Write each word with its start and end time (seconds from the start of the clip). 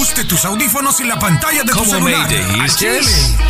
Ajuste 0.00 0.24
tus 0.24 0.46
audífonos 0.46 0.98
y 1.00 1.04
la 1.04 1.18
pantalla 1.18 1.62
de 1.62 1.72
tu 1.72 1.78
¿Cómo 1.80 1.90
celular. 1.90 2.26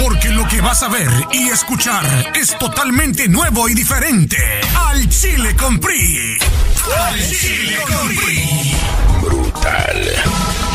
porque 0.02 0.30
lo 0.30 0.48
que 0.48 0.60
vas 0.60 0.82
a 0.82 0.88
ver 0.88 1.08
y 1.30 1.48
escuchar 1.48 2.04
es 2.34 2.58
totalmente 2.58 3.28
nuevo 3.28 3.68
y 3.68 3.74
diferente. 3.74 4.36
Al 4.74 5.08
Chile 5.08 5.54
con 5.54 5.78
PRI. 5.78 6.38
Al 7.06 7.30
Chile 7.30 7.78
con 7.86 8.08
PRI. 8.16 8.76
Brutal. 9.22 10.69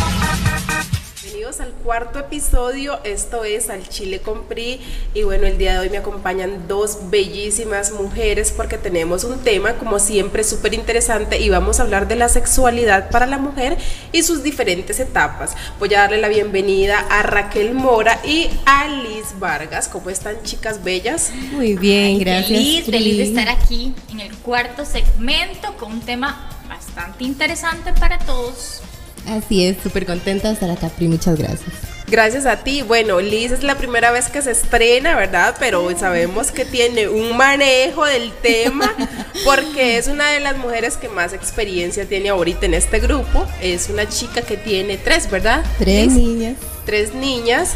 Cuarto 1.85 2.17
episodio, 2.17 2.99
esto 3.03 3.43
es 3.43 3.69
Al 3.69 3.87
Chile 3.87 4.19
con 4.19 4.45
PRI 4.45 4.81
y 5.13 5.21
bueno, 5.21 5.45
el 5.45 5.59
día 5.59 5.73
de 5.73 5.79
hoy 5.81 5.89
me 5.91 5.99
acompañan 5.99 6.67
dos 6.67 7.11
bellísimas 7.11 7.91
mujeres 7.91 8.51
porque 8.51 8.79
tenemos 8.79 9.23
un 9.23 9.37
tema 9.37 9.73
como 9.73 9.99
siempre 9.99 10.43
súper 10.43 10.73
interesante 10.73 11.39
y 11.39 11.49
vamos 11.49 11.79
a 11.79 11.83
hablar 11.83 12.07
de 12.07 12.15
la 12.15 12.27
sexualidad 12.27 13.11
para 13.11 13.27
la 13.27 13.37
mujer 13.37 13.77
y 14.11 14.23
sus 14.23 14.41
diferentes 14.41 14.99
etapas. 14.99 15.55
Voy 15.77 15.93
a 15.93 15.99
darle 15.99 16.17
la 16.17 16.27
bienvenida 16.27 17.05
a 17.07 17.21
Raquel 17.21 17.75
Mora 17.75 18.19
y 18.25 18.49
a 18.65 18.87
Liz 18.87 19.37
Vargas. 19.37 19.87
¿Cómo 19.87 20.09
están 20.09 20.41
chicas 20.41 20.83
bellas? 20.83 21.33
Muy 21.51 21.75
bien, 21.75 22.17
gracias. 22.17 22.47
Feliz, 22.47 22.85
feliz 22.85 23.17
de 23.17 23.23
estar 23.25 23.49
aquí 23.49 23.93
en 24.09 24.21
el 24.21 24.35
cuarto 24.37 24.85
segmento 24.85 25.77
con 25.77 25.91
un 25.91 26.01
tema 26.01 26.49
bastante 26.67 27.25
interesante 27.25 27.93
para 27.93 28.17
todos. 28.17 28.81
Así 29.27 29.65
es, 29.65 29.77
súper 29.81 30.05
contenta 30.05 30.47
de 30.47 30.53
estar 30.53 30.69
acá, 30.69 30.89
Pri. 30.89 31.07
Muchas 31.07 31.37
gracias. 31.37 31.71
Gracias 32.07 32.45
a 32.45 32.57
ti. 32.57 32.83
Bueno, 32.83 33.19
Liz 33.19 33.51
es 33.51 33.63
la 33.63 33.75
primera 33.75 34.11
vez 34.11 34.29
que 34.29 34.41
se 34.41 34.51
estrena, 34.51 35.15
¿verdad? 35.15 35.55
Pero 35.59 35.97
sabemos 35.97 36.51
que 36.51 36.63
tiene 36.63 37.07
un 37.07 37.35
manejo 37.35 38.05
del 38.05 38.31
tema 38.31 38.93
porque 39.45 39.97
es 39.97 40.07
una 40.07 40.29
de 40.29 40.39
las 40.39 40.55
mujeres 40.57 40.97
que 40.97 41.09
más 41.09 41.33
experiencia 41.33 42.05
tiene 42.05 42.29
ahorita 42.29 42.67
en 42.67 42.75
este 42.75 42.99
grupo. 42.99 43.45
Es 43.61 43.89
una 43.89 44.07
chica 44.07 44.43
que 44.43 44.57
tiene 44.57 44.97
tres, 44.97 45.29
¿verdad? 45.29 45.65
Tres 45.79 46.07
Liz? 46.07 46.13
niñas. 46.13 46.55
Tres 46.85 47.13
niñas. 47.13 47.75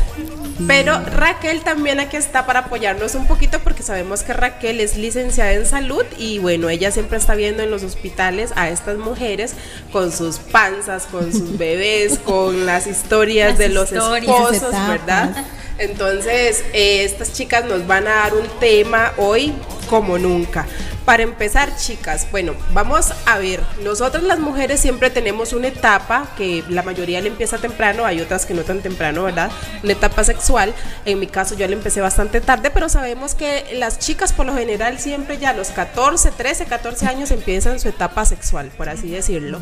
Pero 0.68 1.00
Raquel 1.00 1.62
también 1.62 2.02
aquí 2.02 2.18
está 2.18 2.46
para 2.46 2.60
apoyarnos 2.62 3.16
un 3.16 3.28
poquito 3.28 3.60
porque 3.60 3.82
sabemos 3.82 4.24
que 4.24 4.34
Raquel 4.34 4.82
es 4.82 4.98
licenciada 4.98 5.54
en 5.54 5.66
salud 5.66 6.04
y 6.18 6.40
bueno, 6.40 6.68
ella 6.70 6.92
siempre 6.92 7.18
está 7.18 7.34
viendo 7.36 7.64
en 7.64 7.72
los 7.72 7.84
hospitales 7.84 8.52
a 8.58 8.70
estas 8.70 8.98
mujeres 8.98 9.54
con 9.94 10.12
sus 10.12 10.38
panzas, 10.40 11.06
con 11.06 11.32
sus 11.32 11.58
bebés, 11.58 12.20
con 12.20 12.66
las 12.66 12.88
historias 12.88 13.52
Las 13.52 13.58
de 13.58 13.70
los 13.70 13.92
historias. 13.92 14.36
esposos, 14.38 14.70
etapas. 14.74 14.90
¿verdad? 14.90 15.46
Entonces, 15.78 16.64
eh, 16.74 17.06
estas 17.06 17.32
chicas 17.32 17.64
nos 17.64 17.88
van 17.88 18.06
a 18.08 18.16
dar 18.16 18.34
un 18.34 18.48
tema 18.60 19.14
hoy 19.16 19.54
como 19.90 20.18
nunca. 20.18 20.68
Para 21.06 21.24
empezar, 21.24 21.76
chicas, 21.76 22.28
bueno, 22.32 22.54
vamos 22.72 23.12
a 23.26 23.40
ver, 23.40 23.62
nosotras 23.84 24.22
las 24.24 24.38
mujeres 24.40 24.80
siempre 24.80 25.10
tenemos 25.10 25.54
una 25.54 25.70
etapa 25.70 26.28
que 26.38 26.64
la 26.70 26.84
mayoría 26.84 27.20
le 27.20 27.30
empieza 27.30 27.58
temprano, 27.58 28.06
hay 28.06 28.22
otras 28.22 28.46
que 28.46 28.54
no 28.54 28.62
tan 28.62 28.82
temprano, 28.82 29.24
¿verdad? 29.24 29.50
Una 29.84 29.94
etapa 29.94 30.24
sexual. 30.24 30.74
En 31.06 31.20
mi 31.20 31.26
caso 31.26 31.56
yo 31.56 31.68
la 31.68 31.74
empecé 31.74 32.00
bastante 32.00 32.42
tarde, 32.42 32.70
pero 32.70 32.90
sabemos 32.90 33.34
que 33.34 33.66
las 33.74 33.98
chicas 33.98 34.34
por 34.34 34.46
lo 34.46 34.54
general 34.54 35.00
siempre 35.00 35.40
ya 35.40 35.50
a 35.50 35.54
los 35.54 35.70
14, 35.70 36.30
13, 36.32 36.66
14 36.66 37.08
años 37.08 37.32
empiezan 37.32 37.80
su 37.80 37.90
etapa 37.90 38.24
sexual, 38.26 38.70
por 38.78 38.90
así 38.90 39.10
decirlo. 39.10 39.60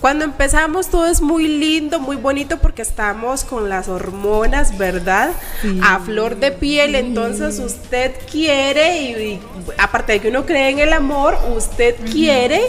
Cuando 0.00 0.24
empezamos 0.24 0.88
todo 0.88 1.06
es 1.06 1.22
muy 1.22 1.48
lindo, 1.48 1.98
muy 1.98 2.16
bonito 2.16 2.58
porque 2.58 2.82
estamos 2.82 3.44
con 3.44 3.70
las 3.70 3.88
hormonas, 3.88 4.76
¿verdad? 4.76 5.30
A 5.82 5.98
flor 6.00 6.36
de 6.36 6.52
piel, 6.52 6.94
entonces 6.94 7.58
usted 7.58 8.12
quiere 8.30 9.02
y, 9.02 9.12
y 9.12 9.40
aparte 9.78 10.12
de 10.12 10.20
que 10.20 10.28
uno 10.28 10.46
cree 10.46 10.70
en 10.70 10.78
el 10.78 10.92
amor, 10.92 11.36
usted 11.56 11.96
quiere 12.10 12.62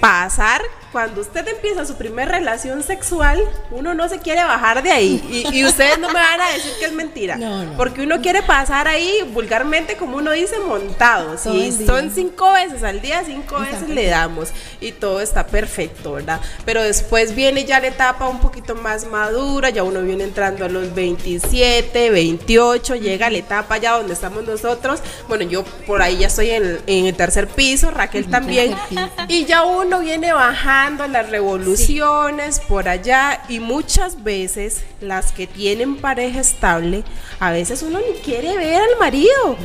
pasar 0.00 0.62
cuando 0.92 1.22
usted 1.22 1.48
empieza 1.48 1.86
su 1.86 1.96
primera 1.96 2.32
relación 2.32 2.82
sexual, 2.82 3.42
uno 3.70 3.94
no 3.94 4.08
se 4.10 4.18
quiere 4.18 4.44
bajar 4.44 4.82
de 4.82 4.92
ahí. 4.92 5.24
Y, 5.50 5.60
y 5.60 5.64
ustedes 5.64 5.98
no 5.98 6.08
me 6.08 6.14
van 6.14 6.40
a 6.40 6.50
decir 6.50 6.70
que 6.78 6.84
es 6.84 6.92
mentira. 6.92 7.36
No, 7.36 7.64
no. 7.64 7.76
Porque 7.78 8.02
uno 8.02 8.20
quiere 8.20 8.42
pasar 8.42 8.86
ahí 8.86 9.10
vulgarmente, 9.32 9.96
como 9.96 10.18
uno 10.18 10.32
dice, 10.32 10.58
montado. 10.58 11.36
Todo 11.36 11.54
día. 11.54 11.86
son 11.86 12.10
cinco 12.10 12.52
veces 12.52 12.82
al 12.82 13.00
día, 13.00 13.22
cinco 13.24 13.62
Está 13.62 13.78
veces 13.78 13.88
le 13.88 14.06
damos. 14.08 14.50
Y 14.80 14.92
todo 14.92 15.22
está 15.22 15.46
perfecto, 15.46 16.12
¿verdad? 16.12 16.40
Pero 16.66 16.82
después 16.82 17.34
viene 17.34 17.64
ya 17.64 17.80
la 17.80 17.86
etapa 17.86 18.28
un 18.28 18.40
poquito 18.40 18.74
más 18.74 19.06
madura, 19.06 19.70
ya 19.70 19.84
uno 19.84 20.02
viene 20.02 20.24
entrando 20.24 20.66
a 20.66 20.68
los 20.68 20.94
27, 20.94 22.10
28, 22.10 22.96
llega 22.96 23.30
la 23.30 23.38
etapa 23.38 23.78
ya 23.78 23.92
donde 23.92 24.12
estamos 24.12 24.44
nosotros. 24.44 25.00
Bueno, 25.26 25.44
yo 25.44 25.64
por 25.86 26.02
ahí 26.02 26.18
ya 26.18 26.26
estoy 26.26 26.50
en, 26.50 26.80
en 26.86 27.06
el 27.06 27.14
tercer 27.14 27.48
piso, 27.48 27.90
Raquel 27.90 28.28
también. 28.28 28.76
piso. 28.90 29.00
Y 29.28 29.46
ya 29.46 29.64
uno 29.64 30.00
viene 30.00 30.34
bajando 30.34 30.81
las 30.90 31.30
revoluciones 31.30 32.58
por 32.58 32.88
allá 32.88 33.44
y 33.48 33.60
muchas 33.60 34.24
veces 34.24 34.82
las 35.00 35.30
que 35.30 35.46
tienen 35.46 35.96
pareja 35.96 36.40
estable, 36.40 37.04
a 37.38 37.52
veces 37.52 37.82
uno 37.82 38.00
ni 38.00 38.18
quiere 38.20 38.56
ver 38.56 38.82
al 38.82 38.98
marido. 38.98 39.56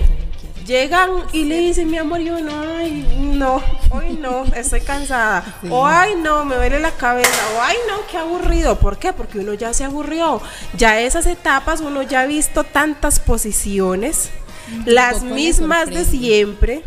Llegan 0.67 1.09
y 1.33 1.45
le 1.45 1.57
dicen, 1.57 1.89
mi 1.89 1.97
amor, 1.97 2.19
yo 2.19 2.39
no, 2.39 2.51
ay, 2.77 3.07
no, 3.33 3.63
hoy 3.89 4.13
no, 4.13 4.43
estoy 4.55 4.81
cansada. 4.81 5.43
O 5.71 5.87
ay, 5.87 6.13
no, 6.15 6.45
me 6.45 6.55
duele 6.55 6.79
la 6.79 6.91
cabeza. 6.91 7.31
O 7.57 7.61
ay, 7.63 7.77
no, 7.87 8.05
qué 8.11 8.17
aburrido. 8.17 8.77
¿Por 8.77 8.99
qué? 8.99 9.11
Porque 9.11 9.39
uno 9.39 9.55
ya 9.55 9.73
se 9.73 9.85
aburrió. 9.85 10.39
Ya 10.75 10.99
esas 10.99 11.25
etapas 11.25 11.81
uno 11.81 12.03
ya 12.03 12.21
ha 12.21 12.25
visto 12.27 12.63
tantas 12.63 13.19
posiciones, 13.19 14.29
las 14.85 15.15
poco 15.15 15.25
le 15.27 15.33
mismas 15.33 15.89
de 15.89 16.05
siempre. 16.05 16.83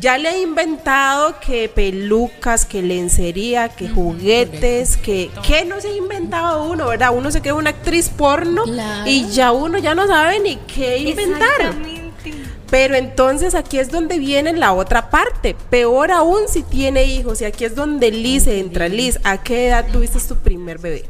Ya 0.00 0.18
le 0.18 0.28
he 0.30 0.42
inventado 0.42 1.36
que 1.40 1.68
pelucas, 1.68 2.66
que 2.66 2.82
lencería, 2.82 3.68
que 3.68 3.88
juguetes, 3.88 4.96
que 4.96 5.30
¿qué 5.46 5.64
no 5.64 5.80
se 5.80 5.88
ha 5.88 5.96
inventado 5.96 6.68
uno, 6.70 6.88
verdad? 6.88 7.10
Uno 7.16 7.30
se 7.30 7.40
cree 7.40 7.52
una 7.52 7.70
actriz 7.70 8.08
porno 8.08 8.64
Claro. 8.64 9.08
y 9.08 9.28
ya 9.30 9.52
uno 9.52 9.78
ya 9.78 9.94
no 9.94 10.06
sabe 10.06 10.40
ni 10.40 10.56
qué 10.56 10.98
inventar. 10.98 11.74
Pero 12.70 12.96
entonces 12.96 13.54
aquí 13.54 13.78
es 13.78 13.90
donde 13.90 14.18
viene 14.18 14.52
la 14.52 14.72
otra 14.72 15.10
parte. 15.10 15.54
Peor 15.70 16.10
aún 16.10 16.48
si 16.48 16.64
tiene 16.64 17.04
hijos. 17.04 17.40
Y 17.40 17.44
aquí 17.44 17.64
es 17.64 17.76
donde 17.76 18.10
Liz 18.10 18.48
entra. 18.48 18.88
Liz, 18.88 19.20
¿a 19.22 19.42
qué 19.44 19.68
edad 19.68 19.86
tuviste 19.92 20.18
tu 20.18 20.34
primer 20.36 20.78
bebé? 20.78 21.04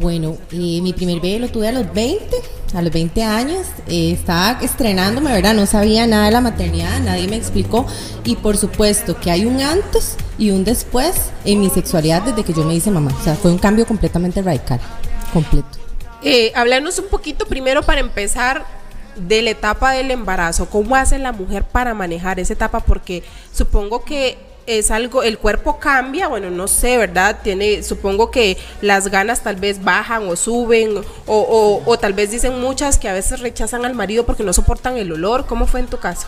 Bueno, 0.00 0.36
eh, 0.50 0.80
mi 0.82 0.92
primer 0.92 1.20
bebé 1.20 1.38
lo 1.38 1.48
tuve 1.48 1.68
a 1.68 1.72
los 1.72 1.92
20, 1.92 2.24
a 2.74 2.82
los 2.82 2.92
20 2.92 3.22
años. 3.22 3.66
eh, 3.88 4.12
estaba 4.12 4.60
estrenándome, 4.60 5.32
¿verdad? 5.32 5.54
No 5.54 5.66
sabía 5.66 6.06
nada 6.06 6.26
de 6.26 6.30
la 6.30 6.40
maternidad, 6.40 7.00
nadie 7.00 7.28
me 7.28 7.36
explicó. 7.36 7.86
Y 8.24 8.36
por 8.36 8.56
supuesto 8.56 9.18
que 9.18 9.30
hay 9.30 9.44
un 9.44 9.60
antes 9.60 10.16
y 10.38 10.50
un 10.50 10.64
después 10.64 11.30
en 11.44 11.60
mi 11.60 11.70
sexualidad 11.70 12.22
desde 12.22 12.44
que 12.44 12.52
yo 12.52 12.64
me 12.64 12.74
hice 12.74 12.90
mamá. 12.90 13.12
O 13.18 13.24
sea, 13.24 13.34
fue 13.34 13.50
un 13.50 13.58
cambio 13.58 13.86
completamente 13.86 14.42
radical, 14.42 14.80
completo. 15.32 15.68
Eh, 16.22 16.52
hablarnos 16.54 16.98
un 16.98 17.08
poquito 17.08 17.46
primero 17.46 17.82
para 17.82 18.00
empezar 18.00 18.64
de 19.16 19.42
la 19.42 19.50
etapa 19.50 19.92
del 19.92 20.10
embarazo. 20.10 20.70
¿Cómo 20.70 20.96
hace 20.96 21.18
la 21.18 21.32
mujer 21.32 21.64
para 21.64 21.94
manejar 21.94 22.38
esa 22.40 22.52
etapa? 22.52 22.80
Porque 22.80 23.22
supongo 23.52 24.04
que 24.04 24.51
es 24.66 24.90
algo, 24.90 25.22
el 25.22 25.38
cuerpo 25.38 25.78
cambia, 25.78 26.28
bueno, 26.28 26.50
no 26.50 26.68
sé, 26.68 26.96
¿verdad? 26.96 27.38
Tiene, 27.42 27.82
supongo 27.82 28.30
que 28.30 28.56
las 28.80 29.08
ganas 29.08 29.42
tal 29.42 29.56
vez 29.56 29.82
bajan 29.82 30.28
o 30.28 30.36
suben, 30.36 30.98
o, 30.98 31.02
o, 31.26 31.82
o 31.84 31.98
tal 31.98 32.12
vez 32.12 32.30
dicen 32.30 32.60
muchas 32.60 32.98
que 32.98 33.08
a 33.08 33.12
veces 33.12 33.40
rechazan 33.40 33.84
al 33.84 33.94
marido 33.94 34.24
porque 34.24 34.44
no 34.44 34.52
soportan 34.52 34.96
el 34.96 35.12
olor. 35.12 35.46
¿Cómo 35.46 35.66
fue 35.66 35.80
en 35.80 35.86
tu 35.86 35.98
caso? 35.98 36.26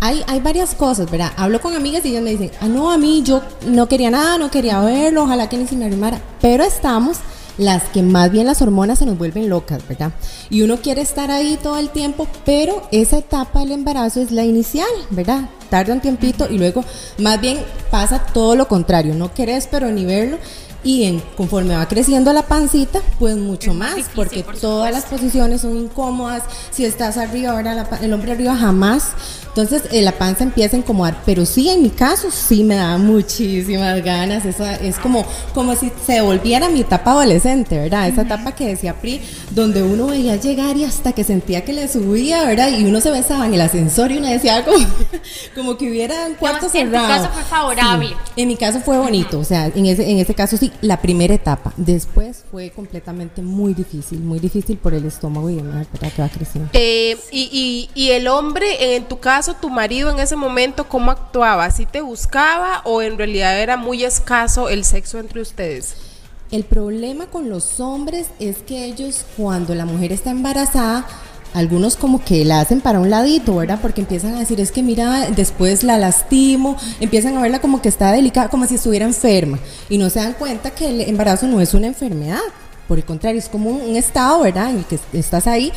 Hay, 0.00 0.22
hay 0.26 0.40
varias 0.40 0.74
cosas, 0.74 1.10
¿verdad? 1.10 1.32
Hablo 1.36 1.60
con 1.60 1.74
amigas 1.74 2.04
y 2.04 2.10
ellas 2.10 2.22
me 2.22 2.30
dicen, 2.30 2.50
ah, 2.60 2.68
no, 2.68 2.90
a 2.90 2.98
mí 2.98 3.22
yo 3.24 3.42
no 3.66 3.88
quería 3.88 4.10
nada, 4.10 4.36
no 4.36 4.50
quería 4.50 4.80
verlo, 4.80 5.22
ojalá 5.22 5.48
que 5.48 5.56
ni 5.56 5.66
se 5.66 5.76
me 5.76 5.86
arrimara. 5.86 6.20
Pero 6.42 6.64
estamos 6.64 7.18
las 7.56 7.84
que 7.84 8.02
más 8.02 8.30
bien 8.30 8.46
las 8.46 8.60
hormonas 8.60 8.98
se 8.98 9.06
nos 9.06 9.16
vuelven 9.16 9.48
locas, 9.48 9.86
¿verdad? 9.88 10.12
Y 10.50 10.62
uno 10.62 10.78
quiere 10.78 11.00
estar 11.00 11.30
ahí 11.30 11.58
todo 11.62 11.78
el 11.78 11.88
tiempo, 11.90 12.26
pero 12.44 12.86
esa 12.90 13.18
etapa 13.18 13.60
del 13.60 13.72
embarazo 13.72 14.20
es 14.20 14.30
la 14.30 14.44
inicial, 14.44 14.88
¿verdad? 15.10 15.48
Tarda 15.74 15.92
un 15.92 16.00
tiempito 16.00 16.46
y 16.48 16.56
luego 16.56 16.84
más 17.18 17.40
bien 17.40 17.58
pasa 17.90 18.24
todo 18.32 18.54
lo 18.54 18.68
contrario, 18.68 19.12
no 19.12 19.34
querés 19.34 19.66
pero 19.68 19.90
ni 19.90 20.04
verlo. 20.04 20.38
Y 20.84 21.04
en, 21.04 21.20
conforme 21.36 21.74
va 21.74 21.88
creciendo 21.88 22.32
la 22.32 22.42
pancita, 22.42 23.00
pues 23.18 23.36
mucho 23.36 23.70
Es 23.70 23.76
más 23.76 23.96
difícil, 23.96 24.12
porque 24.14 24.44
por 24.44 24.58
todas 24.58 24.92
las 24.92 25.04
posiciones 25.06 25.62
son 25.62 25.76
incómodas. 25.78 26.42
Si 26.70 26.84
estás 26.84 27.16
arriba, 27.16 27.52
ahora 27.52 27.74
la 27.74 27.88
el 28.02 28.12
hombre 28.12 28.32
arriba 28.32 28.54
jamás. 28.54 29.12
Entonces 29.56 29.84
eh, 29.92 30.02
la 30.02 30.10
panza 30.12 30.42
empieza 30.42 30.76
a 30.76 30.80
incomodar. 30.80 31.22
Pero 31.24 31.46
sí, 31.46 31.68
en 31.68 31.82
mi 31.82 31.90
caso, 31.90 32.28
sí 32.30 32.64
me 32.64 32.74
da 32.74 32.98
muchísimas 32.98 34.02
ganas. 34.02 34.44
Esa, 34.44 34.74
es 34.74 34.98
como, 34.98 35.24
como 35.54 35.76
si 35.76 35.92
se 36.04 36.20
volviera 36.20 36.68
mi 36.68 36.80
etapa 36.80 37.12
adolescente, 37.12 37.78
¿verdad? 37.78 38.08
Esa 38.08 38.22
etapa 38.22 38.52
que 38.52 38.66
decía 38.66 38.94
Pri, 38.94 39.20
donde 39.50 39.82
uno 39.82 40.08
veía 40.08 40.34
llegar 40.36 40.76
y 40.76 40.82
hasta 40.82 41.12
que 41.12 41.22
sentía 41.22 41.64
que 41.64 41.72
le 41.72 41.86
subía, 41.86 42.44
¿verdad? 42.44 42.68
Y 42.76 42.84
uno 42.84 43.00
se 43.00 43.12
besaba 43.12 43.46
en 43.46 43.54
el 43.54 43.60
ascensor 43.60 44.10
y 44.10 44.18
uno 44.18 44.26
decía 44.26 44.64
como, 44.66 44.86
como 45.54 45.76
que 45.76 45.88
hubiera 45.88 46.26
un 46.26 46.34
cuarto 46.34 46.66
en 46.66 46.72
tu 46.72 46.78
cerrado. 46.78 47.06
caso 47.06 47.30
fue 47.32 47.42
favorable. 47.44 48.08
Sí, 48.08 48.14
en 48.42 48.48
mi 48.48 48.56
caso 48.56 48.80
fue 48.80 48.98
bonito, 48.98 49.38
o 49.38 49.44
sea, 49.44 49.66
en 49.66 49.86
ese, 49.86 50.10
en 50.10 50.18
ese 50.18 50.34
caso 50.34 50.56
sí, 50.56 50.72
la 50.80 51.00
primera 51.00 51.34
etapa. 51.34 51.72
Después 51.76 52.44
fue 52.50 52.70
completamente 52.70 53.42
muy 53.42 53.74
difícil, 53.74 54.20
muy 54.20 54.38
difícil 54.38 54.76
por 54.78 54.94
el 54.94 55.04
estómago 55.04 55.50
y 55.50 55.56
demás, 55.56 55.86
¿verdad? 55.92 56.12
Que 56.12 56.22
va 56.22 56.28
creciendo. 56.28 56.70
Eh, 56.72 57.16
y, 57.30 57.90
y, 57.94 58.00
y 58.00 58.10
el 58.10 58.28
hombre, 58.28 58.96
en 58.96 59.04
tu 59.04 59.18
caso, 59.18 59.54
tu 59.54 59.70
marido 59.70 60.10
en 60.10 60.18
ese 60.18 60.36
momento, 60.36 60.88
¿cómo 60.88 61.10
actuaba? 61.10 61.70
¿Sí 61.70 61.86
te 61.86 62.00
buscaba 62.00 62.82
o 62.84 63.02
en 63.02 63.18
realidad 63.18 63.58
era 63.60 63.76
muy 63.76 64.04
escaso 64.04 64.68
el 64.68 64.84
sexo 64.84 65.18
entre 65.18 65.40
ustedes? 65.40 65.94
El 66.50 66.64
problema 66.64 67.26
con 67.26 67.50
los 67.50 67.80
hombres 67.80 68.28
es 68.38 68.58
que 68.58 68.84
ellos 68.84 69.24
cuando 69.36 69.74
la 69.74 69.86
mujer 69.86 70.12
está 70.12 70.30
embarazada, 70.30 71.06
algunos 71.54 71.96
como 71.96 72.22
que 72.22 72.44
la 72.44 72.60
hacen 72.60 72.80
para 72.80 73.00
un 73.00 73.08
ladito, 73.08 73.56
¿verdad? 73.56 73.78
Porque 73.80 74.02
empiezan 74.02 74.34
a 74.34 74.40
decir, 74.40 74.60
es 74.60 74.72
que 74.72 74.82
mira, 74.82 75.30
después 75.30 75.84
la 75.84 75.96
lastimo, 75.96 76.76
empiezan 77.00 77.36
a 77.38 77.40
verla 77.40 77.60
como 77.60 77.80
que 77.80 77.88
está 77.88 78.12
delicada, 78.12 78.48
como 78.48 78.66
si 78.66 78.74
estuviera 78.74 79.06
enferma, 79.06 79.58
y 79.88 79.96
no 79.96 80.10
se 80.10 80.18
dan 80.18 80.34
cuenta 80.34 80.72
que 80.72 80.90
el 80.90 81.00
embarazo 81.02 81.46
no 81.46 81.60
es 81.60 81.72
una 81.72 81.86
enfermedad, 81.86 82.40
por 82.88 82.98
el 82.98 83.04
contrario, 83.04 83.38
es 83.38 83.48
como 83.48 83.70
un 83.70 83.96
estado, 83.96 84.42
¿verdad? 84.42 84.70
En 84.70 84.78
el 84.78 84.84
que 84.84 84.98
estás 85.14 85.46
ahí 85.46 85.72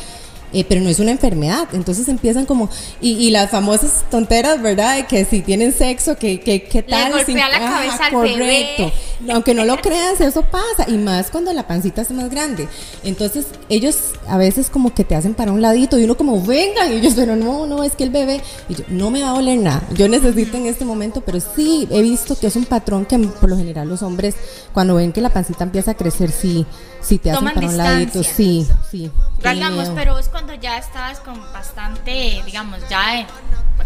eh, 0.52 0.64
pero 0.68 0.80
no 0.80 0.88
es 0.88 0.98
una 0.98 1.10
enfermedad. 1.10 1.68
Entonces 1.72 2.08
empiezan 2.08 2.46
como, 2.46 2.68
y, 3.00 3.12
y, 3.12 3.30
las 3.30 3.50
famosas 3.50 4.04
tonteras, 4.10 4.60
¿verdad? 4.62 4.96
De 4.96 5.06
que 5.06 5.24
si 5.24 5.40
tienen 5.42 5.72
sexo, 5.72 6.16
que, 6.16 6.40
que, 6.40 6.64
que 6.64 6.82
tal. 6.82 7.10
Le 7.10 7.24
golpea 7.24 7.48
la 7.48 7.58
cabeza 7.58 8.06
al 8.06 8.12
correcto. 8.12 8.92
Aunque 9.30 9.54
no 9.54 9.64
lo 9.64 9.76
creas, 9.78 10.20
eso 10.20 10.42
pasa. 10.42 10.88
Y 10.88 10.98
más 10.98 11.30
cuando 11.30 11.52
la 11.52 11.66
pancita 11.66 12.02
es 12.02 12.10
más 12.10 12.30
grande. 12.30 12.68
Entonces 13.04 13.46
ellos 13.68 13.96
a 14.26 14.38
veces 14.38 14.70
como 14.70 14.94
que 14.94 15.04
te 15.04 15.14
hacen 15.14 15.34
para 15.34 15.52
un 15.52 15.60
ladito 15.60 15.98
y 15.98 16.04
uno 16.04 16.16
como, 16.16 16.42
venga, 16.42 16.86
y 16.86 16.96
ellos, 16.96 17.14
pero 17.16 17.36
no, 17.36 17.66
no, 17.66 17.84
es 17.84 17.94
que 17.94 18.04
el 18.04 18.10
bebé, 18.10 18.40
y 18.68 18.74
yo, 18.74 18.84
no 18.88 19.10
me 19.10 19.22
va 19.22 19.30
a 19.30 19.32
doler 19.34 19.58
nada. 19.58 19.82
Yo 19.94 20.08
necesito 20.08 20.56
en 20.56 20.66
este 20.66 20.84
momento, 20.84 21.20
pero 21.20 21.40
sí 21.40 21.88
he 21.90 22.02
visto 22.02 22.38
que 22.38 22.46
es 22.46 22.56
un 22.56 22.64
patrón 22.64 23.04
que 23.04 23.18
por 23.18 23.48
lo 23.48 23.56
general 23.56 23.88
los 23.88 24.02
hombres, 24.02 24.34
cuando 24.72 24.94
ven 24.94 25.12
que 25.12 25.20
la 25.20 25.30
pancita 25.30 25.64
empieza 25.64 25.92
a 25.92 25.94
crecer, 25.94 26.30
sí, 26.30 26.66
sí 27.00 27.18
te 27.18 27.30
hacen 27.30 27.44
para 27.44 27.66
un 27.66 27.76
ladito. 27.76 28.22
Sí, 28.22 28.66
sí. 28.90 29.10
Digamos, 29.42 29.90
pero 29.94 30.18
es 30.18 30.28
cuando 30.28 30.54
ya 30.54 30.78
estás 30.78 31.20
con 31.20 31.40
bastante, 31.52 32.42
digamos, 32.44 32.80
ya 32.88 33.26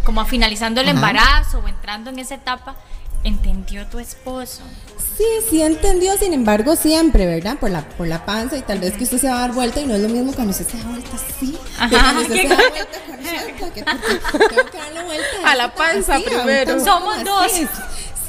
como 0.05 0.25
finalizando 0.25 0.81
el 0.81 0.89
embarazo 0.89 1.59
o 1.59 1.69
entrando 1.69 2.11
en 2.11 2.19
esa 2.19 2.35
etapa, 2.37 2.75
¿entendió 3.23 3.87
tu 3.87 3.99
esposo? 3.99 4.63
Sí, 5.17 5.25
sí 5.49 5.63
entendió, 5.63 6.17
sin 6.17 6.33
embargo, 6.33 6.75
siempre, 6.75 7.27
¿verdad? 7.27 7.59
Por 7.59 7.71
la, 7.71 7.83
por 7.83 8.07
la 8.09 8.25
panza 8.25 8.57
y 8.57 8.63
tal 8.63 8.81
vez 8.81 8.95
que 8.95 9.05
usted 9.05 9.19
se 9.19 9.29
va 9.29 9.37
a 9.37 9.41
dar 9.41 9.53
vuelta 9.53 9.81
y 9.81 9.87
no 9.87 9.95
es 9.95 10.01
lo 10.01 10.09
mismo 10.09 10.33
cuando 10.33 10.53
usted 10.53 10.67
se 10.67 10.79
da 10.79 10.85
vuelta 10.85 11.11
así. 11.15 11.59
Ajá, 11.79 12.21
usted 12.21 12.43
se 12.43 12.49
da 12.49 12.57
vuelta 12.57 12.99
con 13.61 13.71
que 13.71 13.83
tengo 13.83 14.71
que 14.71 14.79
darle 14.79 15.05
vuelta 15.05 15.27
a 15.45 15.55
la 15.55 15.75
panza 15.75 16.19
primero. 16.25 16.83
Somos 16.83 17.23
dos. 17.25 17.53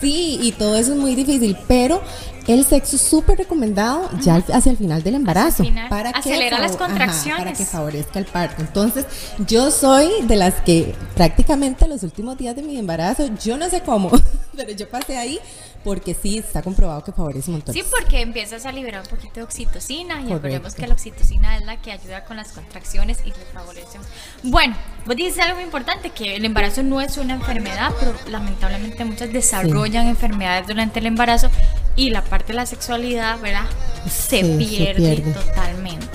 Sí, 0.02 0.38
y 0.42 0.52
todo 0.52 0.76
eso 0.76 0.92
es 0.92 0.98
muy 0.98 1.16
difícil, 1.16 1.58
pero 1.68 2.04
el 2.48 2.66
sexo 2.66 2.96
es 2.96 3.02
súper 3.02 3.38
recomendado 3.38 4.10
ya 4.20 4.36
hacia 4.36 4.72
el 4.72 4.78
final 4.78 5.04
del 5.04 5.16
embarazo. 5.16 5.64
para 5.90 6.10
Acelera 6.10 6.60
las 6.60 6.76
contracciones. 6.76 7.44
para 7.44 7.54
que 7.54 7.66
favorezca 7.66 8.20
el 8.20 8.26
parto. 8.26 8.62
Entonces, 8.62 9.06
yo 9.48 9.72
soy 9.72 10.10
de 10.24 10.36
las 10.36 10.56
que 10.62 10.96
prácticamente 11.16 11.88
los 11.88 12.04
últimos 12.04 12.38
días 12.38 12.56
de 12.56 12.64
mi 12.64 12.78
embarazo, 12.78 13.30
yo 13.44 13.58
no 13.58 13.70
sé 13.70 13.82
cómo, 13.82 14.12
pero 14.56 14.72
yo 14.72 14.90
pasé 14.90 15.18
ahí 15.18 15.40
porque 15.84 16.14
sí 16.14 16.38
está 16.38 16.62
comprobado 16.62 17.04
que 17.04 17.12
favorece 17.12 17.50
un 17.50 17.58
montón. 17.58 17.74
Sí, 17.74 17.84
porque 17.90 18.22
empiezas 18.22 18.66
a 18.66 18.72
liberar 18.72 19.02
un 19.02 19.08
poquito 19.08 19.36
de 19.36 19.44
oxitocina 19.44 20.22
y 20.22 20.28
recordemos 20.28 20.76
que 20.76 20.88
la 20.88 20.94
oxitocina 20.94 21.58
es 21.58 21.66
la 21.66 21.82
que 21.82 21.92
ayuda 21.92 22.24
con 22.24 22.38
las 22.38 22.54
contracciones 22.54 23.20
y 23.26 23.30
le 23.30 23.46
favorece. 23.54 24.00
Bueno, 24.44 24.76
vos 25.06 25.16
dices 25.16 25.40
algo 25.40 25.60
importante, 25.62 26.10
que 26.10 26.36
el 26.36 26.46
embarazo 26.46 26.84
no 26.84 27.02
es 27.02 27.18
una 27.18 27.34
enfermedad, 27.34 27.92
pero 28.00 28.14
lamentablemente 28.30 29.04
muchas 29.06 29.32
desarrollan 29.32 30.08
enfermedades 30.08 30.68
durante 30.68 31.00
el 31.00 31.08
embarazo 31.08 31.50
y 31.96 32.10
la 32.10 32.24
parte 32.24 32.48
de 32.48 32.54
la 32.54 32.66
sexualidad, 32.66 33.40
¿verdad? 33.40 33.66
Se, 34.10 34.44
pierde, 34.44 35.18
totalmente. 35.34 36.08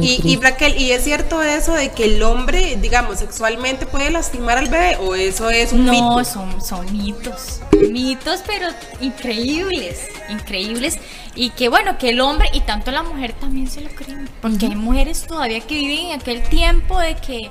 y, 0.00 0.20
y, 0.24 0.36
Raquel, 0.36 0.76
¿y 0.80 0.92
es 0.92 1.04
cierto 1.04 1.42
eso 1.42 1.74
de 1.74 1.90
que 1.90 2.06
el 2.06 2.22
hombre, 2.22 2.76
digamos, 2.80 3.18
sexualmente 3.18 3.86
puede 3.86 4.10
lastimar 4.10 4.58
al 4.58 4.68
bebé 4.68 4.96
o 4.96 5.14
eso 5.14 5.50
es 5.50 5.72
un 5.72 5.84
mito? 5.84 6.18
No, 6.18 6.24
son, 6.24 6.64
son 6.64 6.90
mitos. 6.92 7.60
Mitos, 7.90 8.42
pero 8.46 8.68
increíbles, 9.00 10.00
increíbles. 10.28 10.98
Y 11.34 11.50
que 11.50 11.68
bueno, 11.68 11.98
que 11.98 12.10
el 12.10 12.20
hombre 12.20 12.48
y 12.52 12.60
tanto 12.60 12.90
la 12.90 13.02
mujer 13.02 13.32
también 13.32 13.68
se 13.68 13.80
lo 13.80 13.90
creen. 13.90 14.28
Porque 14.40 14.66
hay 14.66 14.76
mujeres 14.76 15.26
todavía 15.26 15.60
que 15.60 15.74
viven 15.74 16.06
en 16.06 16.20
aquel 16.20 16.42
tiempo 16.44 16.98
de 16.98 17.16
que 17.16 17.50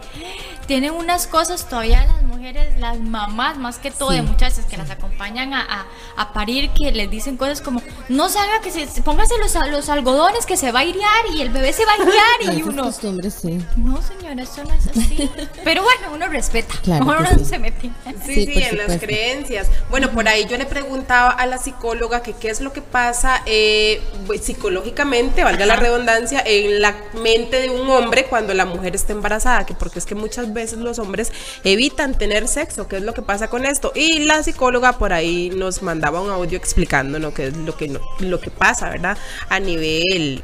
tienen 0.66 0.94
unas 0.94 1.28
cosas 1.28 1.68
todavía 1.68 2.06
las 2.06 2.24
mujeres, 2.24 2.78
las 2.80 3.00
mamás 3.00 3.58
más 3.58 3.78
que 3.78 3.92
todo 3.92 4.12
de 4.12 4.22
muchachas 4.22 4.66
que 4.66 4.78
las 4.78 4.90
acompañan 4.90 5.54
a, 5.54 5.86
a, 6.16 6.34
parir, 6.34 6.70
que 6.72 6.92
les 6.92 7.10
dicen 7.10 7.38
cosas 7.38 7.62
como, 7.62 7.82
no 8.10 8.30
salga 8.30 8.62
que 8.62 8.72
se, 8.72 9.02
póngase 9.02 9.34
los, 9.40 9.56
los 9.70 9.90
algodones 9.90 10.46
que 10.46 10.58
se 10.58 10.72
va 10.72 10.80
a 10.80 10.86
iriar 10.86 11.26
y 11.34 11.42
el 11.42 11.50
bebé 11.50 11.74
se 11.74 11.86
va 11.86 11.94
a 11.94 11.96
iriar 11.98 12.58
y 12.58 12.64
uno... 12.64 12.92
sí. 12.92 13.66
No 13.78 14.02
señora, 14.02 14.44
eso 14.44 14.64
no 14.64 14.74
es 14.74 14.88
así. 14.88 15.30
Pero 15.64 15.84
bueno, 15.84 16.08
uno 16.14 16.28
respeta, 16.28 16.76
claro 16.82 17.06
uno 17.06 17.20
no 17.20 17.46
se 17.46 17.60
mete. 17.60 17.92
Sí, 18.26 18.46
sí, 18.46 18.54
en 18.56 18.78
las 18.78 19.00
creencias. 19.00 19.70
Bueno, 19.90 20.12
por 20.12 20.28
ahí 20.28 20.46
yo 20.50 20.58
le 20.58 20.66
preguntaba 20.66 21.30
a 21.30 21.46
la 21.46 21.58
psicóloga 21.58 22.24
que 22.24 22.34
qué 22.34 22.50
es 22.50 22.62
lo 22.64 22.74
que 22.74 22.82
pasa 22.82 23.42
eh, 23.46 24.02
pues, 24.26 24.42
psicológicamente, 24.42 25.44
valga 25.44 25.66
la 25.66 25.76
redundancia, 25.76 26.42
en 26.46 26.82
la 26.82 26.96
mente 27.22 27.62
de 27.62 27.70
un 27.70 27.90
hombre 27.90 28.26
cuando 28.26 28.54
la 28.54 28.66
mujer 28.66 28.96
está 28.96 29.14
embarazada, 29.14 29.66
que 29.66 29.74
porque 29.74 30.00
es 30.00 30.06
que 30.06 30.16
muchas 30.16 30.54
veces 30.54 30.80
los 30.80 31.00
hombres 31.00 31.32
evitan 31.64 32.18
tener 32.18 32.48
sexo, 32.48 32.88
qué 32.88 32.98
es 32.98 33.04
lo 33.04 33.14
que 33.14 33.22
pasa 33.22 33.50
con 33.50 33.66
esto. 33.66 33.92
Y 33.96 34.20
la 34.20 34.44
psicóloga 34.44 34.98
por 34.98 35.14
ahí 35.14 35.50
nos 35.50 35.82
mandaba 35.82 36.22
un 36.22 36.30
audio 36.30 36.58
explicándonos 36.58 37.34
qué 37.34 37.48
es 37.48 37.58
lo 37.58 37.76
que, 37.76 38.00
lo 38.20 38.40
que 38.40 38.50
pasa, 38.50 38.90
¿verdad? 38.90 39.18
A 39.50 39.60
nivel 39.60 40.44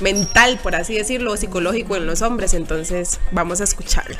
mental, 0.00 0.58
por 0.62 0.74
así 0.74 0.94
decirlo, 0.94 1.36
psicológico 1.36 1.96
en 1.96 2.06
los 2.06 2.22
hombres. 2.22 2.54
Entonces, 2.54 3.20
vamos 3.30 3.60
a 3.60 3.64
escucharla. 3.64 4.18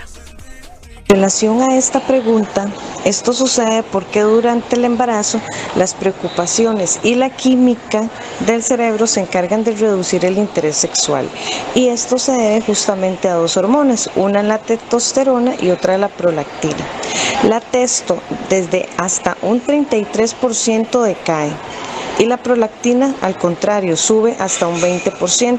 En 1.12 1.16
relación 1.16 1.60
a 1.60 1.76
esta 1.76 2.00
pregunta, 2.00 2.70
esto 3.04 3.34
sucede 3.34 3.82
porque 3.82 4.22
durante 4.22 4.76
el 4.76 4.86
embarazo 4.86 5.42
las 5.76 5.92
preocupaciones 5.92 7.00
y 7.02 7.16
la 7.16 7.28
química 7.28 8.08
del 8.46 8.62
cerebro 8.62 9.06
se 9.06 9.20
encargan 9.20 9.62
de 9.62 9.72
reducir 9.72 10.24
el 10.24 10.38
interés 10.38 10.78
sexual 10.78 11.28
y 11.74 11.88
esto 11.88 12.18
se 12.18 12.32
debe 12.32 12.62
justamente 12.62 13.28
a 13.28 13.34
dos 13.34 13.58
hormonas, 13.58 14.08
una 14.16 14.42
la 14.42 14.56
testosterona 14.56 15.52
y 15.60 15.68
otra 15.68 15.98
la 15.98 16.08
prolactina. 16.08 16.88
La 17.46 17.60
testo 17.60 18.18
desde 18.48 18.88
hasta 18.96 19.36
un 19.42 19.62
33% 19.62 21.02
decae 21.02 21.52
y 22.18 22.26
la 22.26 22.36
prolactina 22.36 23.14
al 23.20 23.36
contrario 23.36 23.96
sube 23.96 24.36
hasta 24.38 24.66
un 24.66 24.80
20% 24.80 25.58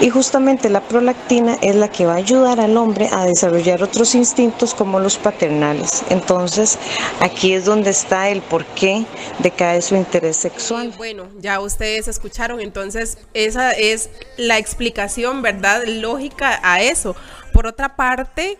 y 0.00 0.10
justamente 0.10 0.68
la 0.68 0.80
prolactina 0.80 1.58
es 1.62 1.74
la 1.74 1.88
que 1.88 2.06
va 2.06 2.14
a 2.14 2.16
ayudar 2.16 2.60
al 2.60 2.76
hombre 2.76 3.08
a 3.12 3.24
desarrollar 3.24 3.82
otros 3.82 4.14
instintos 4.14 4.74
como 4.74 5.00
los 5.00 5.16
paternales. 5.16 6.04
Entonces 6.10 6.78
aquí 7.20 7.52
es 7.52 7.64
donde 7.64 7.90
está 7.90 8.28
el 8.28 8.42
porqué 8.42 9.04
de 9.38 9.50
cae 9.50 9.82
su 9.82 9.96
interés 9.96 10.36
sexual. 10.36 10.92
bueno, 10.96 11.28
ya 11.38 11.60
ustedes 11.60 12.08
escucharon, 12.08 12.60
entonces 12.60 13.18
esa 13.34 13.72
es 13.72 14.10
la 14.36 14.58
explicación, 14.58 15.42
¿verdad? 15.42 15.84
Lógica 15.86 16.60
a 16.62 16.82
eso. 16.82 17.16
Por 17.52 17.66
otra 17.66 17.96
parte, 17.96 18.58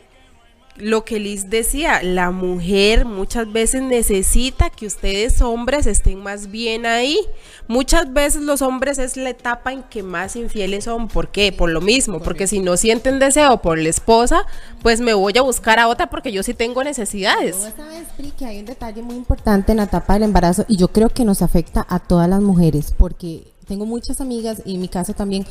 lo 0.79 1.05
que 1.05 1.19
Liz 1.19 1.49
decía, 1.49 2.03
la 2.03 2.31
mujer 2.31 3.05
muchas 3.07 3.51
veces 3.51 3.83
necesita 3.83 4.71
que 4.71 4.87
ustedes 4.87 5.41
hombres 5.41 5.87
estén 5.87 6.23
más 6.23 6.51
bien 6.51 6.87
ahí. 6.87 7.19
Muchas 7.67 8.13
veces 8.13 8.43
los 8.43 8.63
hombres 8.63 8.99
es 8.99 9.17
la 9.17 9.31
etapa 9.31 9.73
en 9.73 9.83
que 9.85 10.03
más 10.03 10.37
infieles 10.37 10.85
son. 10.85 11.09
¿Por 11.09 11.29
qué? 11.29 11.53
Por 11.53 11.71
lo 11.71 11.81
mismo, 11.81 12.21
porque 12.21 12.47
si 12.47 12.61
no 12.61 12.77
sienten 12.77 13.19
deseo 13.19 13.63
por 13.63 13.79
la 13.79 13.89
esposa, 13.89 14.45
pues 14.83 15.01
me 15.01 15.15
voy 15.15 15.37
a 15.39 15.43
buscar 15.43 15.79
a 15.79 15.89
otra 15.89 16.11
porque 16.11 16.31
yo 16.31 16.43
sí 16.43 16.55
tengo 16.55 16.85
necesidades. 16.85 17.57
sabes, 17.77 18.09
Pri, 18.17 18.31
que 18.33 18.45
hay 18.45 18.61
un 18.61 18.67
detalle 18.67 19.03
muy 19.03 19.17
importante 19.17 19.73
en 19.73 19.79
la 19.79 19.85
etapa 19.85 20.15
del 20.15 20.25
embarazo 20.25 20.65
y 20.69 20.77
yo 20.77 20.89
creo 20.89 21.09
que 21.09 21.25
nos 21.25 21.43
afecta 21.43 21.87
a 21.89 21.99
todas 21.99 22.29
las 22.29 22.41
mujeres 22.41 22.93
porque 22.97 23.45
tengo 23.67 23.87
muchas 23.87 24.21
amigas 24.21 24.63
y 24.65 24.75
en 24.75 24.81
mi 24.81 24.89
caso 24.89 25.15
también, 25.15 25.47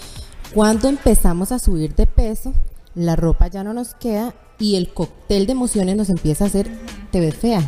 cuando 0.53 0.87
empezamos 0.87 1.51
a 1.51 1.59
subir 1.59 1.95
de 1.95 2.05
peso, 2.05 2.53
la 2.93 3.15
ropa 3.15 3.47
ya 3.47 3.63
no 3.63 3.73
nos 3.73 3.93
queda 3.95 4.33
y 4.59 4.75
el 4.75 4.93
cóctel 4.93 5.45
de 5.45 5.51
emociones 5.51 5.95
nos 5.95 6.09
empieza 6.09 6.45
a 6.45 6.47
hacer, 6.47 6.69
te 7.11 7.19
ves 7.19 7.35
fea, 7.35 7.61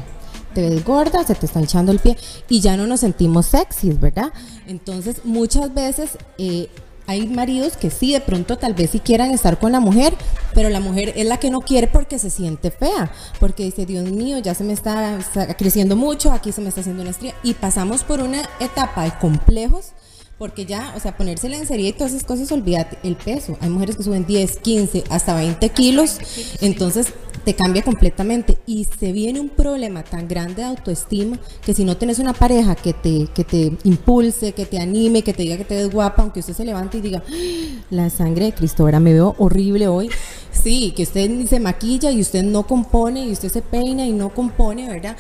te 0.53 0.69
ves 0.69 0.83
gorda, 0.83 1.23
se 1.23 1.35
te 1.35 1.45
está 1.45 1.61
echando 1.61 1.91
el 1.91 1.99
pie 1.99 2.17
y 2.49 2.61
ya 2.61 2.77
no 2.77 2.87
nos 2.87 3.01
sentimos 3.01 3.47
sexys, 3.47 3.99
¿verdad? 3.99 4.31
Entonces 4.67 5.21
muchas 5.23 5.73
veces 5.73 6.17
eh, 6.37 6.69
hay 7.07 7.25
maridos 7.25 7.77
que 7.77 7.89
sí, 7.89 8.11
de 8.11 8.19
pronto 8.19 8.57
tal 8.57 8.73
vez 8.73 8.91
sí 8.91 8.99
quieran 8.99 9.31
estar 9.31 9.59
con 9.59 9.71
la 9.71 9.79
mujer, 9.79 10.13
pero 10.53 10.69
la 10.69 10.81
mujer 10.81 11.13
es 11.15 11.25
la 11.25 11.37
que 11.37 11.49
no 11.49 11.61
quiere 11.61 11.87
porque 11.87 12.19
se 12.19 12.29
siente 12.29 12.69
fea, 12.69 13.11
porque 13.39 13.63
dice, 13.63 13.85
Dios 13.85 14.11
mío, 14.11 14.39
ya 14.39 14.53
se 14.53 14.65
me 14.65 14.73
está, 14.73 15.17
está 15.17 15.55
creciendo 15.55 15.95
mucho, 15.95 16.33
aquí 16.33 16.51
se 16.51 16.59
me 16.59 16.67
está 16.67 16.81
haciendo 16.81 17.03
una 17.03 17.11
estría 17.11 17.33
y 17.43 17.53
pasamos 17.53 18.03
por 18.03 18.19
una 18.19 18.41
etapa 18.59 19.05
de 19.05 19.17
complejos 19.19 19.93
porque 20.37 20.65
ya, 20.65 20.93
o 20.95 20.99
sea, 20.99 21.17
ponerse 21.17 21.49
lencería 21.49 21.89
y 21.89 21.93
todas 21.93 22.13
esas 22.13 22.23
cosas, 22.23 22.51
olvídate, 22.51 22.97
el 23.03 23.15
peso. 23.15 23.57
Hay 23.59 23.69
mujeres 23.69 23.97
que 23.97 24.03
suben 24.03 24.25
10, 24.25 24.57
15, 24.57 25.03
hasta 25.09 25.35
20 25.35 25.69
kilos, 25.69 26.19
entonces 26.61 27.07
te 27.43 27.55
cambia 27.55 27.81
completamente. 27.81 28.57
Y 28.65 28.83
se 28.83 29.13
viene 29.13 29.39
un 29.39 29.49
problema 29.49 30.03
tan 30.03 30.27
grande 30.27 30.55
de 30.55 30.63
autoestima 30.63 31.39
que 31.65 31.73
si 31.73 31.85
no 31.85 31.97
tienes 31.97 32.19
una 32.19 32.33
pareja 32.33 32.75
que 32.75 32.93
te, 32.93 33.27
que 33.33 33.43
te 33.43 33.71
impulse, 33.83 34.51
que 34.51 34.65
te 34.65 34.79
anime, 34.79 35.23
que 35.23 35.33
te 35.33 35.43
diga 35.43 35.57
que 35.57 35.63
te 35.63 35.75
ves 35.75 35.89
guapa, 35.89 36.21
aunque 36.21 36.41
usted 36.41 36.53
se 36.53 36.65
levante 36.65 36.97
y 36.97 37.01
diga, 37.01 37.23
¡Ah! 37.25 37.83
la 37.89 38.09
sangre 38.09 38.45
de 38.45 38.53
Cristo, 38.53 38.85
me 38.85 39.13
veo 39.13 39.33
horrible 39.39 39.87
hoy. 39.87 40.09
Sí, 40.51 40.93
que 40.95 41.03
usted 41.03 41.45
se 41.45 41.59
maquilla 41.59 42.11
y 42.11 42.19
usted 42.19 42.43
no 42.43 42.67
compone 42.67 43.25
y 43.25 43.31
usted 43.31 43.49
se 43.49 43.61
peina 43.61 44.05
y 44.05 44.11
no 44.11 44.33
compone, 44.33 44.89
¿verdad? 44.89 45.15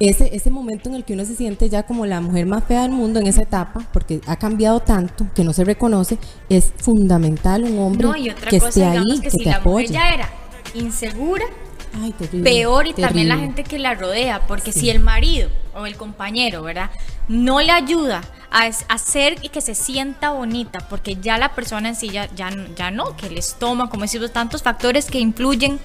Ese, 0.00 0.34
ese 0.34 0.50
momento 0.50 0.88
en 0.88 0.94
el 0.96 1.04
que 1.04 1.14
uno 1.14 1.24
se 1.24 1.34
siente 1.34 1.68
ya 1.68 1.82
como 1.84 2.06
la 2.06 2.20
mujer 2.20 2.46
más 2.46 2.64
fea 2.64 2.82
del 2.82 2.92
mundo 2.92 3.18
en 3.20 3.26
esa 3.26 3.42
etapa, 3.42 3.86
porque 3.92 4.20
ha 4.26 4.36
cambiado 4.36 4.80
tanto 4.80 5.26
que 5.34 5.42
no 5.44 5.52
se 5.52 5.64
reconoce, 5.64 6.18
es 6.48 6.72
fundamental 6.78 7.64
un 7.64 7.78
hombre 7.78 8.06
No, 8.06 8.16
y 8.16 8.30
otra 8.30 8.50
que 8.50 8.58
cosa, 8.60 8.68
esté 8.68 8.84
ahí, 8.84 9.16
que, 9.16 9.22
que, 9.22 9.30
si 9.30 9.38
te 9.38 9.50
la 9.50 9.56
apoye. 9.56 9.88
mujer 9.88 9.90
ya 9.90 10.08
era 10.14 10.28
insegura, 10.74 11.44
Ay, 12.00 12.12
terrible, 12.12 12.48
peor 12.50 12.86
y 12.86 12.92
también 12.92 13.28
la 13.28 13.38
gente 13.38 13.64
que 13.64 13.78
la 13.78 13.94
rodea, 13.94 14.46
porque 14.46 14.72
Sí. 14.72 14.80
si 14.80 14.90
el 14.90 15.00
marido 15.00 15.50
o 15.74 15.86
el 15.86 15.96
compañero, 15.96 16.62
¿verdad? 16.62 16.90
No 17.28 17.60
le 17.60 17.72
ayuda 17.72 18.22
a 18.50 18.66
hacer 18.88 19.36
y 19.42 19.48
que 19.48 19.60
se 19.60 19.74
sienta 19.74 20.30
bonita, 20.30 20.80
porque 20.88 21.16
ya 21.16 21.38
la 21.38 21.54
persona 21.54 21.88
en 21.90 21.96
sí 21.96 22.10
ya, 22.10 22.28
ya, 22.34 22.50
ya 22.76 22.90
no, 22.90 23.16
que 23.16 23.26
el 23.26 23.38
estómago, 23.38 23.90
como 23.90 24.02
decimos, 24.02 24.32
tantos 24.32 24.62
factores 24.62 25.06
que 25.06 25.18
influyen. 25.18 25.78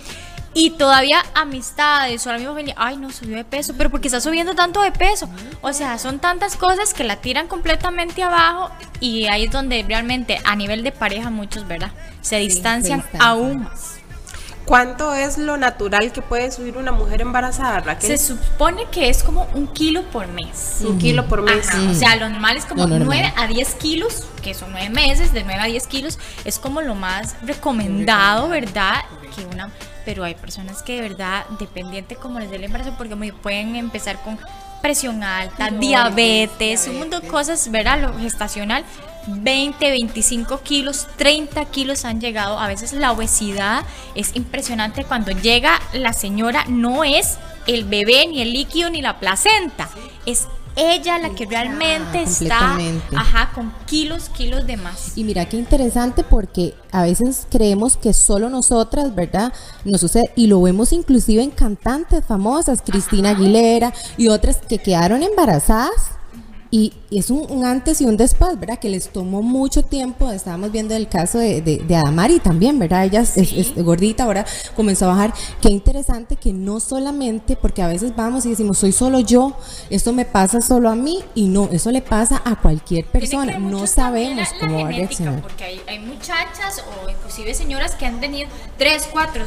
Y 0.53 0.71
todavía 0.71 1.23
amistades 1.33 2.25
o 2.27 2.31
la 2.31 2.37
misma 2.37 2.53
familia, 2.53 2.75
ay 2.77 2.97
no, 2.97 3.11
subió 3.11 3.37
de 3.37 3.45
peso, 3.45 3.73
pero 3.77 3.89
porque 3.89 4.07
está 4.07 4.21
subiendo 4.21 4.53
tanto 4.53 4.81
de 4.81 4.91
peso. 4.91 5.27
O 5.61 5.73
sea, 5.73 5.97
son 5.97 6.19
tantas 6.19 6.55
cosas 6.55 6.93
que 6.93 7.03
la 7.03 7.17
tiran 7.17 7.47
completamente 7.47 8.21
abajo 8.21 8.71
y 8.99 9.25
ahí 9.25 9.45
es 9.45 9.51
donde 9.51 9.83
realmente 9.87 10.39
a 10.45 10.55
nivel 10.55 10.83
de 10.83 10.91
pareja 10.91 11.29
muchos, 11.29 11.67
¿verdad? 11.67 11.91
Se 12.21 12.37
distancian 12.37 13.01
distancian. 13.01 13.21
aún 13.21 13.63
más. 13.63 14.02
¿Cuánto 14.65 15.13
es 15.13 15.37
lo 15.37 15.57
natural 15.57 16.11
que 16.13 16.21
puede 16.21 16.51
subir 16.51 16.77
una 16.77 16.91
mujer 16.91 17.21
embarazada, 17.21 17.81
Raquel? 17.81 18.17
Se 18.17 18.25
supone 18.25 18.85
que 18.91 19.09
es 19.09 19.21
como 19.23 19.47
un 19.53 19.67
kilo 19.67 20.03
por 20.03 20.27
mes. 20.27 20.79
Un 20.81 20.97
kilo 20.99 21.27
por 21.27 21.41
mes. 21.41 21.67
Ajá, 21.67 21.81
O 21.91 21.93
sea, 21.93 22.15
lo 22.15 22.29
normal 22.29 22.55
es 22.57 22.65
como 22.65 22.87
normal. 22.87 23.05
9 23.05 23.33
a 23.35 23.47
10 23.47 23.75
kilos, 23.75 24.25
que 24.41 24.53
son 24.53 24.71
9 24.71 24.89
meses, 24.89 25.33
de 25.33 25.43
9 25.43 25.61
a 25.61 25.65
10 25.65 25.87
kilos, 25.87 26.17
es 26.45 26.59
como 26.59 26.81
lo 26.81 26.95
más 26.95 27.35
recomendado, 27.41 28.47
¿verdad? 28.47 29.03
Que 29.35 29.45
una, 29.45 29.69
pero 30.05 30.23
hay 30.23 30.35
personas 30.35 30.81
que 30.81 31.01
de 31.01 31.09
verdad, 31.09 31.45
dependiente 31.59 32.15
como 32.15 32.39
les 32.39 32.49
dé 32.49 32.55
el 32.55 32.63
embarazo, 32.63 32.93
porque 32.97 33.15
pueden 33.41 33.75
empezar 33.75 34.21
con 34.23 34.37
presión 34.83 35.23
alta, 35.23 35.69
diabetes, 35.69 36.89
un 36.89 36.99
montón 36.99 37.21
de 37.21 37.27
cosas, 37.29 37.71
¿verdad? 37.71 38.01
Lo 38.01 38.19
gestacional. 38.19 38.83
20, 39.27 39.89
25 39.89 40.59
kilos, 40.59 41.07
30 41.15 41.63
kilos 41.65 42.03
han 42.03 42.19
llegado. 42.19 42.59
A 42.59 42.67
veces 42.67 42.91
la 42.91 43.13
obesidad 43.13 43.85
es 44.13 44.35
impresionante. 44.35 45.05
Cuando 45.05 45.31
llega 45.31 45.79
la 45.93 46.11
señora, 46.11 46.65
no 46.67 47.05
es 47.05 47.37
el 47.65 47.85
bebé, 47.85 48.27
ni 48.27 48.41
el 48.41 48.51
líquido, 48.51 48.89
ni 48.89 49.01
la 49.01 49.19
placenta. 49.21 49.87
Es 50.25 50.49
ella 50.75 51.19
la 51.19 51.29
que 51.31 51.45
realmente 51.45 52.23
está 52.23 52.77
ajá, 53.15 53.51
con 53.53 53.73
kilos, 53.85 54.29
kilos 54.29 54.65
de 54.65 54.77
más. 54.77 55.17
Y 55.17 55.23
mira 55.23 55.47
qué 55.47 55.57
interesante 55.57 56.23
porque 56.23 56.73
a 56.91 57.03
veces 57.03 57.47
creemos 57.49 57.97
que 57.97 58.13
solo 58.13 58.49
nosotras, 58.49 59.13
¿verdad? 59.13 59.53
Nos 59.85 60.01
sucede 60.01 60.31
y 60.35 60.47
lo 60.47 60.61
vemos 60.61 60.93
inclusive 60.93 61.43
en 61.43 61.51
cantantes 61.51 62.25
famosas, 62.25 62.81
Cristina 62.81 63.31
Aguilera 63.31 63.93
y 64.17 64.27
otras 64.27 64.57
que 64.57 64.79
quedaron 64.79 65.23
embarazadas. 65.23 66.22
Y 66.75 66.91
es 67.11 67.29
un, 67.29 67.45
un 67.51 67.65
antes 67.65 68.01
y 68.01 68.05
un 68.05 68.17
después, 68.17 68.59
¿verdad? 68.59 68.79
Que 68.79 68.89
les 68.89 69.09
tomó 69.09 69.43
mucho 69.43 69.83
tiempo. 69.83 70.31
Estábamos 70.31 70.71
viendo 70.71 70.95
el 70.95 71.07
caso 71.07 71.37
de, 71.37 71.61
de, 71.61 71.77
de 71.77 71.95
Adamari 71.95 72.39
también, 72.39 72.79
¿verdad? 72.79 73.03
Ella 73.05 73.21
es, 73.21 73.37
es- 73.37 73.53
es 73.53 73.75
gordita, 73.83 74.23
ahora 74.23 74.43
comenzó 74.75 75.05
a 75.05 75.09
bajar. 75.09 75.33
Qué 75.61 75.69
interesante 75.69 76.35
que 76.35 76.51
no 76.51 76.79
solamente, 76.79 77.55
porque 77.55 77.83
a 77.83 77.87
veces 77.87 78.15
vamos 78.15 78.47
y 78.47 78.49
decimos, 78.49 78.79
soy 78.79 78.91
solo 78.91 79.19
yo, 79.19 79.55
esto 79.91 80.13
me 80.13 80.25
pasa 80.25 80.61
solo 80.61 80.89
a 80.89 80.95
mí, 80.95 81.19
y 81.35 81.43
no, 81.45 81.69
eso 81.71 81.91
le 81.91 82.01
pasa 82.01 82.41
a 82.43 82.55
cualquier 82.59 83.05
persona. 83.05 83.59
No 83.59 83.85
sabemos 83.85 84.47
la- 84.53 84.59
cómo 84.59 84.81
va 84.81 84.87
a 84.87 84.91
reaccionar. 84.91 85.41
Porque 85.43 85.63
hay, 85.65 85.81
hay 85.87 85.99
muchachas 85.99 86.83
o 87.05 87.07
inclusive 87.07 87.53
señoras 87.53 87.93
que 87.93 88.07
han 88.07 88.19
tenido 88.19 88.49
3, 88.79 89.09
4. 89.11 89.43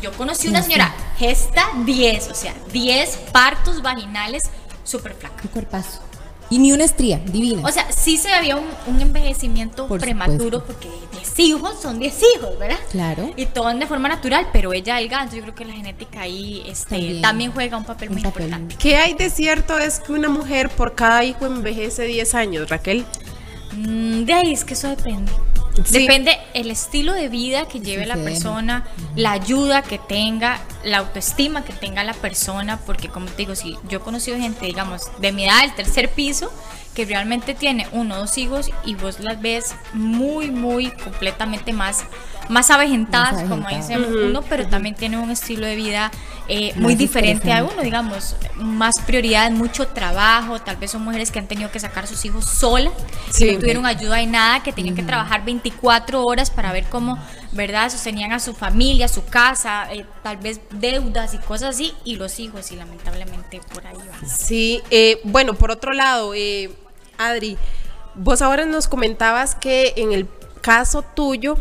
Yo 0.00 0.12
conocí 0.12 0.48
una 0.48 0.62
señora, 0.62 0.94
gesta 1.18 1.62
10, 1.84 2.30
o 2.30 2.34
sea, 2.34 2.54
10 2.72 3.18
partos 3.32 3.82
vaginales 3.82 4.44
súper 4.82 5.12
flaca. 5.12 5.42
Un 5.44 5.50
cuerpazo. 5.50 6.00
Y 6.50 6.58
ni 6.58 6.72
una 6.72 6.82
estría, 6.84 7.18
divina. 7.18 7.62
O 7.66 7.70
sea, 7.70 7.90
sí 7.92 8.16
se 8.16 8.32
había 8.32 8.56
un, 8.56 8.66
un 8.88 9.00
envejecimiento 9.00 9.86
Por 9.86 10.00
prematuro 10.00 10.58
supuesto. 10.60 10.66
porque 10.66 10.88
10 11.18 11.38
hijos 11.38 11.80
son 11.80 11.98
10 12.00 12.18
hijos, 12.34 12.58
¿verdad? 12.58 12.78
Claro. 12.90 13.30
Y 13.36 13.46
todo 13.46 13.72
de 13.72 13.86
forma 13.86 14.08
natural, 14.08 14.48
pero 14.52 14.72
ella 14.72 14.96
delgada, 14.96 15.22
entonces 15.22 15.38
yo 15.38 15.42
creo 15.44 15.54
que 15.54 15.64
la 15.64 15.74
genética 15.74 16.22
ahí 16.22 16.62
este, 16.66 16.90
También. 16.96 17.22
también. 17.22 17.52
juega 17.52 17.76
un 17.76 17.84
papel 17.84 18.08
Un 18.08 18.14
muy 18.16 18.22
papel. 18.24 18.42
importante. 18.46 18.76
¿Qué 18.80 18.96
hay 18.96 19.14
de 19.14 19.30
cierto 19.30 19.78
es 19.78 20.00
que 20.00 20.12
una 20.12 20.28
mujer 20.28 20.70
por 20.70 20.94
cada 20.96 21.22
hijo 21.22 21.46
envejece 21.46 22.02
10 22.04 22.34
años, 22.34 22.68
Raquel? 22.68 23.04
Mm, 23.76 24.24
de 24.24 24.32
ahí 24.32 24.52
es 24.52 24.64
que 24.64 24.74
eso 24.74 24.88
depende. 24.88 25.30
Sí. 25.84 25.98
Depende 26.00 26.38
el 26.54 26.70
estilo 26.70 27.12
de 27.12 27.28
vida 27.28 27.66
que 27.68 27.80
lleve 27.80 28.06
la 28.06 28.14
Sucede. 28.14 28.30
persona, 28.32 28.84
la 29.16 29.32
ayuda 29.32 29.82
que 29.82 29.98
tenga, 29.98 30.60
la 30.84 30.98
autoestima 30.98 31.64
que 31.64 31.72
tenga 31.72 32.04
la 32.04 32.14
persona, 32.14 32.78
porque 32.86 33.08
como 33.08 33.26
te 33.26 33.36
digo, 33.36 33.54
si 33.54 33.76
yo 33.88 33.98
he 33.98 34.00
conocido 34.00 34.36
gente, 34.38 34.66
digamos, 34.66 35.02
de 35.20 35.32
mi 35.32 35.44
edad, 35.44 35.60
del 35.62 35.74
tercer 35.74 36.10
piso, 36.10 36.52
que 36.94 37.04
realmente 37.04 37.54
tiene 37.54 37.86
uno 37.92 38.16
o 38.16 38.18
dos 38.18 38.36
hijos 38.36 38.68
y 38.84 38.96
vos 38.96 39.20
las 39.20 39.40
ves 39.40 39.74
muy, 39.92 40.50
muy 40.50 40.90
completamente 40.90 41.72
más, 41.72 42.04
más 42.48 42.68
avejentadas, 42.70 43.34
Más 43.34 43.44
como 43.48 43.68
dice 43.68 43.96
uno, 43.96 44.42
pero 44.42 44.66
también 44.66 44.96
tiene 44.96 45.16
un 45.16 45.30
estilo 45.30 45.66
de 45.66 45.76
vida 45.76 46.10
eh, 46.48 46.72
muy 46.74 46.96
diferente 46.96 47.52
a 47.52 47.62
uno, 47.62 47.80
digamos, 47.82 48.34
más 48.56 48.96
prioridad, 49.06 49.52
mucho 49.52 49.86
trabajo, 49.86 50.58
tal 50.60 50.76
vez 50.78 50.90
son 50.90 51.02
mujeres 51.04 51.30
que 51.30 51.38
han 51.38 51.46
tenido 51.46 51.70
que 51.70 51.78
sacar 51.78 52.04
a 52.04 52.06
sus 52.08 52.24
hijos 52.24 52.44
sola, 52.44 52.90
Sí. 53.30 53.46
que 53.46 53.52
no 53.52 53.60
tuvieron 53.60 53.86
ayuda 53.86 54.20
y 54.20 54.26
nada, 54.26 54.60
que 54.64 54.72
tenían 54.72 54.96
que 54.96 55.04
trabajar 55.04 55.44
24 55.70 56.24
horas 56.24 56.50
para 56.50 56.72
ver 56.72 56.84
cómo, 56.84 57.18
¿verdad?, 57.52 57.90
sostenían 57.90 58.32
a 58.32 58.40
su 58.40 58.54
familia, 58.54 59.08
su 59.08 59.24
casa, 59.24 59.92
eh, 59.92 60.04
tal 60.22 60.36
vez 60.38 60.60
deudas 60.70 61.34
y 61.34 61.38
cosas 61.38 61.74
así, 61.76 61.94
y 62.04 62.16
los 62.16 62.38
hijos, 62.40 62.70
y 62.72 62.76
lamentablemente 62.76 63.60
por 63.72 63.86
ahí 63.86 63.96
va. 63.96 64.28
Sí, 64.28 64.82
eh, 64.90 65.20
bueno, 65.24 65.54
por 65.54 65.70
otro 65.70 65.92
lado, 65.92 66.34
eh, 66.34 66.70
Adri, 67.18 67.56
vos 68.14 68.42
ahora 68.42 68.66
nos 68.66 68.88
comentabas 68.88 69.54
que 69.54 69.94
en 69.96 70.12
el 70.12 70.28
caso 70.60 71.02
tuyo, 71.02 71.56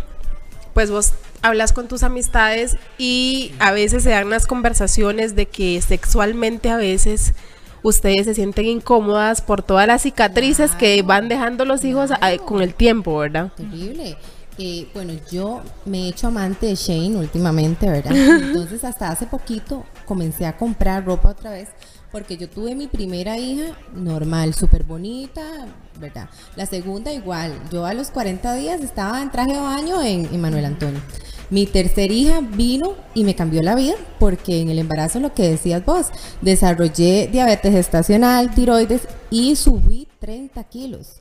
pues 0.74 0.92
vos 0.92 1.14
hablas 1.42 1.72
con 1.74 1.88
tus 1.88 2.04
amistades 2.04 2.78
y 2.98 3.54
a 3.60 3.72
veces 3.72 4.04
se 4.04 4.10
dan 4.10 4.28
unas 4.28 4.46
conversaciones 4.46 5.36
de 5.36 5.46
que 5.46 5.82
sexualmente 5.82 6.70
a 6.70 6.78
veces 6.78 7.34
ustedes 7.84 8.26
se 8.26 8.34
sienten 8.34 8.66
incómodas 8.66 9.42
por 9.42 9.64
todas 9.64 9.88
las 9.88 10.02
cicatrices 10.02 10.72
que 10.76 11.02
van 11.02 11.30
dejando 11.30 11.66
los 11.66 11.84
hijos 11.84 12.12
ah, 12.12 12.32
con 12.46 12.62
el 12.62 12.74
tiempo, 12.74 13.18
¿verdad? 13.18 13.52
Terrible. 13.56 14.18
Eh, 14.58 14.88
bueno, 14.94 15.14
yo 15.32 15.62
me 15.86 16.04
he 16.04 16.10
hecho 16.10 16.28
amante 16.28 16.66
de 16.66 16.76
Shane 16.76 17.16
últimamente, 17.16 17.90
¿verdad? 17.90 18.12
Entonces, 18.16 18.84
hasta 18.84 19.10
hace 19.10 19.26
poquito 19.26 19.86
comencé 20.06 20.46
a 20.46 20.58
comprar 20.58 21.06
ropa 21.06 21.30
otra 21.30 21.52
vez 21.52 21.70
porque 22.12 22.38
yo 22.38 22.50
tuve 22.50 22.76
mi 22.76 22.88
primera 22.88 23.38
hija 23.38 23.78
normal, 23.94 24.54
súper 24.54 24.84
bonita, 24.84 25.68
¿verdad? 26.00 26.30
La 26.56 26.66
segunda 26.66 27.14
igual. 27.14 27.54
Yo 27.72 27.86
a 27.86 27.94
los 27.94 28.10
40 28.10 28.56
días 28.56 28.82
estaba 28.82 29.22
en 29.22 29.32
traje 29.32 29.54
de 29.54 29.60
baño 29.60 30.02
en, 30.02 30.40
Manuel 30.42 30.66
Antonio. 30.66 31.02
Mi 31.50 31.66
tercera 31.66 32.14
hija 32.14 32.42
vino 32.42 32.96
y 33.16 33.24
me 33.24 33.36
cambió 33.36 33.62
la 33.64 33.76
vida 33.76 33.96
porque 34.20 34.62
en 34.62 34.70
el 34.70 34.80
embarazo, 34.80 35.20
lo 35.20 35.34
que 35.34 35.50
decías 35.50 35.84
vos, 35.86 36.08
desarrollé 36.42 37.28
diabetes 37.32 37.74
gestacional, 37.74 38.54
tiroides 38.54 39.08
y 39.32 39.56
subí 39.56 40.08
30 40.20 40.64
kilos. 40.66 41.20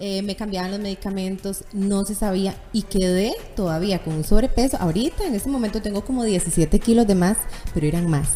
Eh, 0.00 0.22
me 0.22 0.36
cambiaban 0.36 0.70
los 0.70 0.78
medicamentos, 0.78 1.64
no 1.72 2.04
se 2.04 2.14
sabía 2.14 2.54
y 2.72 2.82
quedé 2.82 3.34
todavía 3.56 4.02
con 4.02 4.14
un 4.14 4.24
sobrepeso. 4.24 4.76
Ahorita, 4.78 5.24
en 5.26 5.34
este 5.34 5.48
momento, 5.48 5.82
tengo 5.82 6.04
como 6.04 6.22
17 6.22 6.78
kilos 6.78 7.06
de 7.06 7.16
más, 7.16 7.36
pero 7.74 7.86
eran 7.86 8.08
más. 8.08 8.28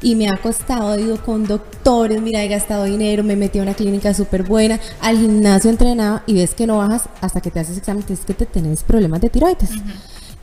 Y 0.00 0.14
me 0.14 0.28
ha 0.28 0.36
costado, 0.36 0.94
he 0.94 1.02
ido 1.02 1.22
con 1.22 1.46
doctores, 1.46 2.20
mira, 2.22 2.42
he 2.42 2.48
gastado 2.48 2.84
dinero, 2.84 3.24
me 3.24 3.36
metí 3.36 3.58
a 3.58 3.62
una 3.62 3.74
clínica 3.74 4.14
súper 4.14 4.44
buena, 4.44 4.78
al 5.00 5.18
gimnasio 5.18 5.70
entrenaba 5.70 6.22
y 6.26 6.34
ves 6.34 6.54
que 6.54 6.66
no 6.66 6.78
bajas 6.78 7.08
hasta 7.20 7.40
que 7.40 7.50
te 7.50 7.60
haces 7.60 7.78
examen, 7.78 8.04
es 8.08 8.20
que 8.20 8.34
te 8.34 8.46
tenés 8.46 8.84
problemas 8.84 9.20
de 9.20 9.30
tiroides. 9.30 9.70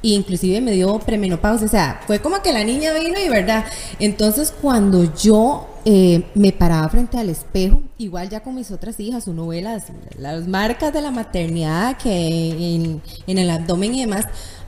Y 0.02 0.14
inclusive 0.14 0.62
me 0.62 0.72
dio 0.74 1.00
premenopausia, 1.00 1.66
o 1.66 1.70
sea, 1.70 2.02
fue 2.06 2.20
como 2.20 2.42
que 2.44 2.54
la 2.54 2.64
niña 2.64 2.94
vino 2.94 3.18
y 3.20 3.28
verdad. 3.28 3.66
Entonces 4.00 4.54
cuando 4.62 5.12
yo 5.16 5.68
eh, 5.84 6.26
me 6.36 6.52
paraba 6.52 6.88
frente 6.90 7.18
al 7.18 7.30
espejo, 7.30 7.82
igual 7.98 8.30
ya 8.30 8.42
con 8.42 8.54
mis 8.56 8.70
otras 8.72 9.00
hijas, 9.00 9.28
uno 9.28 9.48
ve 9.48 9.62
las, 9.62 9.86
las 10.20 10.48
marcas 10.48 10.94
de 10.94 11.02
la 11.02 11.12
maternidad 11.12 11.98
que 11.98 12.76
en, 12.76 13.02
en 13.26 13.38
el 13.38 13.50
abdomen 13.50 13.96
y 13.96 14.02
demás, 14.02 14.26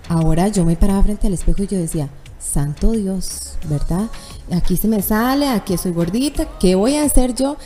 ahora 0.10 0.48
yo 0.48 0.66
me 0.66 0.76
paraba 0.76 1.04
frente 1.04 1.28
al 1.28 1.34
espejo 1.34 1.64
y 1.64 1.68
yo 1.68 1.78
decía, 1.78 2.10
santo 2.40 2.92
Dios, 2.92 3.58
¿verdad? 3.70 4.08
Aquí 4.52 4.78
se 4.78 4.88
me 4.88 5.02
sale, 5.02 5.50
aquí 5.50 5.78
soy 5.78 5.92
gordita, 5.92 6.48
¿qué 6.60 6.76
voy 6.76 6.96
a 6.96 7.04
hacer 7.04 7.36
yo? 7.36 7.58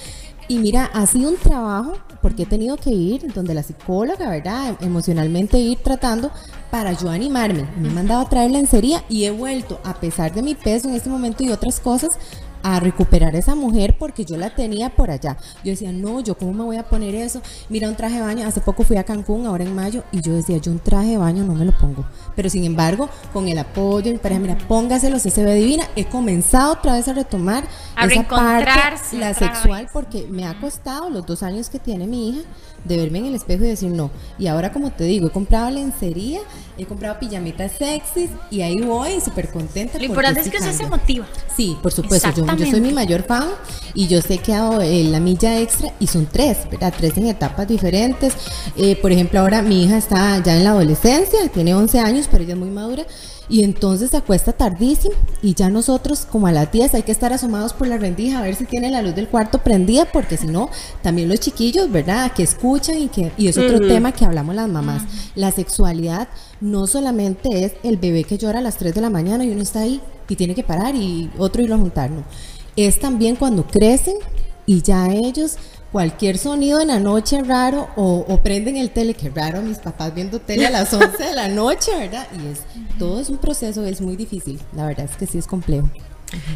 Y 0.48 0.58
mira, 0.58 0.90
ha 0.94 1.06
sido 1.06 1.30
un 1.30 1.38
trabajo 1.38 1.94
porque 2.22 2.44
he 2.44 2.46
tenido 2.46 2.76
que 2.76 2.90
ir 2.90 3.32
donde 3.34 3.54
la 3.54 3.64
psicóloga, 3.64 4.30
¿verdad? 4.30 4.76
Emocionalmente 4.82 5.60
ir 5.60 5.78
tratando 5.78 6.32
para 6.72 6.92
yo 6.94 7.10
animarme. 7.10 7.68
Me 7.80 7.88
he 7.88 7.92
mandado 7.92 8.22
a 8.22 8.30
traer 8.30 8.52
lencería 8.52 9.04
y 9.08 9.26
he 9.26 9.32
vuelto, 9.32 9.80
a 9.84 9.94
pesar 9.94 10.34
de 10.34 10.42
mi 10.42 10.56
peso 10.56 10.90
en 10.90 10.96
este 10.96 11.10
momento 11.10 11.44
y 11.44 11.52
otras 11.52 11.80
cosas, 11.80 12.18
a 12.64 12.80
recuperar 12.80 13.36
esa 13.36 13.56
mujer 13.56 13.96
porque 13.98 14.26
yo 14.26 14.38
la 14.38 14.54
tenía 14.54 14.90
por 14.90 15.12
allá. 15.12 15.38
Yo 15.64 15.72
decía, 15.72 15.92
no, 15.92 16.20
yo 16.20 16.36
cómo 16.36 16.54
me 16.54 16.64
voy 16.64 16.78
a 16.78 16.84
poner 16.84 17.16
eso. 17.16 17.42
Mira, 17.70 17.90
un 17.90 17.96
traje 17.96 18.16
de 18.16 18.22
baño, 18.22 18.48
hace 18.48 18.62
poco 18.62 18.84
fui 18.84 18.98
a 18.98 19.04
Cancún, 19.04 19.46
ahora 19.46 19.64
en 19.64 19.76
mayo, 19.76 20.04
y 20.12 20.22
yo 20.22 20.34
decía, 20.34 20.58
yo 20.58 20.72
un 20.72 20.80
traje 20.80 21.12
de 21.12 21.18
baño 21.18 21.44
no 21.44 21.54
me 21.54 21.66
lo 21.66 21.72
pongo. 21.78 22.06
Pero 22.36 22.50
sin 22.50 22.64
embargo, 22.64 23.10
con 23.34 23.48
el 23.48 23.58
apoyo 23.58 24.06
de 24.06 24.14
mi 24.14 24.18
pareja, 24.20 24.40
mira, 24.42 24.58
póngaselo, 24.68 25.20
se 25.20 25.44
ve 25.44 25.56
divina. 25.56 25.84
He 25.96 26.06
comenzado 26.06 26.74
otra 26.74 26.94
vez 26.94 27.08
a 27.08 27.14
retomar 27.14 27.64
A 27.96 28.06
esa 28.06 28.28
parte, 28.28 28.70
la 29.18 29.34
sexual, 29.34 29.84
vez. 29.84 29.92
porque 29.92 30.28
me 30.30 30.46
ha 30.46 30.60
costado 30.60 31.10
los 31.10 31.26
dos 31.26 31.44
años 31.44 31.70
que 31.70 31.80
tiene 31.80 32.08
mi 32.08 32.30
hija 32.30 32.42
de 32.84 32.98
verme 32.98 33.20
en 33.20 33.26
el 33.26 33.36
espejo 33.36 33.64
y 33.64 33.68
decir 33.68 33.90
no. 33.90 34.12
Y 34.38 34.48
ahora, 34.48 34.72
como 34.72 34.92
te 34.92 35.04
digo, 35.04 35.28
he 35.28 35.32
comprado 35.32 35.70
lencería, 35.70 36.40
he 36.78 36.86
comprado 36.86 37.20
pijamitas 37.20 37.74
sexys 37.74 38.30
y 38.50 38.62
ahí 38.62 38.82
voy 38.82 39.22
súper 39.22 39.50
contenta. 39.50 39.98
Lo 39.98 40.06
importante 40.06 40.42
es 40.42 40.50
que 40.50 40.58
eso 40.58 40.74
se 40.74 40.88
motiva. 40.88 41.26
Sí, 41.56 41.78
por 41.82 41.92
supuesto. 41.92 42.32
Yo, 42.36 42.46
yo 42.56 42.66
soy 42.66 42.82
mi 42.82 42.92
mayor 42.92 43.24
fan 43.24 43.50
y 43.94 44.08
yo 44.08 44.22
sé 44.22 44.38
que 44.40 44.54
hago 44.54 44.82
eh, 44.82 45.04
la 45.04 45.20
milla 45.20 45.60
extra 45.60 45.94
y 46.00 46.08
son 46.08 46.26
tres, 46.26 46.58
¿verdad? 46.70 46.94
Tres 46.98 47.18
en 47.18 47.28
etapas 47.28 47.68
diferentes. 47.68 48.34
Eh, 48.76 48.96
por 48.96 49.12
ejemplo, 49.12 49.40
ahora 49.40 49.62
mi 49.62 49.84
hija 49.84 49.98
está 49.98 50.42
ya 50.44 50.56
en 50.56 50.64
la 50.64 50.72
adolescencia, 50.72 51.48
tiene 51.50 51.76
11 51.76 52.00
años, 52.00 52.28
pero 52.32 52.44
ella 52.44 52.54
es 52.54 52.60
muy 52.60 52.70
madura. 52.70 53.06
Y 53.52 53.66
entonces 53.66 54.12
se 54.12 54.18
acuesta 54.18 54.54
tardísimo 54.54 55.14
y 55.42 55.54
ya 55.56 55.70
nosotros 55.70 56.26
como 56.26 56.48
a 56.48 56.54
las 56.54 56.72
10 56.72 56.96
hay 56.96 57.04
que 57.04 57.12
estar 57.12 57.34
asomados 57.34 57.74
por 57.74 57.88
la 57.88 57.98
rendija 57.98 58.40
a 58.40 58.44
ver 58.44 58.56
si 58.56 58.64
tiene 58.64 58.90
la 58.90 59.02
luz 59.02 59.14
del 59.14 59.28
cuarto 59.28 59.58
prendida 59.58 60.06
porque 60.06 60.38
si 60.38 60.48
no, 60.48 60.70
también 61.04 61.28
los 61.28 61.42
chiquillos, 61.42 61.92
¿verdad? 61.92 62.32
Que 62.32 62.44
escuchan 62.44 62.98
y 62.98 63.10
que 63.10 63.34
y 63.38 63.50
es 63.50 63.58
otro 63.58 63.80
tema 63.86 64.14
que 64.14 64.24
hablamos 64.24 64.56
las 64.56 64.70
mamás. 64.70 65.04
La 65.36 65.52
sexualidad 65.52 66.30
no 66.62 66.88
solamente 66.88 67.66
es 67.66 67.74
el 67.84 67.98
bebé 67.98 68.24
que 68.24 68.38
llora 68.38 68.60
a 68.60 68.62
las 68.62 68.78
3 68.78 68.96
de 68.96 69.02
la 69.02 69.10
mañana 69.10 69.44
y 69.44 69.52
uno 69.52 69.62
está 69.62 69.82
ahí 69.82 70.00
y 70.30 70.38
tiene 70.38 70.56
que 70.56 70.64
parar 70.64 70.96
y 70.96 71.30
otro 71.38 71.62
irlo 71.62 71.76
a 71.76 71.80
juntar, 71.80 72.10
no. 72.10 72.24
Es 72.78 73.02
también 73.02 73.36
cuando 73.36 73.68
crecen 73.68 74.16
y 74.66 74.82
ya 74.82 75.10
ellos 75.12 75.58
cualquier 75.92 76.38
sonido 76.38 76.80
en 76.80 76.88
la 76.88 77.00
noche 77.00 77.42
raro 77.44 77.90
o, 77.96 78.26
o 78.28 78.38
prenden 78.42 78.78
el 78.78 78.92
tele, 78.92 79.14
que 79.14 79.30
raro 79.30 79.62
mis 79.62 79.80
papás 79.80 80.14
viendo 80.16 80.40
tele 80.40 80.68
a 80.68 80.70
las 80.70 80.94
11 80.94 81.24
de 81.24 81.36
la 81.36 81.48
noche, 81.48 81.92
¿verdad? 81.98 82.28
Y 82.42 82.48
es 82.48 82.62
todo 82.98 83.20
es 83.20 83.30
un 83.30 83.38
proceso, 83.38 83.84
es 83.86 84.02
muy 84.02 84.16
difícil, 84.16 84.60
la 84.74 84.88
verdad 84.88 85.06
es 85.10 85.18
que 85.18 85.26
sí 85.26 85.38
es 85.38 85.48
complejo. 85.48 85.90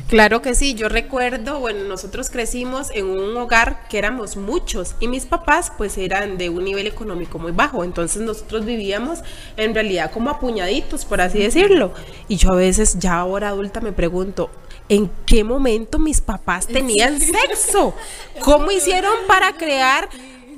Claro 0.08 0.42
que 0.42 0.56
sí, 0.56 0.74
yo 0.74 0.88
recuerdo, 0.88 1.60
bueno, 1.60 1.84
nosotros 1.84 2.30
crecimos 2.30 2.92
en 2.92 3.08
un 3.08 3.36
hogar 3.36 3.88
que 3.90 3.98
éramos 3.98 4.38
muchos 4.38 4.96
y 5.02 5.10
mis 5.10 5.26
papás 5.26 5.72
pues 5.78 5.98
eran 5.98 6.38
de 6.38 6.50
un 6.50 6.64
nivel 6.64 6.88
económico 6.88 7.40
muy 7.40 7.52
bajo, 7.52 7.84
entonces 7.84 8.22
nosotros 8.22 8.66
vivíamos 8.66 9.20
en 9.58 9.74
realidad 9.74 10.12
como 10.12 10.30
apuñaditos, 10.30 11.04
por 11.04 11.20
así 11.20 11.40
decirlo. 11.40 11.92
Y 12.30 12.38
yo 12.38 12.54
a 12.54 12.56
veces 12.56 13.00
ya 13.00 13.16
ahora 13.16 13.50
adulta 13.50 13.82
me 13.82 13.92
pregunto, 13.92 14.50
¿en 14.90 15.10
qué 15.26 15.44
momento 15.44 16.00
mis 16.00 16.22
papás 16.22 16.68
tenían 16.68 17.20
sexo? 17.20 17.94
¿Cómo 18.42 18.72
hicieron 18.72 19.14
para 19.28 19.54
crear 19.54 20.10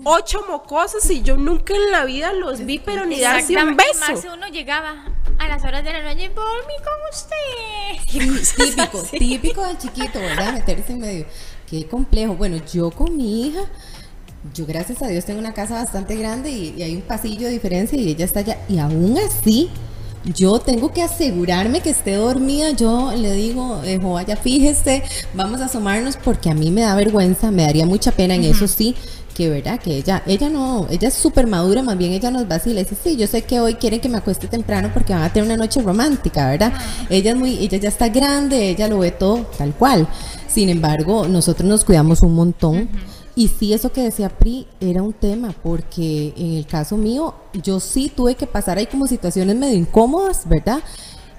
ocho 0.03 0.45
mocosos 0.47 1.09
y 1.09 1.21
yo 1.21 1.37
nunca 1.37 1.73
en 1.73 1.91
la 1.91 2.05
vida 2.05 2.33
los 2.33 2.65
vi, 2.65 2.79
pero 2.79 3.05
ni 3.05 3.19
darse 3.19 3.57
un 3.57 3.75
beso? 3.75 4.11
Más 4.11 4.25
uno 4.25 4.47
llegaba 4.47 5.05
a 5.39 5.47
las 5.47 5.63
horas 5.63 5.83
de 5.83 5.93
la 5.93 6.01
noche 6.03 6.29
por 6.29 6.67
mí 6.67 6.73
con 6.83 6.93
usted. 7.11 8.47
Típico, 8.55 9.03
típico 9.17 9.65
del 9.65 9.77
chiquito, 9.77 10.19
¿verdad? 10.19 10.53
Meterse 10.53 10.93
en 10.93 10.99
medio. 10.99 11.25
Qué 11.69 11.85
complejo. 11.87 12.35
Bueno, 12.35 12.57
yo 12.73 12.91
con 12.91 13.15
mi 13.15 13.47
hija, 13.47 13.61
yo 14.53 14.65
gracias 14.65 15.01
a 15.01 15.07
Dios 15.07 15.25
tengo 15.25 15.39
una 15.39 15.53
casa 15.53 15.75
bastante 15.75 16.15
grande 16.15 16.49
y, 16.49 16.73
y 16.77 16.83
hay 16.83 16.95
un 16.95 17.01
pasillo 17.01 17.47
de 17.47 17.53
diferencia 17.53 17.99
y 17.99 18.09
ella 18.09 18.25
está 18.25 18.39
allá. 18.39 18.57
Y 18.69 18.79
aún 18.79 19.17
así, 19.17 19.69
yo 20.25 20.59
tengo 20.59 20.91
que 20.91 21.03
asegurarme 21.03 21.81
que 21.81 21.89
esté 21.89 22.15
dormida. 22.15 22.71
Yo 22.71 23.11
le 23.15 23.33
digo, 23.33 23.81
eh, 23.83 23.97
vaya, 23.97 24.35
fíjese, 24.35 25.03
vamos 25.33 25.61
a 25.61 25.65
asomarnos 25.65 26.17
porque 26.17 26.49
a 26.49 26.53
mí 26.53 26.71
me 26.71 26.81
da 26.81 26.95
vergüenza, 26.95 27.51
me 27.51 27.63
daría 27.63 27.85
mucha 27.85 28.11
pena 28.11 28.35
en 28.35 28.43
eso 28.43 28.67
sí. 28.67 28.95
Que 29.35 29.49
verdad, 29.49 29.79
que 29.79 29.97
ella, 29.97 30.23
ella 30.25 30.49
no, 30.49 30.87
ella 30.89 31.09
es 31.09 31.13
súper 31.13 31.45
madura, 31.45 31.83
más 31.83 31.95
bien 31.95 32.11
ella 32.11 32.31
nos 32.31 32.47
vacila. 32.47 32.79
Dice, 32.81 32.97
sí, 33.01 33.15
yo 33.17 33.27
sé 33.27 33.43
que 33.43 33.59
hoy 33.59 33.75
quieren 33.75 33.99
que 33.99 34.09
me 34.09 34.17
acueste 34.17 34.47
temprano 34.47 34.89
porque 34.91 35.13
van 35.13 35.21
a 35.21 35.31
tener 35.31 35.45
una 35.45 35.57
noche 35.57 35.79
romántica, 35.83 36.49
¿verdad? 36.49 36.73
Ella 37.07 37.31
es 37.31 37.37
muy, 37.37 37.59
ella 37.59 37.77
ya 37.77 37.89
está 37.89 38.09
grande, 38.09 38.71
ella 38.71 38.87
lo 38.87 38.99
ve 38.99 39.11
todo 39.11 39.45
tal 39.57 39.75
cual. 39.75 40.07
Sin 40.47 40.69
embargo, 40.69 41.27
nosotros 41.27 41.69
nos 41.69 41.85
cuidamos 41.85 42.23
un 42.23 42.33
montón. 42.33 42.89
Y 43.37 43.49
sí, 43.49 43.71
eso 43.71 43.91
que 43.91 44.01
decía 44.01 44.29
Pri 44.29 44.65
era 44.79 45.03
un 45.03 45.13
tema, 45.13 45.53
porque 45.61 46.33
en 46.35 46.53
el 46.53 46.65
caso 46.65 46.97
mío, 46.97 47.35
yo 47.53 47.79
sí 47.79 48.11
tuve 48.13 48.33
que 48.33 48.47
pasar 48.47 48.79
ahí 48.79 48.87
como 48.87 49.05
situaciones 49.05 49.55
medio 49.55 49.77
incómodas, 49.77 50.49
¿verdad? 50.49 50.79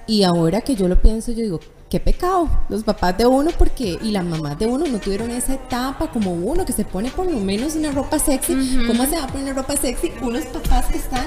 Y 0.07 0.23
ahora 0.23 0.61
que 0.61 0.77
yo 0.77 0.87
lo 0.87 1.01
pienso, 1.01 1.33
yo 1.33 1.43
digo, 1.43 1.59
qué 1.89 1.99
pecado, 1.99 2.49
los 2.69 2.85
papás 2.85 3.17
de 3.17 3.25
uno, 3.25 3.51
porque, 3.57 3.99
y 4.01 4.11
las 4.11 4.23
mamás 4.23 4.57
de 4.57 4.65
uno 4.65 4.87
no 4.87 4.99
tuvieron 4.99 5.29
esa 5.31 5.55
etapa 5.55 6.09
como 6.09 6.31
uno, 6.31 6.63
que 6.63 6.71
se 6.71 6.85
pone 6.85 7.11
por 7.11 7.29
lo 7.29 7.37
menos 7.37 7.75
una 7.75 7.91
ropa 7.91 8.17
sexy. 8.17 8.55
¿Cómo 8.87 9.05
se 9.05 9.17
va 9.17 9.25
a 9.25 9.27
poner 9.27 9.53
ropa 9.53 9.75
sexy? 9.75 10.13
Unos 10.21 10.45
papás 10.45 10.85
que 10.85 10.99
están 10.99 11.25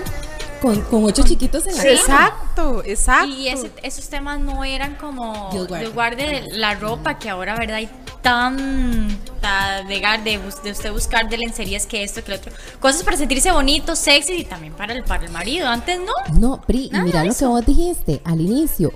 con, 0.62 0.80
con 0.82 1.04
ocho 1.04 1.22
chiquitos 1.24 1.66
en 1.66 1.76
la 1.76 1.82
cama. 1.82 1.92
Exacto, 1.94 2.82
exacto. 2.86 3.26
Y 3.28 3.48
ese- 3.48 3.70
esos 3.82 4.08
temas 4.08 4.38
no 4.40 4.64
eran 4.64 4.94
como 4.94 5.50
Dios 5.52 5.68
guarde. 5.68 5.84
Dios 5.84 5.94
guarde 5.94 6.44
la 6.52 6.74
ropa 6.76 7.18
que 7.18 7.28
ahora, 7.28 7.56
¿verdad? 7.56 7.76
Hay 7.76 7.90
tanta 8.22 9.82
de, 9.88 10.00
de, 10.24 10.40
de 10.64 10.70
usted 10.70 10.92
buscar 10.92 11.28
de 11.28 11.38
lencerías 11.38 11.86
que 11.86 12.02
esto, 12.02 12.22
que 12.24 12.30
lo 12.30 12.36
otro. 12.36 12.52
Cosas 12.80 13.02
para 13.02 13.16
sentirse 13.16 13.50
bonito, 13.52 13.96
sexy 13.96 14.32
y 14.34 14.44
también 14.44 14.72
para 14.74 14.92
el, 14.94 15.04
para 15.04 15.24
el 15.24 15.32
marido. 15.32 15.66
Antes 15.68 15.98
no. 16.00 16.38
No, 16.38 16.60
Pri, 16.62 16.90
y 16.92 16.98
mira 17.00 17.24
lo 17.24 17.34
que 17.34 17.44
vos 17.44 17.66
dijiste 17.66 18.20
al 18.24 18.40
inicio, 18.40 18.92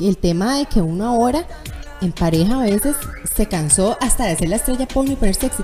el 0.00 0.16
tema 0.18 0.56
de 0.58 0.66
que 0.66 0.80
uno 0.80 1.06
ahora 1.08 1.46
en 2.00 2.12
pareja 2.12 2.54
a 2.60 2.64
veces 2.64 2.96
se 3.34 3.46
cansó 3.46 3.96
hasta 4.00 4.24
de 4.26 4.36
ser 4.36 4.48
la 4.48 4.56
estrella 4.56 4.86
porno 4.86 5.12
y 5.12 5.16
poner 5.16 5.34
sexy. 5.34 5.62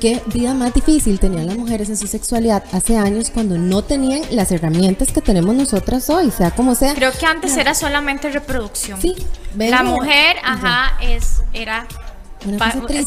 Qué 0.00 0.20
vida 0.26 0.52
más 0.54 0.74
difícil 0.74 1.18
tenían 1.18 1.46
las 1.46 1.56
mujeres 1.56 1.88
en 1.88 1.96
su 1.96 2.06
sexualidad 2.06 2.62
hace 2.72 2.96
años 2.98 3.30
cuando 3.30 3.56
no 3.56 3.82
tenían 3.82 4.22
las 4.30 4.52
herramientas 4.52 5.10
que 5.12 5.20
tenemos 5.22 5.54
nosotras 5.54 6.08
hoy, 6.10 6.30
sea 6.30 6.50
como 6.50 6.74
sea. 6.74 6.94
Creo 6.94 7.12
que 7.12 7.24
antes 7.26 7.56
era 7.56 7.74
solamente 7.74 8.30
reproducción. 8.30 9.00
Sí, 9.00 9.14
La 9.56 9.82
mujer, 9.82 10.36
ya. 10.42 10.52
ajá, 10.52 10.98
es, 11.00 11.42
era 11.54 11.86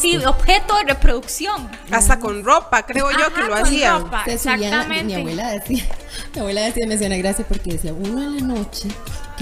sí, 0.00 0.16
objeto 0.26 0.76
de 0.78 0.84
reproducción. 0.94 1.68
Hasta 1.90 2.18
con 2.18 2.44
ropa, 2.44 2.84
creo 2.84 3.10
yo 3.10 3.32
que 3.32 3.42
lo 3.42 3.54
hacían. 3.54 4.02
ropa. 4.02 4.24
Se 4.24 4.38
subían 4.38 4.58
la- 4.60 4.84
mi 4.84 4.94
exactamente. 4.96 5.14
abuela 5.16 5.50
decía, 5.52 5.84
mi 6.34 6.40
abuela 6.40 6.60
decía, 6.62 6.86
me 6.86 6.94
hacía 6.94 7.06
una 7.06 7.16
gracia 7.16 7.44
porque 7.48 7.72
decía, 7.72 7.92
uno 7.94 8.20
en 8.22 8.36
la 8.36 8.54
noche, 8.54 8.88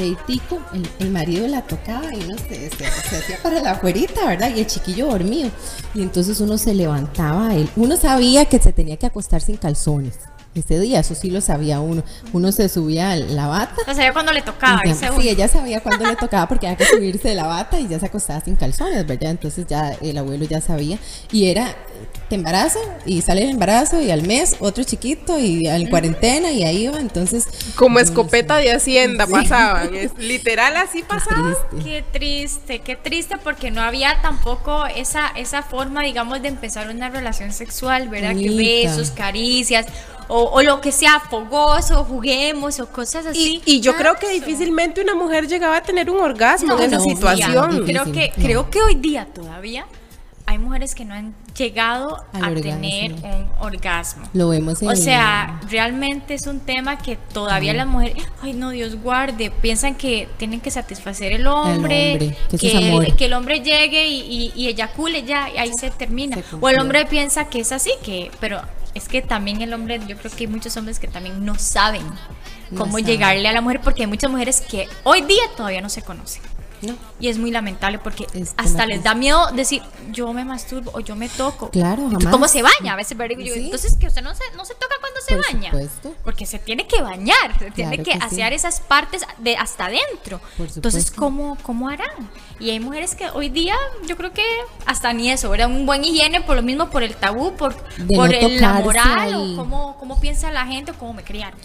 el 0.03 1.11
marido 1.11 1.47
la 1.49 1.63
tocaba 1.63 2.15
y 2.15 2.25
uno 2.25 2.37
se, 2.39 2.71
se- 2.71 2.77
se 3.11 3.17
hacía 3.17 3.39
para 3.43 3.61
la 3.61 3.73
afuerita, 3.73 4.27
¿verdad? 4.27 4.51
Y 4.55 4.61
el 4.61 4.67
chiquillo 4.67 5.07
dormido. 5.07 5.51
Y 5.95 6.03
entonces 6.03 6.41
uno 6.41 6.57
se 6.59 6.75
levantaba, 6.75 7.55
él, 7.55 7.69
uno 7.77 7.97
sabía 7.97 8.45
que 8.47 8.59
se 8.59 8.73
tenía 8.73 8.97
que 8.97 9.07
acostar 9.07 9.41
sin 9.41 9.57
calzones. 9.57 10.15
Ese 10.55 10.81
día, 10.81 11.01
eso 11.01 11.15
sí 11.15 11.31
lo 11.31 11.41
sabía 11.41 11.79
uno. 11.79 12.03
Uno 12.33 12.51
se 12.51 12.69
subía 12.69 13.15
la 13.15 13.47
bata. 13.47 13.75
O 13.87 13.95
sea, 13.95 14.13
cuando 14.13 14.33
le 14.33 14.43
tocaba. 14.43 14.81
y 14.85 14.89
ya- 14.93 15.13
sí, 15.13 15.29
ella 15.29 15.47
sabía 15.47 15.81
cuándo 15.81 16.05
le 16.07 16.17
tocaba 16.17 16.49
porque 16.49 16.67
había 16.67 16.77
que 16.79 16.87
subirse 16.87 17.29
de 17.29 17.35
la 17.37 17.47
bata 17.47 17.79
y 17.79 17.87
ya 17.87 18.01
se 18.01 18.07
acostaba 18.07 18.41
sin 18.41 18.57
calzones, 18.57 19.07
¿verdad? 19.07 19.31
Entonces 19.31 19.67
ya 19.69 19.93
el 20.01 20.19
abuelo 20.19 20.47
ya 20.47 20.61
sabía. 20.61 20.99
Y 21.31 21.47
era, 21.51 21.77
te 22.29 22.35
embarazo 22.35 22.81
y 23.07 23.21
sale 23.23 23.45
el 23.45 23.51
embarazo 23.51 24.01
y 24.01 24.11
al 24.11 24.23
mes 24.23 24.57
otro 24.59 24.83
chiquito 24.85 25.39
y 25.39 25.69
en 25.69 25.89
cuarentena 25.91 26.51
y 26.51 26.65
ahí 26.65 26.85
iba. 26.87 26.99
Entonces. 26.99 27.45
Como 27.77 27.97
no 27.97 28.01
escopeta 28.05 28.57
sé. 28.57 28.63
de 28.63 28.73
hacienda 28.73 29.27
Sí. 29.27 29.33
pasaban. 29.33 29.95
Es, 29.95 30.13
literal 30.19 30.77
así 30.77 31.03
pasaba. 31.05 31.55
Triste. 31.71 31.85
Qué 31.89 32.05
triste, 32.19 32.79
qué 32.81 32.97
triste 32.97 33.37
porque 33.45 33.71
no 33.71 33.83
había 33.83 34.21
tampoco 34.23 34.87
esa, 34.87 35.29
esa 35.37 35.63
forma, 35.63 36.03
digamos, 36.03 36.43
de 36.43 36.49
empezar 36.49 36.89
una 36.89 37.11
relación 37.11 37.53
sexual, 37.53 38.09
¿verdad? 38.09 38.35
Que 38.35 38.51
besos, 38.51 39.11
caricias, 39.11 39.87
o, 40.29 40.45
o 40.45 40.63
lo 40.63 40.81
que 40.81 40.93
sea, 40.93 41.21
fogoso, 41.21 42.05
juguemos, 42.05 42.79
o 42.81 42.87
cosas 42.91 43.27
así. 43.27 43.63
y 43.65 43.81
yo 43.81 43.95
creo 43.97 44.15
que 44.17 44.29
difícilmente 44.31 45.01
una 45.03 45.15
mujer 45.15 45.49
llegaba 45.49 45.77
a 45.79 45.83
tener 45.83 46.11
un 46.11 46.21
orgasmo 46.21 46.75
No, 46.75 46.81
en 46.81 46.93
esa 46.93 47.01
situación. 47.01 47.85
Creo 47.85 48.05
que, 48.13 48.33
no. 48.37 48.43
creo 48.45 48.71
que 48.71 48.83
hoy 48.83 48.95
día 48.95 49.27
todavía 49.35 49.87
hay 50.47 50.57
mujeres 50.57 50.95
que 50.95 51.05
no 51.05 51.13
han 51.13 51.35
llegado 51.55 52.25
Al 52.33 52.43
a 52.43 52.49
orgasmo. 52.49 52.63
tener 52.81 53.13
un 53.13 53.51
orgasmo. 53.61 54.29
Lo 54.33 54.49
vemos 54.49 54.81
en 54.81 54.89
O 54.89 54.97
sea, 54.97 55.61
realmente 55.69 56.33
es 56.33 56.47
un 56.47 56.61
tema 56.61 56.97
que 56.97 57.17
todavía 57.17 57.75
las 57.75 57.87
mujeres, 57.87 58.25
ay 58.43 58.55
no, 58.55 58.71
Dios 58.71 58.97
guarde, 59.03 59.51
piensan 59.51 59.95
que 59.95 60.27
tienen 60.39 60.61
que 60.63 60.71
satisfacer 60.71 61.33
el 61.33 61.47
hombre, 61.47 62.13
hombre, 62.51 63.15
que 63.17 63.25
el 63.27 63.33
hombre 63.35 63.61
llegue 63.61 64.09
y, 64.09 64.21
y, 64.21 64.53
y 64.57 64.69
eyacule 64.69 65.23
ya, 65.25 65.51
y 65.55 65.59
ahí 65.59 65.73
se 65.79 65.91
termina. 65.91 66.37
Se 66.37 66.45
o 66.59 66.69
el 66.71 66.79
hombre 66.81 67.05
piensa 67.05 67.49
que 67.51 67.61
es 67.61 67.71
así, 67.73 67.91
que, 68.03 68.31
pero 68.41 68.63
es 68.99 69.09
que 69.09 69.23
también 69.23 69.63
el 69.63 69.73
hombre, 69.73 70.01
yo 70.07 70.17
creo 70.19 70.31
que 70.31 70.45
hay 70.45 70.47
muchos 70.49 70.77
hombres 70.77 70.99
que 70.99 71.09
también 71.09 71.45
no 71.45 71.57
saben 71.59 72.05
No 72.71 72.79
cómo 72.81 72.93
saben. 72.93 73.07
llegarle 73.07 73.49
a 73.49 73.53
la 73.53 73.61
mujer, 73.61 73.81
porque 73.83 74.03
hay 74.03 74.07
muchas 74.09 74.31
mujeres 74.31 74.61
que 74.61 74.89
hoy 75.05 75.23
día 75.23 75.43
todavía 75.57 75.81
no 75.81 75.89
se 75.89 76.03
conocen. 76.03 76.43
No. 76.83 76.95
Y 77.21 77.29
es 77.29 77.39
muy 77.39 77.51
lamentable 77.51 77.99
porque 77.99 78.27
Es 78.35 78.55
hasta 78.57 78.87
les 78.87 79.03
da 79.03 79.15
miedo 79.15 79.51
decir, 79.53 79.83
yo 80.13 80.33
me 80.33 80.45
masturbo 80.45 80.91
o 80.95 81.01
yo 81.01 81.17
me 81.17 81.29
toco. 81.29 81.71
Claro, 81.71 82.09
jamás. 82.11 82.27
¿Cómo 82.33 82.49
se 82.49 82.63
baña? 82.63 82.93
A 82.93 82.97
veces, 82.97 83.17
¿verdad? 83.17 83.37
Yo, 83.39 83.55
Sí. 83.55 83.65
Entonces, 83.67 83.97
que 83.97 84.07
usted 84.07 84.23
no 84.23 84.35
se, 84.35 84.43
no 84.57 84.65
se 84.65 84.75
toca 84.75 84.95
cuando 85.01 85.21
se 85.21 85.37
baña? 85.37 85.71
supuesto. 85.71 86.15
Porque 86.25 86.47
se 86.47 86.59
tiene 86.59 86.87
que 86.87 87.03
bañar, 87.03 87.59
se 87.59 87.71
tiene 87.71 87.97
Claro 87.97 88.05
que, 88.05 88.11
que 88.13 88.19
sí. 88.19 88.19
asear 88.35 88.53
esas 88.53 88.81
partes 88.81 89.23
de 89.39 89.57
hasta 89.57 89.87
adentro. 89.87 90.41
Entonces. 90.59 91.11
¿cómo, 91.11 91.57
¿cómo 91.63 91.89
harán? 91.89 92.31
Y 92.61 92.71
hay 92.71 92.81
mujeres 92.81 93.15
que 93.15 93.29
hoy 93.31 93.49
día, 93.49 93.75
yo 94.07 94.17
creo 94.17 94.33
que 94.33 94.45
hasta 94.87 95.13
ni 95.13 95.31
eso, 95.31 95.49
¿verdad? 95.51 95.69
Un 95.69 95.87
buen 95.87 96.05
higiene 96.05 96.41
por 96.41 96.57
lo 96.57 96.63
mismo, 96.63 96.91
por 96.91 97.03
el 97.03 97.15
tabú, 97.17 97.55
por, 97.57 97.75
De 97.99 98.17
por 98.17 98.29
no 98.31 98.35
el- 98.37 98.61
la 98.61 98.81
tocarse 98.83 98.85
moral, 99.09 99.35
ahí. 99.35 99.55
o 99.55 99.57
cómo, 99.57 99.97
cómo 99.99 100.21
piensa 100.21 100.51
la 100.51 100.67
gente, 100.67 100.91
o 100.93 100.95
cómo 100.95 101.15
me 101.15 101.23
criaron. 101.25 101.59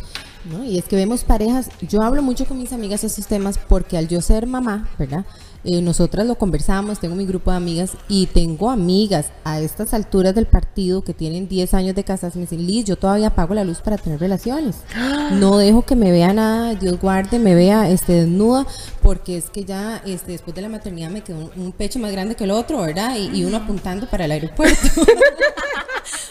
¿No? 0.45 0.63
Y 0.63 0.77
es 0.77 0.85
que 0.85 0.95
vemos 0.95 1.23
parejas, 1.23 1.69
yo 1.81 2.01
hablo 2.01 2.21
mucho 2.21 2.45
con 2.45 2.57
mis 2.57 2.73
amigas 2.73 3.03
estos 3.03 3.27
temas 3.27 3.57
porque 3.57 3.97
al 3.97 4.07
yo 4.07 4.21
ser 4.21 4.47
mamá, 4.47 4.89
¿verdad? 4.97 5.25
Eh, 5.65 5.81
nosotras 5.81 6.27
lo 6.27 6.35
conversamos, 6.35 6.99
tengo 6.99 7.15
mi 7.15 7.25
grupo 7.25 7.51
de 7.51 7.57
amigas 7.57 7.91
y 8.09 8.25
tengo 8.27 8.69
amigas 8.69 9.27
a 9.45 9.61
estas 9.61 9.93
alturas 9.93 10.35
del 10.35 10.45
partido 10.45 11.03
que 11.03 11.13
tienen 11.13 11.47
10 11.47 11.73
años 11.73 11.95
de 11.95 12.03
casadas, 12.03 12.35
me 12.35 12.41
dicen, 12.41 12.67
Liz, 12.67 12.83
yo 12.83 12.97
todavía 12.97 13.27
apago 13.27 13.53
la 13.53 13.63
luz 13.63 13.79
para 13.79 13.97
tener 13.97 14.19
relaciones. 14.19 14.77
No 15.33 15.57
dejo 15.57 15.83
que 15.83 15.95
me 15.95 16.11
vea 16.11 16.33
nada, 16.33 16.75
Dios 16.75 16.99
guarde, 16.99 17.39
me 17.39 17.55
vea 17.55 17.89
este, 17.89 18.13
desnuda, 18.13 18.67
porque 19.01 19.37
es 19.37 19.49
que 19.49 19.63
ya 19.63 20.01
este, 20.05 20.33
después 20.33 20.53
de 20.53 20.61
la 20.61 20.69
maternidad 20.69 21.09
me 21.09 21.21
quedó 21.21 21.37
un, 21.37 21.51
un 21.55 21.71
pecho 21.71 21.97
más 21.97 22.11
grande 22.11 22.35
que 22.35 22.43
el 22.43 22.51
otro, 22.51 22.81
¿verdad? 22.81 23.15
Y, 23.15 23.39
y 23.39 23.45
uno 23.45 23.57
apuntando 23.57 24.07
para 24.07 24.25
el 24.25 24.31
aeropuerto. 24.31 24.87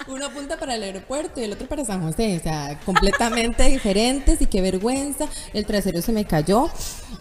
Uno 0.09 0.27
apunta 0.27 0.59
para 0.59 0.75
el 0.75 0.83
aeropuerto 0.83 1.41
y 1.41 1.45
el 1.45 1.53
otro 1.53 1.67
para 1.67 1.85
San 1.85 2.03
José, 2.03 2.37
o 2.37 2.43
sea, 2.43 2.79
completamente 2.85 3.63
diferentes 3.65 4.43
y 4.43 4.47
qué 4.47 4.61
vergüenza, 4.61 5.27
el 5.55 5.65
trasero 5.65 6.03
se 6.03 6.13
me 6.13 6.25
cayó. 6.25 6.69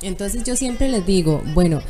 Entonces 0.02 0.43
yo 0.43 0.56
siempre 0.56 0.89
les 0.89 1.06
digo, 1.06 1.41
bueno, 1.54 1.82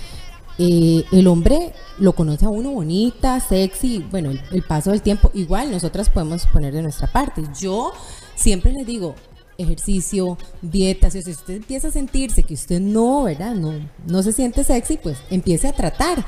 eh, 0.57 1.03
el 1.11 1.27
hombre 1.27 1.73
lo 1.99 2.13
conoce 2.13 2.45
a 2.45 2.49
uno 2.49 2.71
bonita, 2.71 3.39
sexy, 3.39 4.05
bueno, 4.11 4.31
el, 4.31 4.41
el 4.51 4.63
paso 4.63 4.91
del 4.91 5.01
tiempo, 5.01 5.31
igual 5.33 5.71
nosotras 5.71 6.09
podemos 6.09 6.45
poner 6.47 6.73
de 6.73 6.81
nuestra 6.81 7.07
parte. 7.07 7.43
Yo 7.59 7.91
siempre 8.35 8.71
les 8.71 8.85
digo, 8.85 9.15
ejercicio, 9.61 10.37
dieta, 10.61 11.09
si 11.09 11.19
usted 11.19 11.55
empieza 11.55 11.87
a 11.89 11.91
sentirse 11.91 12.43
que 12.43 12.53
usted 12.53 12.79
no, 12.79 13.23
¿verdad? 13.23 13.55
No, 13.55 13.73
no 14.07 14.23
se 14.23 14.31
siente 14.31 14.63
sexy, 14.63 14.97
pues 14.97 15.17
empiece 15.29 15.67
a 15.67 15.73
tratar. 15.73 16.25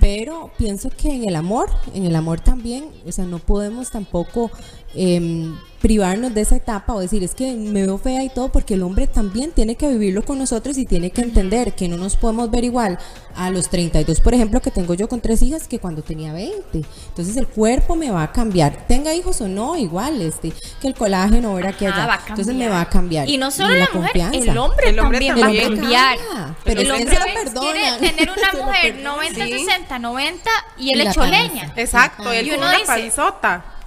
Pero 0.00 0.50
pienso 0.56 0.90
que 0.90 1.14
en 1.14 1.28
el 1.28 1.36
amor, 1.36 1.68
en 1.94 2.04
el 2.04 2.16
amor 2.16 2.40
también, 2.40 2.86
o 3.06 3.12
sea, 3.12 3.24
no 3.24 3.38
podemos 3.38 3.90
tampoco 3.90 4.50
em, 4.94 5.56
privarnos 5.80 6.34
de 6.34 6.40
esa 6.40 6.56
etapa 6.56 6.92
o 6.92 6.98
decir, 6.98 7.22
es 7.22 7.36
que 7.36 7.52
me 7.54 7.82
veo 7.86 7.98
fea 7.98 8.24
y 8.24 8.30
todo, 8.30 8.48
porque 8.50 8.74
el 8.74 8.82
hombre 8.82 9.06
también 9.06 9.52
tiene 9.52 9.76
que 9.76 9.88
vivirlo 9.88 10.24
con 10.24 10.36
nosotros 10.36 10.76
y 10.76 10.84
tiene 10.86 11.10
que 11.10 11.20
entender 11.20 11.74
que 11.76 11.86
no 11.88 11.96
nos 11.96 12.16
podemos 12.16 12.50
ver 12.50 12.64
igual 12.64 12.98
a 13.36 13.50
los 13.50 13.68
32, 13.68 14.20
por 14.20 14.34
ejemplo, 14.34 14.60
que 14.60 14.72
tengo 14.72 14.94
yo 14.94 15.08
con 15.08 15.20
tres 15.20 15.40
hijas 15.42 15.68
que 15.68 15.78
cuando 15.78 16.02
tenía 16.02 16.32
20. 16.32 16.82
Entonces 17.10 17.36
el 17.36 17.46
cuerpo 17.46 17.94
me 17.94 18.10
va 18.10 18.24
a 18.24 18.32
cambiar, 18.32 18.88
tenga 18.88 19.14
hijos 19.14 19.40
o 19.40 19.46
no, 19.46 19.76
igual, 19.76 20.20
este, 20.20 20.52
que 20.80 20.88
el 20.88 20.94
colágeno, 20.94 21.50
ahora 21.50 21.72
que 21.72 21.86
Ah, 21.86 22.02
allá. 22.04 22.20
Entonces 22.30 22.46
me 22.56 22.64
cambiar. 22.64 22.70
va 22.72 22.80
a 22.80 22.88
cambiar. 22.88 23.28
Y 23.28 23.38
no 23.38 23.52
solo 23.52 23.68
la, 23.74 23.88
mujer, 23.92 23.92
confianza. 23.92 24.50
el 24.50 24.58
hombre, 24.58 24.88
El 24.88 24.98
hombre 24.98 25.26
también, 25.28 25.40
también. 25.40 25.62
va 25.64 25.68
a 25.68 25.72
El 25.74 25.78
cambiar. 25.78 26.18
cambia, 26.18 26.56
pero 26.64 26.80
el 26.80 26.86
él 26.88 26.92
hombre 26.92 27.16
quiere 27.60 27.98
tener 28.10 28.30
una 28.36 28.52
mujer 28.64 28.82
perdonan. 28.94 29.04
90, 29.04 29.44
Sí. 29.44 29.52
60, 29.64 29.98
90 30.00 30.50
y 30.76 30.90
él 30.90 30.98
panza. 31.04 31.26
leña. 31.30 31.72
Exacto, 31.76 32.32
él 32.32 32.46
Y 32.48 32.50
uno 32.50 32.58
una 32.62 32.72
dice-. 32.72 32.84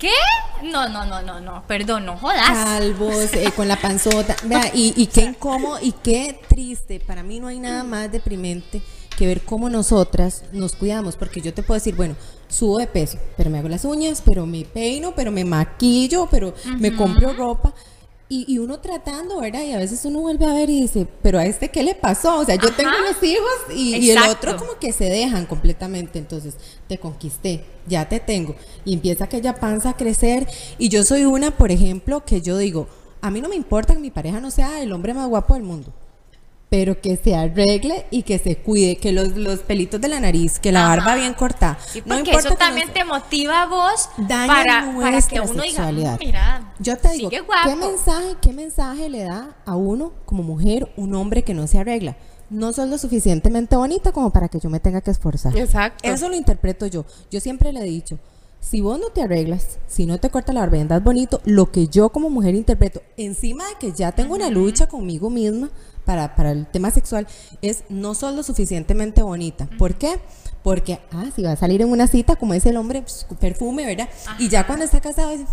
¿Qué? 0.01 0.09
No, 0.63 0.89
no, 0.89 1.05
no, 1.05 1.21
no, 1.21 1.39
no, 1.39 1.63
perdón, 1.67 2.07
no 2.07 2.17
jodas. 2.17 2.49
calvos, 2.49 3.33
eh, 3.33 3.51
con 3.55 3.67
la 3.67 3.75
panzota. 3.75 4.35
Vea, 4.45 4.71
y, 4.73 4.95
y 4.97 5.05
qué 5.05 5.21
incómodo 5.25 5.77
y 5.79 5.91
qué 5.91 6.41
triste. 6.49 6.99
Para 6.99 7.21
mí 7.21 7.39
no 7.39 7.49
hay 7.49 7.59
nada 7.59 7.83
más 7.83 8.11
deprimente 8.11 8.81
que 9.15 9.27
ver 9.27 9.41
cómo 9.41 9.69
nosotras 9.69 10.45
nos 10.53 10.75
cuidamos. 10.75 11.17
Porque 11.17 11.39
yo 11.39 11.53
te 11.53 11.61
puedo 11.61 11.77
decir, 11.77 11.95
bueno, 11.95 12.15
subo 12.49 12.79
de 12.79 12.87
peso, 12.87 13.19
pero 13.37 13.51
me 13.51 13.59
hago 13.59 13.69
las 13.69 13.85
uñas, 13.85 14.23
pero 14.25 14.47
me 14.47 14.65
peino, 14.65 15.13
pero 15.15 15.31
me 15.31 15.45
maquillo, 15.45 16.27
pero 16.31 16.55
me 16.79 16.95
compro 16.95 17.33
ropa. 17.33 17.71
Y, 18.33 18.45
y 18.47 18.59
uno 18.59 18.79
tratando, 18.79 19.41
¿verdad? 19.41 19.61
Y 19.61 19.73
a 19.73 19.77
veces 19.77 20.05
uno 20.05 20.21
vuelve 20.21 20.45
a 20.45 20.53
ver 20.53 20.69
y 20.69 20.83
dice, 20.83 21.05
pero 21.21 21.37
a 21.37 21.45
este, 21.45 21.67
¿qué 21.67 21.83
le 21.83 21.95
pasó? 21.95 22.39
O 22.39 22.45
sea, 22.45 22.55
yo 22.55 22.69
Ajá. 22.69 22.77
tengo 22.77 22.91
los 22.91 23.21
hijos 23.21 23.75
y, 23.75 23.97
y 23.97 24.11
el 24.11 24.19
otro 24.19 24.55
como 24.55 24.79
que 24.79 24.93
se 24.93 25.03
dejan 25.03 25.45
completamente. 25.45 26.17
Entonces, 26.17 26.53
te 26.87 26.97
conquisté, 26.97 27.65
ya 27.87 28.07
te 28.07 28.21
tengo. 28.21 28.55
Y 28.85 28.93
empieza 28.93 29.25
aquella 29.25 29.55
panza 29.55 29.89
a 29.89 29.97
crecer. 29.97 30.47
Y 30.77 30.87
yo 30.87 31.03
soy 31.03 31.25
una, 31.25 31.51
por 31.57 31.71
ejemplo, 31.71 32.23
que 32.23 32.39
yo 32.41 32.57
digo, 32.57 32.87
a 33.19 33.29
mí 33.31 33.41
no 33.41 33.49
me 33.49 33.57
importa 33.57 33.95
que 33.95 33.99
mi 33.99 34.11
pareja 34.11 34.39
no 34.39 34.49
sea 34.49 34.81
el 34.81 34.93
hombre 34.93 35.13
más 35.13 35.27
guapo 35.27 35.55
del 35.55 35.63
mundo. 35.63 35.91
Pero 36.71 37.01
que 37.01 37.17
se 37.17 37.35
arregle 37.35 38.05
y 38.11 38.23
que 38.23 38.39
se 38.39 38.55
cuide, 38.55 38.95
que 38.95 39.11
los, 39.11 39.35
los 39.35 39.59
pelitos 39.59 39.99
de 39.99 40.07
la 40.07 40.21
nariz, 40.21 40.57
que 40.57 40.71
la 40.71 40.85
Ajá. 40.85 40.95
barba 40.95 41.15
bien 41.15 41.33
cortada. 41.33 41.77
Sí, 41.85 42.01
no 42.05 42.15
porque 42.15 42.31
eso 42.31 42.51
no 42.51 42.55
también 42.55 42.87
te 42.93 43.03
motiva 43.03 43.63
a 43.63 43.65
vos 43.67 44.07
daña 44.17 44.47
para, 44.47 44.95
para 44.97 45.21
que 45.21 45.41
uno 45.41 45.51
diga, 45.51 45.65
sexualidad. 45.65 46.15
"Mm, 46.15 46.25
mira, 46.25 46.73
Yo 46.79 46.97
te 46.97 47.09
digo, 47.09 47.29
¿qué 47.29 47.75
mensaje, 47.75 48.37
¿qué 48.41 48.53
mensaje 48.53 49.09
le 49.09 49.25
da 49.25 49.57
a 49.65 49.75
uno 49.75 50.13
como 50.25 50.43
mujer 50.43 50.89
un 50.95 51.13
hombre 51.13 51.43
que 51.43 51.53
no 51.53 51.67
se 51.67 51.77
arregla? 51.77 52.15
No 52.49 52.71
sos 52.71 52.87
lo 52.87 52.97
suficientemente 52.97 53.75
bonita 53.75 54.13
como 54.13 54.29
para 54.31 54.47
que 54.47 54.61
yo 54.61 54.69
me 54.69 54.79
tenga 54.79 55.01
que 55.01 55.11
esforzar. 55.11 55.57
Exacto. 55.57 56.07
Eso 56.09 56.29
lo 56.29 56.35
interpreto 56.37 56.87
yo. 56.87 57.03
Yo 57.29 57.41
siempre 57.41 57.73
le 57.73 57.81
he 57.81 57.83
dicho, 57.83 58.17
si 58.61 58.79
vos 58.79 58.97
no 58.97 59.07
te 59.09 59.21
arreglas, 59.23 59.77
si 59.87 60.05
no 60.05 60.19
te 60.19 60.29
cortas 60.29 60.55
la 60.55 60.61
barba 60.61 60.77
y 60.77 60.81
andas 60.81 61.03
bonito, 61.03 61.41
lo 61.43 61.69
que 61.69 61.87
yo 61.87 62.09
como 62.13 62.29
mujer 62.29 62.55
interpreto, 62.55 63.01
encima 63.17 63.65
de 63.67 63.75
que 63.77 63.91
ya 63.91 64.13
tengo 64.13 64.35
una 64.35 64.49
lucha 64.49 64.87
conmigo 64.87 65.29
misma 65.29 65.69
para, 66.05 66.35
para 66.35 66.51
el 66.51 66.67
tema 66.67 66.91
sexual, 66.91 67.27
es 67.61 67.83
no 67.89 68.15
sos 68.15 68.35
lo 68.35 68.43
suficientemente 68.43 69.21
bonita. 69.21 69.67
¿Por 69.77 69.95
qué? 69.95 70.19
Porque, 70.63 70.99
ah, 71.11 71.25
si 71.35 71.43
va 71.43 71.53
a 71.53 71.55
salir 71.55 71.81
en 71.81 71.89
una 71.89 72.07
cita, 72.07 72.35
como 72.35 72.53
es 72.53 72.65
el 72.65 72.77
hombre, 72.77 73.01
pues, 73.01 73.25
perfume, 73.39 73.85
¿verdad? 73.85 74.09
Y 74.37 74.49
ya 74.49 74.67
cuando 74.67 74.85
está 74.85 75.01
casado, 75.01 75.31
dice, 75.31 75.45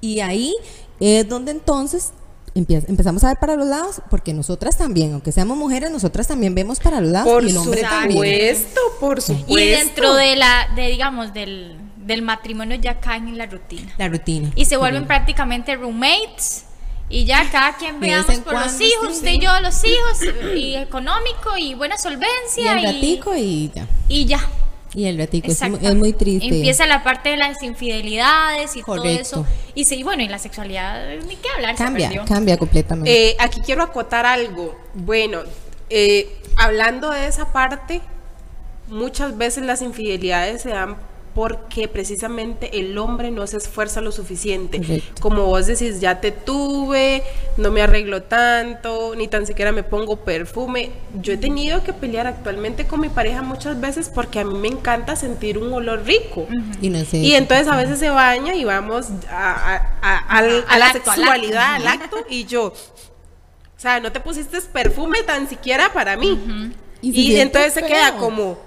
y 0.00 0.20
ahí 0.20 0.54
es 1.00 1.28
donde 1.28 1.52
entonces 1.52 2.12
empezamos 2.54 3.22
a 3.24 3.28
ver 3.28 3.36
para 3.38 3.56
los 3.56 3.66
lados, 3.66 4.02
porque 4.10 4.34
nosotras 4.34 4.76
también, 4.76 5.12
aunque 5.12 5.32
seamos 5.32 5.56
mujeres, 5.56 5.90
nosotras 5.90 6.26
también 6.26 6.54
vemos 6.54 6.80
para 6.80 7.00
los 7.00 7.10
lados 7.10 7.32
Por 7.32 7.44
y 7.44 7.50
el 7.50 7.56
hombre 7.56 7.82
también. 7.82 8.10
supuesto, 8.12 8.80
por 9.00 9.22
supuesto. 9.22 9.58
Y 9.58 9.66
dentro 9.66 10.14
de 10.14 10.36
la, 10.36 10.68
de 10.74 10.88
digamos, 10.88 11.32
del, 11.32 11.76
del 11.98 12.22
matrimonio 12.22 12.76
ya 12.76 13.00
caen 13.00 13.28
en 13.28 13.38
la 13.38 13.46
rutina. 13.46 13.92
La 13.98 14.08
rutina. 14.08 14.50
Y 14.54 14.64
se 14.64 14.76
vuelven 14.76 15.06
prácticamente 15.06 15.76
roommates. 15.76 16.64
Y 17.10 17.24
ya 17.24 17.50
cada 17.50 17.76
quien 17.76 18.00
veamos 18.00 18.36
por 18.40 18.52
los 18.52 18.80
hijos, 18.80 19.08
sí. 19.08 19.12
usted 19.12 19.30
y 19.32 19.38
yo 19.40 19.60
los 19.60 19.82
hijos, 19.84 20.18
y 20.54 20.76
económico 20.76 21.56
y 21.56 21.74
buena 21.74 21.94
Y 21.94 21.98
solvencia. 21.98 22.78
el 22.78 22.84
ratico 22.84 23.34
y 23.34 23.70
ya. 23.74 23.86
y 24.08 24.26
ya. 24.26 24.40
Y 24.94 25.04
el 25.04 25.18
ratico 25.18 25.48
es, 25.48 25.94
muy 25.94 26.12
triste. 26.12 26.48
Empieza 26.48 26.86
la 26.86 27.04
parte 27.04 27.30
de 27.30 27.36
las 27.36 27.62
infidelidades 27.62 28.74
y 28.76 28.82
todo 28.82 29.04
eso. 29.04 29.46
Y 29.74 29.84
sí, 29.84 30.02
bueno, 30.02 30.22
y 30.22 30.28
la 30.28 30.38
sexualidad, 30.38 31.16
ni 31.26 31.36
qué 31.36 31.48
hablar, 31.54 31.76
Cambia, 31.76 32.24
cambia 32.24 32.56
completamente. 32.56 33.30
Eh, 33.30 33.36
aquí 33.38 33.60
quiero 33.60 33.82
acotar 33.82 34.26
algo. 34.26 34.76
Bueno, 34.94 35.42
eh, 35.90 36.34
hablando 36.56 37.10
de 37.10 37.26
esa 37.26 37.52
parte, 37.52 38.00
muchas 38.88 39.36
veces 39.36 39.64
las 39.64 39.82
infidelidades 39.82 40.62
se 40.62 40.70
dan 40.70 40.96
porque 41.34 41.86
precisamente 41.88 42.80
el 42.80 42.98
hombre 42.98 43.30
no 43.30 43.46
se 43.46 43.58
esfuerza 43.58 44.00
lo 44.00 44.10
suficiente. 44.12 45.02
Como 45.20 45.44
vos 45.46 45.66
decís, 45.66 46.00
ya 46.00 46.20
te 46.20 46.32
tuve, 46.32 47.22
no 47.56 47.70
me 47.70 47.82
arreglo 47.82 48.22
tanto, 48.22 49.14
ni 49.14 49.28
tan 49.28 49.46
siquiera 49.46 49.70
me 49.70 49.82
pongo 49.84 50.16
perfume. 50.16 50.90
Yo 51.20 51.32
he 51.34 51.36
tenido 51.36 51.84
que 51.84 51.92
pelear 51.92 52.26
actualmente 52.26 52.86
con 52.86 53.00
mi 53.00 53.08
pareja 53.08 53.42
muchas 53.42 53.80
veces 53.80 54.10
porque 54.12 54.40
a 54.40 54.44
mí 54.44 54.54
me 54.58 54.68
encanta 54.68 55.14
sentir 55.16 55.58
un 55.58 55.72
olor 55.72 56.02
rico. 56.04 56.46
y 56.80 56.88
no 56.88 57.04
sé. 57.04 57.18
Y 57.18 57.34
entonces 57.34 57.68
a 57.68 57.76
veces 57.76 57.98
se 57.98 58.08
baña 58.10 58.54
y 58.54 58.64
vamos 58.64 59.06
a, 59.30 59.52
a- 59.74 59.98
a- 60.02 60.18
al- 60.38 60.64
a 60.68 60.72
Al 60.74 60.80
la 60.80 60.86
acto, 60.90 61.12
sexualidad, 61.12 61.74
al 61.76 61.86
acto. 61.86 62.16
acto, 62.16 62.26
y 62.30 62.44
yo, 62.46 62.66
o 62.66 63.80
sea, 63.80 64.00
no 64.00 64.10
te 64.10 64.18
pusiste 64.20 64.60
perfume 64.72 65.22
tan 65.22 65.48
siquiera 65.48 65.92
para 65.92 66.16
mí. 66.16 66.72
Y 67.00 67.36
entonces 67.36 67.74
se 67.74 67.82
queda 67.84 68.16
como, 68.16 68.58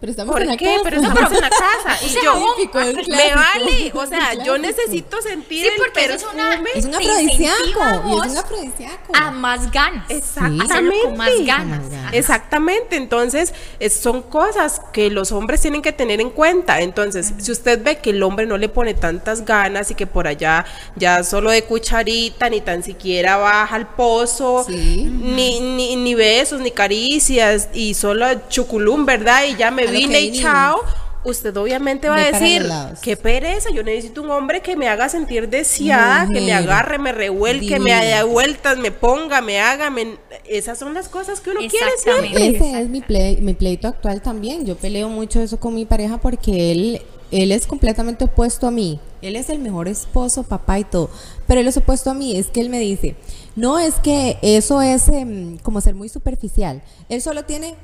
Pero 0.00 0.10
estamos 0.12 0.32
¿por 0.32 0.42
en 0.42 0.48
la 0.48 0.56
qué? 0.56 0.64
casa. 0.64 0.80
Pero 0.84 0.96
estamos 1.02 1.32
en 1.32 1.40
la 1.40 1.50
casa. 1.50 1.98
Y 2.06 2.24
yo, 2.24 2.56
me 2.56 2.70
clásico. 2.70 3.10
vale, 3.36 3.92
o 3.94 4.06
sea, 4.06 4.44
yo 4.44 4.56
necesito 4.58 5.20
sentir 5.20 5.62
Sí, 5.62 5.68
el 5.68 5.74
porque 5.76 6.00
es 6.04 6.08
perfume. 6.08 6.32
una- 6.42 6.60
Es 6.74 6.84
un 6.86 6.94
afrodisíaco. 6.94 8.24
es 8.24 8.30
un 8.32 8.36
afrodisíaco. 8.38 9.12
A 9.14 9.30
más 9.30 9.70
ganas. 9.70 10.04
Exactamente. 10.08 10.96
Con 11.04 11.16
más 11.16 11.30
ganas. 11.44 11.80
Exactamente, 12.12 12.96
entonces 12.96 13.52
es- 13.78 13.94
son 14.00 14.22
cosas 14.22 14.80
que 14.92 15.10
los 15.10 15.32
hombres 15.32 15.60
tienen 15.60 15.82
que 15.82 15.92
tener 15.92 16.20
en 16.20 16.30
cuenta. 16.30 16.80
Entonces, 16.80 17.32
si 17.38 17.52
usted 17.52 17.82
ve 17.82 17.98
que 17.98 18.10
el 18.10 18.22
hombre 18.22 18.46
no 18.46 18.56
le 18.56 18.68
pone 18.68 18.94
tantas 18.94 19.44
ganas 19.44 19.90
y 19.90 19.94
que 19.94 20.06
por 20.06 20.26
allá 20.26 20.64
ya 20.96 21.22
solo 21.24 21.50
de 21.50 21.64
cucharita, 21.64 22.48
ni 22.48 22.60
tan 22.60 22.82
siquiera 22.82 23.36
baja 23.36 23.76
al 23.76 23.88
pozo, 23.94 24.64
Sí. 24.66 25.04
ni, 25.04 25.60
ni, 25.60 25.96
ni 25.96 26.14
besos, 26.14 26.60
ni 26.60 26.70
caricias, 26.70 27.68
y 27.74 27.94
solo 27.94 28.26
chuculum, 28.48 29.04
¿verdad? 29.04 29.44
Y 29.44 29.56
ya 29.56 29.70
me 29.70 29.89
vine 29.90 30.20
y 30.20 30.32
chao. 30.42 30.76
Usted 31.22 31.54
obviamente 31.58 32.08
va 32.08 32.16
a 32.16 32.20
decir, 32.32 32.62
qué 33.02 33.14
pereza, 33.14 33.68
yo 33.74 33.82
necesito 33.82 34.22
un 34.22 34.30
hombre 34.30 34.62
que 34.62 34.74
me 34.74 34.88
haga 34.88 35.06
sentir 35.10 35.50
deseada, 35.50 36.26
que 36.26 36.40
me 36.40 36.52
agarre, 36.54 36.98
me 36.98 37.12
revuelque, 37.12 37.78
me 37.78 37.92
dé 38.06 38.22
vueltas, 38.22 38.78
me 38.78 38.90
ponga, 38.90 39.42
me 39.42 39.60
haga, 39.60 39.90
me- 39.90 40.16
esas 40.48 40.78
son 40.78 40.94
las 40.94 41.10
cosas 41.10 41.40
que 41.42 41.50
uno 41.50 41.60
quiere. 41.68 41.86
Exactamente. 41.94 42.56
Ese 42.56 42.80
es 42.80 42.88
mi, 42.88 43.02
plei- 43.02 43.38
mi 43.38 43.52
pleito 43.52 43.86
actual 43.88 44.22
también. 44.22 44.64
Yo 44.64 44.76
peleo 44.76 45.10
mucho 45.10 45.42
eso 45.42 45.60
con 45.60 45.74
mi 45.74 45.84
pareja 45.84 46.16
porque 46.18 46.72
él 46.72 47.02
él 47.30 47.52
es 47.52 47.66
completamente 47.68 48.24
opuesto 48.24 48.66
a 48.66 48.70
mí. 48.72 48.98
Él 49.22 49.36
es 49.36 49.50
el 49.50 49.60
mejor 49.60 49.86
esposo, 49.88 50.42
papá 50.42 50.80
y 50.80 50.84
todo. 50.84 51.10
Pero 51.46 51.60
él 51.60 51.68
es 51.68 51.76
opuesto 51.76 52.10
a 52.10 52.14
mí. 52.14 52.34
Es 52.36 52.48
que 52.48 52.60
él 52.60 52.70
me 52.70 52.80
dice, 52.80 53.14
no 53.54 53.78
es 53.78 53.94
que 54.02 54.38
eso 54.42 54.80
es 54.82 55.06
em, 55.08 55.56
como 55.58 55.80
ser 55.80 55.94
muy 55.94 56.08
superficial. 56.08 56.82
Él 57.08 57.22
solo 57.22 57.44
tiene 57.44 57.76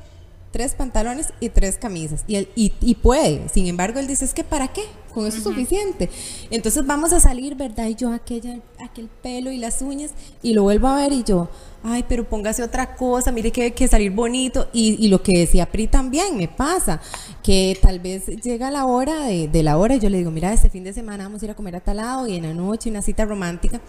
tres 0.57 0.73
pantalones 0.73 1.35
y 1.39 1.51
tres 1.51 1.77
camisas. 1.77 2.25
Y, 2.27 2.37
él, 2.37 2.49
y, 2.57 2.73
y 2.81 2.95
puede. 2.95 3.47
Sin 3.51 3.67
embargo, 3.67 4.01
él 4.01 4.07
dice, 4.07 4.25
es 4.25 4.33
que 4.33 4.43
¿para 4.43 4.69
qué? 4.69 4.81
Con 5.13 5.27
eso 5.27 5.37
es 5.37 5.43
suficiente. 5.43 6.09
Entonces 6.51 6.87
vamos 6.87 7.13
a 7.13 7.21
salir, 7.21 7.57
¿verdad? 7.57 7.89
Y 7.89 7.95
yo 7.95 8.11
aquella, 8.11 8.59
aquel 8.81 9.11
pelo 9.23 9.53
y 9.53 9.59
las 9.59 9.83
uñas. 9.83 10.13
Y 10.43 10.55
lo 10.55 10.63
vuelvo 10.63 10.89
a 10.89 10.97
ver 10.97 11.13
y 11.13 11.25
yo, 11.25 11.51
ay, 11.83 12.07
pero 12.09 12.27
póngase 12.27 12.63
otra 12.63 12.97
cosa, 12.97 13.33
mire 13.33 13.53
que 13.53 13.65
hay 13.65 13.71
que 13.73 13.87
salir 13.87 14.13
bonito. 14.13 14.67
Y, 14.73 14.97
y 14.99 15.09
lo 15.09 15.23
que 15.23 15.39
decía 15.41 15.67
Pri 15.67 15.89
también 15.89 16.39
me 16.39 16.49
pasa, 16.49 17.03
que 17.43 17.79
tal 17.83 18.01
vez 18.01 18.27
llega 18.27 18.71
la 18.71 18.87
hora 18.87 19.27
de, 19.27 19.49
de 19.49 19.63
la 19.63 19.77
hora 19.77 19.97
y 19.97 20.01
yo 20.01 20.09
le 20.09 20.17
digo, 20.17 20.31
mira, 20.31 20.55
este 20.55 20.71
fin 20.71 20.85
de 20.85 20.95
semana 20.95 21.25
vamos 21.25 21.43
a 21.43 21.45
ir 21.45 21.51
a 21.51 21.55
comer 21.55 21.77
a 21.77 21.81
tal 21.81 21.99
lado 21.99 22.27
y 22.27 22.37
en 22.37 22.45
la 22.45 22.55
noche 22.55 22.89
una 22.89 23.03
cita 23.03 23.27
romántica. 23.27 23.83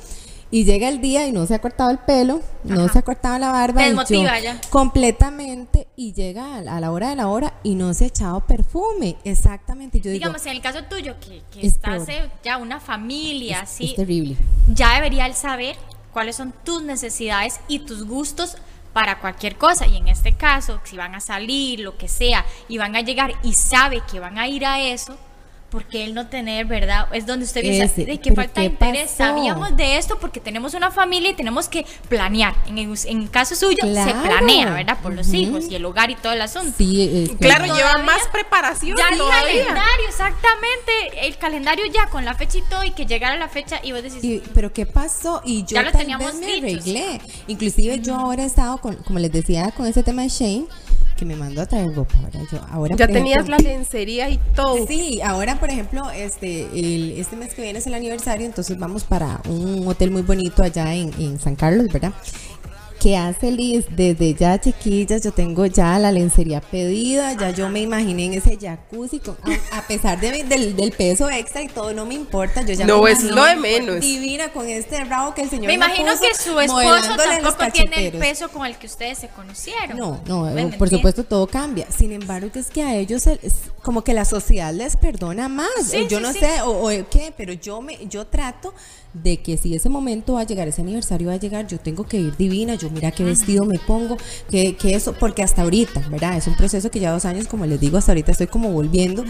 Y 0.50 0.64
llega 0.64 0.88
el 0.88 1.02
día 1.02 1.28
y 1.28 1.32
no 1.34 1.46
se 1.46 1.56
ha 1.56 1.60
cortado 1.60 1.90
el 1.92 1.98
pelo, 1.98 2.42
no 2.64 2.88
se 2.88 3.00
ha 3.00 3.02
cortado 3.02 3.38
la 3.38 3.52
barba. 3.52 3.84
Desmotiva 3.84 4.40
ya. 4.40 4.60
Completamente. 4.70 5.88
Y 5.96 6.14
llega 6.14 6.56
a 6.56 6.80
la, 6.80 6.92
hora 6.92 7.10
de 7.10 7.16
la 7.18 7.28
hora 7.28 7.54
y 7.64 7.76
no 7.76 7.94
se 7.94 8.06
ha 8.06 8.08
echado 8.08 8.40
perfume. 8.42 9.18
Exactamente. 9.24 9.98
Y 9.98 10.02
yo 10.02 10.12
digo, 10.12 10.20
Digamos, 10.20 10.46
en 10.46 10.52
el 10.54 10.62
caso 10.62 10.84
tuyo, 10.86 11.16
que, 11.20 11.42
que 11.52 11.68
Es 11.68 11.74
estás 11.74 12.06
peor. 12.06 12.26
eh, 12.26 12.32
ya 12.44 12.58
una 12.58 12.80
familia, 12.80 13.58
es, 13.58 13.64
así, 13.64 13.86
es 13.88 13.96
terrible. 13.96 14.38
ya 14.74 14.94
debería 14.96 15.26
él 15.26 15.34
saber 15.34 15.76
cuáles 16.14 16.36
son 16.36 16.54
tus 16.64 16.82
necesidades 16.82 17.60
y 17.68 17.80
tus 17.80 18.06
gustos 18.06 18.56
para 18.94 19.20
cualquier 19.20 19.58
cosa. 19.58 19.86
Y 19.86 19.98
en 19.98 20.08
este 20.08 20.32
caso, 20.34 20.80
si 20.84 20.96
van 20.98 21.14
a 21.14 21.20
salir, 21.20 21.82
lo 21.82 21.98
que 21.98 22.08
sea, 22.08 22.46
y 22.70 22.78
van 22.78 22.96
a 22.96 23.02
llegar 23.02 23.34
y 23.44 23.54
sabe 23.54 24.02
que 24.10 24.20
van 24.20 24.38
a 24.38 24.48
ir 24.48 24.66
a 24.66 24.80
eso, 24.82 25.18
porque 25.70 26.04
él 26.06 26.14
no 26.14 26.28
tener, 26.28 26.66
¿verdad? 26.66 27.08
Es 27.12 27.26
donde 27.26 27.46
usted 27.46 27.62
dice, 27.62 28.06
de 28.06 28.18
que 28.20 28.32
falta 28.34 28.62
¿qué 28.62 28.68
interés. 28.68 29.12
pasó? 29.12 29.18
Sabíamos 29.18 29.76
de 29.76 29.98
esto 29.98 30.18
porque 30.20 30.40
tenemos 30.40 30.74
una 30.74 30.92
familia 30.92 31.32
y 31.32 31.34
tenemos 31.34 31.68
que 31.68 31.86
planear. 32.08 32.56
En 32.68 32.78
el, 32.78 32.98
en 33.06 33.28
caso 33.28 33.54
suyo, 33.56 33.78
se 33.82 34.14
planea, 34.14 34.72
¿verdad? 34.74 34.98
Por 35.04 35.14
los 35.14 35.34
hijos 35.34 35.66
y 35.70 35.76
el 35.76 35.84
hogar 35.86 36.10
y 36.10 36.16
todo 36.16 36.32
el 36.34 36.42
asunto. 36.42 36.74
Sí, 36.78 37.02
es 37.24 37.30
que- 37.32 37.38
Claro, 37.38 37.66
Todavía- 37.66 37.86
lleva 37.92 38.04
más 38.04 38.22
preparación 38.32 38.96
Ya 38.98 39.10
el 39.10 39.18
calendario, 39.20 40.08
exactamente. 40.08 41.28
El 41.28 41.38
calendario 41.38 41.86
ya 41.94 42.08
con 42.10 42.24
la 42.26 42.34
fecha 42.34 42.58
y 42.60 42.62
todo, 42.64 42.84
y 42.84 42.92
que 42.92 43.06
llegara 43.06 43.36
la 43.38 43.50
fecha 43.50 43.80
y 43.84 43.92
vos 43.92 44.02
decís, 44.04 44.24
Y- 44.24 44.42
pero 44.54 44.72
¿qué 44.72 44.86
pasó? 44.86 45.42
Y 45.44 45.62
yo 45.64 45.76
Ya 45.76 45.84
lo 45.84 45.92
tal 45.92 46.02
teníamos 46.02 46.28
vez 46.28 46.36
me 46.40 46.62
dicho, 46.62 46.82
sí. 46.84 46.98
arreglé. 46.98 47.22
Inclusive 47.48 48.00
yo 48.00 48.16
ahora 48.16 48.44
he 48.44 48.46
estado, 48.46 48.78
con, 48.78 48.96
como 48.96 49.20
les 49.20 49.32
decía, 49.32 49.72
con 49.72 49.86
ese 49.86 50.04
tema 50.04 50.22
de 50.22 50.30
Shane, 50.30 50.66
que 51.18 51.26
me 51.26 51.36
mandó 51.36 51.62
a 51.62 51.66
traer. 51.66 51.88
Ahora, 51.98 52.08
yo, 52.52 52.60
ahora 52.72 52.96
Ya 52.96 53.08
tenías 53.08 53.40
ejemplo- 53.46 53.58
la 53.58 53.64
lencería 53.70 54.30
y 54.30 54.38
todo. 54.56 54.88
Sí, 54.88 55.20
ahora 55.22 55.60
por 55.60 55.70
ejemplo, 55.70 56.10
este, 56.12 56.68
el, 56.74 57.12
este 57.18 57.36
mes 57.36 57.54
que 57.54 57.62
viene 57.64 57.80
es 57.80 57.88
el 57.88 57.94
aniversario, 57.96 58.46
entonces 58.46 58.78
vamos 58.80 59.04
para 59.04 59.42
un 59.50 59.86
hotel 59.88 60.12
muy 60.12 60.22
bonito 60.22 60.64
allá 60.64 60.94
en, 60.96 61.12
en 61.20 61.40
San 61.40 61.56
Carlos, 61.56 61.88
¿verdad? 61.92 62.14
Que 63.08 63.16
hace 63.16 63.52
Liz, 63.54 63.86
desde 63.96 64.34
ya 64.34 64.60
chiquillas, 64.60 65.24
yo 65.24 65.32
tengo 65.32 65.66
ya 65.66 65.98
la 65.98 66.12
lencería 66.12 66.60
pedida, 66.60 67.32
ya 67.40 67.52
yo 67.52 67.70
me 67.70 67.80
imaginé 67.80 68.26
en 68.26 68.34
ese 68.34 68.58
jacuzzi, 68.60 69.20
con- 69.20 69.38
a, 69.72 69.78
a 69.78 69.82
pesar 69.88 70.20
de 70.20 70.30
mi- 70.34 70.44
del, 70.44 70.76
del 70.76 70.92
peso 70.92 71.30
extra 71.30 71.62
y 71.62 71.70
todo, 71.70 71.94
no 71.94 72.06
me 72.06 72.16
importa, 72.16 72.64
yo 72.66 72.74
ya 72.74 72.86
No, 72.86 73.04
me 73.04 73.12
es 73.12 73.24
lo 73.24 73.46
de 73.46 73.56
menos. 73.56 74.02
Divina 74.02 74.50
con 74.52 74.68
este 74.68 75.06
rabo 75.06 75.34
que 75.34 75.44
el 75.44 75.50
señor 75.50 75.68
Me 75.68 75.76
imagino 75.76 76.12
puso, 76.12 76.22
que 76.22 76.36
su 76.36 76.60
esposo 76.60 77.16
tampoco 77.16 77.72
tiene 77.72 78.08
el 78.08 78.18
peso 78.18 78.50
con 78.50 78.66
el 78.66 78.76
que 78.76 78.88
ustedes 78.88 79.20
se 79.20 79.30
conocieron. 79.30 79.98
No, 79.98 80.20
no, 80.26 80.42
¿Me 80.54 80.64
eh, 80.64 80.76
por 80.78 80.90
supuesto 80.90 81.24
todo 81.24 81.48
cambia. 81.48 81.88
Sin 81.90 82.12
embargo, 82.12 82.52
que 82.52 82.60
es 82.60 82.68
que 82.70 82.84
a 82.84 82.94
ellos 82.98 83.26
el- 83.28 83.40
es 83.42 83.54
como 83.84 84.04
que 84.04 84.14
la 84.14 84.26
sociedad 84.26 84.74
les 84.74 84.98
perdona 84.98 85.48
más. 85.48 85.70
Sí, 85.86 85.96
o 85.96 86.08
yo 86.10 86.18
sí, 86.18 86.24
no 86.24 86.34
sí. 86.34 86.40
sé 86.40 86.62
o, 86.64 86.90
o 86.90 87.10
qué, 87.10 87.34
pero 87.38 87.54
yo 87.54 87.80
me 87.82 88.06
yo 88.10 88.28
trato 88.28 88.74
de 89.24 89.38
que 89.38 89.58
si 89.58 89.76
ese 89.76 89.90
momento 89.90 90.34
va 90.34 90.42
a 90.42 90.44
llegar, 90.46 90.68
ese 90.68 90.82
aniversario 90.82 91.28
va 91.28 91.34
a 91.34 91.40
llegar, 91.40 91.68
yo 91.68 91.80
tengo 91.80 92.04
que 92.06 92.18
ir 92.18 92.36
divina, 92.38 92.76
yo 92.76 92.90
mira 92.90 93.12
qué 93.12 93.24
vestido 93.24 93.66
me 93.66 93.80
pongo, 93.80 94.18
que, 94.50 94.76
que 94.76 94.96
eso, 94.96 95.14
porque 95.14 95.44
hasta 95.44 95.64
ahorita, 95.64 96.08
¿verdad? 96.10 96.38
Es 96.38 96.48
un 96.48 96.56
proceso 96.56 96.92
que 96.92 97.00
ya 97.00 97.12
dos 97.12 97.26
años, 97.26 97.48
como 97.48 97.66
les 97.66 97.80
digo, 97.80 97.98
hasta 97.98 98.12
ahorita 98.12 98.32
estoy 98.32 98.48
como 98.48 98.72
volviendo, 98.72 99.24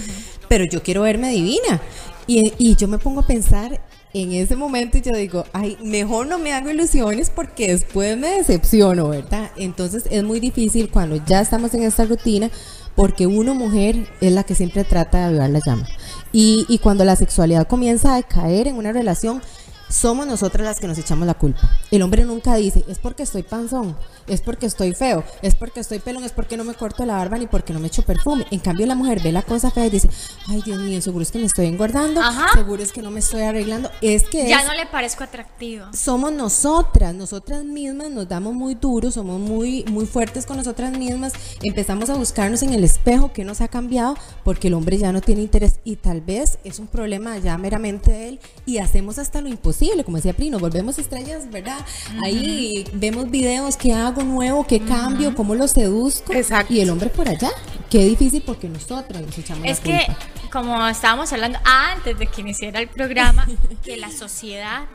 pero 0.47 0.65
yo 0.65 0.83
quiero 0.83 1.01
verme 1.01 1.31
divina. 1.31 1.81
Y, 2.27 2.53
y 2.57 2.75
yo 2.75 2.87
me 2.87 2.97
pongo 2.97 3.21
a 3.21 3.27
pensar 3.27 3.79
en 4.13 4.31
ese 4.33 4.55
momento 4.55 4.97
y 4.97 5.01
yo 5.01 5.13
digo, 5.13 5.45
ay, 5.53 5.77
mejor 5.83 6.27
no 6.27 6.39
me 6.39 6.53
hago 6.53 6.69
ilusiones 6.69 7.29
porque 7.29 7.71
después 7.71 8.17
me 8.17 8.29
decepciono, 8.29 9.09
¿verdad? 9.09 9.51
Entonces 9.57 10.05
es 10.09 10.23
muy 10.23 10.39
difícil 10.39 10.89
cuando 10.89 11.23
ya 11.25 11.41
estamos 11.41 11.73
en 11.73 11.83
esta 11.83 12.05
rutina 12.05 12.49
porque 12.95 13.27
uno 13.27 13.53
mujer 13.53 14.07
es 14.21 14.31
la 14.31 14.43
que 14.43 14.55
siempre 14.55 14.83
trata 14.83 15.19
de 15.19 15.23
avivar 15.25 15.49
la 15.51 15.59
llama. 15.65 15.87
Y, 16.31 16.65
y 16.67 16.79
cuando 16.79 17.05
la 17.05 17.15
sexualidad 17.15 17.67
comienza 17.67 18.15
a 18.15 18.23
caer 18.23 18.67
en 18.67 18.75
una 18.75 18.91
relación, 18.91 19.41
somos 19.89 20.27
nosotras 20.27 20.65
las 20.65 20.79
que 20.79 20.87
nos 20.87 20.97
echamos 20.97 21.25
la 21.27 21.33
culpa. 21.33 21.61
El 21.91 22.01
hombre 22.01 22.25
nunca 22.25 22.55
dice, 22.55 22.83
es 22.87 22.99
porque 22.99 23.23
estoy 23.23 23.43
panzón, 23.43 23.95
es 24.27 24.41
porque 24.41 24.65
estoy 24.65 24.93
feo, 24.93 25.23
es 25.41 25.55
porque 25.55 25.79
estoy 25.79 25.99
pelón, 25.99 26.23
es 26.23 26.31
porque 26.31 26.57
no 26.57 26.63
me 26.63 26.73
corto 26.73 27.05
la 27.05 27.15
barba 27.15 27.37
ni 27.37 27.47
porque 27.47 27.73
no 27.73 27.79
me 27.79 27.87
echo 27.87 28.03
perfume. 28.03 28.45
En 28.51 28.59
cambio, 28.59 28.85
la 28.85 28.95
mujer 28.95 29.21
ve 29.23 29.31
la 29.31 29.41
cosa 29.43 29.71
fea 29.71 29.85
y 29.87 29.89
dice, 29.89 30.09
ay 30.47 30.61
Dios 30.65 30.79
mío, 30.79 31.01
seguro 31.01 31.23
es 31.23 31.31
que 31.31 31.39
me 31.39 31.45
estoy 31.45 31.67
engordando, 31.67 32.21
Ajá. 32.21 32.47
seguro 32.53 32.83
es 32.83 32.91
que 32.91 33.01
no 33.01 33.11
me 33.11 33.19
estoy 33.19 33.41
arreglando. 33.43 33.89
Es 34.01 34.23
que 34.29 34.47
Ya 34.49 34.59
es- 34.61 34.65
no 34.67 34.73
le 34.73 34.85
parezco 34.87 35.23
atractiva. 35.23 35.91
somos 35.93 36.31
nosotras, 36.33 37.13
nosotras 37.15 37.63
mismas 37.63 38.09
nos 38.09 38.27
damos 38.27 38.53
muy 38.53 38.75
duros, 38.75 39.13
somos 39.13 39.39
muy, 39.39 39.83
muy 39.89 40.05
fuertes 40.05 40.45
con 40.45 40.57
nosotras 40.57 40.97
mismas, 40.97 41.33
empezamos 41.63 42.09
a 42.09 42.15
buscarnos 42.15 42.61
en 42.63 42.73
el 42.73 42.83
espejo 42.83 43.31
que 43.31 43.45
nos 43.45 43.61
ha 43.61 43.67
cambiado 43.67 44.15
porque 44.43 44.67
el 44.67 44.73
hombre 44.73 44.97
ya 44.97 45.11
no 45.11 45.21
tiene 45.21 45.41
interés 45.43 45.79
y 45.83 45.95
tal 45.95 46.21
vez 46.21 46.57
es 46.63 46.79
un 46.79 46.87
problema 46.87 47.37
ya 47.37 47.57
meramente 47.57 48.11
de 48.11 48.29
él 48.29 48.39
y 48.65 48.79
hacemos 48.79 49.17
hasta 49.19 49.41
lo 49.41 49.47
imposible, 49.47 49.76
como 50.03 50.17
decía 50.17 50.33
Pri, 50.33 50.49
nos 50.49 50.61
volvemos 50.61 50.97
estrellas, 50.97 51.49
¿verdad? 51.51 51.79
Ahí 52.23 52.85
vemos 52.93 53.29
videos, 53.29 53.77
qué 53.77 53.93
hago 53.93 54.23
nuevo, 54.23 54.65
qué 54.65 54.79
cambio, 54.79 55.35
cómo 55.35 55.55
lo 55.55 55.67
seduzco 55.67 56.33
Exacto. 56.33 56.73
y 56.73 56.79
el 56.81 56.89
hombre 56.89 57.09
por 57.09 57.27
allá, 57.29 57.49
qué 57.89 57.99
difícil 57.99 58.41
porque 58.45 58.67
nosotras 58.67 59.21
nos 59.21 59.37
echamos 59.37 59.65
Es 59.65 59.77
la 59.85 59.99
que, 59.99 60.05
culpa. 60.05 60.49
como 60.51 60.87
estábamos 60.87 61.31
hablando 61.31 61.59
antes 61.63 62.17
de 62.17 62.27
que 62.27 62.41
iniciara 62.41 62.79
el 62.79 62.87
programa, 62.87 63.47
que 63.83 63.97
la 63.97 64.11
sociedad 64.11 64.85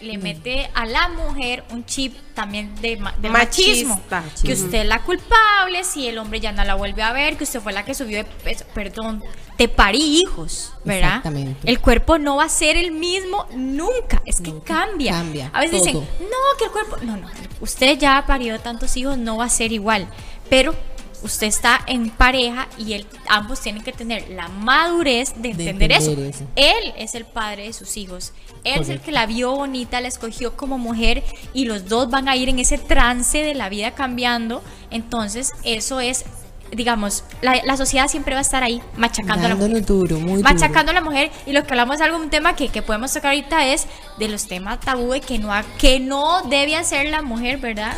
le 0.00 0.18
mete 0.18 0.68
a 0.74 0.84
la 0.84 1.08
mujer 1.10 1.62
un 1.70 1.84
chip 1.86 2.12
también 2.34 2.74
de, 2.82 3.00
de 3.20 3.28
machismo. 3.28 4.00
Que 4.42 4.54
usted 4.54 4.80
es 4.80 4.86
la 4.86 5.00
culpable, 5.02 5.84
si 5.84 6.08
el 6.08 6.18
hombre 6.18 6.40
ya 6.40 6.50
no 6.50 6.64
la 6.64 6.74
vuelve 6.74 7.02
a 7.02 7.12
ver, 7.12 7.36
que 7.36 7.44
usted 7.44 7.60
fue 7.60 7.72
la 7.72 7.84
que 7.84 7.94
subió 7.94 8.18
de 8.18 8.24
peso, 8.24 8.64
perdón, 8.74 9.22
te 9.62 9.68
parí 9.68 10.20
hijos, 10.20 10.72
¿verdad? 10.84 11.18
Exactamente. 11.18 11.70
El 11.70 11.78
cuerpo 11.80 12.18
no 12.18 12.34
va 12.34 12.44
a 12.46 12.48
ser 12.48 12.76
el 12.76 12.90
mismo 12.90 13.46
nunca, 13.54 14.20
es 14.26 14.40
que 14.40 14.50
Nunca. 14.50 14.74
cambia. 14.86 15.12
Cambia, 15.12 15.50
A 15.52 15.60
veces 15.60 15.84
dicen, 15.84 16.00
no, 16.00 16.58
que 16.58 16.64
el 16.64 16.70
cuerpo, 16.72 16.96
no, 17.02 17.16
no, 17.16 17.28
usted 17.60 17.96
ya 17.96 18.18
ha 18.18 18.26
parido 18.26 18.58
tantos 18.58 18.96
hijos, 18.96 19.16
no 19.18 19.36
va 19.36 19.44
a 19.44 19.48
ser 19.48 19.70
igual, 19.70 20.08
pero 20.50 20.74
usted 21.22 21.46
está 21.46 21.80
en 21.86 22.10
pareja 22.10 22.66
y 22.76 22.94
él, 22.94 23.06
ambos 23.28 23.60
tienen 23.60 23.84
que 23.84 23.92
tener 23.92 24.30
la 24.30 24.48
madurez 24.48 25.32
de 25.36 25.54
De 25.54 25.70
entender, 25.70 25.92
eso. 25.92 26.10
eso. 26.10 26.44
Él 26.56 26.92
es 26.98 27.14
el 27.14 27.24
padre 27.24 27.66
de 27.66 27.72
sus 27.72 27.96
hijos, 27.96 28.32
él 28.64 28.80
es 28.82 28.88
el 28.88 29.00
que 29.00 29.12
la 29.12 29.26
vio 29.26 29.54
bonita, 29.54 30.00
la 30.00 30.08
escogió 30.08 30.56
como 30.56 30.76
mujer 30.76 31.22
y 31.54 31.66
los 31.66 31.86
dos 31.88 32.10
van 32.10 32.28
a 32.28 32.34
ir 32.34 32.48
en 32.48 32.58
ese 32.58 32.78
trance 32.78 33.38
de 33.38 33.54
la 33.54 33.68
vida 33.68 33.92
cambiando, 33.92 34.60
entonces 34.90 35.52
eso 35.62 36.00
es... 36.00 36.24
Digamos, 36.72 37.24
la, 37.42 37.60
la 37.64 37.76
sociedad 37.76 38.08
siempre 38.08 38.34
va 38.34 38.38
a 38.38 38.42
estar 38.42 38.62
ahí 38.62 38.82
machacando 38.96 39.44
a 39.44 39.48
la 39.50 39.54
mujer 39.54 39.70
Dándonos 39.72 39.86
duro, 39.86 40.18
muy 40.18 40.36
duro. 40.36 40.42
machacando 40.42 40.90
a 40.90 40.94
la 40.94 41.00
mujer 41.02 41.30
y 41.46 41.52
lo 41.52 41.62
que 41.64 41.70
hablamos 41.72 41.98
de 41.98 42.04
algún 42.04 42.30
tema 42.30 42.56
que, 42.56 42.68
que 42.68 42.80
podemos 42.82 43.12
tocar 43.12 43.30
ahorita 43.32 43.66
es 43.66 43.86
de 44.18 44.28
los 44.28 44.46
temas 44.48 44.80
tabú 44.80 45.12
de 45.12 45.20
que 45.20 45.38
no 45.38 45.52
que 45.78 46.00
no 46.00 46.42
debe 46.48 46.76
hacer 46.76 47.08
la 47.10 47.20
mujer, 47.22 47.58
¿verdad? 47.58 47.94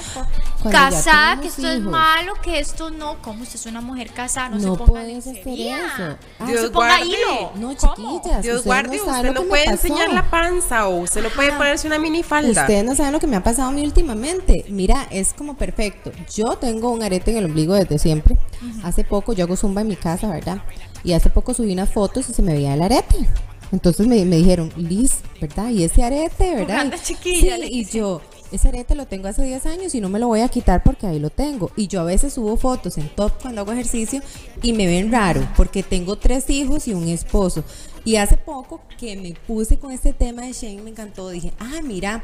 Cuando 0.71 0.97
casada, 0.97 1.41
que 1.41 1.49
esto 1.49 1.69
es 1.69 1.79
hijos. 1.79 1.91
malo, 1.93 2.33
que 2.43 2.59
esto 2.59 2.91
no, 2.91 3.17
¿cómo 3.23 3.43
usted 3.43 3.57
es 3.57 3.67
una 3.67 3.81
mujer 3.81 4.11
casada? 4.13 4.49
No, 4.51 4.57
No 4.57 4.61
se 4.73 4.79
ponga 4.79 4.85
puedes 4.87 5.27
hacer 5.27 5.37
eso. 5.49 6.17
No 6.41 6.47
Dios 6.47 6.61
se 6.63 6.71
ponga 6.71 6.87
guarde. 6.97 7.07
hilo. 7.07 7.53
No, 7.57 7.75
chiquillas. 7.75 8.43
Dios 8.43 8.65
guarde, 8.65 8.97
no 8.97 9.03
usted 9.05 9.23
lo 9.25 9.33
no 9.33 9.35
que 9.35 9.45
me 9.45 9.49
puede 9.49 9.65
pasó. 9.67 9.87
enseñar 9.87 10.13
la 10.13 10.31
panza 10.31 10.89
o 10.89 10.97
usted 11.03 11.23
no 11.23 11.29
puede 11.31 11.49
Ajá. 11.51 11.59
ponerse 11.59 11.87
una 11.87 11.99
minifalda. 11.99 12.63
Ustedes 12.63 12.85
no 12.85 12.95
saben 12.95 13.13
lo 13.13 13.21
que 13.21 13.27
me 13.27 13.37
ha 13.37 13.43
pasado 13.43 13.69
a 13.69 13.73
mí 13.73 13.85
últimamente. 13.85 14.65
Mira, 14.69 15.07
es 15.11 15.33
como 15.35 15.55
perfecto. 15.57 16.11
Yo 16.35 16.57
tengo 16.57 16.91
un 16.91 17.03
arete 17.03 17.31
en 17.31 17.37
el 17.39 17.45
ombligo 17.47 17.75
desde 17.75 17.99
siempre. 17.99 18.37
Hace 18.83 19.05
poco 19.05 19.33
yo 19.33 19.45
hago 19.45 19.57
zumba 19.57 19.83
en 19.83 19.89
mi 19.89 19.97
casa, 19.97 20.29
¿verdad? 20.29 20.63
Y 21.05 21.13
hace 21.13 21.29
poco 21.31 21.53
subí 21.55 21.73
unas 21.73 21.91
fotos 21.91 22.29
y 22.31 22.33
se 22.35 22.41
me 22.43 22.55
veía 22.55 22.75
el 22.75 22.83
arete. 22.83 23.29
Entonces 23.73 24.07
me, 24.07 24.25
me 24.25 24.37
dijeron, 24.37 24.73
Liz, 24.77 25.17
¿verdad? 25.41 25.69
Y 25.71 25.83
ese 25.85 26.05
arete, 26.05 26.55
¿verdad? 26.55 26.67
Jugando 26.75 26.97
Y- 26.97 27.01
chiquilla, 27.01 27.57
sí, 27.57 27.63
y 27.71 27.85
yo, 27.87 28.21
ese 28.55 28.69
arete 28.69 28.95
lo 28.95 29.07
tengo 29.07 29.29
hace 29.29 29.45
10 29.45 29.67
años 29.67 29.95
y 29.95 30.01
no 30.01 30.09
me 30.09 30.19
lo 30.19 30.29
voy 30.29 30.41
a 30.41 30.49
quitar 30.49 30.83
porque 30.83 31.07
ahí 31.07 31.19
lo 31.19 31.31
tengo. 31.31 31.71
Y 31.77 31.89
yo 31.89 32.01
a 32.01 32.05
veces 32.05 32.35
subo 32.35 32.57
fotos 32.57 32.99
en 32.99 33.09
top 33.09 33.33
cuando 33.43 33.61
hago 33.61 33.73
ejercicio 33.73 34.23
y 34.63 34.73
me 34.73 34.87
ven 34.87 35.11
raro 35.11 35.47
porque 35.57 35.83
tengo 35.83 36.17
tres 36.17 36.49
hijos 36.51 36.87
y 36.87 36.95
un 36.95 37.09
esposo. 37.09 37.65
Y 38.05 38.17
hace 38.17 38.37
poco 38.37 38.83
que 38.99 39.17
me 39.17 39.35
puse 39.47 39.79
con 39.79 39.91
este 39.91 40.13
tema 40.13 40.43
de 40.43 40.53
Shane, 40.53 40.83
me 40.83 40.91
encantó. 40.91 41.31
Dije, 41.31 41.53
ah, 41.59 41.81
mira, 41.83 42.23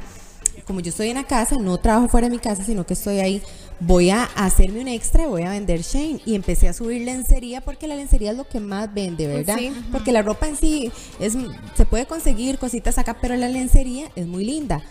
como 0.67 0.81
yo 0.81 0.91
estoy 0.91 1.09
en 1.09 1.17
la 1.17 1.25
casa, 1.25 1.57
no 1.57 1.79
trabajo 1.79 2.09
fuera 2.09 2.29
de 2.29 2.35
mi 2.35 2.41
casa, 2.41 2.65
sino 2.65 2.87
que 2.87 2.95
estoy 2.95 3.19
ahí, 3.19 3.43
voy 3.81 4.11
a 4.11 4.25
hacerme 4.25 4.81
un 4.81 4.89
extra 4.89 5.25
y 5.25 5.27
voy 5.27 5.43
a 5.43 5.51
vender 5.51 5.83
Shane. 5.83 6.21
Y 6.25 6.35
empecé 6.35 6.69
a 6.69 6.73
subir 6.73 7.03
lencería 7.03 7.61
porque 7.61 7.87
la 7.87 7.97
lencería 7.97 8.33
es 8.33 8.37
lo 8.37 8.47
que 8.47 8.61
más 8.61 8.93
vende, 8.93 9.27
¿verdad? 9.27 9.57
Sí. 9.59 9.73
Porque 9.91 10.13
la 10.13 10.23
ropa 10.23 10.47
en 10.47 10.57
sí 10.57 10.93
es, 11.19 11.37
se 11.77 11.87
puede 11.87 12.07
conseguir 12.07 12.59
cositas 12.59 12.99
acá, 12.99 13.17
pero 13.21 13.37
la 13.37 13.49
lencería 13.49 14.11
es 14.15 14.27
muy 14.27 14.45
linda. 14.45 14.83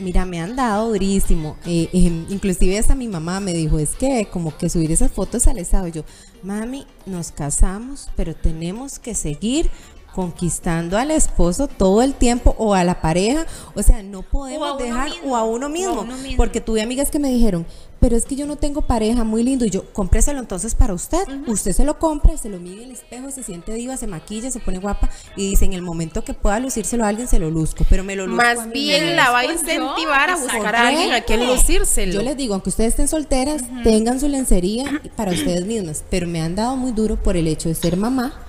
Mira, 0.00 0.24
me 0.24 0.40
han 0.40 0.56
dado 0.56 0.88
durísimo. 0.88 1.56
Eh, 1.66 1.88
eh, 1.92 2.24
inclusive 2.28 2.78
hasta 2.78 2.94
mi 2.94 3.08
mamá 3.08 3.40
me 3.40 3.52
dijo, 3.52 3.78
es 3.78 3.94
que 3.94 4.26
como 4.30 4.56
que 4.56 4.68
subir 4.68 4.92
esas 4.92 5.10
fotos 5.10 5.46
al 5.46 5.58
estado. 5.58 5.88
Yo, 5.88 6.04
mami, 6.42 6.86
nos 7.06 7.32
casamos, 7.32 8.08
pero 8.16 8.34
tenemos 8.34 8.98
que 8.98 9.14
seguir 9.14 9.70
conquistando 10.14 10.98
al 10.98 11.10
esposo 11.10 11.68
todo 11.68 12.02
el 12.02 12.14
tiempo 12.14 12.54
o 12.58 12.74
a 12.74 12.84
la 12.84 13.00
pareja, 13.00 13.46
o 13.74 13.82
sea, 13.82 14.02
no 14.02 14.22
podemos 14.22 14.78
dejar 14.78 15.10
mismo, 15.10 15.32
o 15.32 15.36
a 15.36 15.44
uno 15.44 15.66
o 15.66 15.68
a 15.68 15.72
mismo, 15.72 16.00
uno 16.02 16.16
mismo. 16.16 16.36
porque 16.36 16.60
tuve 16.60 16.82
amigas 16.82 17.10
que 17.10 17.18
me 17.18 17.28
dijeron, 17.30 17.66
pero 18.00 18.16
es 18.16 18.24
que 18.24 18.34
yo 18.34 18.46
no 18.46 18.56
tengo 18.56 18.82
pareja, 18.82 19.24
muy 19.24 19.42
lindo, 19.42 19.66
y 19.66 19.70
yo, 19.70 19.84
cómpreselo 19.92 20.38
entonces 20.38 20.74
para 20.74 20.94
usted, 20.94 21.22
usted 21.46 21.72
se 21.72 21.84
lo 21.84 21.98
compra, 21.98 22.36
se 22.38 22.48
lo 22.48 22.58
mide 22.58 22.78
en 22.78 22.84
el 22.84 22.90
espejo, 22.92 23.30
se 23.30 23.42
siente 23.42 23.74
diva, 23.74 23.96
se 23.96 24.06
maquilla, 24.06 24.50
se 24.50 24.58
pone 24.58 24.78
guapa 24.78 25.10
y 25.36 25.50
dice, 25.50 25.66
en 25.66 25.74
el 25.74 25.82
momento 25.82 26.24
que 26.24 26.32
pueda 26.32 26.58
lucírselo 26.60 27.04
a 27.04 27.08
alguien, 27.08 27.28
se 27.28 27.38
lo 27.38 27.50
luzco, 27.50 27.84
pero 27.90 28.02
me 28.02 28.16
lo 28.16 28.26
luzco 28.26 28.42
a 28.42 28.54
Más 28.54 28.66
mí 28.66 28.72
bien 28.72 29.16
la 29.16 29.30
va 29.30 29.40
a 29.40 29.44
Pues 29.44 29.62
yo, 29.62 29.72
incentivar 29.72 30.30
a 30.30 30.36
buscar 30.36 30.74
a 30.74 30.88
alguien 30.88 31.12
a 31.12 31.20
quien 31.20 31.46
lucírselo. 31.46 32.12
Yo 32.12 32.22
les 32.22 32.36
digo, 32.36 32.54
aunque 32.54 32.70
ustedes 32.70 32.90
estén 32.90 33.08
solteras, 33.08 33.62
tengan 33.84 34.18
su 34.18 34.28
lencería 34.28 35.02
para 35.14 35.32
ustedes 35.32 35.66
mismas, 35.66 36.02
pero 36.10 36.26
me 36.26 36.40
han 36.40 36.54
dado 36.54 36.76
muy 36.76 36.92
duro 36.92 37.16
por 37.16 37.36
el 37.36 37.46
hecho 37.46 37.68
de 37.68 37.74
ser 37.74 37.96
mamá 37.96 38.46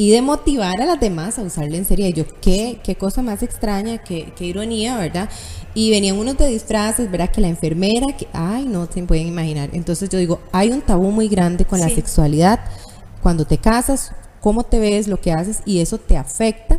y 0.00 0.08
de 0.12 0.22
motivar 0.22 0.80
a 0.80 0.86
las 0.86 0.98
demás 0.98 1.38
a 1.38 1.42
usar 1.42 1.66
lencería. 1.68 2.08
Y 2.08 2.14
yo, 2.14 2.24
qué, 2.40 2.80
qué 2.82 2.94
cosa 2.94 3.20
más 3.20 3.42
extraña, 3.42 3.98
qué, 3.98 4.32
qué 4.34 4.46
ironía, 4.46 4.96
¿verdad? 4.96 5.28
Y 5.74 5.90
venían 5.90 6.16
unos 6.18 6.38
de 6.38 6.46
disfraces, 6.46 7.10
¿verdad? 7.10 7.30
Que 7.30 7.42
la 7.42 7.48
enfermera, 7.48 8.06
que, 8.16 8.26
ay, 8.32 8.64
no 8.64 8.88
se 8.90 9.02
pueden 9.02 9.26
imaginar. 9.26 9.68
Entonces 9.74 10.08
yo 10.08 10.18
digo, 10.18 10.40
hay 10.52 10.70
un 10.70 10.80
tabú 10.80 11.10
muy 11.10 11.28
grande 11.28 11.66
con 11.66 11.80
la 11.80 11.90
Sí. 11.90 11.96
sexualidad. 11.96 12.60
Cuando 13.22 13.44
te 13.44 13.58
casas, 13.58 14.12
cómo 14.40 14.62
te 14.62 14.78
ves, 14.78 15.06
lo 15.06 15.20
que 15.20 15.32
haces, 15.32 15.58
y 15.66 15.80
eso 15.80 15.98
te 15.98 16.16
afecta. 16.16 16.78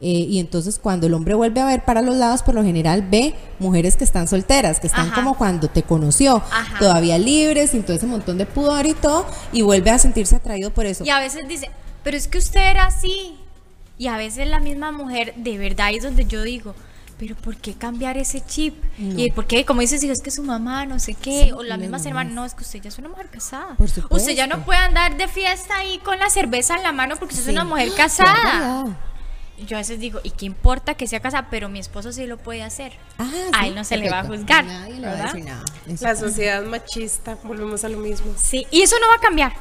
Eh, 0.00 0.08
y 0.28 0.40
entonces 0.40 0.80
cuando 0.80 1.06
el 1.06 1.14
hombre 1.14 1.34
vuelve 1.34 1.60
a 1.60 1.66
ver 1.66 1.84
para 1.84 2.02
los 2.02 2.16
lados, 2.16 2.42
por 2.42 2.56
lo 2.56 2.64
general 2.64 3.06
ve 3.08 3.32
mujeres 3.60 3.96
que 3.96 4.02
están 4.02 4.26
solteras, 4.26 4.80
que 4.80 4.88
están 4.88 5.06
Ajá. 5.06 5.14
como 5.14 5.34
cuando 5.38 5.68
te 5.68 5.84
conoció, 5.84 6.38
Ajá. 6.50 6.80
todavía 6.80 7.16
libres, 7.16 7.70
sin 7.70 7.84
todo 7.84 7.96
ese 7.96 8.06
montón 8.06 8.38
de 8.38 8.46
pudor 8.46 8.86
y 8.86 8.94
todo, 8.94 9.24
y 9.52 9.62
vuelve 9.62 9.90
a 9.90 9.98
sentirse 10.00 10.34
atraído 10.34 10.72
por 10.72 10.86
eso. 10.86 11.04
Y 11.04 11.10
a 11.10 11.20
veces 11.20 11.46
dice, 11.46 11.68
pero 12.02 12.16
es 12.16 12.28
que 12.28 12.38
usted 12.38 12.60
era 12.70 12.84
así. 12.86 13.36
Y 13.98 14.06
a 14.08 14.16
veces 14.16 14.46
la 14.48 14.60
misma 14.60 14.92
mujer, 14.92 15.34
de 15.36 15.58
verdad, 15.58 15.90
es 15.92 16.02
donde 16.02 16.24
yo 16.24 16.42
digo, 16.42 16.74
pero 17.18 17.34
¿por 17.36 17.56
qué 17.58 17.74
cambiar 17.74 18.16
ese 18.16 18.40
chip? 18.40 18.82
Y 18.98 19.30
por 19.32 19.46
qué, 19.46 19.66
como 19.66 19.82
dices, 19.82 20.02
es 20.02 20.22
que 20.22 20.30
su 20.30 20.42
mamá, 20.42 20.86
no 20.86 20.98
sé 20.98 21.12
qué, 21.12 21.44
Sí, 21.44 21.52
o 21.52 21.62
la 21.62 21.70
las 21.70 21.78
misma 21.80 21.98
mamás. 21.98 22.06
hermana, 22.06 22.30
no, 22.30 22.44
es 22.46 22.54
que 22.54 22.62
usted 22.62 22.80
ya 22.80 22.88
es 22.88 22.98
una 22.98 23.10
mujer 23.10 23.28
casada. 23.28 23.74
Por 23.76 23.84
Usted 23.86 24.32
ya 24.32 24.46
no 24.46 24.56
supuesto. 24.56 24.64
puede 24.64 24.78
andar 24.78 25.16
de 25.18 25.28
fiesta 25.28 25.76
ahí 25.76 25.98
con 25.98 26.18
la 26.18 26.30
cerveza 26.30 26.76
en 26.76 26.82
la 26.82 26.92
mano 26.92 27.16
porque 27.16 27.34
usted 27.34 27.44
Sí. 27.44 27.50
es 27.50 27.56
una 27.56 27.64
mujer 27.64 27.92
casada. 27.94 28.96
Yo 29.66 29.76
a 29.76 29.80
veces 29.80 30.00
digo, 30.00 30.20
¿y 30.24 30.30
qué 30.30 30.46
importa 30.46 30.94
que 30.94 31.06
sea 31.06 31.20
casada? 31.20 31.48
Pero 31.50 31.68
mi 31.68 31.78
esposo 31.80 32.10
sí 32.12 32.24
lo 32.26 32.38
puede 32.38 32.62
hacer. 32.62 32.92
Ah, 33.18 33.30
a 33.52 33.60
sí, 33.60 33.68
él 33.68 33.74
no 33.74 33.84
se 33.84 33.98
le 33.98 34.08
va 34.08 34.20
a 34.20 34.24
juzgar. 34.24 34.64
Nadie 34.64 34.94
le 35.00 35.06
va 35.06 35.12
a 35.12 35.22
decir 35.26 35.44
nada. 35.44 35.64
La 36.00 36.16
sociedad 36.16 36.62
machista, 36.64 37.36
volvemos 37.44 37.84
a 37.84 37.90
lo 37.90 37.98
mismo. 37.98 38.32
Sí, 38.42 38.66
y 38.70 38.80
eso 38.80 38.96
no 38.98 39.08
va 39.08 39.16
a 39.16 39.20
cambiar. 39.20 39.52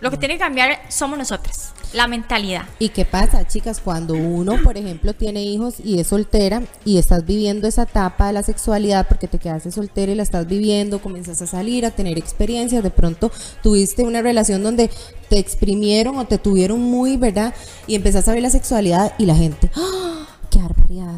Lo 0.00 0.10
que 0.10 0.16
tiene 0.16 0.34
que 0.34 0.40
cambiar 0.40 0.80
somos 0.88 1.18
nosotras, 1.18 1.72
la 1.92 2.06
mentalidad. 2.06 2.62
¿Y 2.78 2.88
qué 2.88 3.04
pasa, 3.04 3.46
chicas? 3.46 3.80
Cuando 3.84 4.14
uno, 4.14 4.56
por 4.64 4.78
ejemplo, 4.78 5.12
tiene 5.12 5.42
hijos 5.42 5.74
y 5.84 6.00
es 6.00 6.06
soltera 6.06 6.62
y 6.86 6.96
estás 6.96 7.26
viviendo 7.26 7.68
esa 7.68 7.82
etapa 7.82 8.28
de 8.28 8.32
la 8.32 8.42
sexualidad 8.42 9.06
porque 9.08 9.28
te 9.28 9.38
quedaste 9.38 9.70
soltera 9.70 10.12
y 10.12 10.14
la 10.14 10.22
estás 10.22 10.46
viviendo, 10.46 11.02
comienzas 11.02 11.42
a 11.42 11.46
salir, 11.46 11.84
a 11.84 11.90
tener 11.90 12.16
experiencias, 12.16 12.82
de 12.82 12.90
pronto 12.90 13.30
tuviste 13.62 14.02
una 14.02 14.22
relación 14.22 14.62
donde 14.62 14.90
te 15.28 15.38
exprimieron 15.38 16.16
o 16.16 16.24
te 16.26 16.38
tuvieron 16.38 16.80
muy, 16.80 17.18
¿verdad? 17.18 17.54
Y 17.86 17.94
empezás 17.94 18.26
a 18.26 18.32
ver 18.32 18.42
la 18.42 18.50
sexualidad 18.50 19.12
y 19.18 19.26
la 19.26 19.34
gente, 19.34 19.70
¡ah! 19.76 20.29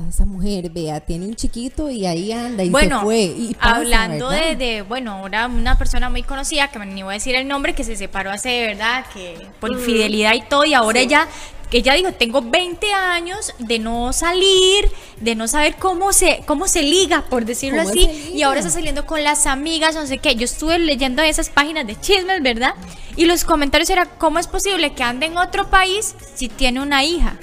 Esa 0.08 0.26
mujer, 0.26 0.70
vea, 0.70 1.00
tiene 1.00 1.26
un 1.26 1.34
chiquito 1.34 1.90
y 1.90 2.04
ahí 2.04 2.32
anda 2.32 2.62
y 2.62 2.68
bueno, 2.68 2.98
se 2.98 3.04
fue. 3.04 3.20
Y 3.22 3.54
pasa, 3.54 3.76
hablando 3.76 4.28
de, 4.28 4.84
bueno, 4.86 5.12
ahora 5.12 5.46
una 5.46 5.78
persona 5.78 6.10
muy 6.10 6.22
conocida, 6.22 6.68
que 6.68 6.78
ni 6.80 7.02
voy 7.02 7.12
a 7.12 7.14
decir 7.14 7.34
el 7.34 7.48
nombre, 7.48 7.74
que 7.74 7.82
se 7.82 7.96
separó 7.96 8.30
hace, 8.30 8.66
¿verdad? 8.66 9.06
Que 9.14 9.34
por 9.60 9.70
Mm. 9.70 9.78
infidelidad 9.78 10.34
y 10.34 10.42
todo, 10.42 10.64
y 10.66 10.74
ahora 10.74 11.00
ella, 11.00 11.26
que 11.70 11.78
ella 11.78 11.94
dijo, 11.94 12.12
tengo 12.12 12.42
20 12.42 12.92
años 12.92 13.54
de 13.58 13.78
no 13.78 14.12
salir, 14.12 14.90
de 15.20 15.34
no 15.34 15.48
saber 15.48 15.76
cómo 15.76 16.12
se, 16.12 16.42
cómo 16.46 16.68
se 16.68 16.82
liga, 16.82 17.24
por 17.30 17.46
decirlo 17.46 17.78
¿Cómo 17.78 17.90
así, 17.90 18.32
y 18.34 18.42
ahora 18.42 18.60
está 18.60 18.70
saliendo 18.70 19.06
con 19.06 19.24
las 19.24 19.46
amigas, 19.46 19.94
no 19.94 20.06
sé 20.06 20.18
qué. 20.18 20.34
Yo 20.36 20.44
estuve 20.44 20.78
leyendo 20.78 21.22
esas 21.22 21.48
páginas 21.48 21.86
de 21.86 21.98
chismes, 21.98 22.42
¿verdad? 22.42 22.74
Y 23.16 23.24
los 23.24 23.44
comentarios 23.44 23.88
eran, 23.88 24.08
¿cómo 24.18 24.38
es 24.38 24.46
posible 24.46 24.92
que 24.92 25.02
ande 25.02 25.26
en 25.26 25.38
otro 25.38 25.70
país 25.70 26.14
si 26.34 26.48
tiene 26.48 26.82
una 26.82 27.04
hija? 27.04 27.38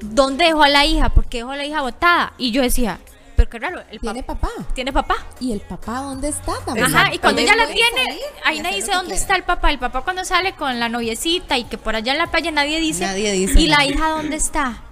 ¿Dónde 0.00 0.46
dejó 0.46 0.62
a 0.62 0.68
la 0.68 0.84
hija? 0.84 1.10
¿Por 1.10 1.26
qué 1.26 1.38
dejó 1.38 1.50
a 1.50 1.56
la 1.56 1.64
hija 1.64 1.82
botada? 1.82 2.32
Y 2.38 2.50
yo 2.52 2.62
decía, 2.62 2.98
pero 3.40 3.48
qué 3.48 3.58
raro, 3.58 3.82
el 3.90 4.00
Tiene 4.00 4.22
papá. 4.22 4.50
Tiene 4.74 4.92
papá. 4.92 5.16
¿Y 5.40 5.52
el 5.52 5.60
papá 5.60 6.00
dónde 6.00 6.28
está 6.28 6.52
también? 6.66 6.94
Ajá, 6.94 7.14
y 7.14 7.18
cuando 7.18 7.40
ella 7.40 7.56
la 7.56 7.66
tiene, 7.66 8.04
salir 8.04 8.20
ahí 8.44 8.60
nadie 8.60 8.76
dice 8.76 8.92
dónde 8.92 9.06
quiera. 9.12 9.20
está 9.22 9.36
el 9.36 9.44
papá. 9.44 9.70
El 9.70 9.78
papá 9.78 10.02
cuando 10.02 10.26
sale 10.26 10.52
con 10.52 10.78
la 10.78 10.90
noviecita 10.90 11.56
y 11.56 11.64
que 11.64 11.78
por 11.78 11.96
allá 11.96 12.12
en 12.12 12.18
la 12.18 12.26
playa 12.26 12.50
nadie 12.50 12.80
dice. 12.80 13.06
Nadie 13.06 13.32
dice 13.32 13.58
¿Y 13.58 13.66
la 13.66 13.86
hija 13.86 14.10
dónde 14.10 14.36
está? 14.36 14.82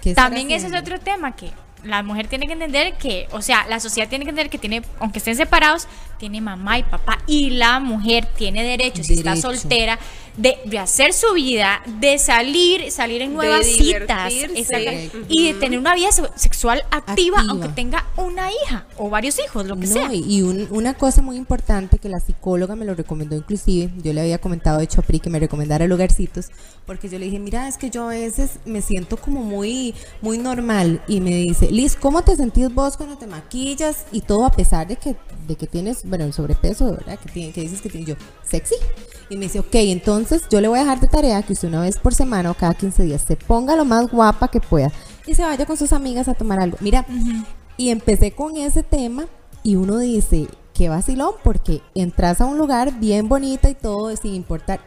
¿Qué 0.00 0.10
estará 0.10 0.30
También 0.30 0.50
ese 0.50 0.66
es 0.66 0.74
otro 0.74 0.98
tema 0.98 1.36
que 1.36 1.52
la 1.84 2.02
mujer 2.02 2.26
tiene 2.26 2.46
que 2.46 2.54
entender 2.54 2.94
que, 2.94 3.28
o 3.30 3.40
sea, 3.40 3.66
la 3.68 3.80
sociedad 3.80 4.08
tiene 4.08 4.24
que 4.24 4.30
entender 4.30 4.50
que 4.50 4.58
tiene, 4.58 4.82
aunque 4.98 5.18
estén 5.18 5.36
separados, 5.36 5.86
tiene 6.22 6.40
mamá 6.40 6.78
y 6.78 6.84
papá. 6.84 7.18
Y 7.26 7.50
la 7.50 7.80
mujer 7.80 8.26
tiene 8.36 8.62
derecho, 8.62 9.02
si 9.02 9.14
está 9.14 9.34
soltera, 9.34 9.98
de, 10.36 10.56
de 10.64 10.78
hacer 10.78 11.12
su 11.12 11.34
vida, 11.34 11.82
de 12.00 12.16
salir, 12.16 12.92
salir 12.92 13.22
en 13.22 13.34
nuevas 13.34 13.66
citas. 13.66 14.32
exacto, 14.32 15.18
Y 15.28 15.48
de 15.52 15.54
tener 15.58 15.78
una 15.80 15.94
vida 15.96 16.12
se- 16.12 16.22
sexual 16.36 16.84
activa, 16.92 17.38
Activa. 17.38 17.44
aunque 17.50 17.68
tenga 17.70 18.06
una 18.16 18.50
hija 18.52 18.86
o 18.96 19.10
varios 19.10 19.38
hijos, 19.44 19.66
lo 19.66 19.74
que 19.76 19.86
No, 19.88 19.92
sea. 19.94 20.14
y 20.14 20.42
un- 20.42 20.68
una 20.70 20.94
cosa 20.94 21.22
muy 21.22 21.36
importante 21.36 21.98
que 21.98 22.08
la 22.08 22.20
psicóloga 22.20 22.76
me 22.76 22.84
lo 22.84 22.94
recomendó 22.94 23.34
inclusive, 23.36 23.92
yo 24.02 24.12
le 24.12 24.20
había 24.20 24.38
comentado 24.38 24.78
de 24.78 24.84
hecho 24.84 25.00
a 25.00 25.04
Pri 25.04 25.18
que 25.18 25.28
me 25.28 25.40
recomendara 25.40 25.86
lugarcitos, 25.88 26.46
porque 26.86 27.08
yo 27.08 27.18
le 27.18 27.24
dije, 27.26 27.40
mira, 27.40 27.66
es 27.68 27.76
que 27.76 27.90
yo 27.90 28.04
a 28.04 28.10
veces 28.10 28.52
me 28.64 28.80
siento 28.80 29.16
como 29.16 29.42
muy, 29.42 29.92
muy 30.22 30.38
normal, 30.38 31.02
y 31.08 31.20
me 31.20 31.30
dice, 31.34 31.70
Liz, 31.70 31.94
¿cómo 31.96 32.22
te 32.22 32.36
sentís 32.36 32.72
vos 32.72 32.96
cuando 32.96 33.18
te 33.18 33.26
maquillas 33.26 34.06
y 34.12 34.20
todo 34.22 34.46
a 34.46 34.52
pesar 34.52 34.86
de 34.86 34.96
que, 34.96 35.14
de 35.46 35.56
que 35.56 35.66
tienes, 35.66 36.08
bueno, 36.12 36.26
el 36.26 36.34
sobrepeso, 36.34 36.90
¿verdad? 36.92 37.18
Que, 37.18 37.30
tiene, 37.30 37.52
que 37.52 37.62
dices 37.62 37.80
que 37.80 37.88
tienes 37.88 38.06
yo, 38.06 38.16
sexy. 38.42 38.74
Y 39.30 39.36
me 39.38 39.44
dice, 39.46 39.60
ok, 39.60 39.74
entonces 39.76 40.42
yo 40.50 40.60
le 40.60 40.68
voy 40.68 40.78
a 40.78 40.82
dejar 40.82 41.00
de 41.00 41.06
tarea 41.06 41.42
que 41.42 41.54
usted 41.54 41.68
una 41.68 41.80
vez 41.80 41.96
por 41.96 42.12
semana 42.12 42.50
o 42.50 42.54
cada 42.54 42.74
15 42.74 43.04
días 43.04 43.22
se 43.26 43.34
ponga 43.34 43.76
lo 43.76 43.86
más 43.86 44.10
guapa 44.10 44.48
que 44.48 44.60
pueda 44.60 44.92
y 45.26 45.34
se 45.34 45.40
vaya 45.40 45.64
con 45.64 45.78
sus 45.78 45.94
amigas 45.94 46.28
a 46.28 46.34
tomar 46.34 46.60
algo. 46.60 46.76
Mira, 46.80 47.06
y 47.78 47.88
empecé 47.88 48.32
con 48.32 48.58
ese 48.58 48.82
tema 48.82 49.24
y 49.62 49.76
uno 49.76 49.96
dice, 50.00 50.48
qué 50.74 50.90
vacilón, 50.90 51.32
porque 51.42 51.80
entras 51.94 52.42
a 52.42 52.44
un 52.44 52.58
lugar 52.58 53.00
bien 53.00 53.30
bonita 53.30 53.70
y 53.70 53.74
todo, 53.74 54.14
sin 54.14 54.34
importar, 54.34 54.80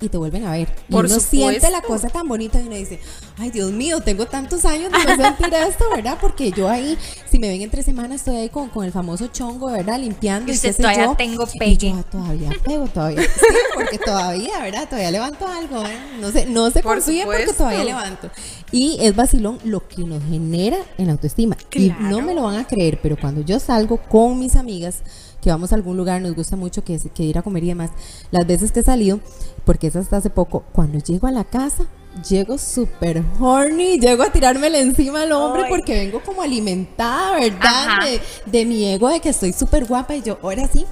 y 0.00 0.08
te 0.08 0.16
vuelven 0.16 0.44
a 0.44 0.52
ver. 0.52 0.68
Y 0.88 0.94
uno 0.94 1.08
supuesto. 1.08 1.30
siente 1.30 1.70
la 1.70 1.82
cosa 1.82 2.08
tan 2.08 2.28
bonita 2.28 2.60
y 2.60 2.66
uno 2.66 2.76
dice, 2.76 3.00
ay 3.36 3.50
Dios 3.50 3.72
mío, 3.72 4.00
tengo 4.00 4.26
tantos 4.26 4.64
años 4.64 4.92
de 4.92 4.98
no 4.98 5.24
sentir 5.24 5.52
esto, 5.54 5.84
¿verdad? 5.94 6.18
Porque 6.20 6.52
yo 6.52 6.68
ahí, 6.68 6.96
si 7.30 7.38
me 7.38 7.48
ven 7.48 7.62
entre 7.62 7.82
semanas, 7.82 8.20
estoy 8.20 8.36
ahí 8.36 8.48
con, 8.48 8.68
con 8.68 8.84
el 8.84 8.92
famoso 8.92 9.26
chongo, 9.28 9.72
¿verdad? 9.72 9.98
Limpiando. 9.98 10.50
Y 10.50 10.54
Y, 10.54 10.56
usted 10.56 10.68
qué 10.68 10.72
sé 10.74 10.82
todavía 10.82 11.04
yo. 11.06 11.14
tengo 11.16 11.48
Y 11.52 11.58
pegue. 11.58 11.90
yo 11.90 11.96
ah, 11.96 12.04
todavía 12.10 12.50
pego, 12.64 12.86
todavía. 12.86 13.22
Sí, 13.38 13.54
porque 13.74 13.98
todavía, 13.98 14.58
¿verdad? 14.60 14.88
Todavía 14.88 15.10
levanto 15.10 15.46
algo, 15.46 15.84
¿eh? 15.86 15.98
No 16.20 16.30
se, 16.30 16.46
no 16.46 16.70
se 16.70 16.82
Por 16.82 17.02
porque 17.02 17.52
todavía 17.56 17.84
levanto. 17.84 18.30
Y 18.70 18.98
es 19.00 19.14
vacilón 19.16 19.58
lo 19.64 19.86
que 19.86 20.02
nos 20.02 20.22
genera 20.24 20.76
en 20.98 21.06
la 21.06 21.12
autoestima. 21.12 21.56
Y 21.72 21.90
no 22.00 22.20
me 22.20 22.34
lo 22.34 22.42
van 22.42 22.56
a 22.56 22.66
creer, 22.66 23.00
pero 23.02 23.16
cuando 23.16 23.40
yo 23.42 23.58
salgo 23.58 23.96
con 23.96 24.38
mis 24.38 24.56
amigas, 24.56 25.02
que 25.40 25.50
vamos 25.50 25.72
a 25.72 25.76
algún 25.76 25.96
lugar, 25.96 26.20
nos 26.20 26.34
gusta 26.34 26.56
mucho 26.56 26.82
que, 26.84 26.98
que 27.14 27.22
ir 27.22 27.38
a 27.38 27.42
comer 27.42 27.64
y 27.64 27.68
demás, 27.68 27.90
las 28.30 28.46
veces 28.46 28.72
que 28.72 28.80
he 28.80 28.82
salido, 28.82 29.20
porque 29.64 29.88
es 29.88 29.96
hasta 29.96 30.18
hace 30.18 30.30
poco, 30.30 30.64
cuando 30.72 30.98
llego 30.98 31.26
a 31.26 31.32
la 31.32 31.44
casa, 31.44 31.86
llego 32.28 32.58
súper 32.58 33.22
horny, 33.40 33.98
llego 33.98 34.22
a 34.22 34.32
tirármele 34.32 34.80
encima 34.80 35.22
al 35.22 35.32
hombre 35.32 35.64
porque 35.68 35.94
vengo 35.94 36.20
como 36.22 36.42
alimentada, 36.42 37.38
¿verdad? 37.38 38.02
De, 38.04 38.20
de 38.46 38.64
mi 38.66 38.84
ego 38.86 39.08
de 39.08 39.20
que 39.20 39.28
estoy 39.28 39.52
súper 39.52 39.84
guapa 39.84 40.16
y 40.16 40.22
yo, 40.22 40.38
ahora 40.42 40.66
sí, 40.68 40.86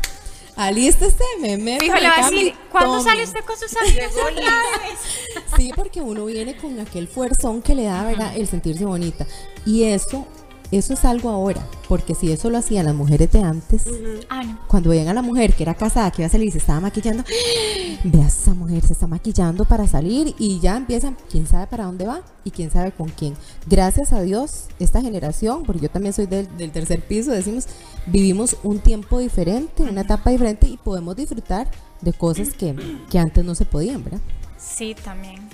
alístese, 0.56 1.24
me 1.40 1.56
meto. 1.56 1.84
Fijo, 1.84 1.96
le 1.96 2.08
va 2.08 2.16
a 2.16 2.30
decir, 2.30 2.54
¿cuándo 2.72 2.98
tome". 2.98 3.10
sale 3.10 3.24
usted 3.24 3.44
con 3.44 3.56
sus 3.56 3.76
amigas? 3.76 4.12
Sí, 5.56 5.70
porque 5.74 6.00
uno 6.00 6.26
viene 6.26 6.56
con 6.56 6.78
aquel 6.80 7.08
fuerzón 7.08 7.62
que 7.62 7.74
le 7.74 7.84
da, 7.84 8.04
¿verdad? 8.04 8.36
El 8.36 8.46
sentirse 8.46 8.84
bonita. 8.84 9.26
Y 9.64 9.84
eso 9.84 10.26
eso 10.72 10.94
es 10.94 11.04
algo 11.04 11.30
ahora, 11.30 11.66
porque 11.88 12.14
si 12.14 12.32
eso 12.32 12.50
lo 12.50 12.58
hacían 12.58 12.86
las 12.86 12.94
mujeres 12.94 13.30
de 13.32 13.40
antes, 13.42 13.84
Ah, 14.28 14.42
no. 14.42 14.58
cuando 14.68 14.90
veían 14.90 15.08
a 15.08 15.14
la 15.14 15.22
mujer 15.22 15.54
que 15.54 15.62
era 15.62 15.74
casada, 15.74 16.10
que 16.10 16.22
iba 16.22 16.26
a 16.26 16.30
salir 16.30 16.48
y 16.48 16.50
se 16.52 16.58
estaba 16.58 16.80
maquillando, 16.80 17.22
ve 18.04 18.22
a 18.22 18.26
esa 18.26 18.54
mujer, 18.54 18.84
se 18.84 18.92
está 18.92 19.06
maquillando 19.06 19.64
para 19.64 19.86
salir 19.86 20.34
y 20.38 20.58
ya 20.60 20.76
empiezan, 20.76 21.16
quién 21.30 21.46
sabe 21.46 21.66
para 21.66 21.84
dónde 21.84 22.06
va 22.06 22.22
y 22.44 22.50
quién 22.50 22.70
sabe 22.70 22.92
con 22.92 23.08
quién. 23.08 23.34
Gracias 23.66 24.12
a 24.12 24.20
Dios, 24.22 24.64
esta 24.78 25.00
generación, 25.00 25.62
porque 25.64 25.82
yo 25.82 25.90
también 25.90 26.12
soy 26.12 26.26
del, 26.26 26.48
del 26.56 26.70
tercer 26.72 27.00
piso, 27.02 27.30
decimos, 27.30 27.66
vivimos 28.06 28.56
un 28.62 28.78
tiempo 28.80 29.18
diferente, 29.18 29.82
una 29.84 30.02
etapa 30.02 30.30
diferente 30.30 30.66
y 30.68 30.76
podemos 30.76 31.14
disfrutar 31.16 31.68
de 32.00 32.12
cosas 32.12 32.50
que, 32.50 32.74
que 33.10 33.18
antes 33.18 33.44
no 33.44 33.54
se 33.54 33.64
podían, 33.64 34.02
¿verdad? 34.04 34.20
Sí, 34.58 34.94
también. 35.04 35.45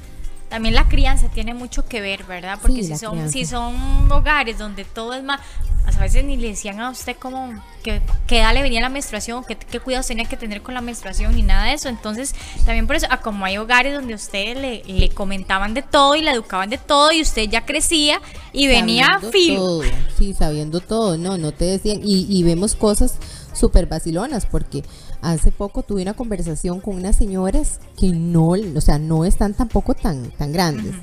También 0.52 0.74
la 0.74 0.86
crianza 0.86 1.28
tiene 1.30 1.54
mucho 1.54 1.86
que 1.86 2.02
ver, 2.02 2.24
¿verdad? 2.24 2.58
Porque 2.60 2.76
Sí, 2.76 2.82
si 2.84 2.90
la 2.90 2.98
son, 2.98 3.10
crianza. 3.12 3.32
si 3.32 3.46
son 3.46 4.12
hogares 4.12 4.58
donde 4.58 4.84
todo 4.84 5.14
es 5.14 5.22
más, 5.24 5.40
a 5.86 5.98
veces 5.98 6.24
ni 6.24 6.36
le 6.36 6.48
decían 6.48 6.78
a 6.78 6.90
usted 6.90 7.16
como 7.16 7.54
que, 7.82 8.02
que 8.26 8.38
edad 8.40 8.52
le 8.52 8.60
venía 8.60 8.82
la 8.82 8.90
menstruación, 8.90 9.44
que, 9.44 9.56
qué 9.56 9.80
cuidados 9.80 10.08
tenía 10.08 10.26
que 10.26 10.36
tener 10.36 10.60
con 10.60 10.74
la 10.74 10.82
menstruación 10.82 11.38
y 11.38 11.42
nada 11.42 11.64
de 11.68 11.72
eso. 11.72 11.88
Entonces, 11.88 12.34
también 12.66 12.86
por 12.86 12.96
eso, 12.96 13.06
a 13.08 13.20
como 13.22 13.46
hay 13.46 13.56
hogares 13.56 13.94
donde 13.94 14.12
usted 14.12 14.58
le, 14.58 14.82
le 14.84 15.08
comentaban 15.08 15.72
de 15.72 15.80
todo 15.80 16.14
y 16.16 16.20
le 16.20 16.32
educaban 16.32 16.68
de 16.68 16.76
todo 16.76 17.12
y 17.12 17.22
usted 17.22 17.48
ya 17.48 17.64
crecía 17.64 18.20
y 18.52 18.66
venía 18.66 19.06
Sabiendo 19.06 19.30
filo. 19.32 19.56
todo, 19.56 19.82
sí, 20.18 20.34
sabiendo 20.34 20.80
todo, 20.80 21.16
no, 21.16 21.38
no 21.38 21.52
te 21.52 21.64
decían, 21.64 22.00
y, 22.04 22.26
y 22.28 22.42
vemos 22.42 22.74
cosas 22.76 23.14
súper 23.54 23.86
vacilonas, 23.86 24.44
porque 24.44 24.82
hace 25.22 25.52
poco 25.52 25.82
tuve 25.82 26.02
una 26.02 26.14
conversación 26.14 26.80
con 26.80 26.96
unas 26.96 27.16
señoras 27.16 27.80
que 27.98 28.10
no, 28.10 28.48
o 28.48 28.80
sea, 28.80 28.98
no 28.98 29.24
están 29.24 29.54
tampoco 29.54 29.94
tan, 29.94 30.30
tan 30.32 30.52
grandes. 30.52 30.94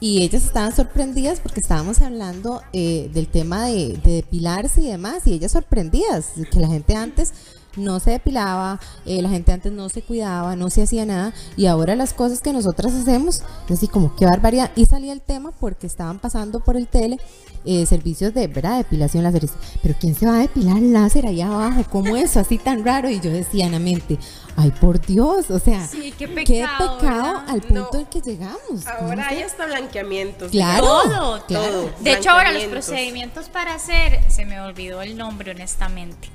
Y 0.00 0.22
ellas 0.22 0.44
estaban 0.44 0.74
sorprendidas 0.74 1.38
porque 1.38 1.60
estábamos 1.60 2.00
hablando 2.00 2.60
eh, 2.72 3.08
del 3.14 3.28
tema 3.28 3.66
de, 3.66 4.00
de 4.02 4.14
depilarse 4.14 4.80
y 4.80 4.88
demás, 4.88 5.26
y 5.26 5.34
ellas 5.34 5.52
sorprendidas, 5.52 6.30
que 6.50 6.58
la 6.58 6.66
gente 6.66 6.96
antes 6.96 7.32
no 7.76 8.00
se 8.00 8.10
depilaba, 8.12 8.78
eh, 9.06 9.22
la 9.22 9.28
gente 9.28 9.52
antes 9.52 9.72
no 9.72 9.88
se 9.88 10.02
cuidaba, 10.02 10.56
no 10.56 10.70
se 10.70 10.82
hacía 10.82 11.06
nada, 11.06 11.32
y 11.56 11.66
ahora 11.66 11.94
las 11.96 12.12
cosas 12.12 12.40
que 12.40 12.52
nosotras 12.52 12.92
hacemos, 12.94 13.42
es 13.68 13.72
así 13.78 13.88
como 13.88 14.14
qué 14.16 14.24
barbaridad. 14.26 14.70
Y 14.76 14.86
salía 14.86 15.12
el 15.12 15.20
tema 15.22 15.52
porque 15.52 15.86
estaban 15.86 16.18
pasando 16.18 16.60
por 16.60 16.76
el 16.76 16.88
tele 16.88 17.18
eh, 17.64 17.86
servicios 17.86 18.34
de 18.34 18.48
¿verdad? 18.48 18.78
depilación 18.78 19.22
láser. 19.22 19.48
Pero 19.82 19.94
¿quién 20.00 20.14
se 20.16 20.26
va 20.26 20.36
a 20.36 20.38
depilar 20.40 20.80
láser 20.82 21.26
allá 21.26 21.46
abajo? 21.46 21.84
¿Cómo 21.90 22.16
eso? 22.16 22.40
Así 22.40 22.58
tan 22.58 22.84
raro. 22.84 23.08
Y 23.08 23.20
yo 23.20 23.30
decía 23.30 23.66
en 23.66 23.72
la 23.72 23.78
mente, 23.78 24.18
ay 24.56 24.72
por 24.80 25.00
Dios, 25.04 25.48
o 25.50 25.58
sea, 25.60 25.86
Sí, 25.86 26.12
qué 26.18 26.26
qué 26.44 26.64
pecado, 26.66 27.42
al 27.46 27.60
punto 27.60 27.90
No. 27.92 27.98
en 28.00 28.06
que 28.06 28.20
llegamos. 28.20 28.84
¿Cómo 28.98 29.10
Ahora 29.10 29.28
hay 29.28 29.42
hasta 29.42 29.66
blanqueamientos. 29.66 30.50
Claro, 30.50 30.84
Todo, 30.86 31.46
claro. 31.46 31.72
todo. 31.72 31.90
De 32.00 32.12
hecho, 32.14 32.30
ahora 32.30 32.50
los 32.52 32.64
procedimientos 32.64 33.48
para 33.48 33.74
hacer, 33.74 34.20
se 34.28 34.44
me 34.44 34.60
olvidó 34.60 35.00
el 35.02 35.16
nombre 35.16 35.52
honestamente, 35.52 36.28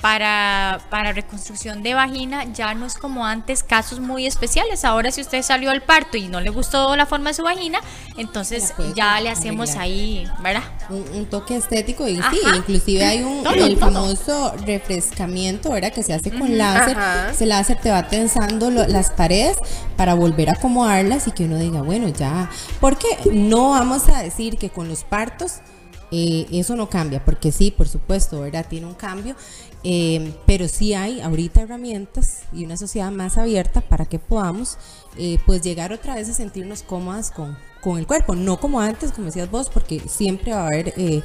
para, 0.00 0.80
para 0.90 1.12
reconstrucción 1.12 1.82
de 1.82 1.94
vagina 1.94 2.44
ya 2.52 2.72
no 2.74 2.86
es 2.86 2.94
como 2.94 3.26
antes 3.26 3.62
casos 3.62 4.00
muy 4.00 4.26
especiales. 4.26 4.84
Ahora 4.84 5.10
si 5.10 5.20
usted 5.20 5.42
salió 5.42 5.70
al 5.70 5.82
parto 5.82 6.16
y 6.16 6.28
no 6.28 6.40
le 6.40 6.50
gustó 6.50 6.94
la 6.96 7.06
forma 7.06 7.30
de 7.30 7.34
su 7.34 7.42
vagina, 7.42 7.80
entonces 8.16 8.74
ya 8.94 9.20
le 9.20 9.30
hacemos 9.30 9.70
arreglar. 9.70 9.84
ahí, 9.84 10.26
¿verdad? 10.42 10.62
un, 10.90 11.04
un 11.14 11.26
toque 11.26 11.56
estético 11.56 12.06
y 12.08 12.16
sí, 12.16 12.40
inclusive 12.56 13.04
hay 13.04 13.22
un 13.22 13.42
Todo, 13.42 13.54
el 13.54 13.76
todo. 13.78 13.86
famoso 13.92 14.54
refrescamiento, 14.66 15.70
¿verdad? 15.70 15.92
Que 15.92 16.02
se 16.02 16.12
hace 16.14 16.30
con 16.30 16.56
láser. 16.56 16.96
Ajá. 16.96 17.30
Ese 17.30 17.46
láser 17.46 17.78
te 17.80 17.90
va 17.90 18.08
tensando 18.08 18.70
lo- 18.70 18.86
las 18.86 19.10
paredes 19.10 19.56
para 19.96 20.14
volver 20.14 20.48
a 20.50 20.52
acomodarlas 20.52 21.26
y 21.28 21.32
que 21.32 21.44
uno 21.44 21.58
diga, 21.58 21.82
bueno, 21.82 22.08
ya. 22.08 22.50
Porque 22.80 23.06
no 23.32 23.70
vamos 23.70 24.08
a 24.08 24.22
decir 24.22 24.56
que 24.58 24.70
con 24.70 24.88
los 24.88 25.04
partos 25.04 25.56
eh, 26.10 26.46
eso 26.52 26.74
no 26.74 26.88
cambia, 26.88 27.22
porque 27.22 27.52
sí, 27.52 27.70
por 27.70 27.86
supuesto, 27.86 28.40
¿verdad? 28.40 28.64
Tiene 28.68 28.86
un 28.86 28.94
cambio. 28.94 29.36
Eh, 29.84 30.34
pero 30.46 30.66
sí 30.68 30.94
hay 30.94 31.20
ahorita 31.20 31.62
herramientas 31.62 32.42
y 32.52 32.64
una 32.64 32.76
sociedad 32.76 33.10
más 33.12 33.38
abierta 33.38 33.80
para 33.80 34.06
que 34.06 34.18
podamos 34.18 34.76
eh, 35.16 35.38
pues 35.46 35.62
llegar 35.62 35.92
otra 35.92 36.16
vez 36.16 36.28
a 36.28 36.34
sentirnos 36.34 36.82
cómodas 36.82 37.30
con, 37.30 37.56
con 37.80 37.98
el 37.98 38.06
cuerpo, 38.06 38.34
no 38.34 38.58
como 38.58 38.80
antes, 38.80 39.12
como 39.12 39.26
decías 39.26 39.50
vos, 39.50 39.70
porque 39.70 40.00
siempre 40.00 40.52
va 40.52 40.64
a 40.64 40.66
haber 40.66 40.94
eh, 40.96 41.22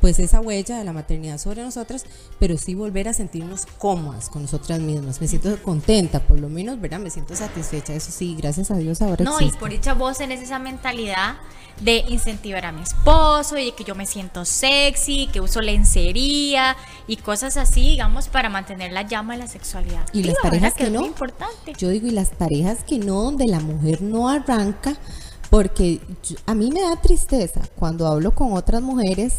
pues 0.00 0.18
esa 0.18 0.40
huella 0.40 0.78
de 0.78 0.84
la 0.84 0.92
maternidad 0.92 1.38
sobre 1.38 1.62
nosotras, 1.62 2.04
pero 2.38 2.56
sí 2.58 2.74
volver 2.74 3.08
a 3.08 3.12
sentirnos 3.12 3.66
cómodas 3.78 4.28
con 4.28 4.42
nosotras 4.42 4.80
mismas. 4.80 5.20
Me 5.20 5.28
siento 5.28 5.60
contenta, 5.62 6.20
por 6.20 6.38
lo 6.38 6.48
menos, 6.48 6.80
¿verdad? 6.80 7.00
Me 7.00 7.10
siento 7.10 7.34
satisfecha, 7.34 7.94
eso 7.94 8.12
sí, 8.12 8.36
gracias 8.38 8.70
a 8.70 8.76
Dios 8.76 9.02
ahora 9.02 9.24
No, 9.24 9.40
y 9.40 9.50
por 9.52 9.70
dicha 9.70 9.94
vos 9.94 10.18
tenés 10.18 10.40
esa 10.42 10.58
mentalidad 10.58 11.36
de 11.80 12.04
incentivar 12.08 12.64
a 12.64 12.72
mi 12.72 12.82
esposo 12.82 13.58
y 13.58 13.66
de 13.66 13.72
que 13.72 13.84
yo 13.84 13.94
me 13.94 14.06
siento 14.06 14.44
sexy, 14.44 15.28
que 15.32 15.40
uso 15.40 15.60
lencería 15.60 16.76
y 17.06 17.16
cosas 17.16 17.56
así, 17.56 17.82
digamos, 17.82 18.28
para 18.28 18.48
mantener 18.48 18.92
la 18.92 19.02
llama 19.02 19.34
de 19.34 19.40
la 19.40 19.46
sexualidad. 19.46 20.06
Y 20.12 20.22
las 20.22 20.36
parejas 20.36 20.74
¿verdad? 20.74 20.76
que 20.76 20.84
es 20.84 20.92
no. 20.92 21.00
muy 21.00 21.08
importante. 21.08 21.74
Yo 21.76 21.90
digo, 21.90 22.06
y 22.06 22.12
las 22.12 22.30
parejas 22.30 22.78
que 22.84 22.98
no, 22.98 23.22
donde 23.22 23.46
la 23.46 23.60
mujer 23.60 24.00
no 24.02 24.28
arranca, 24.28 24.96
porque 25.50 26.00
yo- 26.28 26.36
a 26.46 26.54
mí 26.54 26.70
me 26.70 26.80
da 26.82 26.96
tristeza 27.00 27.60
cuando 27.78 28.06
hablo 28.06 28.32
con 28.32 28.52
otras 28.52 28.82
mujeres 28.82 29.34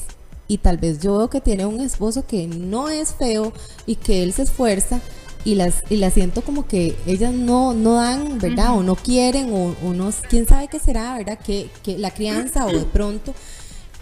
y 0.47 0.59
tal 0.59 0.77
vez 0.77 0.99
yo 1.01 1.17
veo 1.17 1.29
que 1.29 1.41
tiene 1.41 1.65
un 1.65 1.81
esposo 1.81 2.25
que 2.25 2.47
no 2.47 2.89
es 2.89 3.13
feo 3.13 3.51
y 3.85 3.95
que 3.95 4.23
él 4.23 4.31
se 4.33 4.43
esfuerza 4.43 5.01
y 5.43 5.55
las 5.55 5.83
y 5.89 5.97
las 5.97 6.13
siento 6.13 6.41
como 6.41 6.65
que 6.67 6.97
ellas 7.05 7.33
no 7.33 7.73
no 7.73 7.95
dan, 7.95 8.39
¿verdad? 8.39 8.75
O 8.77 8.83
no 8.83 8.95
quieren 8.95 9.51
o, 9.53 9.75
o 9.87 9.93
no, 9.93 10.09
quién 10.29 10.47
sabe 10.47 10.67
qué 10.67 10.79
será, 10.79 11.17
¿verdad? 11.17 11.39
Que, 11.39 11.69
que 11.83 11.97
la 11.97 12.11
crianza 12.11 12.65
o 12.65 12.71
de 12.71 12.85
pronto 12.85 13.33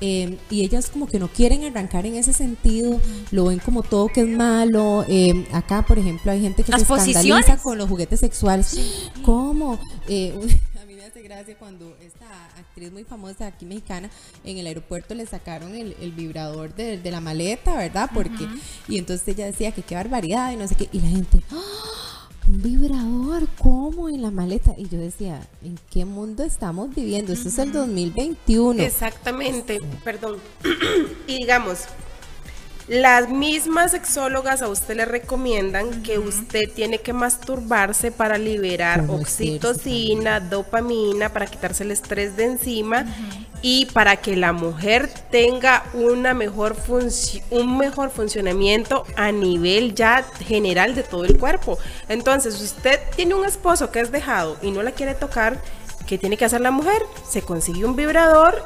eh, 0.01 0.37
y 0.49 0.63
ellas 0.65 0.89
como 0.89 1.07
que 1.07 1.19
no 1.19 1.29
quieren 1.29 1.63
arrancar 1.63 2.05
en 2.05 2.15
ese 2.15 2.33
sentido, 2.33 2.99
lo 3.31 3.45
ven 3.45 3.59
como 3.59 3.81
todo 3.81 4.07
que 4.09 4.21
es 4.21 4.27
malo. 4.27 5.05
eh, 5.07 5.47
acá, 5.53 5.85
por 5.87 5.97
ejemplo, 5.97 6.31
hay 6.31 6.41
gente 6.41 6.63
que 6.63 6.71
Las 6.71 6.81
se 6.81 6.83
escandaliza 6.93 7.19
posiciones. 7.37 7.61
con 7.61 7.77
los 7.77 7.89
juguetes 7.89 8.19
sexuales. 8.19 8.77
¿Cómo? 9.23 9.79
Eh, 10.09 10.37
gracia 11.25 11.57
cuando 11.57 11.95
esta 12.01 12.25
actriz 12.57 12.91
muy 12.91 13.03
famosa 13.03 13.47
aquí 13.47 13.65
mexicana 13.65 14.09
en 14.43 14.57
el 14.57 14.67
aeropuerto 14.67 15.13
le 15.15 15.25
sacaron 15.25 15.75
el, 15.75 15.95
el 15.99 16.11
vibrador 16.11 16.73
de, 16.75 16.97
de 16.97 17.11
la 17.11 17.19
maleta, 17.19 17.75
¿verdad? 17.75 18.09
Porque 18.13 18.47
y 18.87 18.97
entonces 18.97 19.27
ella 19.27 19.45
decía 19.45 19.71
que 19.71 19.81
qué 19.81 19.95
barbaridad 19.95 20.51
y 20.51 20.55
no 20.55 20.67
sé 20.67 20.75
qué 20.75 20.89
y 20.91 20.99
la 20.99 21.09
gente 21.09 21.41
¡Ah! 21.51 21.95
un 22.47 22.61
vibrador, 22.61 23.47
¿cómo 23.57 24.07
en 24.07 24.21
la 24.21 24.29
maleta? 24.29 24.73
Y 24.77 24.87
yo 24.87 24.99
decía, 24.99 25.41
¿en 25.63 25.79
qué 25.89 26.05
mundo 26.05 26.43
estamos 26.43 26.93
viviendo? 26.93 27.33
Esto 27.33 27.49
es 27.49 27.57
el 27.57 27.71
2021. 27.71 28.83
Exactamente, 28.83 29.81
perdón. 30.03 30.37
y 31.27 31.37
digamos, 31.39 31.85
las 32.87 33.29
mismas 33.29 33.91
sexólogas 33.91 34.61
a 34.61 34.67
usted 34.67 34.95
le 34.95 35.05
recomiendan 35.05 36.03
que 36.03 36.19
usted 36.19 36.69
tiene 36.73 36.99
que 36.99 37.13
masturbarse 37.13 38.11
para 38.11 38.37
liberar 38.37 39.07
Como 39.07 39.21
oxitocina, 39.21 40.39
dopamina, 40.39 41.29
para 41.29 41.47
quitarse 41.47 41.83
el 41.83 41.91
estrés 41.91 42.35
de 42.35 42.45
encima 42.45 43.05
y 43.63 43.87
para 43.87 44.17
que 44.17 44.35
la 44.35 44.53
mujer 44.53 45.09
tenga 45.31 45.83
una 45.93 46.35
mejor 46.35 46.75
un 47.49 47.77
mejor 47.77 48.11
funcionamiento 48.11 49.05
a 49.15 49.31
nivel 49.31 49.95
ya 49.95 50.23
general 50.45 50.93
de 50.93 51.01
todo 51.01 51.25
el 51.25 51.39
cuerpo. 51.39 51.79
Entonces, 52.07 52.61
usted 52.61 52.99
tiene 53.15 53.33
un 53.33 53.45
esposo 53.45 53.91
que 53.91 54.01
es 54.01 54.11
dejado 54.11 54.57
y 54.61 54.69
no 54.69 54.83
la 54.83 54.91
quiere 54.91 55.15
tocar, 55.15 55.59
¿qué 56.05 56.19
tiene 56.19 56.37
que 56.37 56.45
hacer 56.45 56.61
la 56.61 56.69
mujer? 56.69 57.01
Se 57.27 57.41
consigue 57.41 57.85
un 57.85 57.95
vibrador 57.95 58.63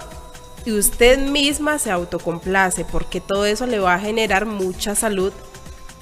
y 0.66 0.72
usted 0.72 1.20
misma 1.30 1.80
se 1.80 1.91
autocomplace 1.91 2.86
porque 2.86 3.22
todo 3.22 3.45
eso 3.45 3.66
le 3.66 3.80
va 3.80 3.95
a 3.95 3.99
generar 3.99 4.45
mucha 4.45 4.95
salud 4.95 5.34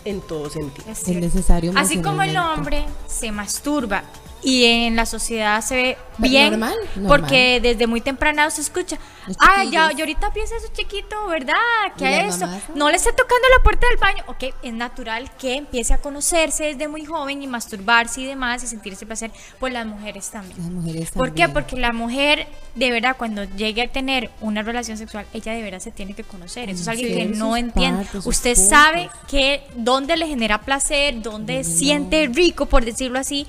en 0.05 0.21
todo 0.21 0.49
sentido. 0.49 0.89
Es 0.89 1.07
necesario 1.07 1.73
Así 1.75 2.01
como 2.01 2.21
el 2.21 2.37
hombre 2.37 2.85
se 3.07 3.31
masturba 3.31 4.03
y 4.47 4.63
en 4.65 4.95
la 4.95 5.05
sociedad 5.05 5.61
se 5.61 5.75
ve 5.75 5.97
bien 6.19 6.51
normal, 6.51 6.75
normal. 6.95 7.07
porque 7.19 7.59
desde 7.61 7.85
muy 7.85 7.99
temprano 8.01 8.49
se 8.49 8.61
escucha 8.61 8.97
ah 9.39 9.65
ya 9.65 9.91
yo 9.91 9.99
ahorita 9.99 10.31
pienso 10.31 10.55
eso 10.55 10.67
chiquito 10.73 11.27
verdad 11.27 11.55
a 11.55 11.99
las 11.99 12.35
eso 12.35 12.45
mamás, 12.45 12.63
¿no? 12.73 12.89
le 12.89 12.95
esté 12.95 13.11
tocando 13.11 13.45
la 13.57 13.61
puerta 13.63 13.87
del 13.89 13.97
baño 13.97 14.23
ok 14.27 14.55
es 14.63 14.73
natural 14.73 15.29
que 15.37 15.55
empiece 15.55 15.93
a 15.93 15.97
conocerse 15.97 16.63
desde 16.63 16.87
muy 16.87 17.03
joven 17.05 17.43
y 17.43 17.47
masturbarse 17.47 18.21
y 18.21 18.25
demás 18.25 18.63
y 18.63 18.67
sentirse 18.67 19.05
placer 19.05 19.31
pues 19.59 19.73
las 19.73 19.85
mujeres 19.85 20.29
también 20.29 20.57
Las 20.57 20.71
mujeres 20.71 21.11
¿Por 21.11 21.33
qué? 21.33 21.43
también. 21.43 21.53
Porque 21.53 21.75
la 21.75 21.93
mujer, 21.93 22.47
de 22.75 22.91
verdad, 22.91 23.15
cuando 23.17 23.43
llegue 23.43 23.81
a 23.83 23.87
tener 23.87 24.29
una 24.41 24.61
relación 24.61 24.97
sexual, 24.97 25.25
ella 25.33 25.53
de 25.53 25.61
verdad 25.61 25.79
se 25.79 25.91
tiene 25.91 26.13
que 26.13 26.23
conocer. 26.23 26.69
Eso 26.69 26.81
es 26.81 26.87
algo 26.87 27.01
que 27.03 27.25
no 27.25 27.57
entiende. 27.57 28.03
partes, 28.05 28.25
Usted 28.25 28.55
sabe 28.55 29.09
que 29.27 29.63
dónde 29.75 30.15
le 30.17 30.27
genera 30.27 30.61
placer, 30.61 31.21
dónde 31.21 31.63
siente 31.63 32.27
rico, 32.27 32.65
por 32.65 32.85
decirlo 32.85 33.19
así. 33.19 33.47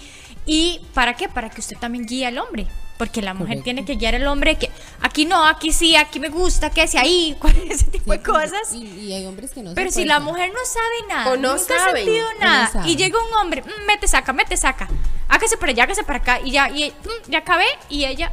¿Y 0.48 0.80
para 0.94 1.14
qué? 1.14 1.28
Para 1.28 1.50
que 1.50 1.60
usted 1.60 1.76
también 1.76 2.06
guíe 2.06 2.26
al 2.26 2.38
hombre. 2.38 2.66
Porque 2.96 3.22
la 3.22 3.32
mujer 3.34 3.58
Correcto. 3.58 3.64
tiene 3.64 3.84
que 3.84 3.94
guiar 3.94 4.14
al 4.16 4.26
hombre 4.26 4.56
que 4.56 4.70
aquí 5.02 5.24
no, 5.26 5.44
aquí 5.44 5.72
sí, 5.72 5.94
aquí 5.94 6.18
me 6.18 6.30
gusta, 6.30 6.70
que 6.70 6.88
sea 6.88 7.02
ahí, 7.02 7.36
ese 7.70 7.84
tipo 7.84 8.10
de 8.10 8.22
cosas. 8.22 8.72
Y, 8.72 8.84
y 8.86 9.12
hay 9.12 9.26
hombres 9.26 9.52
que 9.52 9.62
no 9.62 9.70
se 9.70 9.76
Pero 9.76 9.92
si 9.92 10.04
la 10.06 10.18
mujer 10.18 10.50
no 10.52 10.58
sabe 10.64 11.08
nada, 11.14 11.30
O 11.30 11.36
no 11.36 11.54
nunca 11.56 11.74
ha 11.86 11.92
sentido 11.94 12.26
no 12.32 12.40
nada, 12.40 12.88
y 12.88 12.96
llega 12.96 13.16
un 13.22 13.32
hombre, 13.34 13.62
"Mm, 13.62 13.86
mete, 13.86 14.08
saca, 14.08 14.32
mete, 14.32 14.56
saca, 14.56 14.88
hágase 15.28 15.56
para 15.58 15.70
allá, 15.70 15.84
hágase 15.84 16.02
para 16.02 16.18
acá, 16.18 16.40
y 16.42 16.50
ya, 16.50 16.70
y 16.70 16.90
mm, 16.90 17.30
ya 17.30 17.38
acabé, 17.38 17.66
y 17.88 18.04
ella, 18.04 18.32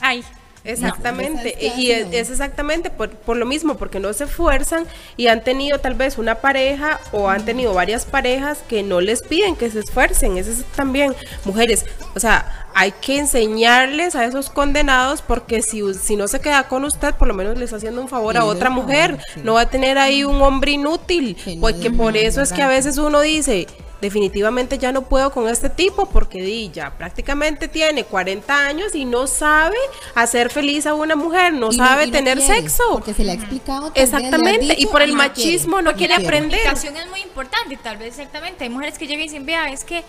ay, 0.00 0.22
Exactamente, 0.68 1.56
No, 1.60 1.80
y 1.80 1.90
es, 1.90 2.30
exactamente 2.30 2.90
por, 2.90 3.10
por 3.10 3.36
lo 3.36 3.46
mismo, 3.46 3.76
porque 3.76 4.00
no 4.00 4.12
se 4.12 4.24
esfuerzan 4.24 4.86
y 5.16 5.28
han 5.28 5.42
tenido 5.42 5.78
tal 5.78 5.94
vez 5.94 6.18
una 6.18 6.36
pareja 6.36 7.00
o 7.10 7.30
han 7.30 7.44
tenido 7.44 7.72
varias 7.72 8.04
parejas 8.04 8.58
que 8.68 8.82
no 8.82 9.00
les 9.00 9.22
piden 9.22 9.56
que 9.56 9.70
se 9.70 9.80
esfuercen. 9.80 10.36
Eso 10.36 10.50
es 10.50 10.64
también, 10.76 11.14
mujeres, 11.44 11.86
o 12.14 12.20
sea, 12.20 12.68
hay 12.74 12.92
que 12.92 13.18
enseñarles 13.18 14.14
a 14.14 14.24
esos 14.26 14.50
condenados 14.50 15.22
porque 15.22 15.62
si, 15.62 15.82
si 15.94 16.16
no 16.16 16.28
se 16.28 16.40
queda 16.40 16.68
con 16.68 16.84
usted, 16.84 17.14
por 17.14 17.28
lo 17.28 17.34
menos 17.34 17.56
le 17.56 17.64
está 17.64 17.76
haciendo 17.76 18.00
un 18.00 18.08
favor 18.08 18.36
a 18.36 18.44
otra 18.44 18.70
mujer. 18.70 19.18
No 19.42 19.54
va 19.54 19.62
a 19.62 19.70
tener 19.70 19.98
ahí 19.98 20.22
un 20.22 20.40
hombre 20.42 20.72
inútil, 20.72 21.36
porque 21.60 21.90
por 21.90 22.16
eso 22.16 22.42
es 22.42 22.52
que 22.52 22.62
a 22.62 22.68
veces 22.68 22.98
uno 22.98 23.20
dice, 23.20 23.66
definitivamente 24.00 24.78
ya 24.78 24.92
no 24.92 25.02
puedo 25.02 25.30
con 25.32 25.48
este 25.48 25.68
tipo 25.70 26.06
porque 26.06 26.40
di, 26.42 26.70
ya 26.70 26.96
prácticamente 26.96 27.68
tiene 27.68 28.04
40 28.04 28.66
años 28.66 28.94
y 28.94 29.04
no 29.04 29.26
sabe 29.26 29.76
hacer 30.14 30.50
feliz 30.50 30.86
a 30.86 30.94
una 30.94 31.16
mujer, 31.16 31.52
no 31.52 31.70
Y 31.72 31.76
sabe 31.76 32.06
y 32.06 32.10
tener 32.10 32.38
quiere, 32.38 32.60
sexo. 32.62 32.84
Porque 32.92 33.14
se 33.14 33.24
le 33.24 33.32
ha 33.32 33.34
explicado. 33.34 33.90
Exactamente, 33.94 34.74
y 34.78 34.86
por 34.86 35.02
el 35.02 35.10
no 35.14 35.18
quiere, 35.18 35.28
machismo 35.28 35.82
no 35.82 35.94
quiere 35.94 36.14
quiere. 36.14 36.26
aprender. 36.26 36.60
comunicación 36.60 36.96
es 36.96 37.10
muy 37.10 37.20
importante, 37.20 37.76
tal 37.76 37.96
vez 37.98 38.08
exactamente. 38.18 38.64
Hay 38.64 38.70
mujeres 38.70 38.98
que 38.98 39.06
llegan 39.06 39.22
y 39.22 39.24
dicen, 39.24 39.46
vea, 39.46 39.70
es 39.72 39.84
que, 39.84 40.04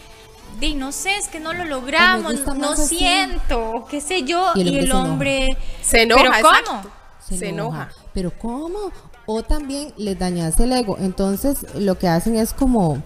di, 0.59 0.75
no 0.75 0.91
sé, 0.91 1.15
es 1.17 1.27
que 1.27 1.39
no 1.39 1.53
lo 1.53 1.65
logramos, 1.65 2.33
no 2.45 2.55
más 2.55 2.79
así". 2.79 2.97
siento, 2.97 3.87
qué 3.89 4.01
sé 4.01 4.23
yo. 4.23 4.51
Y 4.55 4.61
el 4.61 4.67
Y 4.69 4.77
el 4.79 4.91
hombre. 4.91 5.47
Se 5.81 6.03
enoja, 6.03 6.23
¿Pero 6.23 6.41
cómo? 6.41 6.55
exacto. 6.57 6.91
Se 7.19 7.49
enoja. 7.49 7.89
Pero 8.13 8.31
¿cómo? 8.37 8.91
O 9.25 9.43
también 9.43 9.93
les 9.97 10.17
dañas 10.17 10.59
el 10.59 10.71
ego. 10.73 10.97
Entonces 10.99 11.65
lo 11.75 11.97
que 11.99 12.07
hacen 12.07 12.35
es 12.35 12.53
como 12.53 13.03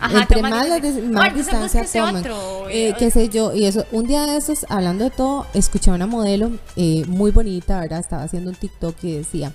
Ajá, 0.00 0.22
entre 0.22 0.42
más, 0.42 0.66
dis- 0.82 1.34
distancia 1.34 1.80
toman. 2.00 2.16
otro, 2.16 2.68
Eh, 2.70 2.88
eh, 2.88 2.94
qué 2.98 3.10
sé 3.10 3.28
yo, 3.28 3.54
y 3.54 3.64
eso, 3.66 3.84
un 3.92 4.06
día 4.06 4.26
de 4.26 4.36
esos, 4.36 4.64
hablando 4.68 5.04
de 5.04 5.10
todo, 5.10 5.46
escuché 5.54 5.90
a 5.90 5.94
una 5.94 6.06
modelo 6.06 6.50
eh, 6.76 7.04
muy 7.06 7.30
bonita, 7.30 7.80
¿verdad? 7.80 8.00
Estaba 8.00 8.22
haciendo 8.22 8.50
un 8.50 8.56
TikTok 8.56 8.96
y 9.04 9.12
decía 9.16 9.52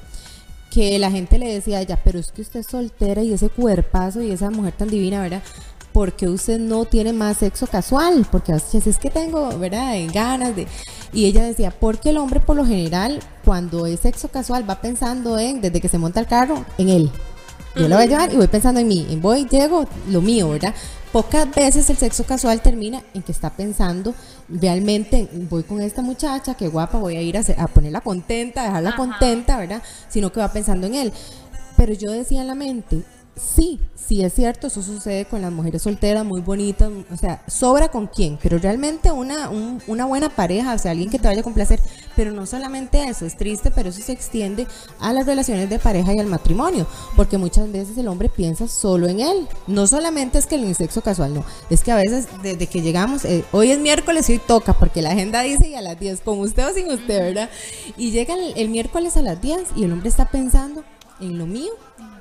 que 0.72 1.00
la 1.00 1.10
gente 1.10 1.40
le 1.40 1.52
decía 1.54 1.78
a 1.78 1.82
ella, 1.82 2.00
pero 2.04 2.20
es 2.20 2.32
que 2.32 2.42
usted 2.42 2.60
es 2.60 2.68
soltera 2.68 3.24
y 3.24 3.32
ese 3.34 3.50
cuerpazo 3.50 4.22
y 4.22 4.32
esa 4.32 4.50
mujer 4.50 4.74
tan 4.74 4.90
divina, 4.90 5.22
¿verdad? 5.22 5.42
Porque 5.94 6.28
usted 6.28 6.60
no 6.60 6.84
tiene 6.84 7.14
más 7.14 7.38
sexo 7.38 7.68
casual, 7.68 8.28
porque 8.30 8.52
a 8.52 8.56
veces 8.56 8.86
es 8.86 8.98
que 8.98 9.10
tengo, 9.10 9.58
¿verdad? 9.58 9.96
En 9.96 10.12
ganas 10.12 10.54
de... 10.54 10.68
Y 11.14 11.26
ella 11.28 11.46
decía, 11.46 11.72
porque 11.72 12.10
el 12.10 12.18
hombre 12.18 12.42
por 12.42 12.58
lo 12.58 12.66
general, 12.66 13.20
cuando 13.46 13.86
es 13.86 14.02
sexo 14.02 14.28
casual, 14.28 14.70
va 14.70 14.82
pensando 14.82 15.40
en, 15.40 15.62
desde 15.62 15.80
que 15.80 15.88
se 15.88 15.98
monta 15.98 16.20
el 16.20 16.28
carro, 16.28 16.66
en 16.78 16.90
él. 16.90 17.12
Yo 17.76 17.88
lo 17.90 17.96
voy 17.96 18.06
a 18.06 18.08
llevar 18.08 18.34
y 18.34 18.38
voy 18.38 18.48
pensando 18.48 18.80
en 18.80 18.88
mí, 18.88 19.06
en 19.10 19.22
voy, 19.22 19.48
llego, 19.50 19.86
lo 20.10 20.22
mío, 20.22 20.50
¿verdad? 20.50 20.74
Pocas 21.12 21.50
veces 21.54 21.90
el 21.90 21.98
sexo 21.98 22.24
casual 22.26 22.62
termina 22.62 23.02
en 23.14 23.22
que 23.22 23.32
está 23.32 23.50
pensando 23.50 24.14
realmente, 24.50 25.30
en, 25.32 25.48
voy 25.50 25.64
con 25.64 25.82
esta 25.82 26.02
muchacha, 26.02 26.56
qué 26.56 26.68
guapa, 26.68 26.98
voy 27.00 27.16
a 27.18 27.22
ir 27.22 27.38
a, 27.38 27.42
hacer- 27.42 27.60
a 27.60 27.68
ponerla 27.68 28.02
contenta, 28.02 28.62
a 28.62 28.66
dejarla 28.66 28.90
Ajá. 28.90 28.98
contenta, 28.98 29.58
¿verdad? 29.58 29.82
Sino 30.10 30.32
que 30.32 30.40
va 30.40 30.52
pensando 30.52 30.88
en 30.88 30.96
él. 30.96 31.14
Pero 31.78 31.94
yo 31.94 32.12
decía 32.12 32.42
en 32.42 32.48
la 32.48 32.56
mente, 32.56 33.02
sí, 33.36 33.80
sí 33.96 34.24
es 34.24 34.34
cierto, 34.34 34.68
eso 34.68 34.82
sucede 34.82 35.26
con 35.26 35.42
las 35.42 35.52
mujeres 35.52 35.82
solteras, 35.82 36.24
muy 36.26 36.42
bonitas, 36.42 36.90
o 37.12 37.18
sea, 37.18 37.44
sobra 37.48 37.90
con 37.90 38.08
quién, 38.08 38.38
pero 38.42 38.58
realmente 38.58 39.12
una, 39.12 39.50
un- 39.50 39.82
una 39.88 40.06
buena 40.06 40.30
pareja, 40.30 40.74
o 40.74 40.78
sea, 40.78 40.92
alguien 40.92 41.10
que 41.10 41.20
te 41.20 41.28
vaya 41.28 41.42
a 41.42 41.44
complacer, 41.44 41.80
pero 42.16 42.32
no 42.32 42.46
solamente 42.46 43.04
eso, 43.04 43.26
es 43.26 43.36
triste, 43.36 43.72
pero 43.72 43.90
eso 43.90 44.02
se 44.02 44.12
extiende 44.14 44.68
a 45.00 45.12
las 45.12 45.26
relaciones 45.26 45.70
de 45.70 45.80
pareja 45.80 46.14
y 46.14 46.20
al 46.20 46.28
matrimonio, 46.28 46.88
porque 47.16 47.38
muchas 47.38 47.70
veces 47.72 47.98
el 47.98 48.08
hombre 48.08 48.30
piensa 48.30 48.68
solo 48.68 49.08
en 49.08 49.20
él, 49.20 49.48
no 49.68 49.86
solamente 49.88 50.38
es 50.38 50.48
que 50.48 50.56
el 50.56 50.74
sexo 50.76 51.02
casual, 51.02 51.34
no, 51.34 51.44
es 51.70 51.84
que 51.84 51.92
a 51.92 51.96
veces 51.98 52.28
desde 52.42 52.68
que 52.68 52.82
llegamos, 52.82 53.26
eh, 53.26 53.44
hoy 53.52 53.72
es 53.72 53.80
miércoles 53.80 54.30
y 54.30 54.34
hoy 54.34 54.42
toca, 54.48 54.74
porque 54.74 55.02
la 55.02 55.12
agenda 55.12 55.42
dice 55.42 55.68
y 55.70 55.76
a 55.76 55.82
las 55.82 56.00
10, 56.00 56.22
con 56.22 56.40
usted 56.40 56.66
o 56.68 56.74
sin 56.74 56.90
usted, 56.92 57.20
¿verdad? 57.20 57.50
Y 57.98 58.12
llega 58.12 58.34
el, 58.36 58.54
el 58.56 58.70
miércoles 58.70 59.18
a 59.18 59.22
las 59.22 59.42
10 59.42 59.62
y 59.76 59.84
el 59.84 59.92
hombre 59.92 60.10
está 60.10 60.26
pensando 60.30 60.84
en 61.20 61.38
lo 61.38 61.46
mío, 61.46 61.72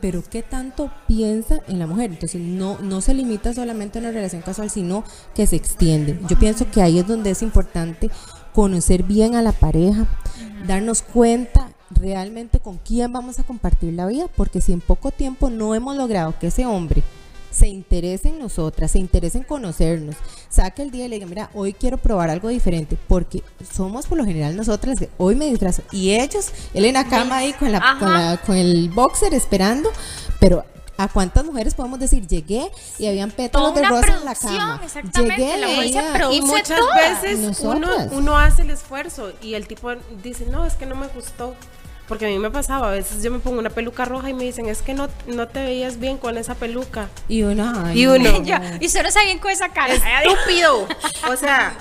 pero 0.05 0.23
qué 0.23 0.43
tanto 0.43 0.91
piensa 1.09 1.61
en 1.67 1.79
la 1.79 1.87
mujer. 1.87 2.11
Entonces 2.11 2.39
no, 2.39 2.79
no 2.81 3.01
se 3.01 3.15
limita 3.15 3.55
solamente 3.55 3.99
a 3.99 4.03
una 4.03 4.11
relación 4.11 4.43
casual, 4.43 4.69
sino 4.69 5.03
que 5.35 5.47
se 5.47 5.57
extiende. 5.57 6.21
Yo 6.29 6.39
pienso 6.39 6.71
que 6.71 6.83
ahí 6.83 6.99
es 6.99 7.09
donde 7.09 7.31
es 7.31 7.41
importante 7.41 8.11
conocer 8.53 9.05
bien 9.05 9.35
a 9.35 9.41
la 9.41 9.53
pareja, 9.53 10.07
darnos 10.67 11.01
cuenta 11.01 11.71
realmente 11.89 12.61
con 12.61 12.77
quién 12.77 13.15
vamos 13.15 13.39
a 13.39 13.45
compartir 13.45 13.95
la 13.95 14.05
vida, 14.05 14.27
porque 14.37 14.61
si 14.61 14.75
en 14.75 14.83
poco 14.83 15.11
tiempo 15.11 15.49
no 15.49 15.75
hemos 15.75 15.97
logrado 15.97 16.39
que 16.39 16.49
ese 16.49 16.67
hombre 16.67 17.03
se 17.55 17.69
interese 17.69 18.29
en 18.31 18.39
nosotras, 18.41 18.91
se 18.91 18.99
interese 18.99 19.39
en 19.39 19.45
conocernos, 19.45 20.17
saque 20.49 20.83
el 20.83 20.91
día 20.91 21.05
y 21.07 21.09
le 21.09 21.17
diga, 21.17 21.27
mira, 21.27 21.51
hoy 21.55 21.73
quiero 21.73 21.99
probar 21.99 22.29
algo 22.31 22.49
diferente, 22.49 22.97
porque 23.07 23.43
somos 23.73 24.07
por 24.07 24.19
lo 24.19 24.25
general 24.25 24.57
nosotras 24.57 24.97
de 24.97 25.09
hoy 25.19 25.37
me 25.37 25.47
disfrazo 25.47 25.83
y 25.93 26.11
ellos, 26.11 26.49
él 26.75 26.85
en 26.85 26.95
la 26.95 27.07
cama 27.07 27.37
ahí 27.39 27.53
con, 27.53 27.71
la, 27.71 27.79
con, 28.01 28.13
la- 28.13 28.37
con 28.45 28.57
el 28.57 28.91
boxer 28.91 29.33
esperando, 29.35 29.91
pero 30.41 30.65
¿a 30.97 31.09
cuántas 31.09 31.45
mujeres 31.45 31.75
podemos 31.75 31.99
decir, 31.99 32.27
llegué 32.27 32.71
y 32.99 33.07
habían 33.07 33.31
pétalos 33.31 33.75
de 33.75 33.83
rosa 33.91 34.19
en 34.19 34.25
la 34.25 34.35
cama? 34.35 34.81
Llegué 35.37 35.57
la 35.61 35.67
ella- 35.87 36.03
Y 36.33 36.41
muchas 36.43 36.79
toda. 36.81 36.95
veces 37.21 37.39
uno, 37.77 37.89
uno 38.19 38.39
hace 38.39 38.63
el 38.63 38.71
esfuerzo 38.71 39.33
y 39.43 39.55
el 39.55 39.67
tipo 39.67 39.91
dice, 40.23 40.47
no, 40.47 40.65
es 40.67 40.75
que 40.75 40.87
no 40.87 40.95
me 40.97 41.07
gustó. 41.09 41.55
Porque 42.09 42.27
a 42.27 42.29
mí 42.29 42.39
me 42.39 42.51
pasaba, 42.51 42.89
a 42.89 42.91
veces 42.91 43.23
yo 43.23 43.31
me 43.31 43.39
pongo 43.39 43.59
una 43.59 43.71
peluca 43.71 44.05
roja 44.05 44.29
y 44.29 44.35
me 44.35 44.45
dicen, 44.45 44.67
es 44.67 44.83
que 44.83 44.93
no, 44.93 45.09
no 45.27 45.49
te 45.49 45.63
veías 45.63 45.99
bien 45.99 46.19
con 46.19 46.37
esa 46.37 46.55
peluca. 46.55 47.09
y 47.29 47.43
uno, 47.43 47.73
ay, 47.87 48.03
Y 48.03 48.07
uno, 48.07 48.41
no. 48.41 48.61
Y 48.81 48.89
solo 48.91 49.11
sabían 49.11 49.39
con 49.39 49.51
esa 49.51 49.71
cara. 49.71 49.95
Estúpido. 49.95 50.87
O 51.31 51.37
sea, 51.37 51.75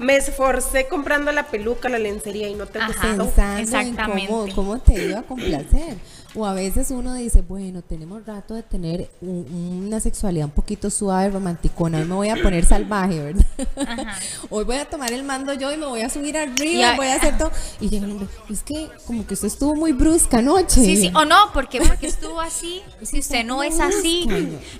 me 0.00 0.16
esforcé 0.16 0.88
comprando 0.88 1.30
la 1.32 1.44
peluca, 1.46 1.88
la 1.88 1.98
lencería 1.98 2.48
y 2.48 2.54
no 2.54 2.66
te 2.66 2.78
Ajá. 2.80 2.88
gustó. 2.88 3.30
pensando 3.30 3.60
Exactamente. 3.60 4.22
en 4.22 4.26
cómo, 4.26 4.54
cómo 4.54 4.78
te 4.80 5.04
iba 5.06 5.20
a 5.20 5.22
complacer. 5.22 5.96
O 6.34 6.44
a 6.44 6.52
veces 6.52 6.90
uno 6.90 7.14
dice, 7.14 7.40
bueno, 7.40 7.80
tenemos 7.80 8.24
rato 8.26 8.54
de 8.54 8.62
tener 8.62 9.08
un- 9.22 9.84
una 9.86 9.98
sexualidad 9.98 10.44
un 10.44 10.50
poquito 10.52 10.90
suave, 10.90 11.30
romanticona. 11.30 11.98
Hoy 11.98 12.04
me 12.04 12.14
voy 12.14 12.28
a 12.28 12.36
poner 12.42 12.66
salvaje, 12.66 13.18
¿verdad? 13.18 13.46
Hoy 14.50 14.64
voy 14.64 14.76
a 14.76 14.84
tomar 14.84 15.10
el 15.12 15.24
mando 15.24 15.54
yo 15.54 15.72
y 15.72 15.78
me 15.78 15.86
voy 15.86 16.02
a 16.02 16.10
subir 16.10 16.36
arriba, 16.36 16.80
Y 16.80 16.82
a- 16.82 16.96
voy 16.96 17.06
a 17.06 17.14
hacer 17.14 17.38
todo. 17.38 17.50
Y 17.80 17.88
llega 17.88 18.04
el 18.04 18.12
hombre, 18.12 18.28
es 18.50 18.62
que 18.62 18.90
como 19.06 19.26
que 19.26 19.34
usted 19.34 19.48
estuvo 19.48 19.74
muy 19.74 19.92
brusca 19.92 20.38
anoche. 20.38 20.84
Sí, 20.84 20.96
sí, 20.98 21.10
o 21.14 21.24
no, 21.24 21.50
porque 21.54 21.80
porque 21.80 22.06
estuvo 22.08 22.40
así, 22.40 22.82
si 23.02 23.20
usted 23.20 23.44
no 23.44 23.62
es 23.62 23.80
así. 23.80 24.28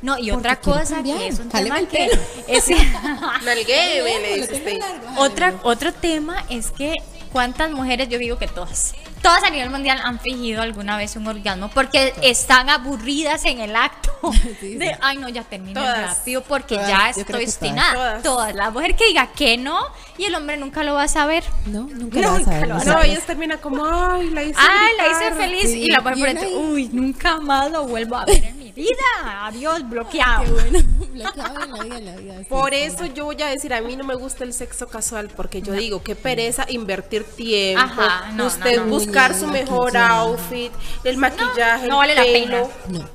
No, 0.03 0.19
y 0.19 0.31
otra 0.31 0.61
cosa 0.61 0.97
cambiar. 0.97 1.19
que 1.19 1.29
es 1.29 1.39
un 1.41 1.51
Jáleme 1.51 1.87
tema 1.87 1.89
que 1.89 2.11
es 2.49 2.65
otra 5.17 5.55
otro 5.63 5.93
tema 5.95 6.45
es 6.51 6.71
que 6.71 6.95
cuántas 7.33 7.71
mujeres, 7.71 8.09
yo 8.09 8.19
digo 8.19 8.39
que 8.39 8.49
todas, 8.49 8.95
todas 9.23 9.43
a 9.45 9.51
nivel 9.51 9.71
mundial 9.71 10.01
han 10.03 10.19
fingido 10.21 10.63
alguna 10.63 10.97
vez 10.97 11.17
un 11.17 11.27
orgasmo 11.27 11.69
porque 11.71 12.15
están 12.23 12.69
aburridas 12.71 13.45
en 13.45 13.61
el 13.61 13.77
acto 13.77 14.13
Sí, 14.61 14.75
de, 14.77 14.97
ay 15.01 15.19
no, 15.19 15.29
ya 15.29 15.45
termine 15.45 15.75
Todas. 15.75 16.19
rápido 16.19 16.43
porque 16.43 16.75
Todas, 16.77 16.89
ya 16.89 17.11
estoy 17.11 17.45
obstinada. 17.45 17.95
todas. 17.95 18.23
Todas. 18.23 18.55
La 18.55 18.71
mujer 18.71 18.97
que 18.97 19.07
diga 19.07 19.29
que 19.29 19.57
no 19.57 19.79
y 20.17 20.25
el 20.25 20.35
hombre 20.35 20.57
nunca 20.57 20.83
lo 20.83 20.95
va 20.95 21.05
a 21.05 21.09
saber. 21.09 21.45
No, 21.67 21.83
nunca 21.85 22.21
lo 22.21 22.33
vas 22.33 22.49
a 22.49 22.67
lo 22.67 22.75
vas 22.75 22.87
No, 22.87 23.03
ellas 23.03 23.25
terminan 23.25 23.59
como, 23.59 23.85
ay, 23.87 24.31
la 24.31 24.43
hice 24.43 24.59
Ay, 24.59 24.97
la 24.97 25.07
hice 25.07 25.31
gritar". 25.31 25.35
feliz 25.37 25.63
Sí, 25.71 25.83
y 25.85 25.91
la 25.91 26.01
mujer 26.01 26.37
por 26.39 26.47
uy, 26.65 26.89
nunca 26.93 27.37
más 27.41 27.71
lo 27.71 27.87
vuelvo 27.87 28.17
a 28.17 28.25
ver 28.25 28.53
vida. 28.79 29.47
Adiós, 29.47 29.89
bloqueado. 29.89 30.45
Qué 30.45 30.51
bueno, 30.51 30.79
bloqueado 31.13 31.63
en 31.65 31.71
la 31.73 31.83
vida, 31.85 31.99
en 31.99 32.05
la 32.07 32.17
vida. 32.17 32.39
sí, 32.39 32.45
Por 32.49 32.71
sí. 32.71 32.77
eso 32.81 33.07
yo 33.07 33.25
voy 33.27 33.43
a 33.43 33.47
decir, 33.49 33.75
a 33.75 33.81
mí 33.83 33.97
no 33.97 34.05
me 34.05 34.15
gusta 34.15 34.45
el 34.45 34.53
sexo 34.53 34.87
casual, 34.89 35.29
porque 35.37 35.61
yo 35.63 35.73
digo, 35.73 36.03
qué 36.03 36.15
pereza 36.17 36.65
invertir 36.69 37.25
tiempo, 37.25 37.83
Ajá, 37.83 38.33
no, 38.33 38.47
usted 38.47 38.77
no, 38.79 38.85
no. 38.87 38.91
buscar 38.91 39.35
su 39.35 39.47
mejor 39.47 39.97
outfit, 39.97 40.73
el 41.05 41.17
maquillaje, 41.19 41.87
no 41.89 42.03
el 42.03 42.09
vale 42.09 42.15
la 42.15 42.23
pelo, 42.23 42.71
pena. 42.87 43.01
No. 43.01 43.09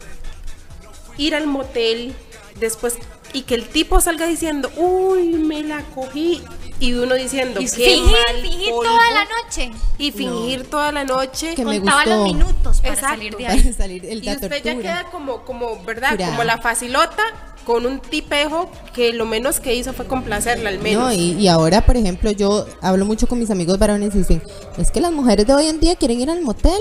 ir 1.17 1.35
al 1.35 1.47
motel, 1.47 2.15
después, 2.59 2.97
y 3.33 3.41
que 3.43 3.55
el 3.55 3.67
tipo 3.67 3.99
salga 3.99 4.25
diciendo, 4.27 4.69
uy, 4.77 5.29
me 5.29 5.63
la 5.63 5.81
cogí, 5.95 6.41
y 6.79 6.93
uno 6.93 7.15
diciendo, 7.15 7.61
Y 7.61 7.65
qué 7.65 7.71
fingir, 7.71 8.11
mal 8.11 8.41
fingir 8.41 8.69
polvo", 8.69 8.83
toda 8.83 9.11
la 9.11 9.25
noche. 9.25 9.71
y 9.97 10.11
fingir 10.11 10.69
toda 10.69 10.91
la 10.91 11.03
noche, 11.03 11.55
Que 11.55 11.65
me 11.65 11.77
Contaba 11.79 12.05
los 12.05 12.19
gustó. 12.19 12.33
minutos 12.33 12.77
para 12.81 12.93
Exacto. 12.93 13.15
salir 13.15 13.35
de 13.37 13.47
ahí. 13.47 13.61
Para 13.61 13.73
salir 13.75 14.05
el, 14.05 14.23
y 14.23 14.29
usted 14.31 14.63
ya 14.63 14.75
queda 14.77 15.03
como, 15.11 15.43
como, 15.45 15.83
¿verdad? 15.83 16.17
Como 16.17 16.43
la 16.43 16.57
facilota, 16.59 17.23
con 17.65 17.85
un 17.85 17.99
tipejo 18.01 18.69
que 18.93 19.13
lo 19.13 19.25
menos 19.25 19.61
que 19.61 19.73
hizo 19.73 19.93
fue 19.93 20.05
complacerla 20.05 20.69
al 20.69 20.79
menos. 20.79 21.03
No, 21.03 21.13
y, 21.13 21.31
y 21.39 21.47
ahora, 21.47 21.85
por 21.85 21.95
ejemplo, 21.95 22.29
yo 22.31 22.65
hablo 22.81 23.05
mucho 23.05 23.27
con 23.27 23.39
mis 23.39 23.49
amigos 23.51 23.79
varones 23.79 24.13
y 24.15 24.17
dicen, 24.19 24.43
es 24.77 24.91
que 24.91 24.99
las 24.99 25.11
mujeres 25.13 25.47
de 25.47 25.53
hoy 25.53 25.67
en 25.67 25.79
día 25.79 25.95
quieren 25.95 26.19
ir 26.19 26.29
al 26.29 26.41
motel 26.41 26.79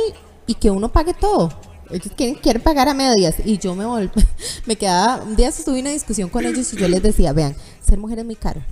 y 0.48 0.54
que 0.54 0.70
uno 0.70 0.90
pague 0.90 1.14
todo. 1.14 1.50
Ellos 1.92 2.12
quieren, 2.16 2.62
pagar 2.62 2.88
a 2.88 2.94
medias. 2.94 3.36
Y 3.44 3.58
yo 3.58 3.74
me 3.74 3.84
volví, 3.84 4.10
me 4.66 4.76
quedaba, 4.76 5.22
un 5.22 5.36
día 5.36 5.50
tuve 5.64 5.80
una 5.80 5.90
discusión 5.90 6.28
con 6.28 6.44
ellos 6.44 6.72
y 6.72 6.76
yo 6.76 6.88
les 6.88 7.02
decía, 7.02 7.32
vean, 7.32 7.54
ser 7.80 7.98
mujer 7.98 8.20
es 8.20 8.24
muy 8.24 8.36
caro. 8.36 8.62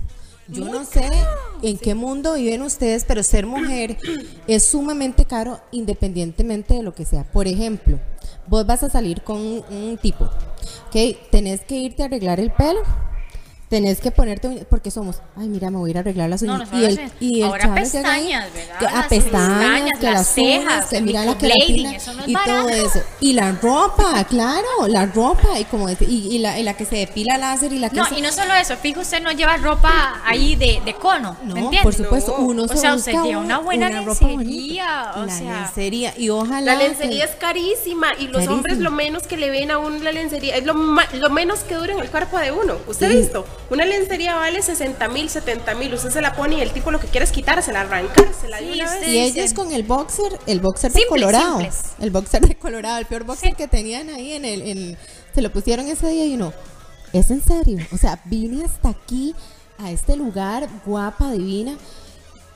Yo 0.47 0.65
no 0.65 0.83
sé 0.83 1.09
en 1.61 1.77
qué 1.77 1.95
mundo 1.95 2.33
viven 2.33 2.61
ustedes, 2.61 3.05
pero 3.05 3.23
ser 3.23 3.45
mujer 3.45 3.97
es 4.47 4.65
sumamente 4.65 5.23
caro 5.23 5.61
independientemente 5.71 6.73
de 6.73 6.83
lo 6.83 6.93
que 6.93 7.05
sea. 7.05 7.23
Por 7.23 7.47
ejemplo, 7.47 7.99
vos 8.47 8.65
vas 8.65 8.83
a 8.83 8.89
salir 8.89 9.21
con 9.21 9.37
un, 9.37 9.63
un 9.69 9.97
tipo, 9.97 10.25
¿ok? 10.25 11.29
Tenés 11.31 11.61
que 11.61 11.77
irte 11.77 12.03
a 12.03 12.07
arreglar 12.07 12.41
el 12.41 12.51
pelo, 12.51 12.81
tenés 13.71 14.01
que 14.01 14.11
ponerte 14.11 14.49
uñas, 14.49 14.65
porque 14.69 14.91
somos, 14.91 15.21
ay, 15.37 15.47
mira, 15.47 15.71
me 15.71 15.77
voy 15.77 15.89
a 15.89 15.91
ir 15.91 15.97
a 15.97 15.99
arreglar 16.01 16.29
las 16.29 16.41
No, 16.43 16.55
uñas. 16.55 16.71
no 16.73 16.79
y, 16.79 16.83
el, 16.85 17.11
y 17.21 17.41
el 17.41 17.47
Ahora 17.47 17.73
pestañas, 17.73 18.53
¿verdad? 18.53 18.79
que- 18.79 18.85
a 18.85 18.91
Las 18.91 19.07
pestañas, 19.07 19.99
que 19.99 20.11
las 20.11 20.27
cejas, 20.27 20.85
que 20.89 20.97
el 20.97 21.03
mira 21.05 21.23
la 21.23 21.37
queratina 21.37 21.95
eso 21.95 22.13
no 22.13 22.21
es 22.23 22.27
y 22.27 22.33
todo 22.33 22.65
barato. 22.65 22.69
eso. 22.69 22.99
Y 23.21 23.31
la 23.33 23.53
ropa, 23.53 24.23
claro, 24.25 24.67
la 24.89 25.05
ropa, 25.05 25.57
y 25.57 25.63
como 25.63 25.87
dice, 25.87 26.03
y, 26.03 26.35
y 26.35 26.39
la, 26.39 26.59
y 26.59 26.63
la 26.63 26.73
que 26.75 26.83
se 26.85 26.97
depila 26.97 27.37
láser 27.37 27.71
y 27.71 27.79
la 27.79 27.89
que 27.89 27.95
No, 27.95 28.05
se- 28.07 28.19
y 28.19 28.21
no 28.21 28.31
solo 28.33 28.53
eso, 28.55 28.75
fijo, 28.75 28.99
usted 28.99 29.21
no 29.23 29.31
lleva 29.31 29.55
ropa 29.55 30.21
ahí 30.25 30.55
de, 30.57 30.81
de 30.83 30.93
cono, 30.95 31.37
No, 31.45 31.53
¿me 31.53 31.61
entiende? 31.61 31.83
por 31.83 31.93
supuesto, 31.93 32.35
No. 32.37 32.43
uno 32.45 32.63
O 32.63 32.67
se 32.67 32.75
sea, 32.75 32.93
usted 32.93 33.13
busca 33.13 33.25
lleva 33.25 33.41
una 33.41 33.59
buena 33.59 33.87
ropa 34.01 34.27
lencería, 34.27 34.35
bonita. 34.35 35.13
o 35.15 35.25
la 35.27 35.37
sea. 35.37 35.61
lencería, 35.61 36.13
y 36.17 36.29
ojalá 36.29 36.75
La 36.75 36.75
lencería 36.75 37.25
que- 37.25 37.31
es 37.31 37.37
carísima 37.37 38.07
y 38.19 38.23
los 38.25 38.33
Carísima. 38.33 38.53
hombres 38.53 38.77
lo 38.79 38.91
menos 38.91 39.23
que 39.23 39.37
le 39.37 39.49
ven 39.49 39.71
a 39.71 39.77
uno 39.77 39.97
la 39.99 40.11
lencería 40.11 40.57
es 40.57 40.65
lo, 40.65 40.73
ma- 40.73 41.07
lo 41.13 41.29
menos 41.29 41.59
que 41.61 41.75
dura 41.75 41.93
en 41.93 41.99
el 42.01 42.09
cuerpo 42.11 42.37
de 42.37 42.51
uno. 42.51 42.75
¿Usted 42.85 43.09
Sí. 43.09 43.15
ha 43.15 43.17
visto? 43.17 43.45
Una 43.71 43.85
lencería 43.85 44.35
vale 44.35 44.61
60 44.61 45.07
mil, 45.07 45.29
70 45.29 45.73
mil. 45.75 45.93
Usted 45.93 46.11
se 46.11 46.21
la 46.21 46.35
pone 46.35 46.57
y 46.57 46.61
el 46.61 46.71
tipo 46.71 46.91
lo 46.91 46.99
que 46.99 47.07
quiere 47.07 47.23
es 47.23 47.31
quitársela, 47.31 47.81
arrancársela 47.81 48.57
de 48.59 48.63
Sí, 48.73 48.79
una 48.79 48.85
usted- 48.85 48.99
vez. 48.99 49.07
Y 49.07 49.11
dicen. 49.11 49.39
ellos 49.43 49.53
con 49.53 49.71
el 49.71 49.83
boxer, 49.83 50.39
el 50.45 50.59
boxer 50.59 50.91
de 50.91 50.99
Simples, 50.99 51.21
Colorado. 51.23 51.59
simples. 51.59 51.81
El 51.99 52.11
boxer 52.11 52.47
de 52.47 52.55
Colorado, 52.55 52.97
el 52.99 53.05
peor 53.05 53.23
boxer 53.23 53.49
Sí. 53.51 53.55
que 53.55 53.67
tenían 53.67 54.09
ahí 54.09 54.33
en 54.33 54.45
el, 54.45 54.61
en- 54.61 54.97
se 55.33 55.41
lo 55.41 55.51
pusieron 55.51 55.87
ese 55.87 56.09
día 56.09 56.25
y 56.25 56.33
uno, 56.35 56.53
¿es 57.13 57.31
en 57.31 57.41
serio? 57.41 57.77
O 57.93 57.97
sea, 57.97 58.19
vine 58.25 58.65
hasta 58.65 58.89
aquí, 58.89 59.33
a 59.79 59.89
este 59.89 60.15
lugar, 60.17 60.67
guapa, 60.85 61.31
divina. 61.31 61.75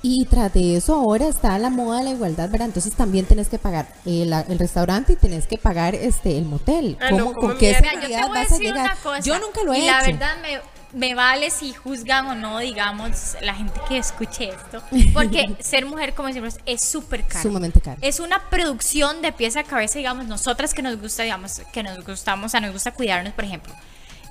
Y 0.01 0.25
tras 0.25 0.53
de 0.53 0.75
eso 0.75 0.93
ahora 0.93 1.27
está 1.27 1.57
la 1.57 1.71
moda 1.71 1.97
de 1.99 2.03
la 2.03 2.09
igualdad, 2.11 2.47
¿verdad? 2.49 2.67
Entonces 2.67 2.93
también 2.93 3.25
tenés 3.25 3.47
que 3.47 3.57
pagar 3.57 3.87
el, 4.05 4.31
el 4.33 4.59
restaurante 4.59 5.13
y 5.13 5.15
tenés 5.15 5.47
que 5.47 5.57
pagar 5.57 5.95
este 5.95 6.37
el 6.37 6.45
motel. 6.45 6.95
Ah, 7.01 7.09
no, 7.09 7.17
¿Cómo, 7.17 7.33
¿cómo 7.33 7.47
¿Con 7.47 7.57
qué? 7.57 7.75
Mira, 7.81 7.93
yo 7.93 7.99
te 8.01 8.07
seguridad 8.07 8.27
voy 8.27 8.37
a 8.37 8.41
vas 8.43 8.51
a 8.51 8.57
llegar? 8.59 8.85
una 8.85 8.95
cosa. 8.97 9.19
Yo 9.21 9.39
nunca 9.39 9.63
lo 9.63 9.73
he 9.73 9.79
y 9.79 9.83
hecho. 9.85 9.91
la 9.91 10.03
verdad 10.03 10.35
me, 10.43 10.59
me 10.95 11.13
vale 11.13 11.51
si 11.51 11.73
juzgan 11.73 12.25
o 12.27 12.35
no, 12.35 12.59
digamos, 12.59 13.35
la 13.41 13.53
gente 13.53 13.79
que 13.87 13.97
escuche 13.97 14.49
esto. 14.49 14.81
Porque 15.13 15.55
ser 15.59 15.85
mujer, 15.85 16.13
como 16.13 16.29
decimos, 16.29 16.57
es 16.65 16.81
súper 16.81 17.25
caro. 17.27 17.43
Sumamente 17.43 17.81
caro. 17.81 17.97
Es 18.01 18.19
una 18.19 18.49
producción 18.49 19.21
de 19.21 19.31
pieza 19.33 19.59
a 19.59 19.63
cabeza, 19.63 19.97
digamos, 19.99 20.25
nosotras 20.25 20.73
que 20.73 20.81
nos 20.81 20.97
gusta, 20.99 21.23
digamos, 21.23 21.61
que 21.73 21.83
nos 21.83 22.03
gustamos, 22.05 22.45
o 22.45 22.49
sea, 22.49 22.61
nos 22.61 22.71
gusta 22.71 22.91
cuidarnos, 22.91 23.33
por 23.33 23.43
ejemplo. 23.43 23.73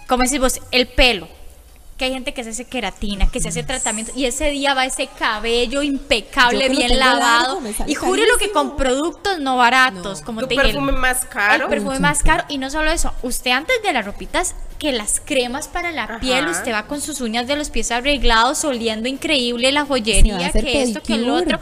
Como 0.09 0.23
decís 0.25 0.41
vos, 0.41 0.61
el 0.71 0.89
pelo. 0.89 1.29
Que 1.97 2.07
hay 2.07 2.13
gente 2.13 2.35
que 2.35 2.43
se 2.43 2.51
hace 2.51 2.65
queratina, 2.65 3.31
que 3.31 3.41
se 3.41 3.51
hace 3.51 3.63
tratamiento 3.63 4.11
y 4.17 4.25
ese 4.25 4.51
día 4.51 4.75
va 4.75 4.85
ese 4.85 5.07
cabello 5.07 5.81
impecable, 5.85 6.69
bien 6.69 6.99
lavado. 6.99 7.61
largo, 7.61 7.85
y 7.87 7.95
juro 7.95 8.21
lo 8.27 8.37
que 8.37 8.51
con 8.51 8.77
productos 8.77 9.39
no 9.39 9.57
baratos, 9.57 10.21
como 10.23 10.41
Tu 10.41 10.49
te 10.49 10.55
dije, 10.55 10.67
el- 10.67 10.73
perfume 10.73 10.91
más 10.91 11.25
caro. 11.27 11.65
el 11.67 11.71
perfume 11.71 12.01
más 12.01 12.25
caro. 12.25 12.43
Y 12.49 12.59
no 12.59 12.69
solo 12.69 12.91
eso, 12.91 13.15
usted 13.23 13.53
antes 13.53 13.81
de 13.81 13.93
las 13.93 14.05
ropitas, 14.05 14.57
que 14.79 14.93
las 14.93 15.21
cremas 15.25 15.69
para 15.69 15.91
la 15.93 16.05
Ajá. 16.05 16.21
piel, 16.21 16.47
usted 16.49 16.73
va 16.73 16.87
con 16.87 17.01
sus 17.01 17.21
uñas 17.21 17.47
de 17.47 17.57
los 17.57 17.71
pies 17.71 17.91
arreglados, 17.91 18.65
oliendo 18.65 19.09
increíble, 19.09 19.73
la 19.73 19.85
joyería, 19.87 20.51
que 20.53 20.83
esto, 20.83 21.03
que 21.03 21.15
el 21.15 21.31
otro. 21.31 21.59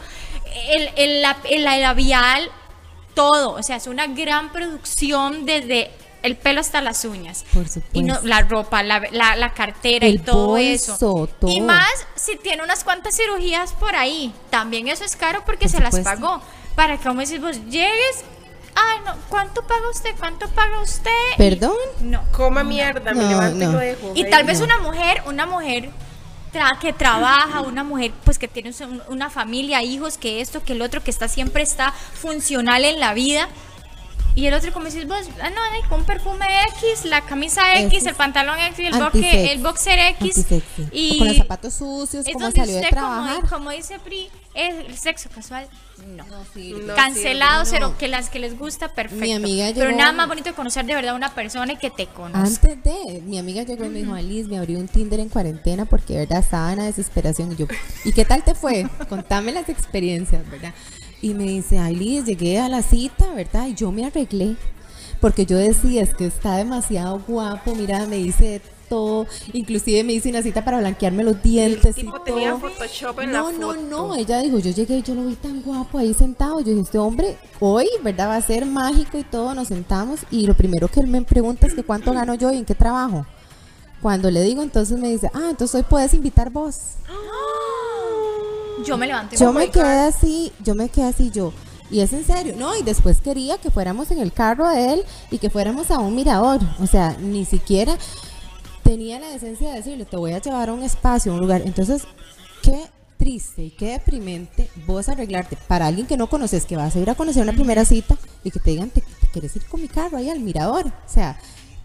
El, 0.68 0.90
el, 0.96 1.24
el 1.50 1.64
labial, 1.64 2.50
todo. 3.14 3.52
O 3.52 3.62
sea, 3.62 3.76
es 3.76 3.86
una 3.86 4.06
gran 4.08 4.52
producción 4.52 5.44
desde 5.46 5.90
el 6.22 6.36
pelo 6.36 6.60
hasta 6.60 6.80
las 6.80 7.04
uñas. 7.04 7.44
Por 7.52 7.64
Y 7.92 8.02
no, 8.02 8.14
supuesto. 8.16 8.28
la 8.28 8.40
ropa, 8.42 8.82
la, 8.82 9.00
la, 9.10 9.34
la 9.36 9.52
cartera 9.54 10.06
y 10.06 10.18
todo 10.18 10.48
bolso, 10.48 10.94
eso. 10.94 11.28
Y 11.46 11.56
todo. 11.58 11.66
más 11.66 12.06
si 12.14 12.36
tiene 12.36 12.62
unas 12.62 12.84
cuantas 12.84 13.16
cirugías 13.16 13.72
por 13.72 13.96
ahí. 13.96 14.32
También 14.50 14.88
eso 14.88 15.04
es 15.04 15.16
caro 15.16 15.42
porque 15.44 15.64
Por 15.66 15.70
se 15.70 15.80
las 15.80 15.94
supuesto. 15.96 16.20
pagó. 16.20 16.42
Para 16.76 16.96
que, 16.96 17.04
como 17.08 17.20
decís 17.20 17.40
vos, 17.40 17.58
llegues. 17.68 18.24
Ay, 18.74 18.98
no, 19.04 19.14
¿cuánto 19.28 19.62
paga 19.66 19.88
usted? 19.90 20.10
¿Cuánto 20.18 20.48
paga 20.48 20.80
usted? 20.80 21.10
Y- 21.34 21.38
¿Perdón? 21.38 21.76
no. 22.00 22.22
Coma 22.32 22.64
mierda, 22.64 23.12
me 23.14 23.24
levanto 23.24 23.64
no. 23.64 23.70
y 23.70 23.72
lo 23.72 23.78
dejo. 23.78 24.12
Y 24.14 24.24
tal 24.30 24.44
vez 24.44 24.60
una 24.60 24.78
mujer, 24.78 25.22
una 25.26 25.46
mujer 25.46 25.90
tra- 26.52 26.78
que 26.78 26.92
trabaja, 26.92 27.60
una 27.62 27.84
mujer 27.84 28.12
pues 28.24 28.38
que 28.38 28.48
tiene 28.48 28.70
un- 28.80 29.02
una 29.08 29.30
familia, 29.30 29.82
hijos, 29.82 30.16
que 30.18 30.40
esto, 30.40 30.62
que 30.62 30.72
el 30.72 30.82
otro, 30.82 31.02
que 31.02 31.10
está 31.10 31.28
siempre 31.28 31.62
está 31.62 31.92
funcional 31.92 32.84
en 32.84 32.98
la 33.00 33.12
vida. 33.14 33.48
Y 34.34 34.46
el 34.46 34.54
otro, 34.54 34.72
como 34.72 34.86
decís 34.86 35.06
vos, 35.06 35.28
ah, 35.42 35.50
no, 35.50 35.60
ay, 35.72 35.80
un 35.90 36.04
perfume 36.04 36.46
X, 36.76 37.04
la 37.04 37.20
camisa 37.20 37.78
X, 37.82 38.06
el 38.06 38.14
pantalón 38.14 38.58
X, 38.60 38.78
el, 38.92 38.98
boque, 39.02 39.52
el 39.52 39.58
boxer 39.62 39.98
X. 39.98 40.38
Antisexy. 40.38 40.88
Y 40.90 41.16
O 41.16 41.18
con 41.18 41.28
los 41.28 41.36
zapatos 41.36 41.74
sucios, 41.74 42.26
es 42.26 42.32
como 42.32 42.46
donde 42.46 42.60
salió 42.60 42.74
de 42.76 42.80
usted, 42.82 42.96
como- 42.96 43.08
trabajar. 43.08 43.48
Como, 43.50 43.70
dice 43.70 43.98
Pri, 43.98 44.30
es 44.54 44.74
el 44.86 44.96
sexo 44.96 45.28
casual. 45.34 45.68
No. 46.16 46.24
No 46.26 46.94
Cancelado, 46.96 47.64
sirve, 47.64 47.80
no. 47.80 47.86
cero, 47.88 47.96
que 47.98 48.08
las 48.08 48.28
que 48.30 48.38
les 48.38 48.58
gusta, 48.58 48.88
perfecto. 48.88 49.22
Mi 49.24 49.32
amiga 49.34 49.70
Pero 49.74 49.86
llegó- 49.90 49.98
nada 49.98 50.12
más 50.12 50.26
bonito 50.28 50.48
de 50.48 50.54
conocer 50.56 50.84
de 50.86 50.94
verdad 50.94 51.12
a 51.12 51.16
una 51.16 51.34
persona 51.34 51.74
y 51.74 51.76
que 51.76 51.90
te 51.90 52.06
conozca. 52.06 52.40
Antes 52.68 52.82
de, 52.82 53.20
mi 53.24 53.38
amiga 53.38 53.62
llegó 53.64 53.84
y 53.84 53.88
me 53.90 53.98
dijo, 54.00 54.14
Alice, 54.14 54.48
me 54.48 54.58
abrió 54.58 54.78
un 54.78 54.88
Tinder 54.88 55.20
en 55.20 55.28
cuarentena 55.28 55.84
porque, 55.84 56.14
de 56.14 56.18
verdad, 56.20 56.38
estaba 56.40 56.72
en 56.72 56.78
la 56.78 56.84
desesperación. 56.84 57.52
Y 57.52 57.56
yo, 57.56 57.66
¿y 58.04 58.12
qué 58.12 58.24
tal 58.24 58.42
te 58.42 58.54
fue? 58.54 58.88
Contame 59.08 59.52
las 59.52 59.68
experiencias, 59.68 60.48
¿verdad? 60.50 60.72
Y 61.22 61.34
me 61.34 61.44
dice, 61.44 61.78
ay, 61.78 61.94
Liz, 61.96 62.24
llegué 62.24 62.58
a 62.60 62.68
la 62.68 62.82
cita, 62.82 63.32
¿verdad? 63.32 63.68
Y 63.68 63.74
yo 63.74 63.90
me 63.92 64.04
arreglé. 64.04 64.56
Porque 65.20 65.46
yo 65.46 65.56
decía, 65.56 66.02
es 66.02 66.14
que 66.14 66.26
está 66.26 66.56
demasiado 66.56 67.22
guapo, 67.26 67.76
mira, 67.76 68.06
me 68.06 68.18
hice 68.18 68.60
todo. 68.88 69.26
Inclusive 69.52 70.02
me 70.02 70.14
hice 70.14 70.30
una 70.30 70.42
cita 70.42 70.64
para 70.64 70.80
blanquearme 70.80 71.22
los 71.22 71.40
dientes. 71.40 71.94
tipo 71.94 72.16
y 72.16 72.24
tenía 72.24 72.50
todo. 72.50 72.68
Photoshop 72.68 73.20
en 73.20 73.30
no, 73.30 73.52
la 73.52 73.58
no, 73.58 73.66
foto. 73.68 73.82
no. 73.88 74.16
Ella 74.16 74.40
dijo, 74.40 74.58
yo 74.58 74.72
llegué 74.72 74.98
y 74.98 75.02
yo 75.02 75.14
lo 75.14 75.24
vi 75.24 75.36
tan 75.36 75.62
guapo 75.62 75.96
ahí 75.98 76.12
sentado. 76.12 76.58
Yo 76.58 76.70
dije, 76.70 76.80
este 76.80 76.98
hombre 76.98 77.38
hoy, 77.60 77.86
¿verdad? 78.02 78.28
Va 78.30 78.36
a 78.36 78.42
ser 78.42 78.66
mágico 78.66 79.16
y 79.16 79.22
todo. 79.22 79.54
Nos 79.54 79.68
sentamos 79.68 80.20
y 80.30 80.46
lo 80.46 80.54
primero 80.54 80.88
que 80.88 80.98
él 81.00 81.06
me 81.06 81.22
pregunta 81.22 81.68
es 81.68 81.74
que 81.74 81.84
cuánto 81.84 82.12
gano 82.12 82.34
yo 82.34 82.52
y 82.52 82.58
en 82.58 82.64
qué 82.64 82.74
trabajo. 82.74 83.24
Cuando 84.02 84.28
le 84.28 84.42
digo, 84.42 84.62
entonces 84.64 84.98
me 84.98 85.08
dice, 85.08 85.30
ah, 85.32 85.46
entonces 85.50 85.76
hoy 85.76 85.84
puedes 85.88 86.12
invitar 86.14 86.50
vos. 86.50 86.96
Yo 88.84 88.96
me 88.96 89.06
levanto 89.06 89.34
y 89.34 89.38
Yo 89.38 89.52
me 89.52 89.70
quedé 89.70 90.00
así, 90.06 90.52
yo 90.64 90.74
me 90.74 90.88
quedé 90.88 91.06
así, 91.06 91.30
yo. 91.30 91.52
Y 91.90 92.00
es 92.00 92.12
en 92.14 92.24
serio, 92.24 92.54
no, 92.56 92.74
y 92.74 92.82
después 92.82 93.20
quería 93.20 93.58
que 93.58 93.70
fuéramos 93.70 94.10
en 94.10 94.18
el 94.18 94.32
carro 94.32 94.68
de 94.68 94.94
él 94.94 95.02
y 95.30 95.38
que 95.38 95.50
fuéramos 95.50 95.90
a 95.90 95.98
un 95.98 96.14
mirador. 96.14 96.60
O 96.80 96.86
sea, 96.86 97.16
ni 97.20 97.44
siquiera 97.44 97.96
tenía 98.82 99.20
la 99.20 99.28
decencia 99.28 99.70
de 99.70 99.76
decirle, 99.76 100.06
te 100.06 100.16
voy 100.16 100.32
a 100.32 100.40
llevar 100.40 100.70
a 100.70 100.72
un 100.72 100.82
espacio, 100.82 101.32
a 101.32 101.34
un 101.34 101.40
lugar. 101.40 101.62
Entonces, 101.66 102.04
qué 102.62 102.86
triste 103.18 103.64
y 103.64 103.70
qué 103.70 103.92
deprimente 103.92 104.70
vos 104.86 105.08
arreglarte 105.08 105.56
para 105.68 105.86
alguien 105.86 106.06
que 106.06 106.16
no 106.16 106.28
conoces, 106.28 106.64
que 106.64 106.76
vas 106.76 106.96
a 106.96 106.98
ir 106.98 107.10
a 107.10 107.14
conocer 107.14 107.42
una 107.42 107.52
primera 107.52 107.84
cita 107.84 108.16
y 108.42 108.50
que 108.50 108.58
te 108.58 108.70
digan, 108.70 108.88
te, 108.88 109.02
te 109.02 109.26
quieres 109.30 109.54
ir 109.54 109.66
con 109.66 109.82
mi 109.82 109.88
carro 109.88 110.16
ahí 110.16 110.30
al 110.30 110.40
mirador. 110.40 110.86
O 110.86 111.12
sea, 111.12 111.38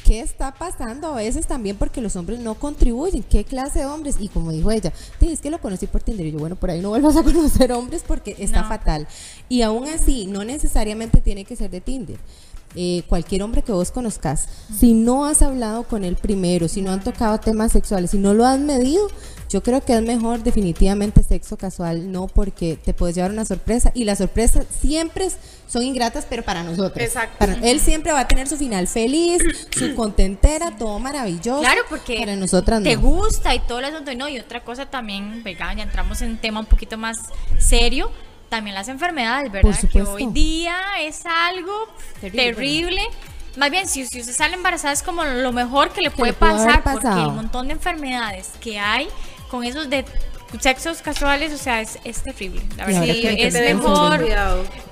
¿qué 0.07 0.21
está 0.21 0.53
pasando 0.53 1.07
a 1.07 1.15
veces 1.15 1.45
también 1.47 1.75
porque 1.75 1.99
los 2.01 2.15
hombres 2.15 2.39
no 2.39 2.55
contribuyen? 2.55 3.23
¿Qué 3.23 3.43
clase 3.43 3.79
de 3.79 3.85
hombres? 3.85 4.15
Y 4.19 4.29
como 4.29 4.51
dijo 4.51 4.71
ella, 4.71 4.93
"Sí, 5.19 5.31
es 5.31 5.41
que 5.41 5.49
lo 5.51 5.59
conocí 5.59 5.85
por 5.85 6.01
Tinder. 6.01 6.25
Y 6.25 6.31
yo, 6.31 6.39
bueno, 6.39 6.55
por 6.55 6.71
ahí 6.71 6.79
no 6.81 6.89
vuelvas 6.89 7.17
a 7.17 7.23
conocer 7.23 7.71
hombres 7.73 8.03
porque 8.07 8.35
está 8.39 8.61
No. 8.61 8.67
fatal. 8.69 9.07
Y 9.49 9.61
aún 9.63 9.87
así, 9.87 10.25
no 10.27 10.43
necesariamente 10.45 11.19
tiene 11.21 11.43
que 11.45 11.55
ser 11.55 11.69
de 11.69 11.81
Tinder. 11.81 12.17
Eh, 12.75 13.03
cualquier 13.07 13.41
hombre 13.43 13.63
que 13.63 13.71
vos 13.71 13.89
conozcas, 13.91 14.47
si 14.77 14.93
no 14.93 15.25
has 15.25 15.41
hablado 15.41 15.83
con 15.83 16.03
él 16.03 16.15
primero, 16.15 16.67
si 16.67 16.81
no 16.81 16.91
han 16.91 17.03
tocado 17.03 17.39
temas 17.39 17.71
sexuales, 17.71 18.11
si 18.11 18.17
no 18.19 18.33
lo 18.35 18.45
has 18.45 18.59
medido, 18.59 19.07
yo 19.49 19.63
creo 19.63 19.83
que 19.83 19.93
es 19.95 20.01
mejor 20.03 20.43
definitivamente 20.43 21.23
sexo 21.23 21.57
casual, 21.57 22.11
no 22.11 22.27
porque 22.27 22.77
te 22.83 22.93
puedes 22.93 23.15
llevar 23.15 23.31
una 23.31 23.45
sorpresa 23.45 23.91
y 23.95 24.03
las 24.03 24.17
sorpresas 24.19 24.65
siempre 24.81 25.29
son 25.67 25.83
ingratas, 25.83 26.25
pero 26.29 26.43
para 26.43 26.63
nosotros. 26.63 27.03
Exacto. 27.03 27.37
Para- 27.39 27.53
él 27.53 27.79
siempre 27.79 28.11
va 28.11 28.19
a 28.21 28.27
tener 28.27 28.47
su 28.47 28.57
final 28.57 28.87
feliz, 28.87 29.41
su 29.71 29.95
contentera, 29.95 30.75
todo 30.77 30.99
maravilloso. 30.99 31.61
Claro, 31.61 31.81
porque 31.89 32.17
para 32.19 32.35
nosotras 32.35 32.83
te 32.83 32.95
no. 32.95 33.01
gusta 33.01 33.55
y 33.55 33.59
todo 33.59 33.79
el 33.79 33.85
asunto. 33.85 34.11
Y 34.11 34.15
no, 34.17 34.27
y 34.29 34.37
otra 34.39 34.63
cosa 34.63 34.85
también, 34.85 35.41
venga, 35.43 35.73
ya 35.73 35.83
entramos 35.83 36.21
en 36.21 36.31
un 36.31 36.37
tema 36.37 36.59
un 36.59 36.65
poquito 36.67 36.97
más 36.97 37.17
serio. 37.57 38.11
También 38.49 38.75
las 38.75 38.87
enfermedades, 38.87 39.51
¿verdad? 39.51 39.71
Que 39.71 39.81
supuesto. 39.87 40.13
hoy 40.13 40.25
día 40.27 40.77
es 41.01 41.25
algo 41.25 41.73
Terrible. 42.21 42.43
terrible. 42.53 43.01
Más 43.57 43.71
bien, 43.71 43.87
si, 43.87 44.05
si 44.05 44.21
usted 44.21 44.33
sale 44.33 44.53
embarazada 44.55 44.93
es 44.93 45.01
como 45.03 45.23
lo 45.25 45.51
mejor 45.51 45.89
que 45.91 46.01
le 46.01 46.11
puede 46.11 46.31
le 46.31 46.37
haber 46.39 46.57
pasar, 46.57 46.83
porque 46.83 47.07
el 47.07 47.31
montón 47.31 47.67
de 47.67 47.73
enfermedades 47.73 48.51
que 48.61 48.79
hay 48.79 49.07
con 49.49 49.63
esos 49.63 49.89
de 49.89 50.05
sexos 50.59 51.01
casuales, 51.01 51.53
o 51.53 51.57
sea, 51.57 51.81
es, 51.81 51.99
es 52.03 52.23
terrible. 52.23 52.61
La 52.77 52.85
verdad, 52.85 53.03
Sí, 53.03 53.21
es 53.39 53.53
mejor. 53.53 54.25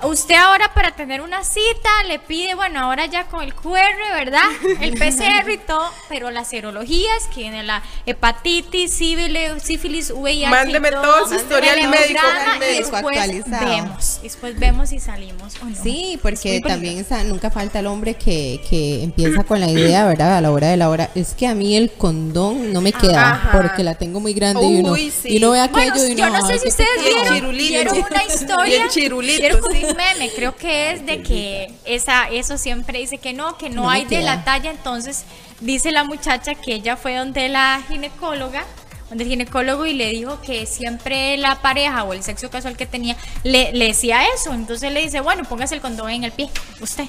Usted 0.04 0.34
ahora 0.34 0.72
para 0.74 0.92
tener 0.94 1.20
una 1.20 1.42
cita 1.44 1.90
le 2.06 2.18
pide, 2.18 2.54
bueno, 2.54 2.80
ahora 2.80 3.06
ya 3.06 3.24
con 3.28 3.42
el 3.42 3.54
QR, 3.54 3.96
¿verdad? 4.14 4.42
El 4.80 4.92
PCR 4.98 5.50
y 5.50 5.58
todo, 5.58 5.90
pero 6.08 6.30
las 6.30 6.48
serologías, 6.48 7.24
que 7.34 7.40
viene 7.42 7.62
la 7.62 7.82
hepatitis, 8.06 8.92
sífilis, 8.92 9.62
sífilis 9.62 10.10
VIH. 10.10 10.48
Mándeme 10.50 10.90
todo 10.90 11.28
su 11.28 11.34
historial 11.34 11.88
médico, 11.88 12.20
Y 12.56 12.76
después 12.78 13.04
actualizado. 13.18 13.66
vemos, 13.66 14.20
después 14.22 14.58
vemos 14.58 14.88
si 14.90 15.00
salimos 15.00 15.54
o 15.62 15.64
no. 15.66 15.82
Sí, 15.82 16.18
porque 16.22 16.60
también 16.60 16.98
está- 16.98 17.22
nunca 17.24 17.50
falta 17.50 17.78
el 17.80 17.86
hombre 17.86 18.14
que, 18.14 18.60
que 18.68 19.02
empieza 19.02 19.42
con 19.44 19.60
la 19.60 19.68
idea, 19.70 20.06
¿verdad? 20.06 20.36
A 20.36 20.40
la 20.40 20.50
hora 20.50 20.68
de 20.68 20.76
la 20.76 20.88
hora. 20.90 21.10
Es 21.14 21.34
que 21.34 21.46
a 21.46 21.54
mí 21.54 21.76
el 21.76 21.90
condón 21.92 22.72
no 22.72 22.80
me 22.80 22.92
queda 22.92 23.32
Ajá. 23.32 23.50
porque 23.52 23.82
la 23.82 23.94
tengo 23.94 24.20
muy 24.20 24.34
grande 24.34 24.64
y 24.66 24.76
uno, 24.80 24.92
Uy, 24.92 25.10
sí. 25.10 25.28
y 25.32 25.36
uno 25.38 25.45
ve 25.50 25.60
aquello 25.60 25.92
Bueno, 25.94 26.08
y 26.08 26.14
yo 26.14 26.30
no 26.30 26.46
sé 26.46 26.58
si 26.58 26.68
ustedes 26.68 26.88
vieron, 27.02 27.56
vieron 27.56 27.96
una 27.98 28.24
historia. 28.24 28.88
Vieron 29.22 29.64
un 29.64 29.96
meme, 29.96 30.30
creo 30.34 30.56
que 30.56 30.92
es 30.92 31.06
de 31.06 31.22
que 31.22 31.74
esa, 31.84 32.28
eso 32.28 32.58
siempre 32.58 32.98
dice 32.98 33.18
que 33.18 33.32
no, 33.32 33.56
que 33.58 33.68
no, 33.68 33.82
No 33.82 33.90
hay 33.90 34.04
de 34.04 34.20
la 34.22 34.44
talla, 34.44 34.70
entonces 34.70 35.24
dice 35.60 35.92
la 35.92 36.04
muchacha 36.04 36.54
que 36.54 36.74
ella 36.74 36.96
fue 36.96 37.16
donde 37.16 37.48
la 37.48 37.82
ginecóloga 37.88 38.64
donde 39.08 39.24
el 39.24 39.30
ginecólogo 39.30 39.86
y 39.86 39.94
le 39.94 40.10
dijo 40.10 40.40
que 40.40 40.66
siempre 40.66 41.36
la 41.36 41.62
pareja 41.62 42.02
o 42.04 42.12
el 42.12 42.22
sexo 42.22 42.50
casual 42.50 42.76
que 42.76 42.86
tenía 42.86 43.16
le, 43.44 43.72
le 43.72 43.86
decía 43.86 44.26
eso. 44.34 44.52
Entonces 44.52 44.92
le 44.92 45.00
dice, 45.02 45.20
bueno, 45.20 45.44
póngase 45.44 45.76
el 45.76 45.80
condón 45.80 46.10
en 46.10 46.24
el 46.24 46.32
pie, 46.32 46.50
usted. 46.80 47.04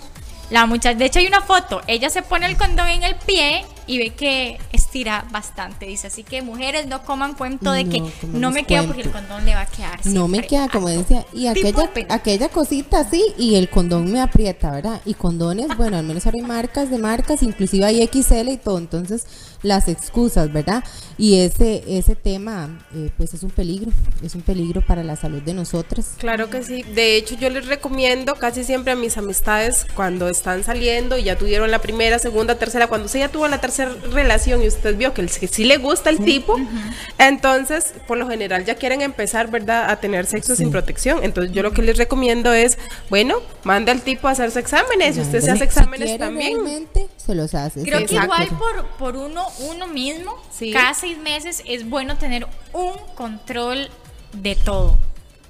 La 0.49 0.65
muchacha, 0.65 0.97
de 0.97 1.05
hecho 1.05 1.19
hay 1.19 1.27
una 1.27 1.41
foto, 1.41 1.81
ella 1.87 2.09
se 2.09 2.21
pone 2.21 2.45
el 2.45 2.55
condón 2.55 2.87
en 2.87 3.03
el 3.03 3.15
pie 3.15 3.65
y 3.87 3.97
ve 3.97 4.09
que 4.11 4.59
estira 4.73 5.25
bastante, 5.31 5.85
dice, 5.85 6.07
así 6.07 6.23
que 6.23 6.41
mujeres 6.41 6.87
no 6.87 7.03
coman 7.03 7.33
cuento 7.33 7.71
de 7.71 7.85
que 7.85 8.03
No, 8.27 8.51
me 8.51 8.65
quedo 8.65 8.79
cuento. 8.83 8.87
porque 8.87 9.01
el 9.03 9.11
condón 9.11 9.45
le 9.45 9.55
va 9.55 9.61
a 9.61 9.65
quedar. 9.65 10.05
No 10.05 10.27
me 10.27 10.45
queda, 10.45 10.67
como 10.69 10.89
decía, 10.89 11.25
y 11.33 11.47
aquella, 11.47 11.89
aquella 12.09 12.49
cosita 12.49 12.99
así, 12.99 13.23
y 13.37 13.55
el 13.55 13.69
condón 13.69 14.11
me 14.11 14.19
aprieta, 14.21 14.71
¿verdad? 14.71 15.01
Y 15.05 15.13
condones, 15.13 15.75
bueno, 15.77 15.97
al 15.97 16.05
menos 16.05 16.25
ahora 16.25 16.37
hay 16.41 16.45
marcas 16.47 16.89
de 16.91 16.97
marcas, 16.97 17.41
inclusive 17.43 17.85
hay 17.85 18.05
XL 18.05 18.49
y 18.49 18.57
todo, 18.57 18.77
entonces 18.77 19.25
las 19.63 19.87
excusas, 19.87 20.51
¿verdad? 20.53 20.83
Y 21.17 21.39
ese, 21.39 21.83
ese 21.87 22.15
tema, 22.15 22.69
eh, 22.95 23.09
pues 23.17 23.33
es 23.33 23.43
un 23.43 23.49
peligro, 23.49 23.91
es 24.23 24.35
un 24.35 24.41
peligro 24.41 24.81
para 24.81 25.03
la 25.03 25.15
salud 25.15 25.41
de 25.41 25.53
nosotras. 25.53 26.11
Claro 26.17 26.49
que 26.49 26.63
sí. 26.63 26.83
De 26.83 27.15
hecho, 27.17 27.35
yo 27.35 27.49
les 27.49 27.65
recomiendo 27.65 28.35
casi 28.35 28.63
siempre 28.63 28.93
a 28.93 28.95
mis 28.95 29.17
amistades 29.17 29.85
cuando 29.95 30.29
están 30.29 30.63
saliendo 30.63 31.17
y 31.17 31.23
ya 31.23 31.37
tuvieron 31.37 31.71
la 31.71 31.79
primera, 31.79 32.19
segunda, 32.19 32.55
tercera, 32.59 32.87
cuando 32.87 33.05
usted 33.07 33.19
ya 33.19 33.29
tuvo 33.29 33.47
la 33.47 33.59
tercera 33.59 33.91
relación 34.11 34.61
y 34.63 34.67
usted 34.67 34.95
vio 34.95 35.13
que, 35.13 35.21
el- 35.21 35.29
que 35.31 35.47
sí 35.47 35.63
le 35.65 35.77
gusta 35.77 36.09
el 36.09 36.19
tipo, 36.19 36.57
entonces 37.17 37.93
por 38.07 38.17
lo 38.17 38.27
general 38.29 38.65
ya 38.65 38.75
quieren 38.75 39.01
empezar, 39.01 39.49
¿verdad?, 39.49 39.89
a 39.89 39.99
tener 39.99 40.25
sexo 40.25 40.55
sin 40.55 40.71
protección. 40.71 41.19
Entonces 41.23 41.51
yo 41.53 41.63
lo 41.63 41.71
que 41.71 41.81
les 41.81 41.97
recomiendo 41.97 42.53
es, 42.53 42.77
bueno, 43.09 43.37
mande 43.63 43.91
al 43.91 44.01
tipo 44.01 44.27
a 44.27 44.31
hacerse 44.31 44.59
exámenes 44.59 45.17
y 45.17 45.21
usted 45.21 45.41
se 45.41 45.51
hace 45.51 45.63
exámenes 45.63 46.17
también. 46.17 46.53
realmente, 46.53 47.07
se 47.27 47.35
los 47.35 47.53
hace. 47.53 47.83
Creo 47.83 47.99
sí, 47.99 48.05
que 48.07 48.15
Exacto. 48.15 48.43
igual 48.43 48.57
por, 48.57 48.85
por 48.97 49.15
uno, 49.17 49.45
uno 49.69 49.85
mismo, 49.87 50.35
Sí. 50.51 50.71
cada 50.71 50.93
seis 50.95 51.17
meses 51.19 51.61
es 51.67 51.87
bueno 51.87 52.17
tener 52.17 52.47
un 52.73 52.93
control 53.15 53.89
de 54.33 54.55
todo. 54.55 54.97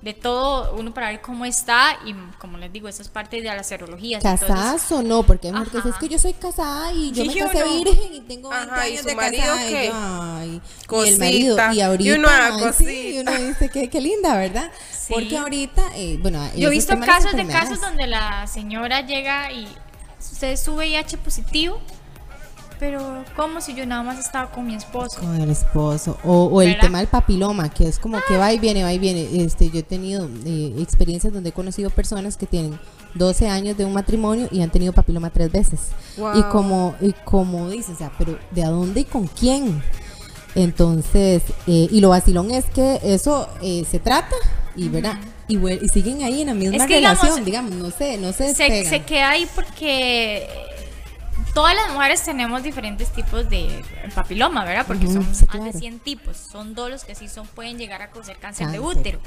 De 0.01 0.13
todo, 0.13 0.75
uno 0.75 0.93
para 0.93 1.07
ver 1.09 1.21
cómo 1.21 1.43
está 1.43 1.97
y 2.05 2.13
como 2.37 2.57
les 2.59 2.71
digo, 2.71 2.87
eso 2.87 3.01
es 3.01 3.09
parte 3.09 3.41
de 3.41 3.43
las 3.49 3.67
serologías. 3.67 4.23
entonces- 4.23 4.47
Casadas 4.47 4.91
o 4.91 5.01
no, 5.01 5.23
porque 5.23 5.51
mujeres 5.51 5.71
que 5.71 5.77
Ajá. 5.79 5.89
es 5.89 5.95
que 5.95 6.07
yo 6.07 6.19
soy 6.19 6.33
casada 6.33 6.93
y 6.93 7.11
yo 7.11 7.23
Sí, 7.23 7.29
me 7.29 7.33
yo 7.35 7.45
casé 7.47 7.59
no. 7.65 7.83
virgen 7.83 8.13
y 8.13 8.21
tengo 8.21 8.49
20 8.49 8.71
Ajá, 8.73 8.87
¿y 8.87 8.91
años 8.91 9.01
su 9.01 9.07
de 9.07 9.15
marido 9.15 9.43
casada. 9.43 9.65
y 9.65 9.73
qué? 9.73 9.87
yo, 9.87 9.93
ay, 9.95 10.61
y 11.05 11.07
el 11.09 11.17
marido, 11.19 11.57
y 11.73 11.77
Y 11.77 11.81
ahorita, 11.81 12.15
uno, 12.15 12.27
ah, 12.29 12.49
ay, 12.53 12.73
sí, 12.77 13.15
y 13.15 13.19
uno 13.19 13.31
dice 13.33 13.69
que 13.69 13.89
qué 13.89 13.99
linda, 13.99 14.37
¿verdad? 14.37 14.71
Sí. 14.91 15.13
Porque 15.13 15.35
ahorita, 15.37 15.83
eh, 15.95 16.19
bueno, 16.21 16.47
Yo 16.55 16.67
he 16.67 16.71
visto 16.71 16.95
las 16.95 17.05
casos 17.05 17.33
de 17.33 17.47
casos 17.47 17.81
donde 17.81 18.05
la 18.07 18.45
señora 18.47 19.01
llega 19.01 19.51
y 19.51 19.67
usted 20.37 20.51
es 20.51 20.67
VIH 20.67 21.17
positivo, 21.17 21.79
pero 22.79 23.23
¿cómo 23.35 23.59
si 23.59 23.73
yo 23.73 23.87
nada 23.87 24.03
más 24.03 24.19
estaba 24.19 24.51
con 24.51 24.67
mi 24.67 24.75
esposo? 24.75 25.19
Con 25.19 25.41
el 25.41 25.49
esposo. 25.49 26.15
O, 26.23 26.43
o 26.43 26.61
el 26.61 26.69
¿Verdad? 26.69 26.81
tema 26.81 26.97
del 26.99 27.07
papiloma, 27.07 27.69
que 27.69 27.87
es 27.87 27.97
como 27.97 28.19
que 28.27 28.37
va 28.37 28.53
y 28.53 28.59
viene, 28.59 28.83
va 28.83 28.93
y 28.93 28.99
viene. 28.99 29.43
Este, 29.43 29.71
yo 29.71 29.79
he 29.79 29.83
tenido 29.83 30.29
eh, 30.45 30.75
experiencias 30.77 31.33
donde 31.33 31.49
he 31.49 31.53
conocido 31.53 31.89
personas 31.89 32.37
que 32.37 32.45
tienen 32.45 32.79
12 33.15 33.49
años 33.49 33.77
de 33.77 33.85
un 33.85 33.93
matrimonio 33.93 34.47
y 34.51 34.61
han 34.61 34.69
tenido 34.69 34.93
papiloma 34.93 35.31
tres 35.31 35.51
veces. 35.51 35.79
Wow. 36.17 36.37
Y 36.37 36.43
como, 36.43 36.95
y 37.01 37.13
como 37.13 37.67
dices, 37.71 37.95
o 37.95 37.97
sea, 37.97 38.11
pero 38.15 38.37
¿de 38.51 38.63
a 38.63 38.69
dónde 38.69 38.99
y 38.99 39.05
con 39.05 39.25
quién? 39.25 39.81
Entonces, 40.57 41.43
eh, 41.67 41.87
y 41.91 42.01
lo 42.01 42.09
vacilón 42.09 42.49
es 42.49 42.65
que 42.65 42.99
eso 43.03 43.47
eh, 43.61 43.85
se 43.89 43.99
trata 43.99 44.35
y, 44.75 44.89
¿verdad? 44.89 45.19
Y, 45.47 45.57
y 45.57 45.87
siguen 45.89 46.23
ahí 46.23 46.41
en 46.41 46.47
la 46.47 46.53
misma 46.55 46.77
Es 46.77 46.87
que, 46.87 46.95
digamos, 46.95 47.21
relación, 47.21 47.45
digamos, 47.45 47.71
no 47.73 47.91
sé, 47.91 48.17
no 48.17 48.33
se 48.33 48.55
se, 48.55 48.83
se 48.83 49.03
queda 49.03 49.29
ahí 49.29 49.47
porque 49.53 50.47
todas 51.53 51.75
las 51.75 51.93
mujeres 51.93 52.23
tenemos 52.23 52.63
diferentes 52.63 53.09
tipos 53.09 53.47
de 53.49 53.83
papiloma, 54.15 54.65
¿verdad? 54.65 54.85
Porque 54.87 55.05
son 55.05 55.23
sí, 55.33 55.45
más 55.53 55.73
de 55.73 55.79
100 55.79 55.99
tipos. 55.99 56.37
Son 56.37 56.73
dos 56.73 56.89
los 56.89 57.03
que 57.03 57.13
sí 57.13 57.27
son, 57.27 57.45
pueden 57.47 57.77
llegar 57.77 58.01
a 58.01 58.09
causar 58.09 58.37
cáncer, 58.37 58.69
de 58.69 58.79
útero. 58.79 59.19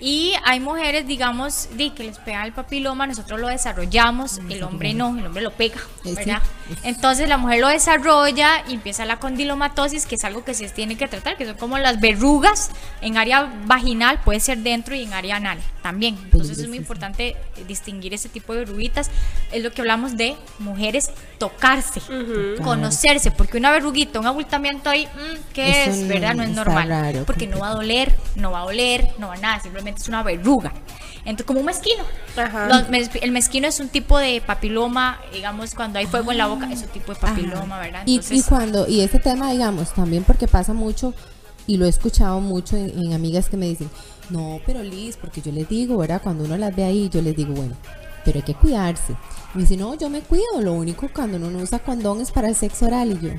Y 0.00 0.32
hay 0.44 0.60
mujeres, 0.60 1.06
digamos, 1.08 1.68
de 1.76 1.92
que 1.92 2.04
les 2.04 2.18
pega 2.18 2.44
el 2.44 2.52
papiloma, 2.52 3.06
nosotros 3.06 3.40
lo 3.40 3.48
desarrollamos, 3.48 4.38
el 4.48 4.62
hombre 4.62 4.94
no, 4.94 5.16
el 5.18 5.26
hombre 5.26 5.42
lo 5.42 5.50
pega, 5.52 5.80
Eh. 6.04 6.14
¿verdad? 6.14 6.40
Entonces 6.84 7.28
la 7.28 7.36
mujer 7.38 7.60
lo 7.60 7.68
desarrolla 7.68 8.62
y 8.68 8.74
empieza 8.74 9.04
la 9.06 9.18
condilomatosis, 9.18 10.06
que 10.06 10.14
es 10.14 10.24
algo 10.24 10.44
que 10.44 10.54
se 10.54 10.68
tiene 10.68 10.96
que 10.96 11.08
tratar, 11.08 11.36
que 11.36 11.46
son 11.46 11.56
como 11.56 11.78
las 11.78 11.98
verrugas 11.98 12.70
en 13.00 13.16
área 13.16 13.50
vaginal, 13.66 14.20
puede 14.20 14.38
ser 14.40 14.58
dentro 14.58 14.94
y 14.94 15.02
en 15.02 15.12
área 15.14 15.36
anal 15.36 15.58
también. 15.82 16.16
Entonces 16.24 16.58
es 16.58 16.68
muy 16.68 16.76
importante 16.76 17.36
distinguir 17.66 18.12
ese 18.14 18.28
tipo 18.28 18.52
de 18.52 18.60
verruguitas. 18.60 19.10
Es 19.50 19.62
lo 19.64 19.72
que 19.72 19.80
hablamos 19.80 20.16
de 20.16 20.36
mujeres 20.58 21.10
tocarse, 21.38 22.00
conocerse, 22.62 23.30
porque 23.30 23.56
una 23.56 23.70
verruguita, 23.70 24.20
un 24.20 24.26
abultamiento 24.26 24.90
ahí, 24.90 25.06
mm, 25.06 25.52
¿qué 25.54 25.82
Eso 25.84 25.90
es? 25.90 26.08
¿Verdad? 26.08 26.34
No 26.34 26.42
es 26.42 26.50
normal. 26.50 26.88
raro, 26.88 27.24
porque 27.24 27.46
no 27.46 27.58
va 27.60 27.70
a 27.70 27.74
doler, 27.74 28.14
no 28.36 28.50
va 28.52 28.60
a 28.60 28.64
oler, 28.64 29.08
no 29.18 29.28
va 29.28 29.34
a 29.34 29.38
nada, 29.38 29.60
simplemente 29.60 29.87
es 29.96 30.08
una 30.08 30.22
verruga. 30.22 30.72
Entonces, 31.20 31.46
como 31.46 31.60
un 31.60 31.66
mezquino. 31.66 32.04
Ajá. 32.36 32.68
Los 32.68 33.10
el 33.20 33.32
mezquino 33.32 33.68
es 33.68 33.80
un 33.80 33.88
tipo 33.88 34.18
de 34.18 34.40
papiloma, 34.40 35.20
digamos, 35.32 35.74
cuando 35.74 35.98
hay 35.98 36.06
fuego 36.06 36.32
en 36.32 36.38
la 36.38 36.46
boca, 36.46 36.70
es 36.72 36.82
un 36.82 36.88
tipo 36.88 37.12
de 37.12 37.20
papiloma, 37.20 37.78
¿verdad? 37.78 38.02
Y, 38.06 38.12
y 38.12 38.14
Entonces, 38.16 38.46
cuando, 38.46 38.88
y 38.88 39.00
este 39.00 39.18
tema, 39.18 39.50
digamos, 39.50 39.92
también 39.92 40.24
porque 40.24 40.48
pasa 40.48 40.72
mucho, 40.72 41.14
y 41.66 41.76
lo 41.76 41.84
he 41.84 41.88
escuchado 41.88 42.40
mucho 42.40 42.76
en, 42.76 42.98
en 42.98 43.12
amigas 43.12 43.48
que 43.48 43.56
me 43.56 43.66
dicen, 43.66 43.90
no, 44.30 44.60
pero 44.66 44.82
Liz, 44.82 45.16
porque 45.16 45.40
yo 45.40 45.52
les 45.52 45.68
digo, 45.68 45.98
¿verdad? 45.98 46.20
Cuando 46.22 46.44
uno 46.44 46.56
las 46.56 46.74
ve 46.74 46.84
ahí, 46.84 47.08
yo 47.08 47.20
les 47.22 47.36
digo, 47.36 47.54
bueno, 47.54 47.76
pero 48.24 48.38
hay 48.38 48.42
que 48.42 48.54
cuidarse. 48.54 49.16
Me 49.54 49.62
dice, 49.62 49.76
no, 49.76 49.94
yo 49.94 50.10
me 50.10 50.20
cuido, 50.20 50.60
lo 50.60 50.74
único 50.74 51.08
cuando 51.14 51.38
uno 51.38 51.50
no 51.50 51.58
usa 51.60 51.78
condón 51.78 52.20
es 52.20 52.30
para 52.30 52.48
el 52.48 52.54
sexo 52.54 52.86
oral. 52.86 53.12
Y 53.12 53.26
yo, 53.26 53.30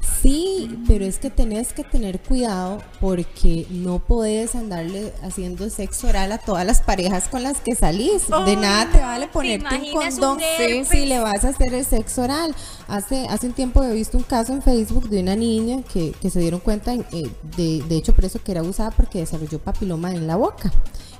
sí, 0.00 0.78
pero 0.86 1.04
es 1.04 1.18
que 1.18 1.30
tenés 1.30 1.72
que 1.72 1.84
tener 1.84 2.20
cuidado 2.20 2.82
porque 3.00 3.66
no 3.70 3.98
podés 3.98 4.54
andarle 4.54 5.12
haciendo 5.22 5.68
sexo 5.70 6.08
oral 6.08 6.32
a 6.32 6.38
todas 6.38 6.66
las 6.66 6.82
parejas 6.82 7.28
con 7.28 7.42
las 7.42 7.60
que 7.60 7.74
salís. 7.74 8.28
de 8.28 8.56
nada 8.56 8.90
te 8.90 9.00
vale 9.00 9.28
ponerte 9.28 9.74
un 9.76 9.82
un 9.82 9.92
condón 9.92 10.40
herpes? 10.40 10.88
si 10.88 11.06
le 11.06 11.18
vas 11.18 11.44
a 11.44 11.48
hacer 11.48 11.74
el 11.74 11.84
sexo 11.84 12.22
oral. 12.22 12.54
Hace, 12.88 13.26
hace 13.28 13.46
un 13.46 13.52
tiempo 13.52 13.82
he 13.82 13.92
visto 13.92 14.16
un 14.16 14.24
caso 14.24 14.52
en 14.52 14.62
Facebook 14.62 15.08
de 15.08 15.20
una 15.20 15.36
niña 15.36 15.82
que, 15.92 16.12
que 16.20 16.30
se 16.30 16.40
dieron 16.40 16.60
cuenta, 16.60 16.92
en, 16.92 17.04
eh, 17.12 17.30
de, 17.56 17.82
de 17.88 17.96
hecho 17.96 18.14
por 18.14 18.24
eso 18.24 18.42
que 18.42 18.52
era 18.52 18.60
abusada 18.60 18.90
porque 18.90 19.20
desarrolló 19.20 19.58
papiloma 19.58 20.10
en 20.12 20.26
la 20.26 20.36
boca. 20.36 20.72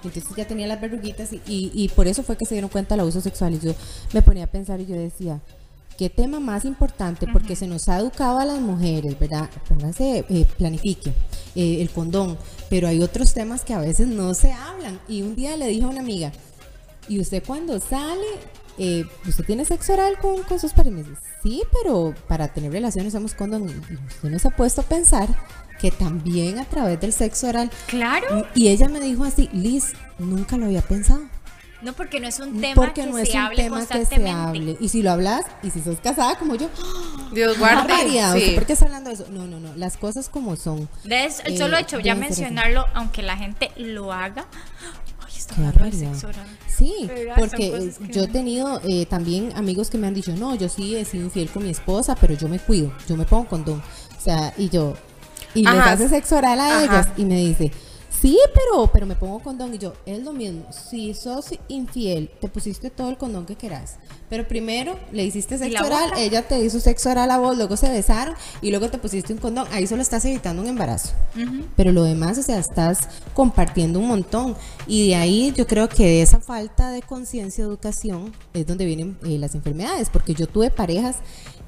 Entonces 0.02 0.24
ya 0.34 0.46
tenía 0.46 0.66
las 0.66 0.80
verruguitas 0.80 1.32
y, 1.32 1.42
y, 1.46 1.70
y 1.74 1.88
por 1.88 2.06
eso 2.06 2.22
fue 2.22 2.36
que 2.36 2.46
se 2.46 2.54
dieron 2.54 2.70
cuenta 2.70 2.94
del 2.94 3.00
abuso 3.00 3.20
sexual. 3.20 3.54
Y 3.54 3.60
yo 3.60 3.74
me 4.12 4.22
ponía 4.22 4.44
a 4.44 4.46
pensar 4.46 4.80
y 4.80 4.86
yo 4.86 4.96
decía, 4.96 5.40
qué 6.00 6.08
tema 6.08 6.40
más 6.40 6.64
importante 6.64 7.26
porque 7.30 7.54
se 7.54 7.66
nos 7.66 7.90
ha 7.90 7.98
educado 7.98 8.38
a 8.38 8.46
las 8.46 8.58
mujeres, 8.58 9.18
¿verdad? 9.18 9.50
Póngase, 9.68 10.24
eh, 10.30 10.46
planifique 10.56 11.12
eh, 11.54 11.82
el 11.82 11.90
condón, 11.90 12.38
pero 12.70 12.88
hay 12.88 13.02
otros 13.02 13.34
temas 13.34 13.66
que 13.66 13.74
a 13.74 13.80
veces 13.80 14.08
no 14.08 14.32
se 14.32 14.50
hablan. 14.50 14.98
Y 15.08 15.20
un 15.20 15.36
día 15.36 15.58
le 15.58 15.66
dije 15.66 15.84
a 15.84 15.88
una 15.88 16.00
amiga, 16.00 16.32
¿y 17.06 17.20
usted 17.20 17.42
cuando 17.46 17.78
sale, 17.80 18.24
eh, 18.78 19.04
usted 19.28 19.44
tiene 19.44 19.66
sexo 19.66 19.92
oral 19.92 20.16
con, 20.22 20.42
con 20.44 20.58
sus 20.58 20.72
parejas? 20.72 21.04
Sí, 21.42 21.64
pero 21.70 22.14
para 22.26 22.48
tener 22.48 22.72
relaciones 22.72 23.12
usamos 23.12 23.34
condón. 23.34 23.68
Y 23.68 23.94
usted 24.06 24.30
no 24.30 24.38
se 24.38 24.48
ha 24.48 24.56
puesto 24.56 24.80
a 24.80 24.84
pensar 24.84 25.28
que 25.82 25.90
también 25.90 26.58
a 26.60 26.64
través 26.64 26.98
del 26.98 27.12
sexo 27.12 27.48
oral... 27.48 27.70
claro, 27.86 28.46
Y 28.54 28.68
ella 28.68 28.88
me 28.88 29.00
dijo 29.00 29.24
así, 29.24 29.50
Liz, 29.52 29.92
nunca 30.18 30.56
lo 30.56 30.64
había 30.64 30.80
pensado. 30.80 31.20
No 31.82 31.92
porque 31.94 32.20
no 32.20 32.28
es 32.28 32.38
un 32.40 32.60
tema 32.60 32.74
Porque 32.74 33.02
que 33.02 33.06
no 33.08 33.16
se 33.16 33.22
es 33.22 33.30
un 33.34 33.36
hable 33.40 33.56
tema 33.62 33.86
que 33.86 34.04
se 34.04 34.28
hable. 34.28 34.76
Y 34.80 34.88
si 34.88 35.02
lo 35.02 35.10
hablas, 35.12 35.44
y 35.62 35.70
si 35.70 35.80
sos 35.80 35.98
casada 36.00 36.38
como 36.38 36.54
yo, 36.54 36.68
Dios 37.32 37.58
guarda. 37.58 37.84
guarde. 37.84 38.40
Sí. 38.40 38.52
¿Por 38.54 38.66
qué 38.66 38.72
está 38.74 38.84
hablando 38.86 39.08
de 39.10 39.14
eso? 39.14 39.26
No, 39.30 39.46
no, 39.46 39.60
no. 39.60 39.74
Las 39.76 39.96
cosas 39.96 40.28
como 40.28 40.56
son. 40.56 40.88
De 41.04 41.24
es- 41.24 41.40
el 41.44 41.54
Eh, 41.54 41.58
solo 41.58 41.76
hecho 41.78 41.98
ya 42.00 42.12
así. 42.12 42.20
mencionarlo, 42.20 42.84
aunque 42.94 43.22
la 43.22 43.36
gente 43.36 43.70
lo 43.76 44.12
haga. 44.12 44.46
Ay, 45.20 45.32
está. 45.36 45.54
Sí, 46.66 47.08
porque 47.36 47.66
eh, 47.76 47.92
yo 48.10 48.24
he 48.24 48.28
tenido 48.28 48.80
eh, 48.84 49.06
también 49.06 49.52
amigos 49.56 49.90
que 49.90 49.98
me 49.98 50.06
han 50.06 50.14
dicho, 50.14 50.34
no, 50.36 50.54
yo 50.54 50.68
sí 50.68 50.96
he 50.96 51.04
sido 51.04 51.24
infiel 51.24 51.50
con 51.50 51.62
mi 51.64 51.70
esposa, 51.70 52.14
pero 52.14 52.34
yo 52.34 52.48
me 52.48 52.58
cuido, 52.58 52.92
yo 53.08 53.16
me 53.16 53.24
pongo 53.24 53.46
condón. 53.48 53.82
O 54.18 54.20
sea, 54.20 54.52
y 54.56 54.68
yo, 54.70 54.94
y 55.54 55.62
les 55.64 55.74
hace 55.80 56.08
sexo 56.08 56.36
oral 56.36 56.60
a 56.60 56.66
Ajá. 56.76 56.84
ellas 56.84 57.08
y 57.16 57.24
me 57.24 57.36
dice, 57.36 57.70
sí, 58.20 58.38
pero, 58.54 58.86
pero 58.92 59.06
me 59.06 59.16
pongo 59.16 59.40
condón. 59.40 59.74
Y 59.74 59.78
yo, 59.78 59.92
es 60.06 60.22
lo 60.22 60.32
mismo, 60.32 60.66
si 60.72 61.14
sos 61.14 61.46
infiel, 61.68 62.30
te 62.40 62.48
pusiste 62.48 62.90
todo 62.90 63.10
el 63.10 63.16
condón 63.16 63.46
que 63.46 63.56
querás. 63.56 63.96
Pero 64.28 64.46
primero 64.46 64.96
le 65.12 65.24
hiciste 65.24 65.56
¿Y 65.56 65.58
sexo 65.58 65.84
oral, 65.84 66.10
boca? 66.10 66.20
ella 66.20 66.46
te 66.46 66.60
hizo 66.60 66.78
sexo 66.78 67.10
oral 67.10 67.30
a 67.30 67.38
vos, 67.38 67.56
luego 67.56 67.76
se 67.76 67.90
besaron 67.90 68.34
y 68.62 68.70
luego 68.70 68.88
te 68.88 68.98
pusiste 68.98 69.32
un 69.32 69.40
condón. 69.40 69.66
Ahí 69.72 69.86
solo 69.86 70.02
estás 70.02 70.24
evitando 70.24 70.62
un 70.62 70.68
embarazo. 70.68 71.10
Pero 71.76 71.92
lo 71.92 72.04
demás, 72.04 72.38
o 72.38 72.42
sea, 72.42 72.58
estás 72.58 73.08
compartiendo 73.34 73.98
un 73.98 74.06
montón. 74.06 74.56
Y 74.86 75.08
de 75.08 75.16
ahí 75.16 75.52
yo 75.56 75.66
creo 75.66 75.88
que 75.88 76.04
de 76.04 76.22
esa 76.22 76.40
falta 76.40 76.90
de 76.90 77.02
conciencia, 77.02 77.64
educación, 77.64 78.32
es 78.54 78.66
donde 78.66 78.84
vienen 78.84 79.18
eh, 79.24 79.38
las 79.38 79.54
enfermedades. 79.54 80.10
Porque 80.10 80.34
yo 80.34 80.46
tuve 80.46 80.70
parejas 80.70 81.16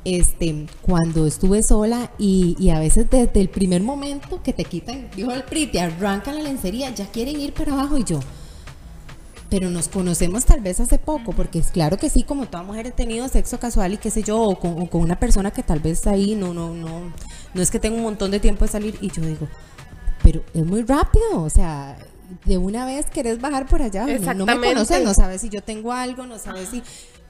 este, 0.04 0.66
cuando 0.82 1.26
estuve 1.26 1.62
sola 1.62 2.10
y, 2.18 2.56
y 2.58 2.70
a 2.70 2.78
veces 2.78 3.08
desde 3.10 3.40
el 3.40 3.48
primer 3.48 3.82
momento 3.82 4.42
que 4.42 4.52
te 4.52 4.64
quitan, 4.64 5.08
dijo 5.14 5.30
el 5.32 5.44
PRI, 5.44 5.66
te 5.68 5.80
arrancan 5.80 6.36
la 6.36 6.42
lencería, 6.42 6.90
ya 6.94 7.06
quieren 7.10 7.40
ir 7.40 7.52
para 7.54 7.72
abajo 7.72 7.98
y 7.98 8.04
yo. 8.04 8.20
pero 9.48 9.68
nos 9.68 9.88
conocemos 9.88 10.46
tal 10.46 10.60
vez 10.62 10.80
hace 10.80 10.98
poco, 10.98 11.32
porque 11.32 11.58
es 11.58 11.70
claro 11.70 11.98
que 11.98 12.08
sí, 12.08 12.22
como 12.22 12.46
toda 12.46 12.62
mujer 12.62 12.86
he 12.86 12.90
tenido 12.90 13.28
sexo 13.28 13.58
casual 13.60 13.92
y 13.92 13.98
qué 13.98 14.10
sé 14.10 14.22
yo, 14.22 14.40
o 14.40 14.58
con, 14.58 14.80
o 14.80 14.88
con 14.88 15.02
una 15.02 15.18
persona 15.20 15.50
que 15.50 15.62
tal 15.62 15.78
vez 15.80 16.06
ahí 16.06 16.34
no, 16.34 16.54
no, 16.54 16.72
no, 16.72 17.12
no 17.52 17.62
es 17.62 17.70
que 17.70 17.78
tenga 17.78 17.96
un 17.96 18.02
montón 18.02 18.30
de 18.30 18.40
tiempo 18.40 18.64
de 18.64 18.70
salir 18.70 18.96
y 19.02 19.10
yo 19.10 19.20
digo, 19.22 19.48
pero 20.22 20.42
es 20.54 20.64
muy 20.64 20.82
rápido, 20.84 21.42
o 21.42 21.50
sea, 21.50 21.98
de 22.46 22.56
una 22.56 22.86
vez 22.86 23.06
querés 23.10 23.40
bajar 23.42 23.66
por 23.66 23.82
allá, 23.82 24.06
no, 24.06 24.32
no 24.34 24.46
me 24.46 24.58
conoces, 24.58 25.04
no 25.04 25.12
sabes 25.12 25.42
si 25.42 25.50
yo 25.50 25.62
tengo 25.62 25.92
algo, 25.92 26.26
no 26.26 26.38
sabes 26.38 26.70
si 26.70 26.82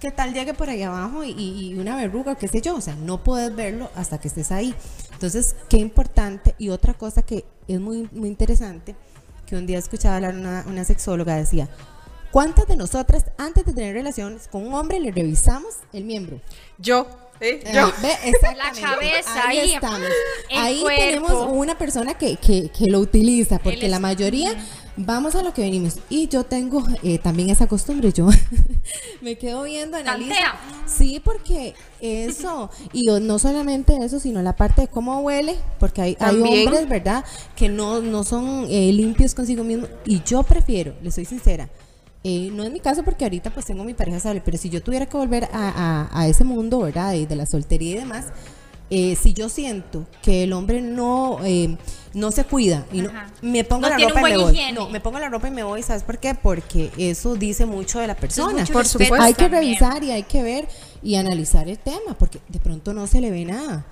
qué 0.02 0.10
tal 0.10 0.34
llegue 0.34 0.52
por 0.52 0.68
ahí 0.68 0.82
abajo 0.82 1.22
y, 1.22 1.76
una 1.78 1.94
verruga, 1.94 2.34
qué 2.34 2.48
sé 2.48 2.60
yo, 2.60 2.74
o 2.74 2.80
sea, 2.80 2.96
no 2.96 3.22
puedes 3.22 3.54
verlo 3.54 3.88
hasta 3.94 4.18
que 4.18 4.26
estés 4.26 4.50
ahí. 4.50 4.74
Entonces, 5.12 5.54
qué 5.68 5.76
importante 5.76 6.56
y 6.58 6.70
otra 6.70 6.92
cosa 6.94 7.22
que 7.22 7.44
es 7.68 7.78
muy, 7.78 8.08
muy 8.10 8.28
interesante, 8.28 8.96
que 9.46 9.54
un 9.54 9.64
día 9.64 9.78
escuchaba 9.78 10.16
hablar 10.16 10.34
una, 10.34 10.64
una 10.66 10.82
sexóloga, 10.82 11.36
decía, 11.36 11.68
¿cuántas 12.32 12.66
de 12.66 12.76
nosotras 12.76 13.26
antes 13.38 13.64
de 13.64 13.72
tener 13.72 13.94
relaciones 13.94 14.48
con 14.48 14.66
un 14.66 14.74
hombre 14.74 14.98
le 14.98 15.12
revisamos 15.12 15.74
el 15.92 16.04
miembro? 16.04 16.40
Yo, 16.78 17.06
¿eh? 17.40 17.62
Yo. 17.72 17.92
La 18.56 18.72
cabeza, 18.72 19.48
ahí, 19.48 19.58
ahí, 19.58 19.74
estamos. 19.74 20.08
Ahí 20.50 20.80
cuerpo. 20.80 21.00
tenemos 21.00 21.48
una 21.52 21.78
persona 21.78 22.14
que, 22.14 22.36
que, 22.36 22.70
que 22.70 22.86
lo 22.86 22.98
utiliza, 23.00 23.58
porque 23.58 23.88
la 23.88 23.98
mayoría 23.98 24.56
vamos 24.96 25.34
a 25.34 25.42
lo 25.42 25.52
que 25.52 25.62
venimos. 25.62 25.98
Y 26.08 26.28
yo 26.28 26.44
tengo 26.44 26.84
eh, 27.02 27.18
también 27.18 27.50
esa 27.50 27.66
costumbre, 27.66 28.12
yo 28.12 28.28
me 29.20 29.36
quedo 29.36 29.64
viendo, 29.64 29.96
analizo. 29.96 30.34
Sí, 30.86 31.20
porque 31.24 31.74
eso, 32.00 32.70
y 32.92 33.06
no 33.06 33.38
solamente 33.38 33.96
eso, 34.04 34.20
sino 34.20 34.42
la 34.42 34.56
parte 34.56 34.82
de 34.82 34.88
cómo 34.88 35.20
huele, 35.20 35.56
porque 35.78 36.02
hay, 36.02 36.16
hay 36.20 36.36
hombres, 36.40 36.88
¿verdad?, 36.88 37.24
que 37.56 37.68
no, 37.68 38.00
no 38.00 38.24
son 38.24 38.66
eh, 38.68 38.92
limpios 38.92 39.34
consigo 39.34 39.64
mismos. 39.64 39.88
Y 40.04 40.22
yo 40.22 40.42
prefiero, 40.42 40.94
le 41.02 41.10
soy 41.10 41.24
sincera, 41.24 41.68
eh, 42.24 42.50
no 42.52 42.62
es 42.64 42.70
mi 42.72 42.80
caso 42.80 43.02
porque 43.02 43.24
ahorita 43.24 43.50
pues 43.50 43.66
tengo 43.66 43.84
mi 43.84 43.94
pareja 43.94 44.18
estable, 44.18 44.40
pero 44.44 44.56
si 44.58 44.70
yo 44.70 44.82
tuviera 44.82 45.06
que 45.06 45.16
volver 45.16 45.44
a, 45.52 46.08
a- 46.12 46.20
a 46.20 46.28
ese 46.28 46.44
mundo, 46.44 46.80
¿verdad? 46.80 47.12
De, 47.12 47.26
de 47.26 47.36
la 47.36 47.46
soltería 47.46 47.92
y 47.92 47.98
demás, 47.98 48.26
eh, 48.90 49.16
si 49.20 49.32
yo 49.32 49.48
siento 49.48 50.06
que 50.22 50.44
el 50.44 50.52
hombre 50.52 50.82
no, 50.82 51.38
eh, 51.44 51.78
no 52.12 52.30
se 52.30 52.44
cuida 52.44 52.84
y 52.92 53.00
no, 53.00 53.10
me 53.40 53.64
pongo 53.64 53.88
No 53.88 53.88
la 53.88 53.96
ropa 54.08 54.20
y 54.20 54.32
me 54.34 54.38
voy. 54.38 54.52
higiene. 54.52 54.72
No, 54.72 54.88
me 54.90 55.00
pongo 55.00 55.18
la 55.18 55.28
ropa 55.30 55.48
y 55.48 55.50
me 55.50 55.62
voy, 55.62 55.82
¿sabes 55.82 56.02
por 56.02 56.18
qué? 56.18 56.34
Porque 56.34 56.90
eso 56.98 57.34
dice 57.36 57.64
mucho 57.64 58.00
de 58.00 58.06
la 58.06 58.14
persona. 58.16 58.64
Por 58.70 58.86
supuesto. 58.86 59.14
hay 59.20 59.32
que 59.32 59.44
también. 59.48 59.62
revisar 59.62 60.04
y 60.04 60.10
hay 60.10 60.24
que 60.24 60.42
ver 60.42 60.68
y 61.02 61.14
analizar 61.16 61.68
el 61.68 61.78
tema, 61.78 62.14
porque 62.18 62.40
de 62.48 62.58
pronto 62.60 62.92
no 62.92 63.06
se 63.06 63.20
le 63.22 63.30
ve 63.30 63.46
nada. 63.46 63.86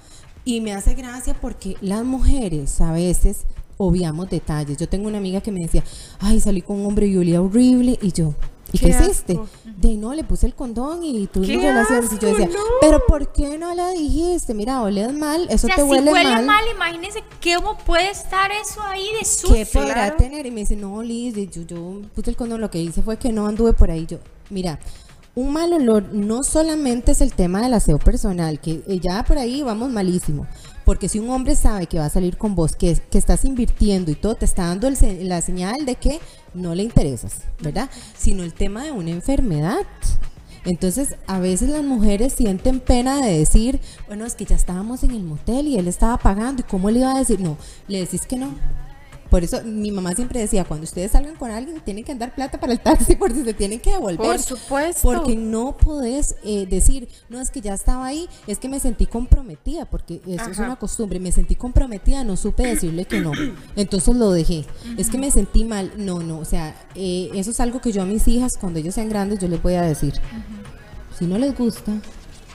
Y 0.45 0.61
me 0.61 0.73
hace 0.75 0.95
gracia 0.95 1.35
porque 1.41 1.77
las 1.81 2.05
mujeres 2.05 2.81
a 2.83 2.93
veces 2.93 3.45
obviamos 3.83 4.29
detalles. 4.29 4.77
Yo 4.77 4.89
tengo 4.89 5.09
una 5.09 5.19
amiga 5.19 5.41
que 5.41 5.51
me 5.51 5.61
decía, 5.61 5.83
ay, 6.21 6.39
salí 6.41 6.61
con 6.63 6.79
un 6.81 6.87
hombre 6.87 7.07
y 7.07 7.17
olía 7.17 7.41
horrible. 7.41 7.99
Y 8.03 8.13
yo, 8.13 8.35
¿y 8.73 8.79
qué, 8.79 8.87
Qué 8.87 8.89
hiciste? 8.91 9.33
asco. 9.33 9.49
De 9.79 9.97
no, 9.97 10.13
le 10.13 10.25
puse 10.25 10.45
el 10.47 10.55
condón 10.55 11.03
y 11.03 11.27
tuvimos 11.27 11.63
¡Qué 11.63 11.69
relaciones. 11.69 12.13
Y 12.13 12.19
yo 12.19 12.29
decía, 12.29 12.47
no! 12.49 12.59
pero 12.83 13.01
¿por 13.09 13.33
qué 13.33 13.57
no 13.57 13.75
le 13.75 13.93
dijiste? 13.99 14.53
Mira, 14.53 14.83
oles 14.83 15.15
mal, 15.15 15.47
eso 15.49 15.67
O 15.67 15.69
sea, 15.69 15.77
te 15.77 15.83
si 15.83 15.89
huele, 15.89 16.13
huele 16.13 16.29
mal. 16.31 16.45
mal, 16.45 16.65
imagínense 16.75 17.25
cómo 17.43 17.79
puede 17.79 18.11
estar 18.11 18.51
eso 18.53 18.83
ahí 18.83 19.07
de 19.19 19.25
sucio. 19.25 19.55
¿Qué 19.55 19.65
podrá 19.67 19.95
Claro. 19.95 20.17
tener? 20.19 20.45
Y 20.45 20.51
me 20.51 20.61
dice, 20.61 20.77
no, 20.77 21.03
Liz, 21.03 21.35
yo, 21.51 21.63
yo 21.63 22.03
puse 22.15 22.29
el 22.29 22.37
condón, 22.37 22.61
lo 22.61 22.71
que 22.71 22.83
hice 22.83 23.01
fue 23.03 23.17
que 23.17 23.33
no 23.33 23.47
anduve 23.47 23.73
por 23.73 23.91
ahí. 23.91 24.05
Yo, 24.05 24.19
mira, 24.51 24.79
un 25.35 25.53
mal 25.53 25.73
olor 25.73 26.13
no 26.13 26.43
solamente 26.43 27.13
es 27.13 27.23
el 27.23 27.33
tema 27.33 27.63
del 27.63 27.73
aseo 27.73 27.99
personal, 27.99 28.61
que 28.61 28.83
eh, 28.87 28.99
ya 29.01 29.25
por 29.25 29.39
ahí 29.39 29.63
vamos 29.63 29.91
malísimo. 29.91 30.47
Porque 30.91 31.09
si 31.09 31.21
un 31.21 31.31
hombre 31.31 31.55
sabe 31.55 31.87
que 31.87 32.01
va 32.01 32.07
a 32.07 32.11
salir 32.11 32.37
con 32.37 32.57
vos, 32.57 32.75
que, 32.75 32.99
que 33.13 33.19
estás 33.19 33.45
invirtiendo 33.45 34.11
y 34.11 34.17
todo, 34.17 34.35
te 34.35 34.45
está 34.45 34.67
dando 34.67 34.91
la 34.91 35.41
señal 35.41 35.87
de 35.87 35.95
que 35.95 36.19
no 36.53 36.75
le 36.75 36.83
interesas, 36.83 37.43
¿verdad? 37.61 37.89
Sino 38.19 38.43
el 38.43 38.53
tema 38.53 38.83
de 38.83 38.91
una 38.91 39.11
enfermedad. 39.11 39.87
Entonces, 40.65 41.15
a 41.29 41.39
veces 41.39 41.69
las 41.69 41.85
mujeres 41.85 42.33
sienten 42.33 42.81
pena 42.81 43.25
de 43.25 43.39
decir, 43.39 43.79
bueno, 44.09 44.27
es 44.27 44.35
que 44.35 44.47
ya 44.47 44.57
estábamos 44.57 45.05
en 45.05 45.13
el 45.13 45.23
motel 45.23 45.69
y 45.69 45.79
él 45.79 45.87
estaba 45.87 46.17
pagando, 46.17 46.63
¿y 46.63 46.65
cómo 46.65 46.91
le 46.91 46.99
iba 46.99 47.15
a 47.15 47.19
decir? 47.21 47.39
No, 47.39 47.57
le 47.87 48.01
decís 48.01 48.27
que 48.27 48.35
no. 48.35 48.49
Por 49.31 49.45
eso 49.45 49.63
mi 49.65 49.93
mamá 49.93 50.15
siempre 50.15 50.41
decía, 50.41 50.65
cuando 50.65 50.85
ustedes 50.85 51.13
salgan 51.13 51.37
con 51.37 51.51
alguien, 51.51 51.81
tienen 51.81 52.05
que 52.05 52.15
dar 52.15 52.35
plata 52.35 52.59
para 52.59 52.73
el 52.73 52.81
taxi 52.81 53.17
porque 53.19 53.45
se 53.45 53.55
tienen 53.55 53.81
que 53.81 53.93
devolver. 53.93 54.19
Por 54.19 54.39
supuesto. 54.39 55.01
Porque 55.03 55.37
no 55.37 55.77
podés 55.77 56.35
eh, 56.45 56.67
decir, 56.69 57.09
no, 57.29 57.41
es 57.41 57.51
que 57.51 57.61
ya 57.61 57.75
estaba 57.75 58.07
ahí, 58.07 58.29
es 58.47 58.59
que 58.59 58.69
me 58.69 58.81
sentí 58.81 59.07
comprometida, 59.07 59.85
porque 59.85 60.21
eso 60.27 60.51
es 60.51 60.59
una 60.59 60.77
costumbre, 60.77 61.21
me 61.21 61.33
sentí 61.33 61.55
comprometida, 61.55 62.25
no 62.25 62.37
supe 62.37 62.65
decirle 62.65 63.05
que 63.05 63.21
no. 63.21 63.33
Entonces 63.77 64.17
lo 64.17 64.33
dejé. 64.33 64.67
Es 64.99 65.09
que 65.09 65.19
me 65.19 65.31
sentí 65.31 65.65
mal, 65.65 65.93
no, 65.97 66.21
no, 66.21 66.39
o 66.39 66.45
sea, 66.45 66.75
eh, 66.95 67.31
eso 67.35 67.51
es 67.51 67.61
algo 67.61 67.81
que 67.81 67.93
yo 67.93 68.03
a 68.03 68.07
mis 68.07 68.27
hijas, 68.27 68.57
cuando 68.61 68.81
ellos 68.81 68.95
sean 68.95 69.09
grandes, 69.09 69.39
yo 69.39 69.49
les 69.49 69.63
voy 69.63 69.75
a 69.75 69.83
decir. 69.83 70.15
Si 71.17 71.27
no 71.27 71.39
les 71.39 71.57
gusta, 71.57 71.93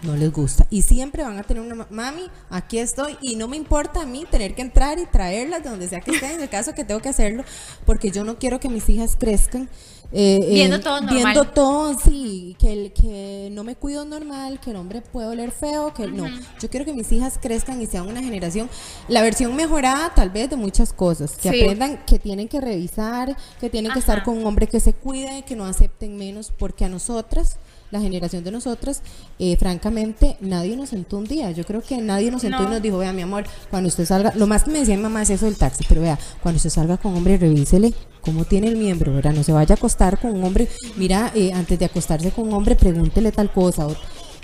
no 0.06 0.16
les 0.16 0.32
gusta. 0.32 0.66
Y 0.70 0.82
siempre 0.84 1.24
van 1.24 1.38
a 1.38 1.44
tener 1.44 1.62
una 1.64 1.76
ma- 1.76 1.88
mami, 1.90 2.24
aquí 2.50 2.78
estoy. 2.80 3.18
Y 3.22 3.36
no 3.36 3.48
me 3.48 3.58
importa 3.58 4.02
a 4.02 4.06
mí 4.06 4.26
tener 4.30 4.56
que 4.56 4.62
entrar 4.62 5.00
y 5.00 5.06
traerlas 5.06 5.64
de 5.64 5.70
donde 5.70 5.88
sea 5.88 6.02
que 6.02 6.12
estén, 6.12 6.32
en 6.32 6.42
el 6.42 6.50
caso 6.50 6.74
que 6.74 6.84
tengo 6.84 7.02
que 7.02 7.10
hacerlo, 7.10 7.44
porque 7.86 8.12
yo 8.12 8.24
no 8.24 8.38
quiero 8.38 8.60
que 8.60 8.70
mis 8.70 8.88
hijas 8.90 9.16
crezcan. 9.20 9.70
eh, 10.12 10.40
eh, 10.44 10.54
Viendo 10.54 10.80
todo 10.80 11.02
normal. 11.02 11.16
Viendo 11.16 11.44
todo, 11.46 11.98
sí, 12.00 12.56
que, 12.60 12.72
el- 12.72 12.94
que 12.94 13.50
no 13.52 13.64
me 13.64 13.76
cuido 13.76 14.06
normal, 14.06 14.60
que 14.60 14.70
el 14.70 14.76
hombre 14.78 15.02
puede 15.02 15.28
oler 15.28 15.52
feo, 15.52 15.94
que 15.94 16.08
no. 16.08 16.28
Yo 16.62 16.70
quiero 16.70 16.86
que 16.86 16.94
mis 16.94 17.12
hijas 17.12 17.40
crezcan 17.42 17.82
y 17.82 17.88
sean 17.88 18.08
una 18.08 18.22
generación, 18.22 18.70
la 19.08 19.24
versión 19.24 19.56
mejorada 19.56 20.14
tal 20.16 20.30
vez 20.30 20.50
de 20.52 20.56
muchas 20.58 20.94
cosas, 20.94 21.32
que 21.38 21.50
Sí. 21.50 21.62
aprendan 21.62 22.06
que 22.06 22.20
tienen 22.20 22.48
que 22.48 22.62
revisar, 22.62 23.36
que 23.60 23.70
tienen 23.72 23.92
que 23.94 24.00
estar 24.00 24.24
con 24.24 24.38
un 24.38 24.46
hombre 24.46 24.68
que 24.68 24.80
se 24.80 24.94
cuide, 24.94 25.44
que 25.44 25.56
no 25.56 25.66
acepten 25.66 26.16
menos, 26.18 26.54
porque 26.58 26.86
a 26.86 26.90
nosotras, 26.90 27.58
la 27.92 28.00
generación 28.02 28.44
de 28.44 28.52
nosotras, 28.52 29.02
eh, 29.40 29.56
francamente, 29.58 30.38
nadie 30.42 30.76
nos 30.76 30.90
sentó 30.90 31.18
un 31.18 31.26
día. 31.26 31.52
Yo 31.52 31.64
creo 31.66 31.82
que 31.82 31.98
nadie 32.00 32.32
nos 32.32 32.42
sentó 32.42 32.62
y 32.64 32.66
No. 32.66 32.70
nos 32.72 32.82
dijo, 32.82 32.98
vea, 32.98 33.14
mi 33.14 33.22
amor, 33.22 33.46
cuando 33.70 33.88
usted 33.88 34.06
salga, 34.06 34.34
lo 34.36 34.48
más 34.48 34.64
que 34.64 34.72
me 34.72 34.80
decía 34.80 34.98
mi 34.98 35.04
mamá 35.04 35.22
es 35.22 35.30
eso 35.30 35.46
del 35.46 35.56
taxi, 35.58 35.84
pero 35.88 36.02
vea, 36.02 36.18
cuando 36.42 36.58
usted 36.58 36.70
salga 36.70 36.98
con 36.98 37.16
hombre, 37.16 37.38
revísele 37.38 37.94
cómo 38.22 38.44
tiene 38.46 38.68
el 38.68 38.76
miembro, 38.78 39.14
¿verdad? 39.14 39.34
No 39.34 39.44
se 39.44 39.52
vaya 39.54 39.74
a 39.76 39.78
acostar 39.78 40.20
con 40.20 40.32
un 40.32 40.44
hombre, 40.44 40.68
mira, 40.98 41.32
eh, 41.36 41.54
antes 41.54 41.78
de 41.80 41.86
acostarse 41.86 42.32
con 42.32 42.48
un 42.48 42.54
hombre, 42.54 42.76
pregúntele 42.76 43.32
tal 43.32 43.52
cosa. 43.52 43.88
o- 43.88 43.96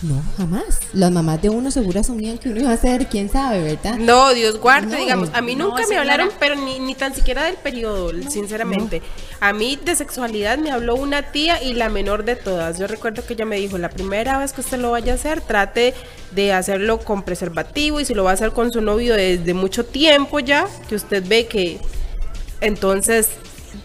no, 0.02 0.24
jamás. 0.36 0.80
Las 0.94 1.12
mamás 1.12 1.42
de 1.42 1.50
uno 1.50 1.70
seguro 1.70 2.00
asumían 2.00 2.38
que 2.40 2.50
uno 2.50 2.62
iba 2.62 2.72
a 2.72 2.74
hacer, 2.74 3.08
quién 3.08 3.30
sabe, 3.30 3.62
¿verdad? 3.62 3.98
No, 3.98 4.34
Dios 4.34 4.60
guarde, 4.60 4.96
No, 4.96 4.98
digamos. 4.98 5.30
A 5.34 5.42
mí 5.42 5.56
no, 5.56 5.70
nunca 5.70 5.84
me 5.88 5.98
hablaron, 5.98 6.30
pero 6.40 6.56
ni, 6.56 6.80
ni 6.80 6.96
tan 6.96 7.14
siquiera 7.14 7.44
del 7.44 7.56
periodo, 7.56 8.12
sinceramente. 8.30 9.02
A 9.40 9.54
mí 9.54 9.78
de 9.84 9.96
sexualidad 9.96 10.58
me 10.58 10.72
habló 10.72 10.96
una 10.96 11.32
tía 11.32 11.62
y 11.62 11.74
la 11.74 11.90
menor 11.90 12.26
de 12.26 12.36
todas. 12.36 12.80
Yo 12.80 12.88
recuerdo 12.88 13.24
que 13.26 13.34
ella 13.34 13.46
me 13.46 13.58
dijo, 13.58 13.78
la 13.78 13.90
primera 13.90 14.40
vez 14.40 14.54
que 14.54 14.62
usted 14.62 14.80
lo 14.80 14.92
vaya 14.92 15.14
a 15.14 15.16
hacer, 15.16 15.42
trate 15.42 15.94
de 16.32 16.54
hacerlo 16.54 17.00
con 17.00 17.24
preservativo 17.24 18.00
y 18.00 18.06
si 18.06 18.14
lo 18.14 18.24
va 18.24 18.32
a 18.32 18.34
hacer 18.34 18.52
con 18.52 18.72
su 18.72 18.82
novio 18.82 19.16
desde 19.16 19.54
mucho 19.54 19.86
tiempo 19.86 20.40
ya, 20.40 20.68
que 20.90 20.96
usted 20.96 21.24
ve 21.28 21.46
que 21.46 21.80
entonces 22.62 23.30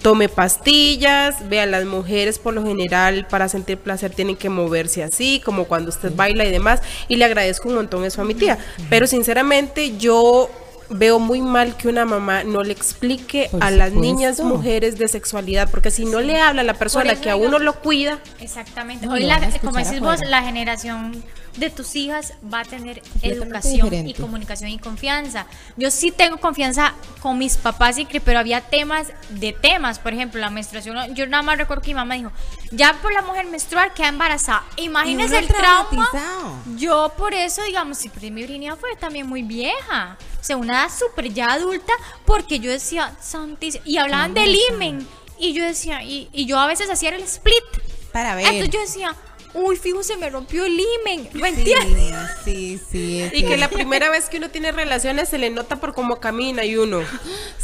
tome 0.07 0.29
pastillas, 0.29 1.49
vea 1.49 1.67
las 1.67 1.85
mujeres 1.85 2.39
por 2.39 2.55
lo 2.55 2.63
general 2.65 3.27
para 3.29 3.49
sentir 3.49 3.77
placer 3.77 4.13
tienen 4.13 4.37
que 4.37 4.49
moverse 4.49 5.03
así, 5.03 5.43
como 5.45 5.65
cuando 5.65 5.89
usted 5.89 6.13
baila 6.15 6.45
y 6.45 6.53
demás, 6.53 6.81
y 7.09 7.17
le 7.17 7.25
agradezco 7.25 7.69
un 7.69 7.75
montón 7.75 8.05
eso 8.05 8.23
a 8.23 8.25
mi 8.25 8.37
tía, 8.37 8.57
pero 8.89 9.09
sinceramente 9.09 9.99
yo 9.99 10.49
veo 10.91 11.19
muy 11.19 11.43
mal 11.43 11.77
que 11.77 11.89
una 11.89 12.05
mamá 12.05 12.45
no 12.45 12.63
le 12.63 12.73
explique 12.73 13.49
Por 13.51 13.65
a 13.65 13.73
las 13.73 13.95
niñas 13.95 14.39
mujeres 14.39 14.97
de 14.97 15.09
sexualidad, 15.09 15.69
porque 15.73 15.91
si 15.91 16.05
no 16.05 16.21
le 16.21 16.41
habla 16.41 16.61
a 16.61 16.65
la 16.65 16.75
persona 16.75 17.15
eso 17.15 17.23
que 17.23 17.31
a 17.31 17.35
uno 17.35 17.59
lo 17.59 17.75
cuida, 17.81 18.21
Exactamente. 18.39 19.07
No, 19.07 19.15
Hoy, 19.15 19.25
la, 19.25 19.41
como 19.61 19.79
decís 19.79 19.99
vos, 19.99 20.21
la 20.25 20.45
generación 20.45 21.21
de 21.57 21.71
tus 21.71 21.97
hijas 21.97 22.35
va 22.53 22.61
a 22.61 22.65
tener 22.65 23.03
educación 23.23 24.07
y 24.07 24.15
comunicación 24.15 24.71
y 24.71 24.79
confianza. 24.79 25.47
Yo 25.77 25.91
sí 25.91 26.11
tengo 26.11 26.39
confianza 26.39 26.95
con 27.21 27.39
mis 27.39 27.57
papás, 27.57 27.99
y 27.99 28.07
pero 28.25 28.39
había 28.39 28.61
temas 28.61 29.09
de 29.31 29.53
temas. 29.53 29.99
Por 29.99 30.13
ejemplo, 30.13 30.41
la 30.41 30.51
menstruación. 30.51 31.15
Yo 31.15 31.27
nada 31.27 31.43
más 31.43 31.59
recuerdo 31.59 31.83
que 31.83 31.89
mi 31.91 31.95
mamá 31.95 32.15
dijo, 32.15 32.33
ya 32.71 32.95
por 33.03 33.13
la 33.13 33.23
mujer 33.23 33.47
menstrual 33.47 33.93
queda 33.95 34.09
embarazada. 34.09 34.65
Imagínese 34.77 35.39
uno 35.39 35.39
el 35.39 35.49
trauma. 35.49 36.11
Yo 36.77 37.13
por 37.17 37.35
eso, 37.35 37.63
digamos, 37.65 37.99
si 37.99 38.09
perdí 38.09 38.31
mi 38.31 38.43
virginidad 38.43 38.77
fue 38.77 38.97
también 38.97 39.27
muy 39.27 39.43
vieja. 39.43 40.17
O 40.41 40.45
sea, 40.45 40.57
una 40.57 40.85
edad 40.85 40.93
súper 40.97 41.33
ya 41.33 41.47
adulta, 41.47 41.93
porque 42.25 42.61
yo 42.61 42.71
decía, 42.71 43.17
santísimo. 43.21 43.83
Y 43.87 43.97
hablaban 43.97 44.35
del 44.35 44.57
imen. 44.71 45.07
Y 45.39 45.53
yo 45.53 45.65
decía, 45.65 46.03
y, 46.03 46.29
y 46.33 46.47
yo 46.47 46.59
a 46.59 46.67
veces 46.67 46.89
hacía 46.91 47.11
el 47.11 47.23
split. 47.23 47.65
Para 48.13 48.35
ver. 48.35 48.47
Entonces 48.47 48.71
yo 48.71 48.81
decía, 48.81 49.15
uy, 49.57 49.77
fijo, 49.77 50.03
se 50.03 50.17
me 50.17 50.31
rompió 50.31 50.65
el 50.67 50.79
imen. 50.79 51.29
¿Me 51.35 51.51
Sí, 51.55 51.59
entiendes? 51.61 52.15
sí, 52.45 52.81
sí. 52.91 53.21
es 53.23 53.33
y 53.35 53.43
que 53.43 53.49
que- 53.49 53.57
la 53.57 53.69
primera 53.69 54.11
vez 54.11 54.29
que 54.29 54.37
uno 54.39 54.51
tiene 54.51 54.71
relaciones 54.73 55.29
se 55.29 55.39
le 55.39 55.51
nota 55.51 55.77
por 55.77 55.95
cómo 55.95 56.17
camina 56.21 56.65
y 56.65 56.77
uno. 56.77 57.01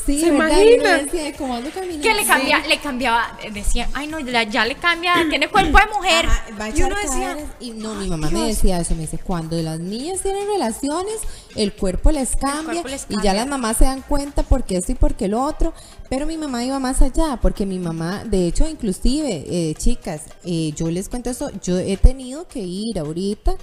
Sí, 0.04 0.20
¿Se 0.20 0.26
imagina? 0.28 0.98
decía, 0.98 1.32
¿cómo 1.36 1.54
ando 1.54 1.70
caminando? 1.70 2.02
Que 2.02 2.14
le, 2.14 2.24
cambia, 2.26 2.58
le 2.66 2.78
cambiaba, 2.80 3.38
decía, 3.52 3.88
ay 3.94 4.08
no, 4.08 4.18
ya, 4.20 4.42
ya 4.42 4.64
le 4.64 4.74
cambia, 4.74 5.14
tiene 5.30 5.48
cuerpo 5.48 5.78
de 5.78 5.86
mujer. 5.94 6.26
Ajá, 6.26 6.44
va 6.60 6.64
a 6.64 6.68
y 6.70 6.82
uno 6.82 6.96
decía. 6.96 7.36
Y 7.60 7.70
no, 7.70 7.94
mi 7.94 8.08
mamá 8.08 8.28
me 8.30 8.48
decía 8.48 8.80
eso, 8.80 8.94
me 8.94 9.02
dice, 9.02 9.18
cuando 9.18 9.56
las 9.62 9.78
niñas 9.78 10.20
tienen 10.22 10.46
relaciones, 10.48 11.14
el 11.56 11.72
cuerpo 11.74 12.10
les 12.10 12.36
cambia 12.36 12.82
cuerpo 12.82 12.88
les 12.88 13.06
y 13.08 13.22
ya 13.22 13.34
las 13.34 13.46
mamás 13.46 13.76
se 13.76 13.84
dan 13.84 14.02
cuenta 14.02 14.42
porque 14.42 14.76
esto 14.76 14.92
y 14.92 14.94
porque 14.94 15.28
lo 15.28 15.42
otro, 15.42 15.72
pero 16.08 16.26
mi 16.26 16.36
mamá 16.36 16.64
iba 16.64 16.78
más 16.78 17.02
allá, 17.02 17.38
porque 17.40 17.66
mi 17.66 17.78
mamá, 17.78 18.24
de 18.24 18.46
hecho, 18.46 18.68
inclusive, 18.68 19.44
eh, 19.48 19.74
chicas, 19.76 20.22
eh, 20.44 20.72
yo 20.76 20.90
les 20.90 21.08
cuento 21.08 21.30
eso, 21.30 21.50
yo 21.62 21.78
he 21.78 21.96
tenido 21.96 22.46
que 22.48 22.60
ir 22.60 22.98
ahorita 22.98 23.54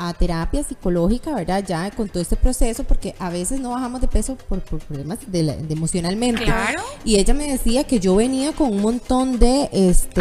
a 0.00 0.14
terapia 0.14 0.62
psicológica, 0.62 1.34
¿verdad? 1.34 1.64
Ya 1.66 1.90
con 1.90 2.08
todo 2.08 2.22
este 2.22 2.36
proceso, 2.36 2.84
porque 2.84 3.16
a 3.18 3.30
veces 3.30 3.58
no 3.58 3.70
bajamos 3.70 4.00
de 4.00 4.06
peso 4.06 4.36
por, 4.36 4.60
por 4.60 4.78
problemas 4.78 5.18
de, 5.26 5.42
la- 5.42 5.56
de 5.56 5.72
emocionalmente. 5.74 6.44
Claro. 6.44 6.80
Y 7.04 7.16
ella 7.16 7.34
me 7.34 7.50
decía 7.50 7.82
que 7.82 7.98
yo 7.98 8.14
venía 8.14 8.52
con 8.52 8.70
un 8.72 8.80
montón 8.80 9.40
de, 9.40 9.68
este, 9.72 10.20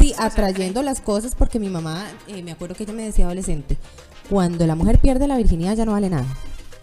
sí, 0.00 0.12
atrayendo 0.18 0.82
las 0.82 1.00
cosas, 1.00 1.36
porque 1.36 1.60
mi 1.60 1.68
mamá, 1.68 2.04
eh, 2.26 2.42
me 2.42 2.50
acuerdo 2.50 2.74
que 2.74 2.82
ella 2.82 2.92
me 2.92 3.04
decía 3.04 3.26
adolescente, 3.26 3.76
cuando 4.28 4.66
la 4.66 4.74
mujer 4.74 4.98
pierde 4.98 5.26
la 5.26 5.36
virginidad 5.36 5.76
ya 5.76 5.84
no 5.84 5.92
vale 5.92 6.10
nada. 6.10 6.26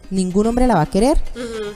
Ningún 0.09 0.47
hombre 0.47 0.67
la 0.67 0.75
va 0.75 0.81
a 0.81 0.89
querer. 0.89 1.17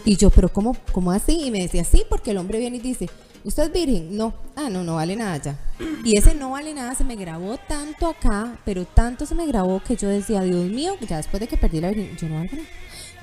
Y 0.03 0.17
yo, 0.17 0.29
pero 0.29 0.49
¿cómo, 0.49 0.75
¿cómo 0.91 1.11
así? 1.11 1.45
Y 1.45 1.51
me 1.51 1.61
decía, 1.61 1.83
sí, 1.83 2.03
porque 2.09 2.31
el 2.31 2.37
hombre 2.37 2.59
viene 2.59 2.77
y 2.77 2.81
dice, 2.81 3.09
¿usted 3.43 3.63
es 3.63 3.71
virgen? 3.71 4.17
No. 4.17 4.33
Ah, 4.55 4.69
no, 4.69 4.83
no 4.83 4.95
vale 4.95 5.15
nada 5.15 5.37
ya. 5.37 5.59
Y 6.03 6.17
ese 6.17 6.35
no 6.35 6.51
vale 6.51 6.73
nada 6.73 6.95
se 6.95 7.03
me 7.03 7.15
grabó 7.15 7.57
tanto 7.67 8.07
acá, 8.07 8.59
pero 8.65 8.85
tanto 8.85 9.25
se 9.25 9.35
me 9.35 9.47
grabó 9.47 9.81
que 9.81 9.95
yo 9.95 10.09
decía, 10.09 10.41
Dios 10.41 10.65
mío, 10.65 10.95
ya 11.07 11.17
después 11.17 11.39
de 11.39 11.47
que 11.47 11.57
perdí 11.57 11.79
la 11.79 11.89
virginidad, 11.89 12.17
yo 12.17 12.29
no 12.29 12.35
valgo 12.35 12.57
nada. 12.57 12.69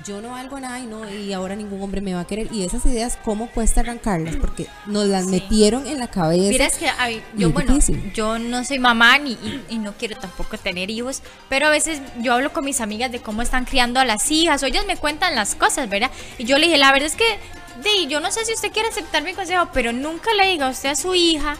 Yo 0.05 0.21
no 0.21 0.29
valgo 0.31 0.59
nada 0.59 0.79
y, 0.79 0.85
no, 0.85 1.09
y 1.09 1.31
ahora 1.31 1.55
ningún 1.55 1.81
hombre 1.81 2.01
me 2.01 2.13
va 2.13 2.21
a 2.21 2.27
querer. 2.27 2.49
Y 2.51 2.63
esas 2.63 2.85
ideas, 2.85 3.17
¿cómo 3.23 3.47
cuesta 3.49 3.81
arrancarlas? 3.81 4.35
Porque 4.35 4.67
nos 4.85 5.05
las 5.07 5.25
Sí. 5.25 5.31
metieron 5.31 5.87
en 5.87 5.99
la 5.99 6.07
cabeza. 6.07 6.49
Mira, 6.49 6.65
es 6.65 6.75
que 6.77 6.87
a 6.89 7.09
yo, 7.35 7.51
bueno, 7.51 7.77
yo 8.13 8.37
no 8.37 8.63
soy 8.65 8.79
mamá 8.79 9.17
ni, 9.17 9.31
y, 9.31 9.63
y 9.69 9.77
no 9.77 9.93
quiero 9.93 10.17
tampoco 10.17 10.57
tener 10.57 10.89
hijos, 10.89 11.21
pero 11.47 11.67
a 11.67 11.69
veces 11.69 12.01
yo 12.21 12.33
hablo 12.33 12.51
con 12.51 12.65
mis 12.65 12.81
amigas 12.81 13.11
de 13.11 13.19
cómo 13.21 13.41
están 13.41 13.65
criando 13.65 13.99
a 13.99 14.05
las 14.05 14.29
hijas, 14.31 14.61
o 14.63 14.65
ellas 14.65 14.85
me 14.85 14.97
cuentan 14.97 15.35
las 15.35 15.55
cosas, 15.55 15.89
¿verdad? 15.89 16.11
Y 16.37 16.43
yo 16.45 16.57
le 16.57 16.65
dije, 16.65 16.77
la 16.77 16.91
verdad 16.91 17.07
es 17.07 17.15
que, 17.15 17.39
de, 17.81 18.07
yo 18.07 18.19
no 18.19 18.31
sé 18.31 18.43
si 18.45 18.53
usted 18.53 18.71
quiere 18.71 18.89
aceptar 18.89 19.23
mi 19.23 19.33
consejo, 19.33 19.69
pero 19.73 19.93
nunca 19.93 20.33
le 20.33 20.47
diga 20.49 20.67
a 20.67 20.71
usted 20.71 20.89
a 20.89 20.95
su 20.95 21.15
hija, 21.15 21.55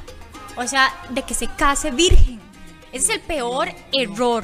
o 0.58 0.68
sea, 0.68 0.94
de 1.12 1.22
que 1.24 1.34
se 1.34 1.48
case 1.48 1.91
virgen. 1.91 2.41
Ese 2.91 3.06
es 3.06 3.10
el 3.16 3.22
peor 3.22 3.70
error. 3.91 4.44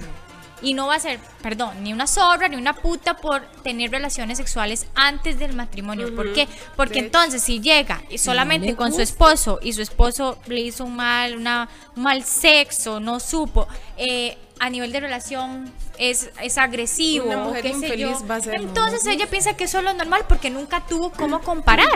Y 0.62 0.74
no 0.74 0.88
va 0.88 0.96
a 0.96 1.00
ser, 1.00 1.20
perdón, 1.42 1.84
ni 1.84 1.94
una 1.94 2.06
zorra 2.08 2.48
ni 2.48 2.56
una 2.58 2.74
puta 2.74 3.16
por 3.16 3.42
tener 3.64 3.92
relaciones 3.92 4.38
sexuales 4.38 4.88
antes 4.96 5.40
del 5.40 5.54
matrimonio. 5.54 6.14
¿Por 6.16 6.34
qué? 6.34 6.48
Porque 6.76 7.00
entonces 7.00 7.42
si 7.42 7.62
llega 7.62 8.02
y 8.10 8.18
solamente 8.18 8.76
con 8.76 8.92
su 8.94 9.02
esposo 9.02 9.60
y 9.62 9.74
su 9.74 9.82
esposo 9.82 10.38
le 10.48 10.60
hizo 10.62 10.84
un 10.86 10.96
mal, 10.96 11.36
una, 11.38 11.70
un 11.96 12.04
mal 12.04 12.24
sexo, 12.24 13.00
no 13.00 13.20
supo, 13.20 13.68
eh, 13.98 14.38
a 14.60 14.70
nivel 14.70 14.92
de 14.92 15.00
relación 15.00 15.72
es, 15.98 16.30
es 16.42 16.58
agresivo, 16.58 17.28
Una 17.28 17.38
mujer 17.38 17.62
qué 17.62 17.74
sé 17.76 17.98
yo. 17.98 18.28
va 18.28 18.36
a 18.36 18.42
ser. 18.42 18.56
Entonces 18.56 19.06
ella 19.06 19.28
piensa 19.28 19.56
que 19.56 19.64
eso 19.64 19.80
es 19.80 19.84
lo 19.86 19.94
normal 19.94 20.26
porque 20.28 20.50
nunca 20.50 20.86
tuvo 20.86 21.12
cómo 21.12 21.40
comparar. 21.42 21.88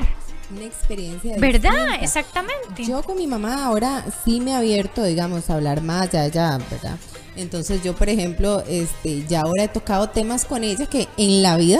Una 0.51 0.65
experiencia 0.65 1.35
¿Verdad? 1.39 1.71
distinta. 1.71 1.95
Exactamente. 2.03 2.83
Yo 2.85 3.01
con 3.03 3.17
mi 3.17 3.27
mamá 3.27 3.65
ahora 3.65 4.05
sí 4.23 4.39
me 4.39 4.51
he 4.51 4.55
abierto, 4.55 5.03
digamos, 5.03 5.49
a 5.49 5.55
hablar 5.55 5.81
más, 5.81 6.09
ya, 6.11 6.27
ya, 6.27 6.57
¿verdad? 6.69 6.97
Entonces 7.35 7.83
yo, 7.83 7.95
por 7.95 8.09
ejemplo, 8.09 8.63
este, 8.67 9.25
ya 9.27 9.41
ahora 9.41 9.63
he 9.63 9.67
tocado 9.67 10.09
temas 10.09 10.45
con 10.45 10.63
ella 10.63 10.85
que 10.85 11.07
en 11.17 11.41
la 11.41 11.57
vida, 11.57 11.79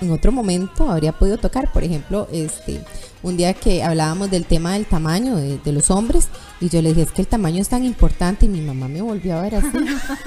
en 0.00 0.10
otro 0.10 0.32
momento, 0.32 0.90
habría 0.90 1.12
podido 1.12 1.38
tocar. 1.38 1.72
Por 1.72 1.84
ejemplo, 1.84 2.28
este, 2.32 2.80
un 3.22 3.36
día 3.36 3.54
que 3.54 3.82
hablábamos 3.82 4.30
del 4.30 4.44
tema 4.44 4.74
del 4.74 4.86
tamaño 4.86 5.36
de, 5.36 5.58
de 5.58 5.72
los 5.72 5.90
hombres 5.90 6.28
y 6.60 6.68
yo 6.68 6.82
le 6.82 6.90
dije, 6.90 7.02
es 7.02 7.12
que 7.12 7.22
el 7.22 7.28
tamaño 7.28 7.60
es 7.62 7.68
tan 7.68 7.84
importante 7.84 8.46
y 8.46 8.48
mi 8.48 8.60
mamá 8.60 8.88
me 8.88 9.00
volvió 9.00 9.36
a 9.36 9.42
ver 9.42 9.56
así. 9.56 9.78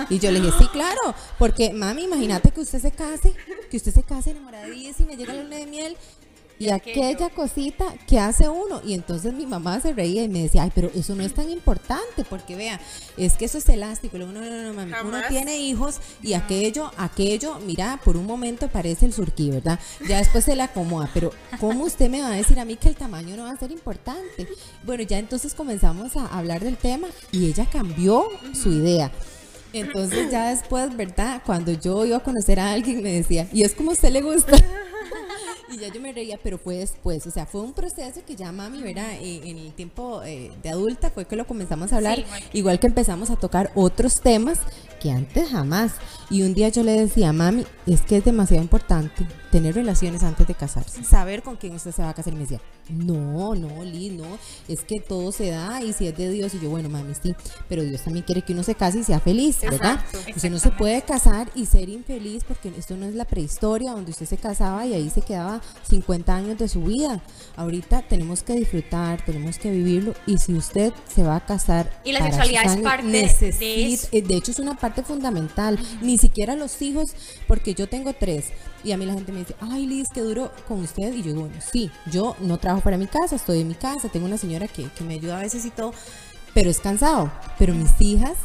Y 0.10 0.20
yo 0.20 0.32
le 0.32 0.40
dije, 0.40 0.54
sí, 0.58 0.68
claro, 0.72 1.16
porque 1.38 1.74
mami, 1.74 2.04
imagínate 2.04 2.52
que 2.52 2.62
usted 2.62 2.80
se 2.82 2.92
case, 2.92 3.34
que 3.70 3.78
usted 3.78 3.94
se 3.94 4.04
case 4.04 4.32
enamoradísima, 4.32 5.14
llega 5.14 5.34
la 5.34 5.44
luna 5.44 5.58
de 5.58 5.68
miel 5.68 5.98
y 6.62 6.70
aquella 6.70 7.30
cosita 7.30 7.86
que 8.08 8.20
hace 8.20 8.48
uno. 8.48 8.82
Y 8.86 8.94
entonces 8.94 9.34
mi 9.34 9.46
mamá 9.46 9.80
se 9.80 9.94
reía 9.94 10.24
y 10.24 10.30
me 10.30 10.44
decía, 10.44 10.64
ay, 10.64 10.72
pero 10.74 10.92
eso 10.94 11.16
no 11.16 11.24
es 11.24 11.34
tan 11.34 11.50
importante, 11.50 12.24
porque 12.30 12.56
vea, 12.56 12.80
es 13.18 13.34
que 13.34 13.46
eso 13.46 13.58
es 13.58 13.68
elástico. 13.70 14.18
Digo, 14.18 14.32
no, 14.32 14.42
no, 14.42 14.64
no, 14.64 14.74
mami, 14.74 14.92
uno 15.04 15.18
tiene 15.28 15.58
hijos 15.58 16.00
y 16.22 16.34
aquello, 16.34 16.92
aquello, 16.98 17.60
mira, 17.66 18.00
por 18.04 18.16
un 18.16 18.26
momento 18.26 18.68
parece 18.68 19.08
el 19.08 19.14
surquí, 19.14 19.50
¿verdad? 19.50 19.80
Ya 20.08 20.20
después 20.20 20.46
se 20.46 20.56
le 20.56 20.64
acomoda, 20.64 21.10
pero 21.14 21.32
¿cómo 21.60 21.86
usted 21.86 22.10
me 22.10 22.22
va 22.22 22.28
a 22.28 22.36
decir 22.36 22.60
a 22.60 22.66
mí 22.66 22.76
que 22.76 22.90
el 22.90 22.96
tamaño 22.96 23.36
no 23.36 23.44
va 23.44 23.52
a 23.52 23.58
ser 23.58 23.72
importante? 23.72 24.48
Bueno, 24.84 25.04
ya 25.04 25.18
entonces 25.18 25.56
comenzamos 25.56 26.16
a 26.16 26.28
hablar 26.28 26.64
del 26.64 26.78
tema 26.78 27.08
y 27.32 27.48
ella 27.48 27.68
cambió 27.72 28.28
su 28.54 28.70
idea. 28.70 29.12
Entonces 29.74 30.30
ya 30.32 30.50
después, 30.50 30.96
¿verdad? 30.96 31.42
Cuando 31.46 31.72
yo 31.72 32.06
iba 32.06 32.18
a 32.18 32.24
conocer 32.24 32.60
a 32.60 32.74
alguien 32.74 33.02
me 33.02 33.14
decía, 33.14 33.48
y 33.54 33.64
es 33.64 33.74
como 33.74 33.92
a 33.92 33.94
usted 33.94 34.12
le 34.12 34.22
gusta. 34.22 34.58
Y 35.72 35.78
ya 35.78 35.88
yo 35.88 36.02
me 36.02 36.12
reía, 36.12 36.38
pero 36.44 36.58
fue 36.58 36.76
después, 36.78 37.26
o 37.28 37.32
sea, 37.32 37.46
fue 37.46 37.62
un 37.62 37.74
proceso 37.74 38.22
que 38.26 38.36
ya 38.36 38.52
mami, 38.52 38.82
¿verdad? 38.84 39.12
Eh, 39.22 39.42
en 39.46 39.58
el 39.58 39.72
tiempo 39.74 40.22
eh, 40.24 40.52
de 40.62 40.70
adulta 40.70 41.10
fue 41.12 41.26
que 41.26 41.36
lo 41.36 41.48
comenzamos 41.48 41.94
a 41.94 41.98
hablar, 41.98 42.16
Sí, 42.18 42.22
igual. 42.24 42.44
igual 42.54 42.80
que 42.80 42.88
empezamos 42.88 43.30
a 43.30 43.38
tocar 43.38 43.72
otros 43.76 44.20
temas 44.22 44.60
que 45.02 45.12
antes 45.12 45.50
jamás. 45.50 45.94
Y 46.30 46.44
un 46.44 46.54
día 46.54 46.70
yo 46.70 46.84
le 46.84 46.94
decía, 46.94 47.34
mami, 47.34 47.66
es 47.86 48.02
que 48.02 48.18
es 48.18 48.24
demasiado 48.26 48.64
importante 48.64 49.28
tener 49.52 49.76
relaciones 49.76 50.24
antes 50.24 50.48
de 50.48 50.56
casarse, 50.56 51.04
saber 51.04 51.44
con 51.44 51.58
quién 51.58 51.76
usted 51.76 51.92
se 51.92 52.02
va 52.02 52.10
a 52.10 52.14
casar. 52.14 52.32
Y 52.32 52.38
me 52.38 52.44
decía, 52.44 52.62
no, 52.90 53.54
no, 53.54 53.84
Liz, 53.84 54.14
no, 54.14 54.38
es 54.68 54.82
que 54.82 55.02
todo 55.02 55.32
se 55.34 55.50
da 55.50 55.82
y 55.84 55.92
si 55.92 56.08
es 56.08 56.16
de 56.18 56.30
Dios. 56.30 56.54
Y 56.54 56.60
yo, 56.62 56.70
bueno, 56.70 56.88
mami, 56.88 57.14
sí, 57.22 57.36
pero 57.68 57.84
Dios 57.84 58.02
también 58.02 58.26
quiere 58.26 58.44
que 58.44 58.54
uno 58.54 58.64
se 58.64 58.76
case 58.76 59.00
y 59.00 59.04
sea 59.04 59.20
feliz, 59.20 59.60
¿verdad? 59.62 60.00
Usted 60.34 60.50
no 60.50 60.60
se 60.60 60.72
puede 60.72 61.02
casar 61.02 61.52
y 61.54 61.66
ser 61.66 61.90
infeliz 61.90 62.44
porque 62.46 62.72
esto 62.78 62.96
no 62.96 63.06
es 63.06 63.16
la 63.16 63.26
prehistoria 63.26 63.92
donde 63.92 64.12
usted 64.12 64.26
se 64.26 64.38
casaba 64.38 64.86
y 64.86 64.94
ahí 64.94 65.10
se 65.10 65.22
quedaba 65.22 65.62
50 65.90 66.34
años 66.34 66.58
de 66.58 66.70
su 66.70 66.84
vida. 66.84 67.22
Ahorita 67.58 68.04
tenemos 68.04 68.44
que 68.44 68.54
disfrutar, 68.54 69.24
tenemos 69.26 69.58
que 69.58 69.72
vivirlo 69.72 70.14
y 70.26 70.38
si 70.38 70.54
usted 70.54 70.94
se 71.14 71.24
va 71.24 71.36
a 71.38 71.46
casar 71.46 71.92
Y 72.06 72.14
la 72.14 72.24
sexualidad 72.24 72.66
es 72.66 72.82
parte 72.82 73.08
de 73.08 73.24
eso. 73.24 74.08
eh, 74.12 74.22
de 74.22 74.36
hecho 74.36 74.52
es 74.52 74.60
una 74.60 74.78
parte 74.78 74.91
fundamental. 75.04 75.80
Ni 76.02 76.18
siquiera 76.18 76.56
los 76.56 76.82
hijos, 76.82 77.14
porque 77.48 77.74
yo 77.74 77.88
tengo 77.88 78.14
tres 78.14 78.50
y 78.84 78.92
a 78.92 78.98
mí 78.98 79.06
la 79.06 79.14
gente 79.14 79.32
me 79.32 79.40
dice, 79.40 79.56
ay 79.60 79.86
Liz, 79.86 80.10
qué 80.14 80.22
duro 80.22 80.52
con 80.68 80.82
usted. 80.82 81.14
Y 81.14 81.24
yo 81.24 81.34
bueno, 81.34 81.56
sí, 81.72 81.92
yo 82.12 82.36
no 82.40 82.58
trabajo 82.58 82.84
para 82.84 82.98
mi 82.98 83.08
casa, 83.08 83.36
estoy 83.36 83.62
en 83.62 83.68
mi 83.68 83.76
casa, 83.76 84.10
tengo 84.10 84.26
una 84.26 84.38
señora 84.38 84.68
que, 84.68 84.88
que 84.90 85.04
me 85.04 85.16
ayuda 85.16 85.38
a 85.38 85.42
veces 85.42 85.66
y 85.66 85.70
todo, 85.70 85.94
pero 86.54 86.70
es 86.70 86.80
cansado. 86.80 87.32
Pero 87.58 87.74
mis 87.74 88.00
hijas 88.00 88.38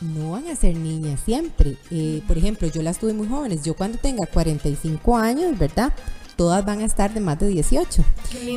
no 0.00 0.32
van 0.32 0.48
a 0.48 0.56
ser 0.56 0.76
niñas 0.76 1.20
siempre. 1.24 1.76
Eh, 1.90 2.22
por 2.26 2.38
ejemplo, 2.38 2.68
yo 2.68 2.82
las 2.82 2.98
tuve 2.98 3.12
muy 3.12 3.28
jóvenes. 3.28 3.62
Yo 3.62 3.74
cuando 3.74 3.98
tenga 3.98 4.26
45 4.26 5.16
años, 5.16 5.58
¿verdad? 5.58 5.92
Todas 6.36 6.64
van 6.64 6.80
a 6.80 6.84
estar 6.84 7.14
de 7.14 7.20
más 7.20 7.38
de 7.38 7.48
18. 7.48 8.04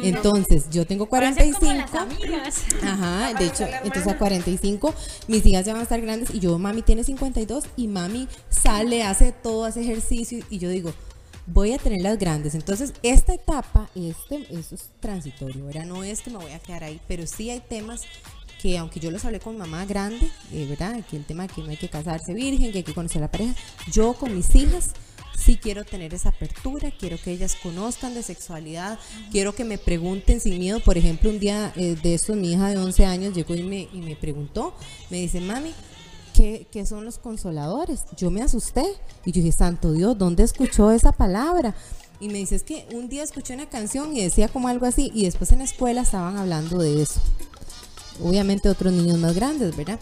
Entonces, 0.03 0.69
yo 0.71 0.86
tengo 0.86 1.07
Van 1.07 1.23
a 1.25 1.34
ser 1.34 1.53
45. 1.53 1.59
como 1.59 1.73
las 1.73 1.93
amigas. 1.93 2.63
Ajá, 2.84 3.34
de 3.34 3.45
hecho, 3.45 3.65
entonces 3.84 4.07
a 4.07 4.17
45 4.17 4.93
mis 5.28 5.45
hijas 5.45 5.65
ya 5.65 5.73
van 5.73 5.82
a 5.82 5.84
estar 5.84 6.01
grandes 6.01 6.34
y 6.34 6.39
yo, 6.39 6.57
mami 6.57 6.82
tiene 6.82 7.03
52 7.03 7.65
y 7.75 7.88
mami 7.88 8.28
sale, 8.49 9.03
hace 9.03 9.32
todo, 9.32 9.65
hace 9.65 9.82
ejercicio 9.82 10.43
y 10.49 10.57
yo 10.57 10.69
digo, 10.69 10.93
voy 11.47 11.73
a 11.73 11.78
tener 11.78 12.01
las 12.01 12.17
grandes. 12.17 12.55
Entonces, 12.55 12.93
esta 13.03 13.34
etapa, 13.34 13.89
este, 13.95 14.47
eso 14.57 14.75
es 14.75 14.89
transitorio, 14.99 15.65
¿verdad? 15.65 15.86
No 15.86 16.03
es 16.03 16.21
que 16.21 16.30
me 16.30 16.38
voy 16.38 16.51
a 16.51 16.59
quedar 16.59 16.84
ahí, 16.84 16.99
pero 17.07 17.25
sí 17.25 17.49
hay 17.49 17.61
temas 17.61 18.03
que 18.61 18.78
aunque 18.78 18.99
yo 18.99 19.11
los 19.11 19.23
hablé 19.23 19.39
con 19.39 19.57
mamá 19.57 19.86
grande, 19.86 20.30
eh, 20.51 20.65
¿verdad? 20.67 21.03
Que 21.09 21.17
el 21.17 21.25
tema 21.25 21.47
de 21.47 21.53
que 21.53 21.61
no 21.61 21.69
hay 21.69 21.78
que 21.78 21.89
casarse 21.89 22.34
virgen, 22.34 22.71
que 22.71 22.80
hay 22.80 22.84
que 22.84 22.93
conocer 22.93 23.19
a 23.19 23.25
la 23.25 23.32
pareja, 23.32 23.53
yo 23.91 24.13
con 24.13 24.36
mis 24.36 24.53
hijas 24.55 24.91
sí 25.38 25.57
quiero 25.61 25.85
tener 25.85 26.13
esa 26.13 26.29
apertura, 26.29 26.91
quiero 26.91 27.17
que 27.17 27.31
ellas 27.31 27.55
conozcan 27.61 28.13
de 28.13 28.23
sexualidad, 28.23 28.99
quiero 29.31 29.53
que 29.53 29.63
me 29.63 29.77
pregunten 29.77 30.41
sin 30.41 30.59
miedo. 30.59 30.79
Por 30.79 30.97
ejemplo, 30.97 31.29
un 31.29 31.39
día 31.39 31.71
eh, 31.75 31.95
de 32.01 32.15
estos, 32.15 32.35
mi 32.35 32.53
hija 32.53 32.69
de 32.69 32.77
11 32.77 33.05
años 33.05 33.33
llegó 33.33 33.55
y 33.55 33.63
me, 33.63 33.88
y 33.93 34.01
me 34.01 34.15
preguntó, 34.15 34.73
me 35.09 35.17
dice, 35.17 35.39
mami, 35.39 35.73
¿qué, 36.33 36.67
qué 36.71 36.85
son 36.85 37.05
los 37.05 37.19
consoladores? 37.19 38.03
Yo 38.17 38.31
me 38.31 38.41
asusté 38.41 38.83
y 39.25 39.31
yo 39.31 39.41
dije, 39.41 39.51
santo 39.51 39.93
Dios, 39.93 40.17
¿dónde 40.17 40.43
escuchó 40.43 40.91
esa 40.91 41.11
palabra? 41.11 41.75
Y 42.19 42.29
me 42.29 42.39
dice, 42.39 42.55
es 42.55 42.63
que 42.63 42.88
un 42.93 43.09
día 43.09 43.23
escuché 43.23 43.53
una 43.53 43.69
canción 43.69 44.15
y 44.17 44.23
decía 44.23 44.47
como 44.47 44.67
algo 44.67 44.88
así, 44.88 45.11
y 45.13 45.25
después 45.25 45.51
en 45.51 45.59
la 45.59 45.65
escuela 45.65 46.01
estaban 46.01 46.38
hablando 46.38 46.79
de 46.79 47.03
eso 47.03 47.21
obviamente 48.23 48.69
otros 48.69 48.93
niños 48.93 49.17
más 49.17 49.35
grandes, 49.35 49.75
¿verdad? 49.75 49.99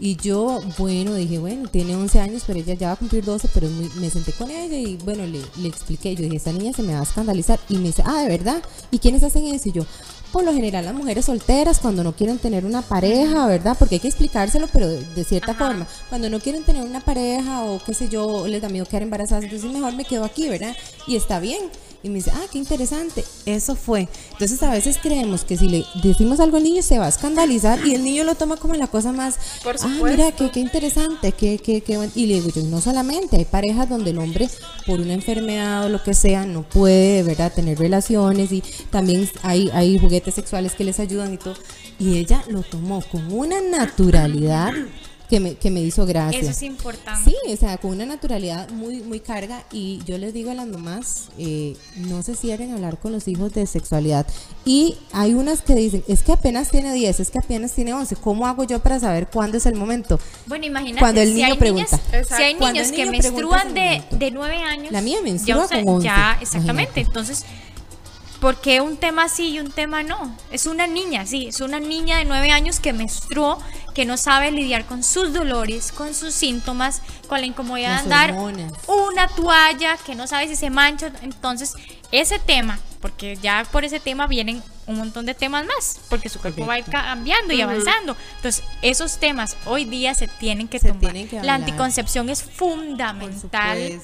Y 0.00 0.16
yo, 0.16 0.60
bueno, 0.78 1.14
dije, 1.14 1.38
bueno, 1.38 1.68
tiene 1.68 1.94
11 1.96 2.20
años, 2.20 2.42
pero 2.46 2.58
ella 2.58 2.74
ya 2.74 2.88
va 2.88 2.92
a 2.94 2.96
cumplir 2.96 3.24
12, 3.24 3.48
pero 3.54 3.68
muy- 3.68 3.88
me 3.96 4.10
senté 4.10 4.32
con 4.32 4.50
ella 4.50 4.76
y 4.76 4.96
bueno, 5.04 5.24
le, 5.26 5.40
le 5.60 5.68
expliqué, 5.68 6.14
yo 6.14 6.22
dije, 6.24 6.36
esta 6.36 6.52
niña 6.52 6.72
se 6.72 6.82
me 6.82 6.94
va 6.94 7.00
a 7.00 7.04
escandalizar. 7.04 7.60
Y 7.68 7.76
me 7.76 7.84
dice, 7.88 8.02
ah, 8.04 8.22
¿de 8.22 8.28
verdad? 8.28 8.62
¿Y 8.90 8.98
quiénes 8.98 9.22
hacen 9.22 9.44
eso? 9.46 9.68
Y 9.68 9.72
yo, 9.72 9.84
por 10.32 10.44
lo 10.44 10.52
general 10.52 10.84
las 10.86 10.94
mujeres 10.94 11.26
solteras 11.26 11.78
cuando 11.78 12.02
no 12.02 12.14
quieren 12.14 12.38
tener 12.38 12.64
una 12.64 12.82
pareja, 12.82 13.46
¿verdad? 13.46 13.76
Porque 13.78 13.96
hay 13.96 14.00
que 14.00 14.08
explicárselo, 14.08 14.66
pero 14.72 14.88
de, 14.88 15.04
de 15.14 15.24
cierta 15.24 15.52
Ajá. 15.52 15.66
forma. 15.66 15.86
Cuando 16.08 16.28
no 16.30 16.40
quieren 16.40 16.64
tener 16.64 16.82
una 16.82 17.00
pareja 17.00 17.64
o 17.64 17.78
qué 17.84 17.92
sé 17.94 18.08
yo, 18.08 18.46
les 18.46 18.62
da 18.62 18.68
miedo 18.68 18.86
quedar 18.86 19.02
embarazadas, 19.02 19.44
entonces 19.44 19.70
mejor 19.70 19.94
me 19.94 20.04
quedo 20.04 20.24
aquí, 20.24 20.48
¿verdad? 20.48 20.74
Y 21.06 21.16
está 21.16 21.38
bien. 21.38 21.60
Y 22.02 22.08
me 22.08 22.16
dice, 22.16 22.32
ah, 22.34 22.46
qué 22.50 22.58
interesante, 22.58 23.24
eso 23.46 23.76
fue. 23.76 24.08
Entonces 24.32 24.60
a 24.62 24.70
veces 24.70 24.98
creemos 25.00 25.44
que 25.44 25.56
si 25.56 25.68
le 25.68 25.84
decimos 26.02 26.40
algo 26.40 26.56
al 26.56 26.64
niño 26.64 26.82
se 26.82 26.98
va 26.98 27.06
a 27.06 27.08
escandalizar 27.08 27.86
y 27.86 27.94
el 27.94 28.02
niño 28.02 28.24
lo 28.24 28.34
toma 28.34 28.56
como 28.56 28.74
la 28.74 28.88
cosa 28.88 29.12
más, 29.12 29.36
Por 29.62 29.76
ah, 29.80 29.88
mira, 30.02 30.32
qué, 30.32 30.50
qué 30.50 30.60
interesante, 30.60 31.30
qué, 31.32 31.58
qué, 31.58 31.80
qué 31.80 31.98
buen-". 31.98 32.10
Y 32.16 32.26
le 32.26 32.34
digo 32.34 32.50
yo, 32.50 32.62
no 32.62 32.80
solamente, 32.80 33.36
hay 33.36 33.44
parejas 33.44 33.88
donde 33.88 34.10
el 34.10 34.18
hombre 34.18 34.48
por 34.86 35.00
una 35.00 35.14
enfermedad 35.14 35.86
o 35.86 35.88
lo 35.88 36.02
que 36.02 36.14
sea 36.14 36.44
no 36.44 36.62
puede, 36.62 37.22
¿verdad?, 37.22 37.52
tener 37.54 37.78
relaciones 37.78 38.50
y 38.50 38.64
también 38.90 39.30
hay, 39.42 39.70
hay 39.72 39.98
juguetes 39.98 40.34
sexuales 40.34 40.74
que 40.74 40.84
les 40.84 40.98
ayudan 40.98 41.32
y 41.34 41.36
todo. 41.36 41.54
Y 41.98 42.18
ella 42.18 42.42
lo 42.48 42.62
tomó 42.62 43.00
con 43.00 43.32
una 43.32 43.60
naturalidad 43.60 44.72
que 45.32 45.40
me, 45.40 45.54
que 45.54 45.70
me 45.70 45.80
hizo 45.80 46.04
gracia. 46.04 46.38
Eso 46.40 46.50
es 46.50 46.62
importante. 46.62 47.30
Sí, 47.30 47.34
o 47.50 47.56
sea, 47.56 47.78
con 47.78 47.92
una 47.92 48.04
naturalidad 48.04 48.68
muy, 48.68 49.00
muy 49.00 49.18
carga. 49.18 49.64
Y 49.72 50.02
yo 50.04 50.18
les 50.18 50.34
digo 50.34 50.50
a 50.50 50.54
las 50.54 50.66
mamás, 50.66 51.28
eh, 51.38 51.74
no 51.96 52.22
se 52.22 52.34
cierren 52.36 52.70
a 52.70 52.74
hablar 52.74 52.98
con 52.98 53.12
los 53.12 53.26
hijos 53.28 53.54
de 53.54 53.66
sexualidad. 53.66 54.26
Y 54.66 54.98
hay 55.10 55.32
unas 55.32 55.62
que 55.62 55.74
dicen, 55.74 56.04
es 56.06 56.22
que 56.22 56.32
apenas 56.32 56.70
tiene 56.70 56.92
10, 56.92 57.18
es 57.20 57.30
que 57.30 57.38
apenas 57.38 57.72
tiene 57.72 57.94
11. 57.94 58.14
¿Cómo 58.16 58.46
hago 58.46 58.64
yo 58.64 58.80
para 58.80 59.00
saber 59.00 59.28
cuándo 59.28 59.56
es 59.56 59.64
el 59.64 59.74
momento? 59.74 60.20
Bueno, 60.44 60.66
imagínate. 60.66 60.98
Cuando 61.00 61.22
el 61.22 61.28
si 61.28 61.34
niño 61.36 61.46
hay 61.46 61.56
pregunta. 61.56 61.96
niñas- 62.12 62.28
si 62.28 62.42
hay 62.42 62.54
niños 62.54 62.92
que 62.92 63.06
menstruan 63.06 63.72
de, 63.72 64.02
de 64.10 64.30
9 64.32 64.56
años. 64.58 64.92
La 64.92 65.00
mía 65.00 65.16
ya 65.16 65.22
menstrua 65.24 65.66
con 65.66 65.88
11, 65.88 66.04
Ya, 66.04 66.38
exactamente. 66.42 66.72
imagínate. 66.82 67.00
Entonces, 67.00 67.44
¿por 68.40 68.60
qué 68.60 68.80
un 68.80 68.96
tema 68.96 69.28
sí 69.28 69.50
y 69.50 69.60
un 69.60 69.70
tema 69.70 70.02
no? 70.02 70.36
Es 70.50 70.66
una 70.66 70.86
niña, 70.86 71.24
sí, 71.26 71.46
es 71.46 71.60
una 71.60 71.80
niña 71.80 72.18
de 72.18 72.24
9 72.24 72.50
años 72.50 72.80
que 72.80 72.92
menstruó, 72.92 73.58
que 73.94 74.04
no 74.04 74.16
sabe 74.16 74.50
lidiar 74.50 74.84
con 74.86 75.02
sus 75.02 75.32
dolores, 75.32 75.92
con 75.92 76.14
sus 76.14 76.34
síntomas, 76.34 77.02
con 77.28 77.40
la 77.40 77.46
incomodidad 77.46 77.90
Las 77.90 78.04
de 78.08 78.14
andar 78.14 78.30
hormonas. 78.32 78.72
una 78.88 79.28
toalla, 79.28 79.96
que 79.98 80.14
no 80.14 80.26
sabe 80.26 80.48
si 80.48 80.56
se 80.56 80.70
mancha. 80.70 81.12
Entonces, 81.22 81.74
ese 82.10 82.38
tema, 82.38 82.78
porque 83.00 83.36
ya 83.36 83.66
por 83.70 83.84
ese 83.84 84.00
tema 84.00 84.26
vienen 84.26 84.62
un 84.86 84.98
montón 84.98 85.26
de 85.26 85.34
temas 85.34 85.64
más, 85.66 86.00
porque 86.08 86.28
su 86.28 86.40
cuerpo 86.40 86.66
va 86.66 86.74
a 86.74 86.78
ir 86.78 86.84
cambiando 86.84 87.52
y 87.54 87.60
avanzando. 87.60 88.16
Entonces, 88.36 88.64
esos 88.82 89.18
temas 89.18 89.56
hoy 89.66 89.84
día 89.84 90.14
se 90.14 90.26
tienen 90.28 90.68
que 90.68 90.78
Se 90.78 90.88
tomar. 90.88 91.00
tienen 91.12 91.28
que 91.28 91.42
la 91.42 91.54
anticoncepción 91.54 92.28
es 92.30 92.42
fundamental. 92.42 94.00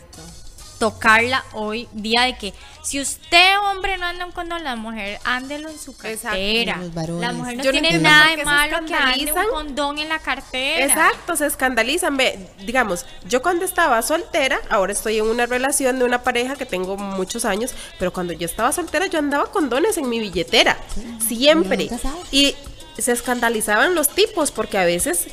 Tocarla 0.79 1.45
hoy 1.53 1.89
día 1.93 2.23
de 2.23 2.37
que 2.37 2.55
si 2.83 3.01
usted 3.01 3.59
hombre 3.71 3.99
no 3.99 4.07
anda 4.07 4.25
con 4.25 4.33
condón, 4.33 4.65
la 4.65 4.77
mujer 4.77 5.19
ándelo 5.25 5.69
en 5.69 5.79
su 5.79 5.97
cartera. 5.97 6.77
Los 6.79 6.95
varones. 6.95 7.21
La 7.21 7.33
mujer 7.33 7.57
no 7.59 7.65
Yo 7.65 7.71
tiene 7.71 7.99
nada 7.99 8.37
de 8.37 8.45
malo 8.45 8.87
que 8.87 8.95
ande 8.95 9.23
un 9.23 9.29
escandalizan. 9.29 9.47
condón 9.51 9.99
en 9.99 10.09
la 10.09 10.19
cartera. 10.21 10.85
Exacto, 10.87 11.37
se 11.37 11.47
escandalizan. 11.47 12.17
Ve, 12.17 12.49
digamos, 12.65 13.05
yo 13.29 13.43
cuando 13.43 13.65
estaba 13.65 14.01
soltera, 14.03 14.61
ahora 14.71 14.93
estoy 14.93 15.19
en 15.19 15.27
una 15.27 15.47
relación 15.47 15.99
de 15.99 16.05
una 16.05 16.23
pareja 16.23 16.57
que 16.57 16.67
tengo 16.67 16.97
muchos 16.97 17.45
años, 17.45 17.73
pero 17.99 18.13
cuando 18.13 18.33
yo 18.33 18.47
estaba 18.47 18.73
soltera 18.73 19.07
yo 19.07 19.19
andaba 19.19 19.51
con 19.51 19.69
dones 19.69 19.99
en 19.99 20.09
mi 20.09 20.21
billetera, 20.21 20.79
siempre. 21.27 21.91
Y 22.31 22.55
se 22.97 23.13
escandalizaban 23.13 23.95
los 23.95 24.09
tipos 24.09 24.51
porque 24.51 24.79
a 24.79 24.85
veces 24.85 25.27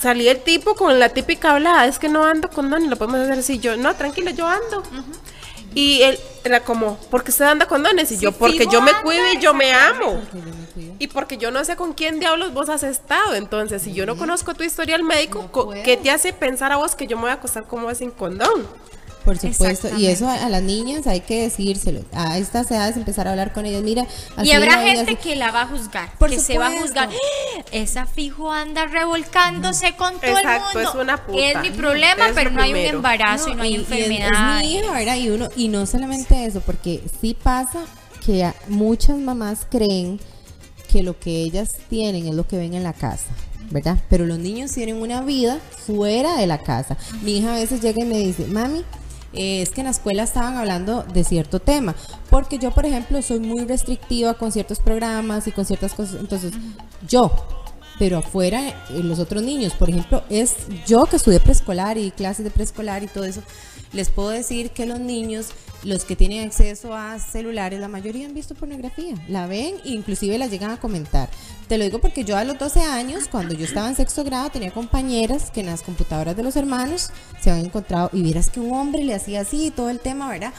salía 0.00 0.32
el 0.32 0.42
tipo 0.42 0.74
con 0.74 0.98
la 0.98 1.08
típica 1.10 1.52
hablada, 1.52 1.86
es 1.86 1.98
que 1.98 2.08
no 2.08 2.24
ando 2.24 2.48
con 2.48 2.70
dones, 2.70 2.88
lo 2.88 2.96
podemos 2.96 3.20
hacer 3.20 3.38
así. 3.38 3.58
Yo, 3.58 3.76
no, 3.76 3.94
tranquilo, 3.94 4.30
yo 4.30 4.46
ando. 4.46 4.82
Y 5.74 6.00
él 6.02 6.18
era 6.42 6.60
como, 6.60 6.96
porque 7.10 7.30
usted 7.30 7.44
anda 7.44 7.66
con 7.66 7.82
dones? 7.82 8.10
Y 8.10 8.18
yo, 8.18 8.32
porque 8.32 8.66
yo 8.66 8.80
me 8.80 8.92
cuido 9.02 9.22
y 9.34 9.38
yo 9.38 9.52
me 9.52 9.74
amo. 9.74 10.22
Porque 10.22 10.36
me. 10.36 10.94
Y 10.98 11.08
porque 11.08 11.36
yo 11.36 11.50
no 11.50 11.62
sé 11.64 11.76
con 11.76 11.92
quién 11.92 12.18
diablos 12.18 12.54
vos 12.54 12.70
has 12.70 12.82
estado. 12.82 13.34
Entonces, 13.34 13.82
si 13.82 13.92
yo 13.92 14.06
no 14.06 14.16
conozco 14.16 14.54
tu 14.54 14.64
historial 14.64 15.02
médico, 15.02 15.50
No. 15.52 15.82
¿qué 15.84 15.98
te 15.98 16.10
hace 16.10 16.32
pensar 16.32 16.72
a 16.72 16.76
vos 16.76 16.94
que 16.94 17.06
yo 17.06 17.16
me 17.16 17.22
voy 17.24 17.30
a 17.30 17.34
acostar 17.34 17.64
como 17.66 17.94
sin 17.94 18.10
condón? 18.10 18.66
Por 19.26 19.38
supuesto, 19.38 19.88
y 19.98 20.06
eso 20.06 20.26
a, 20.28 20.34
a 20.46 20.48
las 20.48 20.62
niñas 20.62 21.06
hay 21.06 21.20
que 21.20 21.42
decírselo. 21.42 22.00
A 22.12 22.38
estas 22.38 22.70
edades 22.70 22.96
empezar 22.96 23.26
a 23.28 23.32
hablar 23.32 23.52
con 23.52 23.66
ellas. 23.66 23.82
Mira, 23.82 24.06
así 24.36 24.48
Y 24.48 24.52
habrá 24.52 24.78
gente 24.82 25.02
así- 25.12 25.16
que 25.16 25.36
la 25.36 25.50
va 25.50 25.62
a 25.62 25.66
juzgar, 25.66 26.10
Por 26.18 26.30
que 26.30 26.38
se 26.38 26.56
va 26.56 26.68
a 26.68 26.80
juzgar. 26.80 27.08
"Ah, 27.10 27.62
Esa 27.72 28.06
fijo 28.06 28.50
anda 28.52 28.86
revolcándose 28.86 29.94
con 29.96 30.14
todo 30.20 30.38
Exacto, 30.38 30.78
el 30.78 30.84
mundo. 30.84 30.90
es 30.98 31.02
una 31.04 31.26
puta. 31.26 31.38
Es 31.40 31.60
mi 31.60 31.70
problema, 31.76 32.28
Es 32.28 32.32
pero 32.34 32.50
no 32.50 32.62
hay 32.62 32.72
un 32.72 32.78
embarazo 32.78 33.50
y 33.50 33.54
no 33.54 33.62
hay 33.64 33.70
y- 33.70 33.72
y 33.72 33.74
es- 33.76 33.80
enfermedad. 33.90 34.60
Es, 34.60 34.64
mi 34.66 34.74
hija, 34.78 34.92
¿verdad? 34.92 35.16
Y, 35.16 35.28
uno, 35.30 35.48
y 35.56 35.68
no 35.68 35.84
solamente 35.86 36.44
eso, 36.46 36.60
porque 36.60 37.02
sí 37.20 37.36
pasa 37.40 37.80
que 38.24 38.50
muchas 38.68 39.16
mamás 39.18 39.66
creen 39.70 40.18
que 40.90 41.02
lo 41.02 41.18
que 41.18 41.42
ellas 41.42 41.74
tienen 41.90 42.26
es 42.28 42.34
lo 42.34 42.46
que 42.46 42.56
ven 42.56 42.74
en 42.74 42.82
la 42.84 42.92
casa, 42.92 43.26
¿verdad? 43.70 43.98
Pero 44.08 44.24
los 44.26 44.38
niños 44.38 44.70
tienen 44.72 45.02
una 45.02 45.22
vida 45.22 45.58
fuera 45.86 46.36
de 46.36 46.46
la 46.46 46.58
casa. 46.58 46.96
Mi 47.22 47.38
hija 47.38 47.52
a 47.54 47.56
veces 47.58 47.80
llega 47.80 48.02
y 48.02 48.04
me 48.06 48.18
dice, 48.18 48.46
mami, 48.46 48.84
eh, 49.32 49.62
es 49.62 49.70
que 49.70 49.80
en 49.80 49.86
la 49.86 49.90
escuela 49.90 50.22
estaban 50.22 50.56
hablando 50.56 51.02
de 51.02 51.24
cierto 51.24 51.60
tema, 51.60 51.94
porque 52.30 52.58
yo, 52.58 52.70
por 52.70 52.86
ejemplo, 52.86 53.20
soy 53.22 53.40
muy 53.40 53.64
restrictiva 53.64 54.34
con 54.34 54.52
ciertos 54.52 54.78
programas 54.78 55.46
y 55.46 55.52
con 55.52 55.64
ciertas 55.64 55.94
cosas, 55.94 56.20
entonces 56.20 56.52
yo 57.06 57.30
pero 57.98 58.18
afuera 58.18 58.68
eh, 58.68 59.02
los 59.02 59.18
otros 59.18 59.42
niños, 59.42 59.74
por 59.74 59.88
ejemplo, 59.88 60.22
es 60.28 60.54
yo 60.86 61.06
que 61.06 61.16
estudié 61.16 61.40
preescolar 61.40 61.98
y 61.98 62.10
clases 62.10 62.44
de 62.44 62.50
preescolar 62.50 63.02
y 63.02 63.06
todo 63.06 63.24
eso, 63.24 63.42
les 63.92 64.10
puedo 64.10 64.30
decir 64.30 64.70
que 64.70 64.86
los 64.86 65.00
niños, 65.00 65.48
los 65.82 66.04
que 66.04 66.16
tienen 66.16 66.46
acceso 66.46 66.94
a 66.94 67.18
celulares, 67.18 67.80
la 67.80 67.88
mayoría 67.88 68.26
han 68.26 68.34
visto 68.34 68.54
pornografía, 68.54 69.14
la 69.28 69.46
ven 69.46 69.76
e 69.84 69.90
inclusive 69.90 70.38
la 70.38 70.46
llegan 70.46 70.70
a 70.70 70.80
comentar. 70.80 71.28
Te 71.68 71.78
lo 71.78 71.84
digo 71.84 72.00
porque 72.00 72.24
yo 72.24 72.36
a 72.36 72.44
los 72.44 72.58
12 72.58 72.80
años, 72.80 73.28
cuando 73.28 73.54
yo 73.54 73.64
estaba 73.64 73.88
en 73.88 73.96
sexto 73.96 74.24
grado, 74.24 74.50
tenía 74.50 74.70
compañeras 74.70 75.50
que 75.50 75.60
en 75.60 75.66
las 75.66 75.82
computadoras 75.82 76.36
de 76.36 76.42
los 76.42 76.56
hermanos 76.56 77.10
se 77.40 77.50
habían 77.50 77.66
encontrado 77.66 78.10
y 78.12 78.22
vieras 78.22 78.48
que 78.48 78.60
un 78.60 78.72
hombre 78.72 79.04
le 79.04 79.14
hacía 79.14 79.40
así 79.40 79.66
y 79.66 79.70
todo 79.70 79.90
el 79.90 80.00
tema, 80.00 80.28
¿verdad? 80.28 80.52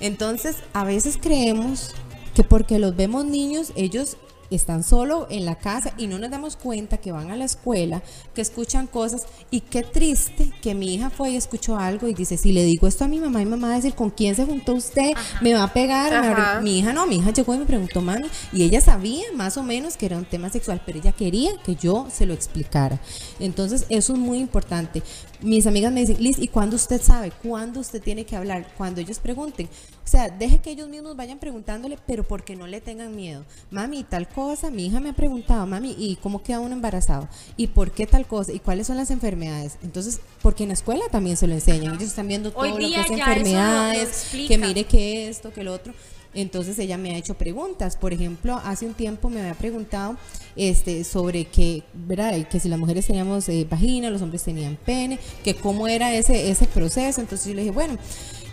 Entonces, 0.00 0.56
a 0.72 0.84
veces 0.84 1.18
creemos 1.20 1.94
que 2.34 2.42
porque 2.42 2.78
los 2.78 2.96
vemos 2.96 3.24
niños, 3.24 3.72
ellos 3.76 4.16
están 4.50 4.82
solo 4.82 5.26
en 5.30 5.44
la 5.44 5.56
casa 5.56 5.92
y 5.96 6.06
no 6.06 6.18
nos 6.18 6.30
damos 6.30 6.56
cuenta 6.56 6.98
que 6.98 7.12
van 7.12 7.30
a 7.30 7.36
la 7.36 7.44
escuela, 7.44 8.02
que 8.34 8.40
escuchan 8.40 8.86
cosas 8.86 9.26
y 9.50 9.60
qué 9.60 9.82
triste 9.82 10.50
que 10.62 10.74
mi 10.74 10.94
hija 10.94 11.10
fue 11.10 11.30
y 11.30 11.36
escuchó 11.36 11.76
algo 11.78 12.08
y 12.08 12.14
dice, 12.14 12.36
si 12.36 12.52
le 12.52 12.64
digo 12.64 12.86
esto 12.86 13.04
a 13.04 13.08
mi 13.08 13.20
mamá, 13.20 13.38
mi 13.40 13.46
mamá 13.46 13.68
va 13.68 13.72
a 13.74 13.76
decir, 13.76 13.94
¿con 13.94 14.10
quién 14.10 14.34
se 14.34 14.44
juntó 14.44 14.74
usted? 14.74 15.12
Me 15.40 15.54
va 15.54 15.64
a 15.64 15.72
pegar. 15.72 16.10
me 16.10 16.18
va 16.18 16.32
a 16.32 16.34
re-". 16.34 16.42
Ajá. 16.42 16.60
Mi 16.60 16.78
hija 16.78 16.92
no, 16.92 17.06
mi 17.06 17.16
hija 17.16 17.32
llegó 17.32 17.54
y 17.54 17.58
me 17.58 17.64
preguntó, 17.64 18.00
mami, 18.00 18.26
y 18.52 18.62
ella 18.62 18.80
sabía 18.80 19.24
más 19.34 19.56
o 19.56 19.62
menos 19.62 19.96
que 19.96 20.06
era 20.06 20.16
un 20.16 20.24
tema 20.24 20.50
sexual, 20.50 20.82
pero 20.84 20.98
ella 20.98 21.12
quería 21.12 21.52
que 21.64 21.76
yo 21.76 22.06
se 22.12 22.26
lo 22.26 22.34
explicara. 22.34 23.00
Entonces, 23.40 23.86
eso 23.88 24.12
es 24.12 24.18
muy 24.18 24.38
importante. 24.38 25.02
Mis 25.44 25.66
amigas 25.66 25.92
me 25.92 26.00
dicen, 26.00 26.16
Liz, 26.22 26.38
¿y 26.38 26.48
cuándo 26.48 26.74
usted 26.76 27.02
sabe? 27.02 27.30
¿Cuándo 27.30 27.80
usted 27.80 28.00
tiene 28.00 28.24
que 28.24 28.34
hablar? 28.34 28.66
Cuando 28.78 29.02
ellos 29.02 29.18
pregunten. 29.18 29.66
O 30.02 30.08
sea, 30.08 30.30
deje 30.30 30.58
que 30.60 30.70
ellos 30.70 30.88
mismos 30.88 31.16
vayan 31.16 31.38
preguntándole, 31.38 31.98
pero 32.06 32.24
porque 32.24 32.56
no 32.56 32.66
le 32.66 32.80
tengan 32.80 33.14
miedo. 33.14 33.44
Mami, 33.70 34.04
tal 34.04 34.26
cosa, 34.26 34.70
mi 34.70 34.86
hija 34.86 35.00
me 35.00 35.10
ha 35.10 35.12
preguntado, 35.12 35.66
mami, 35.66 35.94
¿y 35.98 36.16
cómo 36.16 36.42
queda 36.42 36.60
uno 36.60 36.74
embarazado? 36.74 37.28
¿Y 37.58 37.66
por 37.66 37.90
qué 37.90 38.06
tal 38.06 38.26
cosa? 38.26 38.54
¿Y 38.54 38.58
cuáles 38.58 38.86
son 38.86 38.96
las 38.96 39.10
enfermedades? 39.10 39.76
Entonces, 39.82 40.20
porque 40.40 40.62
en 40.62 40.70
la 40.70 40.74
escuela 40.74 41.04
también 41.10 41.36
se 41.36 41.46
lo 41.46 41.52
enseñan. 41.52 41.94
Ellos 41.94 42.08
están 42.08 42.26
viendo 42.26 42.50
todo 42.50 42.62
Hoy 42.62 42.70
lo 42.70 42.78
que 42.78 43.00
es 43.02 43.10
enfermedades, 43.10 44.28
que 44.48 44.56
mire 44.56 44.84
que 44.84 45.28
esto, 45.28 45.52
que 45.52 45.62
lo 45.62 45.74
otro. 45.74 45.92
Entonces 46.34 46.78
ella 46.78 46.98
me 46.98 47.14
ha 47.14 47.18
hecho 47.18 47.34
preguntas. 47.34 47.96
Por 47.96 48.12
ejemplo, 48.12 48.60
hace 48.64 48.86
un 48.86 48.94
tiempo 48.94 49.30
me 49.30 49.40
había 49.40 49.54
preguntado 49.54 50.16
este, 50.56 51.04
sobre 51.04 51.46
que, 51.46 51.82
¿verdad? 51.94 52.34
que 52.48 52.60
si 52.60 52.68
las 52.68 52.78
mujeres 52.78 53.06
teníamos 53.06 53.48
eh, 53.48 53.66
vagina, 53.68 54.10
los 54.10 54.22
hombres 54.22 54.42
tenían 54.42 54.76
pene, 54.76 55.18
que 55.42 55.54
cómo 55.54 55.88
era 55.88 56.12
ese, 56.14 56.68
proceso. 56.72 57.20
Entonces 57.20 57.46
yo 57.46 57.54
le 57.54 57.62
dije, 57.62 57.72
bueno, 57.72 57.96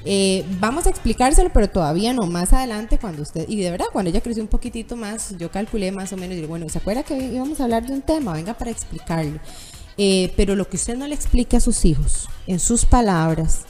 eh, 0.05 0.45
vamos 0.59 0.85
a 0.87 0.89
explicárselo, 0.89 1.51
pero 1.53 1.69
todavía 1.69 2.13
no, 2.13 2.25
más 2.27 2.53
adelante 2.53 2.97
cuando 2.97 3.21
usted, 3.21 3.47
y 3.47 3.57
de 3.57 3.69
verdad, 3.69 3.85
cuando 3.91 4.09
ella 4.09 4.21
creció 4.21 4.41
un 4.41 4.49
poquitito 4.49 4.95
más, 4.95 5.35
yo 5.37 5.51
calculé 5.51 5.91
más 5.91 6.11
o 6.13 6.17
menos, 6.17 6.37
y 6.37 6.45
bueno, 6.45 6.67
¿se 6.69 6.79
acuerda 6.79 7.03
que 7.03 7.15
íbamos 7.15 7.59
a 7.59 7.65
hablar 7.65 7.85
de 7.85 7.93
un 7.93 8.01
tema? 8.01 8.33
Venga 8.33 8.53
para 8.55 8.71
explicarle. 8.71 9.39
Eh, 9.97 10.33
pero 10.35 10.55
lo 10.55 10.67
que 10.67 10.77
usted 10.77 10.97
no 10.97 11.07
le 11.07 11.13
explique 11.13 11.57
a 11.57 11.59
sus 11.59 11.85
hijos, 11.85 12.27
en 12.47 12.59
sus 12.59 12.85
palabras, 12.85 13.65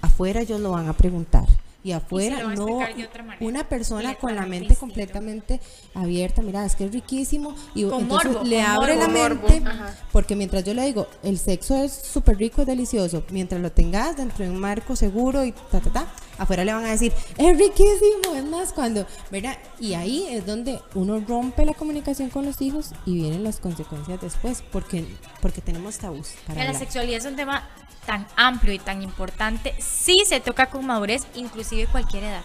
afuera 0.00 0.40
ellos 0.40 0.60
lo 0.60 0.70
van 0.70 0.88
a 0.88 0.96
preguntar. 0.96 1.46
Y 1.86 1.92
afuera 1.92 2.40
lo 2.40 2.46
va 2.46 2.52
a 2.52 2.56
no, 2.56 2.66
explicar 2.66 2.96
de 2.96 3.04
otra 3.04 3.22
manera. 3.22 3.46
una 3.46 3.68
persona 3.68 4.14
con 4.16 4.34
la 4.34 4.44
mente 4.44 4.74
completamente 4.74 5.60
abierta, 5.94 6.42
mira, 6.42 6.66
es 6.66 6.74
que 6.74 6.86
es 6.86 6.90
riquísimo 6.92 7.54
y 7.76 7.84
Con 7.84 8.00
entonces 8.02 8.32
morbo, 8.32 8.44
le 8.44 8.56
con 8.56 8.66
abre 8.66 8.96
la 8.96 9.06
mente, 9.06 9.62
porque 10.10 10.34
mientras 10.34 10.64
yo 10.64 10.74
le 10.74 10.84
digo, 10.84 11.06
el 11.22 11.38
sexo 11.38 11.76
es 11.76 11.92
súper 11.92 12.38
rico, 12.38 12.62
es 12.62 12.66
delicioso, 12.66 13.22
mientras 13.30 13.60
lo 13.60 13.70
tengas 13.70 14.16
dentro 14.16 14.44
de 14.44 14.50
un 14.50 14.58
marco 14.58 14.96
seguro 14.96 15.44
y 15.44 15.52
ta, 15.52 15.78
ta, 15.78 15.90
ta, 15.92 16.06
afuera 16.38 16.64
le 16.64 16.72
van 16.72 16.84
a 16.84 16.90
decir, 16.90 17.12
es 17.36 17.58
riquísimo, 17.58 18.34
es 18.36 18.44
más, 18.44 18.72
cuando, 18.72 19.06
¿verdad? 19.30 19.56
Y 19.78 19.94
ahí 19.94 20.26
es 20.30 20.46
donde 20.46 20.80
uno 20.94 21.22
rompe 21.26 21.64
la 21.64 21.74
comunicación 21.74 22.30
con 22.30 22.44
los 22.44 22.60
hijos 22.60 22.90
y 23.04 23.14
vienen 23.14 23.44
las 23.44 23.58
consecuencias 23.58 24.20
después, 24.20 24.62
porque, 24.72 25.04
porque 25.40 25.60
tenemos 25.60 25.98
tabús 25.98 26.30
para 26.46 26.64
La 26.64 26.74
sexualidad 26.74 27.18
es 27.18 27.26
un 27.26 27.36
tema 27.36 27.68
tan 28.06 28.26
amplio 28.36 28.72
y 28.72 28.78
tan 28.78 29.02
importante. 29.02 29.74
Sí 29.78 30.16
se 30.26 30.40
toca 30.40 30.66
con 30.66 30.86
madurez, 30.86 31.26
inclusive 31.34 31.86
cualquier 31.86 32.24
edad. 32.24 32.42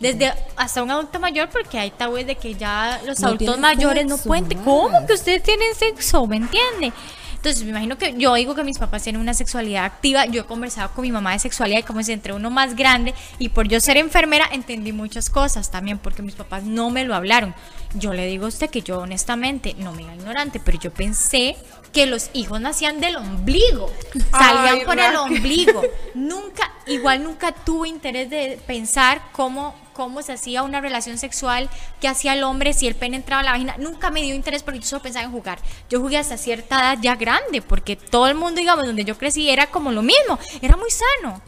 Desde 0.00 0.32
hasta 0.56 0.82
un 0.82 0.90
adulto 0.90 1.20
mayor, 1.20 1.48
porque 1.48 1.78
hay 1.78 1.92
tabúes 1.92 2.26
de 2.26 2.34
que 2.34 2.54
ya 2.54 3.00
los 3.06 3.20
No 3.20 3.28
adultos 3.28 3.58
mayores 3.58 4.04
no 4.06 4.18
pueden. 4.18 4.58
¿Cómo 4.64 5.06
que 5.06 5.12
ustedes 5.12 5.44
tienen 5.44 5.74
sexo? 5.76 6.26
¿Me 6.26 6.36
entiende? 6.36 6.92
Entonces, 7.36 7.62
me 7.62 7.70
imagino 7.70 7.96
que 7.96 8.14
yo 8.16 8.34
digo 8.34 8.54
que 8.54 8.64
mis 8.64 8.78
papás 8.78 9.04
tienen 9.04 9.20
una 9.20 9.34
sexualidad 9.34 9.84
activa. 9.84 10.26
Yo 10.26 10.42
he 10.42 10.44
conversado 10.44 10.90
con 10.94 11.02
mi 11.02 11.12
mamá 11.12 11.32
de 11.32 11.38
sexualidad 11.38 11.80
y 11.80 11.82
como 11.84 12.00
es 12.00 12.08
entre 12.08 12.32
uno 12.32 12.50
más 12.50 12.74
grande 12.74 13.14
y 13.38 13.50
por 13.50 13.68
yo 13.68 13.78
ser 13.78 13.96
enfermera 13.96 14.48
entendí 14.50 14.92
muchas 14.92 15.30
cosas 15.30 15.70
también 15.70 15.98
porque 15.98 16.22
mis 16.22 16.34
papás 16.34 16.64
no 16.64 16.90
me 16.90 17.04
lo 17.04 17.14
hablaron. 17.14 17.54
Yo 17.94 18.12
le 18.12 18.26
digo 18.26 18.46
a 18.46 18.48
usted 18.48 18.68
que 18.68 18.82
yo 18.82 18.98
honestamente, 18.98 19.74
no 19.78 19.92
me 19.92 20.02
ignorante, 20.02 20.60
pero 20.60 20.78
yo 20.78 20.92
pensé 20.92 21.56
que 21.92 22.06
los 22.06 22.30
hijos 22.32 22.60
nacían 22.60 23.00
del 23.00 23.16
ombligo, 23.16 23.90
salían 24.30 24.78
Ay, 24.78 24.84
por 24.84 24.98
el 24.98 25.16
ombligo. 25.16 25.82
Nunca, 26.14 26.72
igual 26.86 27.22
nunca 27.22 27.52
tuve 27.52 27.88
interés 27.88 28.28
de 28.28 28.60
pensar 28.66 29.22
cómo, 29.32 29.74
cómo 29.96 30.20
se 30.22 30.34
hacía 30.34 30.62
una 30.62 30.80
relación 30.82 31.16
sexual, 31.16 31.70
qué 32.00 32.08
hacía 32.08 32.34
el 32.34 32.44
hombre, 32.44 32.74
si 32.74 32.86
el 32.86 32.94
pene 32.94 33.16
entraba 33.16 33.40
a 33.40 33.44
la 33.44 33.52
vagina. 33.52 33.76
Nunca 33.78 34.10
me 34.10 34.20
dio 34.22 34.34
interés 34.34 34.62
porque 34.62 34.80
yo 34.80 34.86
solo 34.86 35.02
pensaba 35.02 35.24
en 35.24 35.32
jugar. 35.32 35.58
Yo 35.88 36.00
jugué 36.00 36.18
hasta 36.18 36.36
cierta 36.36 36.78
edad 36.80 36.98
ya 37.00 37.16
grande, 37.16 37.62
porque 37.62 37.96
todo 37.96 38.28
el 38.28 38.34
mundo, 38.34 38.60
digamos, 38.60 38.84
donde 38.84 39.04
yo 39.04 39.16
crecí 39.16 39.48
era 39.48 39.68
como 39.68 39.90
lo 39.92 40.02
mismo, 40.02 40.38
era 40.60 40.76
muy 40.76 40.90
sano. 40.90 41.40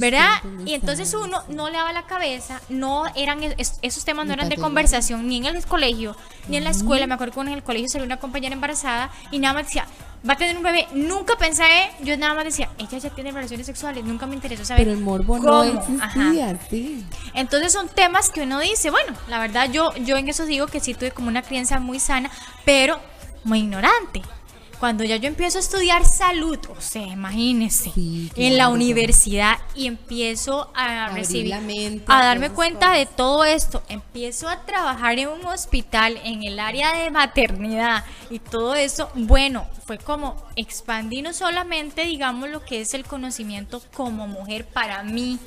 ¿Verdad? 0.00 0.30
Y 0.66 0.74
entonces 0.74 1.12
uno 1.14 1.42
no 1.48 1.66
le 1.68 1.76
daba 1.76 1.92
la 1.92 2.06
cabeza, 2.06 2.60
no 2.68 3.04
eran 3.16 3.42
es- 3.42 3.78
esos 3.82 4.04
temas 4.04 4.26
no 4.26 4.32
eran 4.34 4.48
de 4.48 4.56
conversación 4.62 5.26
ni 5.28 5.38
en 5.38 5.46
el 5.46 5.66
colegio, 5.66 6.16
ni 6.48 6.56
en 6.56 6.64
la 6.64 6.70
escuela. 6.70 7.06
Me 7.08 7.14
acuerdo 7.14 7.34
que 7.34 7.40
en 7.40 7.48
el 7.48 7.62
colegio 7.64 7.88
salió 7.88 8.04
una 8.06 8.18
compañera 8.18 8.54
embarazada 8.54 9.10
y 9.32 9.38
nada 9.40 9.54
más 9.54 9.66
decía, 9.66 9.86
va 10.28 10.34
a 10.34 10.36
tener 10.36 10.56
un 10.56 10.62
bebé. 10.62 10.86
Nunca 10.92 11.36
pensé, 11.36 11.64
yo 12.00 12.16
nada 12.16 12.34
más 12.34 12.44
decía, 12.44 12.68
ella 12.78 12.98
ya 12.98 13.10
tiene 13.10 13.32
relaciones 13.32 13.66
sexuales, 13.66 14.04
nunca 14.04 14.26
me 14.26 14.34
interesó 14.34 14.64
saber. 14.64 14.84
Pero 14.84 14.96
el 14.96 15.02
morbo 15.02 15.38
no 15.38 15.42
cómo. 15.82 16.02
Ajá. 16.02 16.32
sí. 16.70 17.04
Entonces 17.34 17.72
son 17.72 17.88
temas 17.88 18.30
que 18.30 18.42
uno 18.42 18.60
dice, 18.60 18.90
bueno, 18.90 19.12
la 19.28 19.38
verdad 19.38 19.70
yo, 19.70 19.94
yo 19.96 20.16
en 20.16 20.28
eso 20.28 20.46
digo 20.46 20.66
que 20.66 20.80
sí 20.80 20.94
tuve 20.94 21.10
como 21.10 21.28
una 21.28 21.42
crianza 21.42 21.78
muy 21.80 22.00
sana, 22.00 22.30
pero 22.64 23.00
muy 23.44 23.60
ignorante. 23.60 24.22
Cuando 24.78 25.04
ya 25.04 25.16
yo 25.16 25.28
empiezo 25.28 25.58
a 25.58 25.60
estudiar 25.60 26.04
salud, 26.04 26.58
o 26.76 26.80
sea, 26.80 27.02
imagínense, 27.02 27.90
Sí, 27.90 28.30
en 28.36 28.56
la 28.56 28.68
universidad 28.68 29.58
y 29.74 29.86
empiezo 29.86 30.70
a 30.74 31.06
Abrir 31.06 31.22
recibir, 31.22 31.60
mente 31.60 32.04
a 32.06 32.22
darme 32.24 32.50
cuenta 32.50 32.86
cosas. 32.86 32.98
de 32.98 33.06
todo 33.06 33.44
esto, 33.44 33.82
empiezo 33.88 34.48
a 34.48 34.64
trabajar 34.64 35.18
en 35.18 35.28
un 35.28 35.44
hospital 35.46 36.18
en 36.24 36.44
el 36.44 36.60
área 36.60 36.94
de 36.94 37.10
maternidad 37.10 38.04
y 38.30 38.38
todo 38.38 38.74
eso, 38.74 39.10
bueno, 39.14 39.66
fue 39.86 39.98
como 39.98 40.36
expandir 40.54 41.24
no 41.24 41.32
solamente, 41.32 42.04
digamos, 42.04 42.48
lo 42.48 42.64
que 42.64 42.80
es 42.80 42.94
el 42.94 43.04
conocimiento 43.04 43.82
como 43.94 44.26
mujer 44.28 44.64
para 44.66 45.02
mí, 45.02 45.38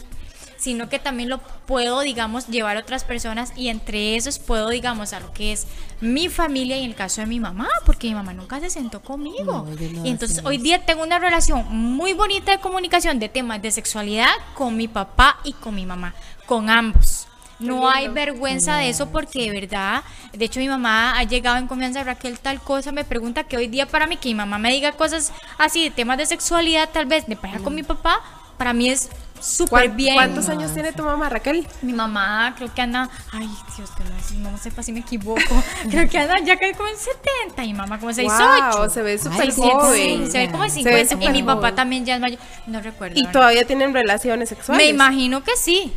sino 0.62 0.90
que 0.90 1.00
también 1.00 1.28
lo 1.28 1.40
puedo, 1.40 2.02
digamos, 2.02 2.46
llevar 2.46 2.78
a 2.78 2.82
otras 2.82 3.04
personas 3.04 3.52
y 3.56 3.70
entre 3.70 4.16
esos 4.16 4.38
puedo, 4.38 4.70
digamos, 4.70 5.12
a 5.12 5.20
lo 5.20 5.34
que 5.34 5.52
es 5.52 5.66
mi 6.02 6.30
familia 6.30 6.78
y 6.78 6.84
en 6.84 6.92
el 6.92 6.96
caso 6.96 7.22
de 7.22 7.28
mi 7.28 7.40
mamá, 7.40 7.68
porque 7.84 8.08
mi 8.08 8.14
mamá 8.14 8.34
nunca 8.34 8.60
se 8.60 8.70
sentó 8.70 9.02
conmigo. 9.02 9.66
No, 9.66 9.72
ellos 9.72 9.92
no 9.92 10.06
y 10.06 10.10
entonces 10.10 10.46
hoy 10.46 10.60
día 10.60 10.86
tengo 10.86 11.02
una 11.02 11.18
relación 11.18 11.66
muy 11.68 12.14
bonita 12.14 12.52
de 12.52 12.60
comunicación 12.60 13.18
de 13.18 13.28
temas 13.28 13.60
de 13.60 13.72
sexualidad 13.72 14.30
con 14.54 14.78
mi 14.78 14.88
papá 14.88 15.40
y 15.44 15.54
con 15.54 15.74
mi 15.74 15.88
mamá, 15.88 16.14
con 16.46 16.70
ambos. 16.70 17.28
No 17.58 17.90
hay 17.90 18.08
vergüenza 18.08 18.78
de 18.78 18.90
eso 18.90 19.10
porque 19.10 19.52
de 19.52 19.62
verdad, 19.62 20.04
de 20.32 20.46
hecho 20.46 20.60
mi 20.60 20.68
mamá 20.68 21.18
ha 21.18 21.24
llegado 21.24 21.58
en 21.58 21.68
confianza, 21.68 22.04
Raquel 22.04 22.40
tal 22.40 22.62
cosa, 22.62 22.92
me 22.92 23.04
pregunta 23.04 23.46
que 23.46 23.58
hoy 23.58 23.68
día 23.68 23.88
para 23.88 24.06
mí 24.06 24.18
que 24.18 24.30
mi 24.30 24.36
mamá 24.36 24.60
me 24.60 24.72
diga 24.72 24.92
cosas 24.92 25.32
así 25.58 25.84
de 25.84 25.90
temas 25.90 26.20
de 26.20 26.28
sexualidad, 26.28 26.90
tal 26.92 27.08
vez 27.08 27.26
de 27.26 27.36
pareja 27.36 27.60
con 27.60 27.74
mi 27.74 27.82
papá, 27.84 28.20
para 28.58 28.74
mí 28.74 28.90
es 28.90 29.10
súper 29.42 29.70
¿Cuán- 29.88 29.96
bien. 29.98 30.16
¿Cuántos 30.16 30.48
años 30.50 30.74
tiene 30.74 30.94
tu 30.94 31.04
mamá, 31.04 31.30
Raquel? 31.30 31.68
Mi 31.82 31.94
mamá 31.94 32.54
creo 32.58 32.74
que 32.74 32.82
anda, 32.82 33.10
ay 33.32 33.50
Dios, 33.78 33.90
que 33.92 34.04
no, 34.04 34.10
si 34.26 34.36
no 34.38 34.58
sepa 34.58 34.84
si 34.84 34.92
me 34.92 35.00
equivoco, 35.02 35.42
creo 35.90 36.08
que 36.10 36.18
anda 36.18 36.40
ya 36.40 36.56
que 36.58 36.72
como 36.74 36.90
en 36.90 36.98
70 36.98 37.64
y 37.64 37.68
mi 37.68 37.74
mamá 37.74 38.00
como 38.00 38.14
68. 38.14 38.78
Wow, 38.78 38.90
se 38.90 39.02
ve 39.02 39.18
súper 39.18 39.52
sí, 39.52 39.62
joven. 39.62 40.26
Sí, 40.26 40.32
se 40.32 40.38
ve 40.40 40.52
como 40.52 40.64
en 40.64 40.70
Se 40.72 40.84
ve 40.84 41.06
50 41.06 41.26
y 41.26 41.30
mi 41.34 41.44
papá 41.44 41.60
joven. 41.62 41.76
también 41.76 42.06
ya 42.06 42.16
es 42.16 42.22
mayor, 42.22 42.40
no 42.68 42.82
recuerdo. 42.82 43.16
¿Y 43.18 43.22
ahora. 43.22 43.32
todavía 43.32 43.66
tienen 43.68 43.94
relaciones 43.94 44.50
sexuales? 44.50 44.84
Me 44.86 44.90
imagino 44.90 45.44
que 45.44 45.56
sí. 45.58 45.94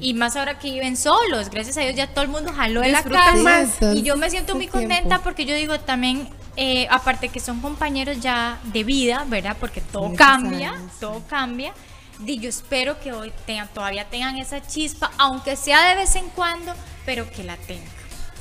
Y 0.00 0.14
más 0.14 0.34
ahora 0.34 0.58
que 0.58 0.68
viven 0.72 0.96
solos, 0.96 1.48
gracias 1.48 1.76
a 1.76 1.80
Dios 1.82 1.94
ya 1.94 2.08
todo 2.08 2.24
el 2.24 2.28
mundo 2.30 2.52
jaló 2.52 2.80
de 2.80 2.88
la 2.88 3.04
casa. 3.04 3.36
más. 3.36 3.68
Y 3.94 4.02
yo 4.02 4.16
me 4.16 4.28
siento 4.30 4.56
muy 4.56 4.66
Mucho 4.66 4.78
tiempo. 4.78 4.94
contenta 4.96 5.22
porque 5.22 5.44
yo 5.44 5.54
digo 5.54 5.78
también, 5.78 6.28
eh, 6.56 6.88
aparte 6.90 7.28
que 7.28 7.38
son 7.38 7.60
compañeros 7.60 8.18
ya 8.20 8.58
de 8.64 8.82
vida, 8.82 9.24
¿verdad? 9.28 9.56
Porque 9.60 9.80
todo 9.80 10.08
Muchos 10.08 10.18
cambia, 10.18 10.70
años, 10.70 10.82
sí. 10.92 10.96
todo 10.98 11.22
cambia. 11.28 11.72
Y 12.24 12.38
yo 12.38 12.48
espero 12.48 12.98
que 13.00 13.12
hoy 13.12 13.32
tengan, 13.46 13.68
todavía 13.68 14.08
tengan 14.08 14.36
esa 14.36 14.66
chispa, 14.66 15.10
aunque 15.18 15.56
sea 15.56 15.88
de 15.90 15.96
vez 15.96 16.16
en 16.16 16.28
cuando, 16.30 16.72
pero 17.04 17.30
que 17.30 17.44
la 17.44 17.56
tengan. 17.56 17.88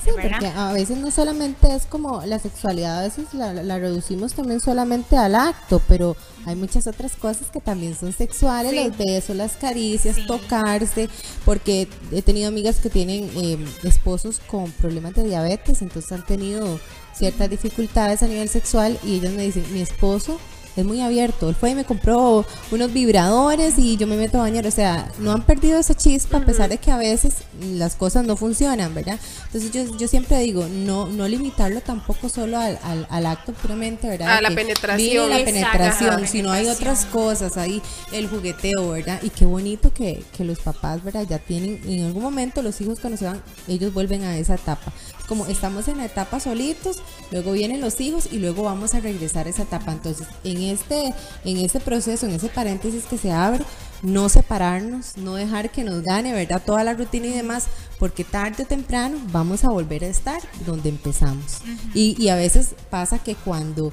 Sí, 0.04 0.12
porque 0.22 0.46
a 0.56 0.72
veces 0.72 1.00
no 1.00 1.10
solamente 1.10 1.74
es 1.76 1.88
como 1.88 2.22
la 2.28 2.38
sexualidad, 2.38 3.00
a 3.00 3.02
veces 3.02 3.34
la, 3.34 3.52
la 3.54 3.80
reducimos 3.80 4.34
también 4.34 4.60
solamente 4.60 5.18
al 5.18 5.34
acto, 5.34 5.82
pero 5.88 6.16
hay 6.46 6.56
muchas 6.56 6.86
otras 6.86 7.14
cosas 7.16 7.48
que 7.52 7.60
también 7.60 7.96
son 7.96 8.14
sexuales, 8.14 8.72
Sí. 8.72 8.84
los 8.88 8.96
besos, 9.00 9.36
las 9.36 9.54
caricias, 9.54 10.16
Sí. 10.18 10.28
tocarse, 10.28 11.10
porque 11.44 11.88
he 12.12 12.22
tenido 12.22 12.50
amigas 12.50 12.76
que 12.76 12.92
tienen 12.92 13.32
eh, 13.36 13.58
esposos 13.84 14.40
con 14.46 14.72
problemas 14.74 15.16
de 15.16 15.24
diabetes, 15.24 15.82
entonces 15.82 16.12
han 16.12 16.24
tenido 16.24 16.80
ciertas 17.16 17.50
dificultades 17.50 18.22
a 18.22 18.28
nivel 18.28 18.48
sexual 18.48 19.00
y 19.04 19.16
ellas 19.16 19.34
me 19.34 19.42
dicen, 19.42 19.66
mi 19.74 19.82
esposo 19.82 20.40
es 20.76 20.86
muy 20.86 21.02
abierto. 21.02 21.50
Él 21.50 21.56
fue 21.56 21.72
y 21.72 21.76
me 21.76 21.86
compró 21.86 22.46
unos 22.72 22.92
vibradores 22.94 23.78
y 23.78 23.98
yo 23.98 24.08
me 24.08 24.18
meto 24.18 24.38
a 24.38 24.42
bañar. 24.42 24.66
O 24.68 24.72
sea, 24.72 25.10
no 25.20 25.32
han 25.32 25.44
perdido 25.44 25.80
esa 25.80 25.94
chispa 25.96 26.38
a 26.38 26.46
pesar 26.46 26.70
de 26.70 26.78
que 26.78 26.92
a 26.92 26.98
veces 26.98 27.36
las 27.62 27.96
cosas 27.96 28.26
no 28.26 28.36
funcionan, 28.36 28.94
¿verdad? 28.94 29.20
Entonces 29.46 29.72
yo, 29.72 29.98
yo 29.98 30.08
siempre 30.08 30.40
digo, 30.40 30.68
no, 30.68 31.08
no 31.08 31.28
limitarlo 31.28 31.82
tampoco 31.82 32.30
solo 32.30 32.58
al, 32.60 32.78
al, 32.84 33.08
al 33.10 33.26
acto 33.26 33.54
puramente, 33.54 34.08
¿verdad? 34.08 34.38
A 34.38 34.42
la 34.42 34.50
Que 34.50 34.56
penetración. 34.56 35.30
la 35.30 35.44
penetración, 35.44 36.28
sino 36.28 36.52
hay 36.52 36.68
otras 36.68 37.06
cosas, 37.06 37.58
ahí 37.58 37.82
el 38.12 38.28
jugueteo, 38.28 38.90
¿verdad? 38.92 39.20
Y 39.24 39.30
qué 39.30 39.46
bonito 39.46 39.94
que, 39.94 40.24
que 40.36 40.44
los 40.44 40.60
papás, 40.60 41.04
¿verdad? 41.04 41.26
Ya 41.30 41.40
tienen, 41.40 41.82
en 41.88 42.06
algún 42.06 42.24
momento 42.24 42.62
los 42.62 42.80
hijos 42.82 43.00
cuando 43.00 43.18
se 43.18 43.26
van, 43.26 43.42
ellos 43.68 43.94
vuelven 43.94 44.24
a 44.24 44.38
esa 44.38 44.56
etapa. 44.56 44.92
Como 45.28 45.46
estamos 45.48 45.88
en 45.88 45.98
la 45.98 46.06
etapa 46.06 46.40
solitos, 46.40 46.98
luego 47.32 47.54
vienen 47.54 47.82
los 47.82 48.00
hijos 48.00 48.30
y 48.32 48.38
luego 48.38 48.64
vamos 48.64 48.94
a 48.94 49.00
regresar 49.00 49.48
a 49.48 49.50
esa 49.50 49.64
etapa. 49.64 49.92
Entonces, 49.92 50.28
en 50.44 50.62
este, 50.62 51.14
en 51.44 51.58
este 51.58 51.80
proceso, 51.80 52.26
en 52.26 52.34
ese 52.34 52.50
paréntesis 52.50 53.06
que 53.06 53.18
se 53.18 53.32
abre, 53.32 53.64
no 54.02 54.30
separarnos, 54.30 55.18
no 55.18 55.36
dejar 55.36 55.72
que 55.72 55.84
nos 55.84 56.04
gane, 56.04 56.34
¿verdad? 56.34 56.62
Toda 56.64 56.84
la 56.84 56.94
rutina 56.94 57.28
y 57.28 57.32
demás, 57.32 57.66
porque 57.98 58.24
tarde 58.24 58.64
o 58.64 58.68
temprano 58.68 59.18
vamos 59.32 59.64
a 59.64 59.70
volver 59.70 60.04
a 60.04 60.08
estar 60.08 60.42
donde 60.66 60.90
empezamos. 60.90 61.58
y, 61.94 62.22
y 62.22 62.30
a 62.30 62.36
veces 62.36 62.76
pasa 62.90 63.20
que 63.20 63.36
cuando 63.36 63.92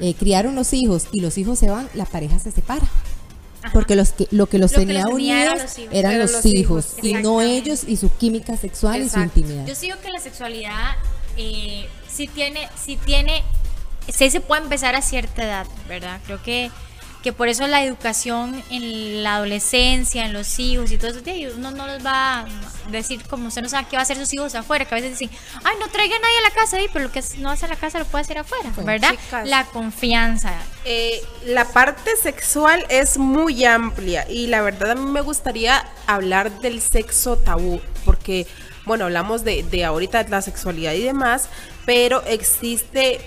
eh, 0.00 0.14
criaron 0.14 0.54
los 0.54 0.72
hijos 0.72 1.08
y 1.12 1.20
los 1.20 1.38
hijos 1.38 1.58
se 1.58 1.70
van, 1.70 1.88
la 1.94 2.04
pareja 2.04 2.38
se 2.38 2.52
separa. 2.52 2.86
Porque 3.72 3.96
los 3.96 4.12
que, 4.12 4.28
lo 4.30 4.46
que 4.46 4.58
los 4.58 4.72
Lo 4.72 4.78
que 4.78 4.86
tenía 4.86 5.00
eran 5.00 5.12
unidos 5.12 5.62
los 5.62 5.78
hijos. 5.78 5.94
eran, 5.94 6.18
los, 6.18 6.46
hijos, 6.46 6.54
hijos, 6.54 7.04
y 7.04 7.14
no 7.14 7.42
ellos 7.42 7.84
y 7.86 7.96
su 7.96 8.10
química 8.16 8.56
sexual 8.56 9.02
y 9.02 9.08
su 9.08 9.20
intimidad. 9.20 9.66
Yo 9.66 9.74
sigo 9.74 9.96
que 10.00 10.10
la 10.10 10.20
sexualidad 10.20 10.96
eh, 11.36 11.88
sí 12.08 12.28
tiene, 12.28 12.68
sí 12.82 12.98
tiene, 13.04 13.42
sí 14.08 14.30
se 14.30 14.40
puede 14.40 14.62
empezar 14.62 14.94
a 14.94 15.02
cierta 15.02 15.44
edad, 15.44 15.66
¿verdad? 15.88 16.20
Creo 16.26 16.42
que, 16.42 16.70
que 17.22 17.32
por 17.32 17.48
eso 17.48 17.66
la 17.66 17.82
educación 17.82 18.62
en 18.70 19.22
la 19.22 19.36
adolescencia, 19.36 20.24
en 20.24 20.32
los 20.32 20.58
hijos 20.58 20.92
y 20.92 20.98
todo 20.98 21.10
eso, 21.10 21.20
uno 21.56 21.70
no 21.72 21.86
les 21.86 22.04
va 22.04 22.40
a 22.40 22.46
decir 22.90 23.22
como 23.28 23.48
usted 23.48 23.62
no 23.62 23.68
sabe 23.68 23.88
qué 23.90 23.96
va 23.96 24.00
a 24.00 24.02
hacer 24.02 24.16
sus 24.16 24.32
hijos 24.32 24.54
afuera, 24.54 24.84
que 24.84 24.94
a 24.94 25.00
veces 25.00 25.18
dicen, 25.18 25.36
ay, 25.64 25.76
no 25.80 25.88
traiga 25.88 26.16
a 26.16 26.18
nadie 26.20 26.38
a 26.38 26.42
la 26.42 26.54
casa, 26.54 26.76
ahí, 26.76 26.86
pero 26.92 27.06
lo 27.06 27.12
que 27.12 27.22
no 27.38 27.50
hace 27.50 27.66
a 27.66 27.68
la 27.68 27.76
casa 27.76 27.98
lo 27.98 28.04
puede 28.04 28.22
hacer 28.22 28.38
afuera, 28.38 28.70
¿verdad? 28.84 29.10
Chicas. 29.10 29.48
La 29.48 29.64
confianza. 29.66 30.52
Eh, 30.84 31.20
la 31.44 31.64
parte 31.66 32.10
sexual 32.22 32.86
es 32.88 33.18
muy 33.18 33.64
amplia 33.64 34.28
y 34.30 34.46
la 34.46 34.62
verdad 34.62 34.92
a 34.92 34.94
mí 34.94 35.10
me 35.10 35.20
gustaría 35.20 35.84
hablar 36.06 36.60
del 36.60 36.80
sexo 36.80 37.36
tabú, 37.36 37.80
porque, 38.04 38.46
bueno, 38.84 39.06
hablamos 39.06 39.42
de, 39.44 39.64
de 39.64 39.84
ahorita 39.84 40.22
la 40.28 40.40
sexualidad 40.40 40.92
y 40.92 41.02
demás, 41.02 41.48
pero 41.84 42.22
existe 42.26 43.20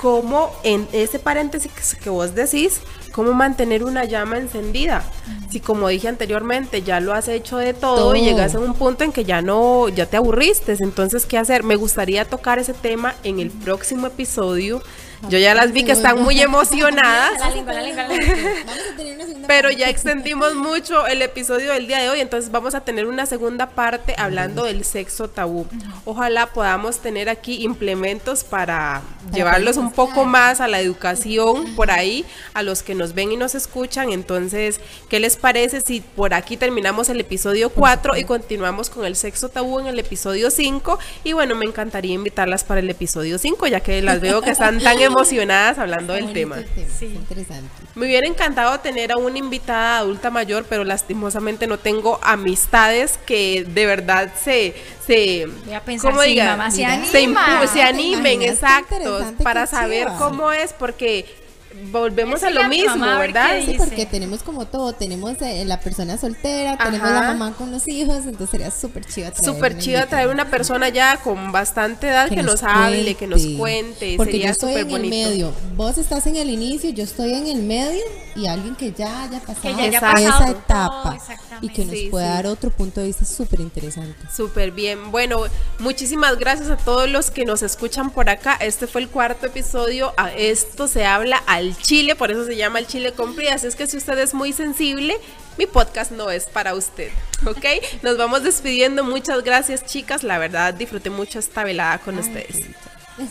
como 0.00 0.50
en 0.62 0.86
ese 0.92 1.18
paréntesis 1.18 1.70
que 2.02 2.10
vos 2.10 2.34
decís, 2.34 2.80
cómo 3.12 3.32
mantener 3.32 3.82
una 3.82 4.04
llama 4.04 4.36
encendida. 4.36 5.02
Si 5.50 5.60
como 5.60 5.88
dije 5.88 6.06
anteriormente, 6.06 6.82
ya 6.82 7.00
lo 7.00 7.14
has 7.14 7.28
hecho 7.28 7.56
de 7.56 7.72
todo, 7.72 7.96
Todo. 7.96 8.14
y 8.14 8.20
llegas 8.20 8.54
a 8.54 8.58
un 8.58 8.74
punto 8.74 9.04
en 9.04 9.12
que 9.12 9.24
ya 9.24 9.40
no, 9.40 9.88
ya 9.88 10.04
te 10.04 10.18
aburriste, 10.18 10.76
entonces 10.80 11.24
¿qué 11.24 11.38
hacer? 11.38 11.62
Me 11.62 11.76
gustaría 11.76 12.26
tocar 12.26 12.58
ese 12.58 12.74
tema 12.74 13.14
en 13.24 13.40
el 13.40 13.50
próximo 13.50 14.06
episodio. 14.08 14.82
Yo 15.30 15.38
ya 15.38 15.54
las 15.54 15.72
vi 15.72 15.82
que 15.84 15.92
están 15.92 16.22
muy 16.22 16.38
emocionadas. 16.42 17.40
La 17.40 17.50
lengua, 17.50 17.72
la 17.72 17.80
lengua, 17.82 18.02
la 18.02 18.08
lengua. 18.16 18.50
Vamos 18.66 18.82
a 18.92 18.96
tener 18.96 19.15
pero 19.46 19.70
ya 19.70 19.88
extendimos 19.88 20.54
mucho 20.54 21.06
el 21.06 21.22
episodio 21.22 21.72
del 21.72 21.86
día 21.86 21.98
de 21.98 22.10
hoy, 22.10 22.20
entonces 22.20 22.50
vamos 22.50 22.74
a 22.74 22.80
tener 22.80 23.06
una 23.06 23.26
segunda 23.26 23.70
parte 23.70 24.14
hablando 24.18 24.64
del 24.64 24.84
sexo 24.84 25.28
tabú. 25.28 25.66
Ojalá 26.04 26.46
podamos 26.48 26.98
tener 27.00 27.28
aquí 27.28 27.62
implementos 27.62 28.44
para 28.44 29.02
llevarlos 29.32 29.76
un 29.76 29.92
poco 29.92 30.24
más 30.24 30.60
a 30.60 30.68
la 30.68 30.80
educación 30.80 31.74
por 31.74 31.90
ahí, 31.90 32.24
a 32.54 32.62
los 32.62 32.82
que 32.82 32.94
nos 32.94 33.14
ven 33.14 33.32
y 33.32 33.36
nos 33.36 33.54
escuchan. 33.54 34.10
Entonces, 34.12 34.80
¿qué 35.08 35.20
les 35.20 35.36
parece 35.36 35.80
si 35.80 36.00
por 36.00 36.34
aquí 36.34 36.56
terminamos 36.56 37.08
el 37.08 37.20
episodio 37.20 37.70
4 37.70 38.16
y 38.16 38.24
continuamos 38.24 38.90
con 38.90 39.04
el 39.04 39.16
sexo 39.16 39.48
tabú 39.48 39.80
en 39.80 39.86
el 39.86 39.98
episodio 39.98 40.50
5? 40.50 40.98
Y 41.24 41.32
bueno, 41.32 41.54
me 41.54 41.66
encantaría 41.66 42.14
invitarlas 42.14 42.64
para 42.64 42.80
el 42.80 42.90
episodio 42.90 43.38
5, 43.38 43.66
ya 43.66 43.80
que 43.80 44.02
las 44.02 44.20
veo 44.20 44.42
que 44.42 44.50
están 44.50 44.80
tan 44.80 44.98
emocionadas 45.00 45.78
hablando 45.78 46.12
del 46.12 46.32
tema. 46.32 46.56
Sí. 46.98 47.06
Interesante. 47.06 47.85
Me 47.96 48.04
hubiera 48.04 48.26
encantado 48.26 48.78
tener 48.80 49.10
a 49.10 49.16
una 49.16 49.38
invitada 49.38 49.98
adulta 49.98 50.30
mayor, 50.30 50.66
pero 50.68 50.84
lastimosamente 50.84 51.66
no 51.66 51.78
tengo 51.78 52.20
amistades 52.22 53.18
que 53.24 53.64
de 53.66 53.86
verdad 53.86 54.30
se, 54.38 54.74
se 55.06 55.46
Voy 55.64 55.72
a 55.74 55.80
pensar, 55.80 56.10
¿cómo 56.10 56.22
sí, 56.22 56.28
diga? 56.28 56.44
mamá, 56.56 56.70
se 56.70 56.84
anima. 56.84 57.66
se 57.66 57.72
¿Te 57.72 57.82
animen, 57.82 58.42
exacto, 58.42 59.24
para 59.42 59.66
saber 59.66 60.08
cómo 60.18 60.52
es, 60.52 60.74
porque 60.74 61.45
volvemos 61.90 62.42
a 62.42 62.50
lo 62.50 62.64
mismo, 62.68 62.96
mamá 62.96 63.18
¿verdad? 63.18 63.58
Sí, 63.64 63.74
porque 63.76 64.06
tenemos 64.06 64.42
como 64.42 64.66
todo, 64.66 64.92
tenemos 64.92 65.40
eh, 65.42 65.64
la 65.64 65.80
persona 65.80 66.18
soltera, 66.18 66.76
tenemos 66.76 67.10
la 67.10 67.22
mamá 67.22 67.54
con 67.56 67.70
los 67.70 67.86
hijos, 67.88 68.18
entonces 68.26 68.50
sería 68.50 68.70
súper 68.70 69.04
chiva 69.04 69.30
traer 69.30 69.54
Súper 69.54 69.78
chido 69.78 70.06
traer 70.06 70.28
una 70.28 70.50
persona 70.50 70.88
ya 70.88 71.16
con 71.18 71.52
bastante 71.52 72.08
edad 72.08 72.28
que, 72.28 72.42
nos, 72.42 72.62
hable, 72.62 73.14
que 73.14 73.26
nos 73.26 73.44
cuente, 73.58 74.14
Porque 74.16 74.32
yo 74.32 74.38
sería 74.38 74.50
estoy 74.50 74.74
súper 74.74 74.88
en 74.88 75.04
el 75.04 75.10
medio, 75.10 75.52
vos 75.76 75.98
estás 75.98 76.26
en 76.26 76.36
el 76.36 76.50
inicio, 76.50 76.90
yo 76.90 77.04
estoy 77.04 77.34
en 77.34 77.46
el 77.46 77.62
medio 77.62 78.02
y 78.34 78.46
alguien 78.46 78.74
que 78.76 78.92
ya 78.92 79.22
haya 79.24 79.40
pasado 79.40 79.76
ya 79.76 79.84
haya 79.84 79.98
esa 79.98 80.12
pasado 80.12 80.50
etapa 80.52 81.18
y 81.62 81.68
que 81.70 81.84
nos 81.84 81.96
Sí, 81.96 82.08
pueda 82.10 82.26
sí. 82.26 82.32
dar 82.34 82.46
otro 82.46 82.70
punto 82.70 83.00
de 83.00 83.06
vista 83.06 83.24
súper 83.24 83.60
interesante. 83.60 84.16
Súper 84.34 84.72
bien. 84.72 85.10
Bueno, 85.10 85.44
muchísimas 85.78 86.38
gracias 86.38 86.68
a 86.68 86.76
todos 86.76 87.08
los 87.08 87.30
que 87.30 87.46
nos 87.46 87.62
escuchan 87.62 88.10
por 88.10 88.28
acá. 88.28 88.56
Este 88.60 88.86
fue 88.86 89.00
el 89.00 89.08
cuarto 89.08 89.46
episodio. 89.46 90.12
A 90.18 90.32
esto 90.32 90.86
se 90.86 91.06
habla 91.06 91.42
al 91.46 91.65
chile, 91.76 92.14
por 92.14 92.30
eso 92.30 92.44
se 92.44 92.54
llama 92.56 92.78
el 92.78 92.86
chile 92.86 93.12
con 93.12 93.34
Pri. 93.34 93.48
Así 93.48 93.66
es 93.66 93.74
que 93.74 93.86
si 93.86 93.96
usted 93.96 94.18
es 94.18 94.34
muy 94.34 94.52
sensible, 94.52 95.18
mi 95.56 95.66
podcast 95.66 96.12
no 96.12 96.30
es 96.30 96.44
para 96.44 96.74
usted. 96.74 97.10
¿Ok? 97.46 97.64
Nos 98.02 98.18
vamos 98.18 98.42
despidiendo. 98.42 99.02
Muchas 99.04 99.42
gracias, 99.42 99.86
chicas. 99.86 100.22
La 100.22 100.38
verdad, 100.38 100.74
disfruté 100.74 101.10
mucho 101.10 101.38
esta 101.38 101.64
velada 101.64 101.98
con 101.98 102.18
ustedes. 102.18 102.66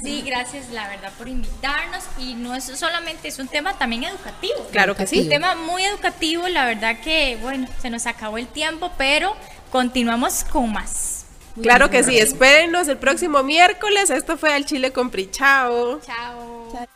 Sí, 0.01 0.23
gracias, 0.25 0.71
la 0.71 0.87
verdad, 0.87 1.11
por 1.17 1.27
invitarnos. 1.27 2.03
Y 2.17 2.33
no 2.33 2.55
es 2.55 2.63
solamente, 2.63 3.27
es 3.27 3.37
un 3.37 3.47
tema 3.47 3.77
también 3.77 4.03
educativo. 4.03 4.67
Claro 4.71 4.95
que 4.95 5.03
Un 5.03 5.07
sí. 5.07 5.29
tema 5.29 5.53
muy 5.53 5.83
educativo, 5.85 6.47
la 6.47 6.65
verdad 6.65 6.99
que, 7.01 7.37
bueno, 7.41 7.67
se 7.81 7.91
nos 7.91 8.07
acabó 8.07 8.39
el 8.39 8.47
tiempo, 8.47 8.91
pero 8.97 9.35
continuamos 9.71 10.43
con 10.43 10.71
más. 10.73 11.25
Claro 11.61 11.89
que 11.89 12.03
sí. 12.03 12.17
Espérenos 12.17 12.87
el 12.87 12.97
próximo 12.97 13.43
miércoles. 13.43 14.09
Esto 14.09 14.37
fue 14.37 14.53
al 14.53 14.65
chile 14.65 14.91
con 14.91 15.09
Pri. 15.09 15.29
Chao. 15.31 16.01
Chao. 16.01 16.87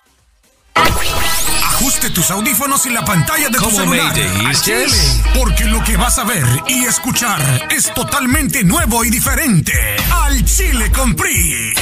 Ajuste 1.79 2.09
tus 2.09 2.29
audífonos 2.29 2.85
y 2.87 2.89
la 2.89 3.05
pantalla 3.05 3.47
de 3.47 3.57
tu 3.57 3.71
celular. 3.71 4.13
Chile, 4.13 4.85
yes. 4.85 5.21
porque 5.33 5.63
lo 5.63 5.81
que 5.81 5.95
vas 5.95 6.19
a 6.19 6.25
ver 6.25 6.45
y 6.67 6.83
escuchar 6.83 7.39
es 7.71 7.93
totalmente 7.93 8.65
nuevo 8.65 9.05
y 9.05 9.09
diferente. 9.09 9.71
Al 10.11 10.43
Chile 10.43 10.91
con 10.91 11.15
Pri. 11.15 11.73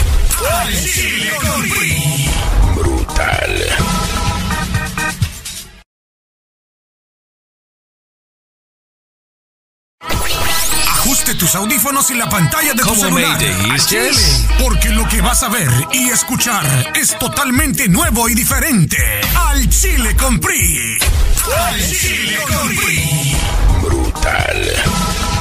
Al 0.61 0.71
Chile 0.71 1.31
con 1.41 1.61
Pri. 1.69 2.29
Brutal. 2.75 4.06
Ajuste 11.27 11.45
tus 11.45 11.55
audífonos 11.55 12.09
y 12.11 12.13
la 12.13 12.29
pantalla 12.29 12.73
de 12.73 12.81
tu 12.81 12.95
celular. 12.95 13.37
Chile, 13.85 14.13
porque 14.63 14.91
lo 14.91 15.05
que 15.09 15.19
vas 15.19 15.43
a 15.43 15.49
ver 15.49 15.69
y 15.91 16.07
escuchar 16.07 16.65
es 16.95 17.19
totalmente 17.19 17.89
nuevo 17.89 18.29
y 18.29 18.33
diferente. 18.33 18.97
Al 19.35 19.67
Chile 19.67 20.15
con 20.15 20.39
Pri. 20.39 20.97
Al 21.67 21.91
Chile 21.91 22.37
con 22.47 22.75
Pri. 22.77 23.35
Brutal. 23.81 25.36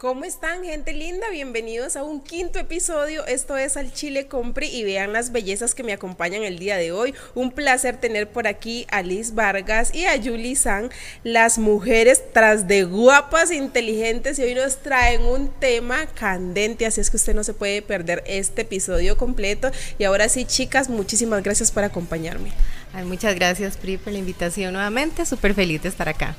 ¿Cómo 0.00 0.22
están, 0.22 0.62
gente 0.62 0.92
linda? 0.92 1.28
Bienvenidos 1.28 1.96
a 1.96 2.04
un 2.04 2.20
quinto 2.20 2.60
episodio. 2.60 3.26
Esto 3.26 3.56
es 3.56 3.76
Al 3.76 3.92
Chile 3.92 4.28
Compri 4.28 4.68
y 4.68 4.84
vean 4.84 5.12
las 5.12 5.32
bellezas 5.32 5.74
que 5.74 5.82
me 5.82 5.92
acompañan 5.92 6.44
el 6.44 6.60
día 6.60 6.76
de 6.76 6.92
hoy. 6.92 7.16
Un 7.34 7.50
placer 7.50 7.96
tener 7.96 8.30
por 8.30 8.46
aquí 8.46 8.86
a 8.92 9.02
Liz 9.02 9.34
Vargas 9.34 9.92
y 9.92 10.04
a 10.04 10.16
Julie 10.16 10.54
San, 10.54 10.90
las 11.24 11.58
mujeres 11.58 12.22
tras 12.32 12.68
de 12.68 12.84
guapas, 12.84 13.50
inteligentes 13.50 14.38
y 14.38 14.42
hoy 14.42 14.54
nos 14.54 14.76
traen 14.76 15.22
un 15.22 15.48
tema 15.48 16.06
candente, 16.06 16.86
así 16.86 17.00
es 17.00 17.10
que 17.10 17.16
usted 17.16 17.34
no 17.34 17.42
se 17.42 17.52
puede 17.52 17.82
perder 17.82 18.22
este 18.28 18.62
episodio 18.62 19.16
completo. 19.16 19.72
Y 19.98 20.04
ahora 20.04 20.28
sí, 20.28 20.44
chicas, 20.44 20.88
muchísimas 20.88 21.42
gracias 21.42 21.72
por 21.72 21.82
acompañarme. 21.82 22.52
Ay, 22.92 23.04
muchas 23.04 23.34
gracias, 23.34 23.76
Pri, 23.76 23.96
por 23.96 24.12
la 24.12 24.20
invitación 24.20 24.74
nuevamente. 24.74 25.26
Súper 25.26 25.54
feliz 25.54 25.82
de 25.82 25.88
estar 25.88 26.08
acá. 26.08 26.36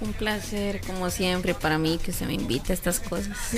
Un 0.00 0.12
placer, 0.12 0.80
como 0.86 1.08
siempre, 1.08 1.54
para 1.54 1.78
mí 1.78 1.98
que 2.04 2.12
se 2.12 2.26
me 2.26 2.34
invite 2.34 2.72
a 2.72 2.74
estas 2.74 3.00
cosas. 3.00 3.36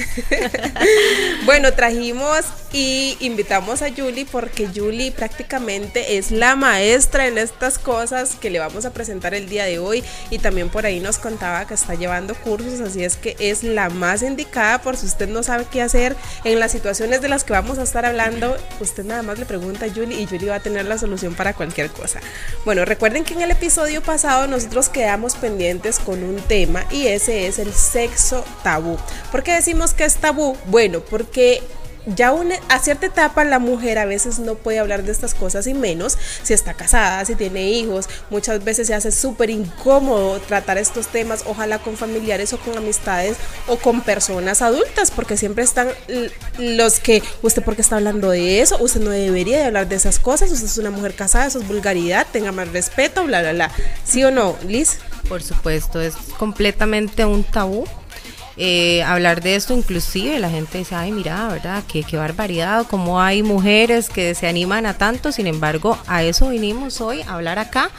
Bueno, 1.44 1.72
trajimos 1.72 2.44
y 2.72 3.16
invitamos 3.20 3.80
a 3.82 3.90
Julie 3.90 4.26
porque 4.30 4.68
Julie 4.74 5.12
prácticamente 5.12 6.18
es 6.18 6.30
la 6.32 6.56
maestra 6.56 7.26
en 7.26 7.38
estas 7.38 7.78
cosas 7.78 8.34
que 8.34 8.50
le 8.50 8.58
vamos 8.58 8.84
a 8.84 8.92
presentar 8.92 9.32
el 9.34 9.48
día 9.48 9.64
de 9.64 9.78
hoy 9.78 10.02
y 10.30 10.38
también 10.38 10.68
por 10.68 10.86
ahí 10.86 10.98
nos 10.98 11.18
contaba 11.18 11.66
que 11.66 11.74
está 11.74 11.94
llevando 11.94 12.34
cursos, 12.34 12.80
así 12.80 13.04
es 13.04 13.16
que 13.16 13.36
es 13.38 13.62
la 13.62 13.88
más 13.90 14.22
indicada 14.22 14.80
por 14.82 14.96
si 14.96 15.06
usted 15.06 15.28
no 15.28 15.42
sabe 15.42 15.66
qué 15.70 15.82
hacer 15.82 16.16
en 16.44 16.58
las 16.58 16.72
situaciones 16.72 17.20
de 17.22 17.28
las 17.28 17.44
que 17.44 17.52
vamos 17.52 17.78
a 17.78 17.84
estar 17.84 18.04
hablando, 18.04 18.56
usted 18.80 19.04
nada 19.04 19.22
más 19.22 19.38
le 19.38 19.46
pregunta 19.46 19.86
a 19.86 19.90
Julie 19.90 20.20
y 20.20 20.26
Julie 20.26 20.48
va 20.48 20.56
a 20.56 20.60
tener 20.60 20.86
la 20.86 20.98
solución 20.98 21.34
para 21.34 21.54
cualquier 21.54 21.90
cosa. 21.90 22.20
Bueno, 22.64 22.84
recuerden 22.84 23.24
que 23.24 23.34
en 23.34 23.42
el 23.42 23.52
episodio 23.52 24.02
pasado 24.02 24.48
nosotros 24.48 24.88
quedamos 24.88 25.36
pendientes 25.36 26.00
con 26.00 26.24
un 26.24 26.35
tema 26.42 26.84
y 26.90 27.06
ese 27.08 27.46
es 27.46 27.58
el 27.58 27.72
sexo 27.72 28.44
tabú. 28.62 28.96
¿Por 29.30 29.42
qué 29.42 29.54
decimos 29.54 29.94
que 29.94 30.04
es 30.04 30.16
tabú? 30.16 30.56
Bueno, 30.66 31.00
porque 31.00 31.62
ya 32.06 32.32
a 32.68 32.78
cierta 32.78 33.06
etapa 33.06 33.44
la 33.44 33.58
mujer 33.58 33.98
a 33.98 34.04
veces 34.04 34.38
no 34.38 34.54
puede 34.54 34.78
hablar 34.78 35.02
de 35.02 35.10
estas 35.10 35.34
cosas 35.34 35.66
y 35.66 35.74
menos 35.74 36.16
si 36.42 36.54
está 36.54 36.74
casada, 36.74 37.24
si 37.24 37.34
tiene 37.34 37.70
hijos. 37.70 38.08
Muchas 38.30 38.62
veces 38.62 38.86
se 38.86 38.94
hace 38.94 39.10
súper 39.10 39.50
incómodo 39.50 40.38
tratar 40.40 40.78
estos 40.78 41.08
temas, 41.08 41.42
ojalá 41.46 41.78
con 41.80 41.96
familiares 41.96 42.52
o 42.52 42.58
con 42.58 42.78
amistades 42.78 43.36
o 43.66 43.76
con 43.76 44.02
personas 44.02 44.62
adultas, 44.62 45.10
porque 45.10 45.36
siempre 45.36 45.64
están 45.64 45.88
los 46.58 47.00
que, 47.00 47.22
usted 47.42 47.62
porque 47.62 47.82
está 47.82 47.96
hablando 47.96 48.30
de 48.30 48.60
eso, 48.60 48.78
usted 48.80 49.00
no 49.00 49.10
debería 49.10 49.58
de 49.58 49.64
hablar 49.64 49.88
de 49.88 49.96
esas 49.96 50.20
cosas, 50.20 50.50
usted 50.50 50.66
es 50.66 50.78
una 50.78 50.90
mujer 50.90 51.14
casada, 51.14 51.46
eso 51.46 51.58
es 51.58 51.66
vulgaridad, 51.66 52.26
tenga 52.30 52.52
más 52.52 52.68
respeto, 52.68 53.24
bla, 53.24 53.40
bla, 53.40 53.52
bla. 53.52 53.72
¿Sí 54.04 54.22
o 54.22 54.30
no, 54.30 54.56
Liz? 54.66 54.98
Por 55.28 55.42
supuesto, 55.42 56.00
es 56.00 56.14
completamente 56.38 57.24
un 57.24 57.42
tabú. 57.44 57.84
eh, 58.56 59.02
hablar 59.02 59.42
de 59.42 59.54
esto, 59.54 59.74
inclusive 59.74 60.38
la 60.38 60.48
gente 60.48 60.78
dice, 60.78 60.94
ay, 60.94 61.12
mira, 61.12 61.48
¿verdad? 61.48 61.82
Qué, 61.86 62.02
qué 62.04 62.16
barbaridad, 62.16 62.86
cómo 62.88 63.20
hay 63.20 63.42
mujeres 63.42 64.08
que 64.08 64.34
se 64.34 64.46
animan 64.46 64.86
a 64.86 64.96
tanto, 64.96 65.30
sin 65.32 65.46
embargo, 65.46 65.98
a 66.06 66.22
eso 66.22 66.48
vinimos 66.48 67.00
hoy, 67.00 67.20
a 67.22 67.34
hablar 67.34 67.58
acá, 67.58 67.90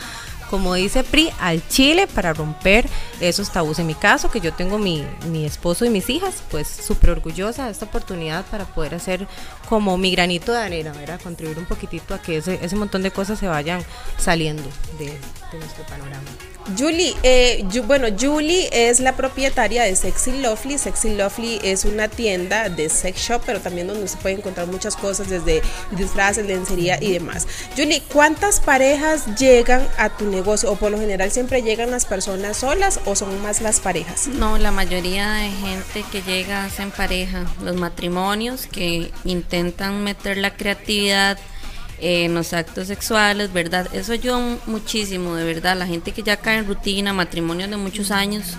como 0.50 0.74
dice 0.76 1.04
Pri, 1.04 1.30
al 1.42 1.68
Chile 1.68 2.08
para 2.08 2.34
romper 2.34 2.88
esos 3.20 3.52
tabús. 3.52 3.80
En 3.80 3.88
mi 3.88 3.96
caso, 3.96 4.32
que 4.32 4.40
yo 4.40 4.54
tengo 4.54 4.78
mi, 4.80 5.06
mi 5.30 5.46
esposo 5.46 5.84
y 5.86 5.90
mis 5.90 6.10
hijas, 6.10 6.42
pues 6.50 6.68
súper 6.68 7.10
orgullosa 7.12 7.66
de 7.66 7.72
esta 7.72 7.86
oportunidad 7.86 8.46
para 8.46 8.66
poder 8.66 8.96
hacer 8.96 9.28
como 9.68 9.98
mi 9.98 10.10
granito 10.12 10.54
de 10.54 10.60
arena, 10.60 10.94
¿verdad? 10.94 11.20
Contribuir 11.22 11.60
un 11.60 11.66
poquitito 11.66 12.14
a 12.14 12.22
que 12.22 12.38
ese, 12.38 12.60
ese 12.64 12.76
montón 12.78 13.04
de 13.04 13.12
cosas 13.12 13.38
se 13.40 13.48
vayan 13.48 13.84
saliendo 14.18 14.64
de, 14.98 15.08
de 15.08 15.60
nuestro 15.60 15.84
panorama. 15.86 16.30
Julie, 16.78 17.16
eh, 17.24 17.64
bueno, 17.86 18.08
Julie 18.20 18.70
es 18.72 19.00
la 19.00 19.16
propietaria 19.16 19.84
de 19.84 19.96
Sexy 19.96 20.42
Lovely. 20.42 20.78
Sexy 20.78 21.16
Lovely 21.16 21.60
es 21.64 21.86
una 21.86 22.08
tienda 22.08 22.70
de 22.70 22.90
sex 22.90 23.20
shop, 23.20 23.42
pero 23.46 23.62
también 23.62 23.88
donde 23.88 24.08
se 24.08 24.18
puede 24.18 24.36
encontrar 24.36 24.68
muchas 24.68 24.96
cosas, 24.96 25.30
desde 25.30 25.62
disfraces, 25.92 26.46
lencería 26.46 26.98
y 27.02 27.14
demás. 27.14 27.48
Julie, 27.76 28.02
¿cuántas 28.12 28.60
parejas 28.60 29.38
llegan 29.38 29.88
a 29.98 30.10
tu 30.10 30.26
negocio? 30.26 30.72
O 30.72 30.76
por 30.76 30.92
lo 30.92 31.00
general 31.00 31.32
siempre 31.32 31.62
llegan 31.62 31.92
las 31.92 32.06
personas 32.06 32.58
solas 32.58 33.00
o 33.06 33.16
son 33.16 33.42
más 33.42 33.62
las 33.62 33.80
parejas? 33.80 34.28
No, 34.28 34.58
la 34.58 34.72
mayoría 34.72 35.32
de 35.32 35.50
gente 35.50 36.04
que 36.12 36.22
llega 36.22 36.66
hacen 36.66 36.92
pareja. 36.92 37.46
Los 37.64 37.76
matrimonios 37.76 38.68
que 38.68 39.12
intentan 39.24 40.04
meter 40.04 40.38
la 40.38 40.56
creatividad 40.56 41.38
en 42.00 42.34
los 42.34 42.54
actos 42.54 42.88
sexuales, 42.88 43.52
¿verdad? 43.54 43.88
Eso 43.94 44.14
ayuda 44.14 44.38
mu- 44.38 44.58
muchísimo, 44.68 45.36
de 45.36 45.44
verdad. 45.44 45.76
La 45.78 45.88
gente 45.88 46.12
que 46.12 46.24
ya 46.24 46.38
cae 46.38 46.58
en 46.60 46.68
rutina, 46.68 47.14
matrimonios 47.14 47.70
de 47.70 47.78
muchos 47.78 48.12
años 48.12 48.54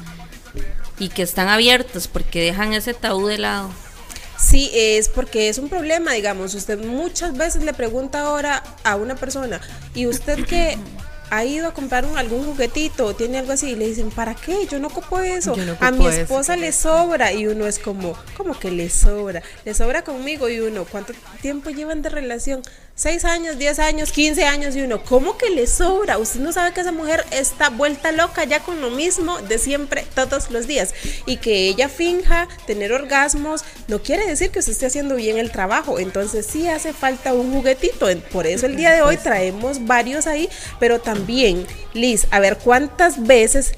y 0.98 1.08
que 1.08 1.22
están 1.22 1.48
abiertos 1.48 2.08
porque 2.08 2.40
dejan 2.42 2.72
ese 2.72 2.94
tabú 2.94 3.26
de 3.28 3.38
lado. 3.38 3.70
Sí, 4.36 4.70
es 4.72 5.08
porque 5.08 5.48
es 5.48 5.58
un 5.58 5.68
problema, 5.68 6.12
digamos. 6.12 6.54
Usted 6.54 6.78
muchas 6.84 7.36
veces 7.36 7.62
le 7.64 7.72
pregunta 7.72 8.20
ahora 8.20 8.62
a 8.84 8.96
una 8.96 9.14
persona, 9.16 9.60
¿y 9.94 10.06
usted 10.06 10.44
qué? 10.46 10.78
ha 11.30 11.44
ido 11.44 11.66
a 11.68 11.74
comprar 11.74 12.06
un- 12.06 12.16
algún 12.16 12.42
juguetito 12.46 13.04
o 13.04 13.14
tiene 13.14 13.36
algo 13.36 13.52
así 13.52 13.72
y 13.72 13.74
le 13.76 13.86
dicen, 13.86 14.08
¿para 14.10 14.34
qué? 14.34 14.66
Yo 14.66 14.78
no 14.78 14.86
ocupo 14.88 15.20
eso. 15.20 15.52
A 15.52 15.90
mi 15.90 15.98
ocupo 15.98 16.08
eso". 16.08 16.20
esposa 16.22 16.56
le 16.56 16.72
sobra 16.72 17.34
y 17.34 17.46
uno 17.46 17.66
es 17.66 17.78
como, 17.78 18.16
¿cómo 18.34 18.58
que 18.58 18.70
le 18.70 18.88
sobra? 18.88 19.42
Le 19.66 19.74
sobra 19.74 20.02
conmigo 20.02 20.48
y 20.48 20.60
uno, 20.60 20.86
¿cuánto 20.86 21.12
tiempo 21.42 21.68
llevan 21.68 22.00
de 22.00 22.08
relación? 22.08 22.62
Seis 22.98 23.24
años, 23.24 23.58
diez 23.58 23.78
años, 23.78 24.10
15 24.10 24.44
años 24.44 24.74
y 24.74 24.80
uno, 24.80 25.04
¿cómo 25.04 25.38
que 25.38 25.50
le 25.50 25.68
sobra? 25.68 26.18
Usted 26.18 26.40
no 26.40 26.50
sabe 26.52 26.72
que 26.72 26.80
esa 26.80 26.90
mujer 26.90 27.24
está 27.30 27.70
vuelta 27.70 28.10
loca 28.10 28.42
ya 28.42 28.58
con 28.58 28.80
lo 28.80 28.90
mismo 28.90 29.38
de 29.38 29.58
siempre 29.58 30.04
todos 30.16 30.50
los 30.50 30.66
días 30.66 30.92
y 31.24 31.36
que 31.36 31.68
ella 31.68 31.88
finja 31.88 32.48
tener 32.66 32.92
orgasmos 32.92 33.62
no 33.86 34.02
quiere 34.02 34.26
decir 34.26 34.50
que 34.50 34.58
usted 34.58 34.72
esté 34.72 34.86
haciendo 34.86 35.14
bien 35.14 35.38
el 35.38 35.52
trabajo, 35.52 36.00
entonces 36.00 36.44
sí 36.44 36.66
hace 36.66 36.92
falta 36.92 37.34
un 37.34 37.52
juguetito, 37.52 38.08
por 38.32 38.48
eso 38.48 38.66
el 38.66 38.74
día 38.74 38.90
de 38.90 39.02
hoy 39.02 39.16
traemos 39.16 39.86
varios 39.86 40.26
ahí, 40.26 40.48
pero 40.80 41.00
también, 41.00 41.68
Liz, 41.94 42.26
a 42.32 42.40
ver 42.40 42.58
cuántas 42.58 43.24
veces 43.24 43.74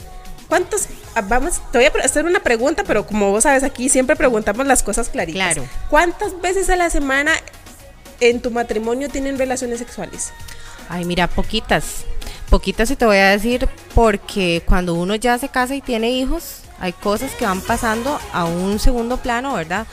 ¿Cuántos? 0.48 0.88
ah, 1.14 1.20
Vamos, 1.20 1.60
te 1.70 1.78
voy 1.78 1.86
a 1.86 2.05
hacer 2.05 2.24
una 2.24 2.40
pregunta, 2.40 2.82
pero 2.84 3.06
como 3.06 3.30
vos 3.30 3.44
sabes, 3.44 3.62
aquí 3.62 3.88
siempre 3.88 4.16
preguntamos 4.16 4.66
las 4.66 4.82
cosas 4.82 5.09
claritas. 5.09 5.55
Claro. 5.55 5.68
¿Cuántas 5.88 6.40
veces 6.40 6.68
a 6.70 6.76
la 6.76 6.90
semana 6.90 7.32
en 8.20 8.40
tu 8.40 8.51
matrimonio 8.51 9.09
tienen 9.09 9.38
relaciones 9.38 9.78
sexuales? 9.78 10.32
Ay, 10.88 11.05
mira, 11.05 11.28
poquitas. 11.28 12.05
Poquitas 12.48 12.90
y 12.90 12.97
te 12.97 13.06
voy 13.06 13.18
a 13.18 13.30
decir 13.30 13.68
porque 13.94 14.62
cuando 14.66 14.94
uno 14.94 15.14
ya 15.14 15.38
se 15.38 15.48
casa 15.48 15.74
y 15.74 15.80
tiene 15.80 16.10
hijos, 16.10 16.62
hay 16.80 16.92
cosas 16.92 17.32
que 17.32 17.44
van 17.44 17.60
pasando 17.60 18.18
a 18.32 18.44
un 18.44 18.78
segundo 18.78 19.18
plano, 19.18 19.55
¿verdad? 19.55 19.86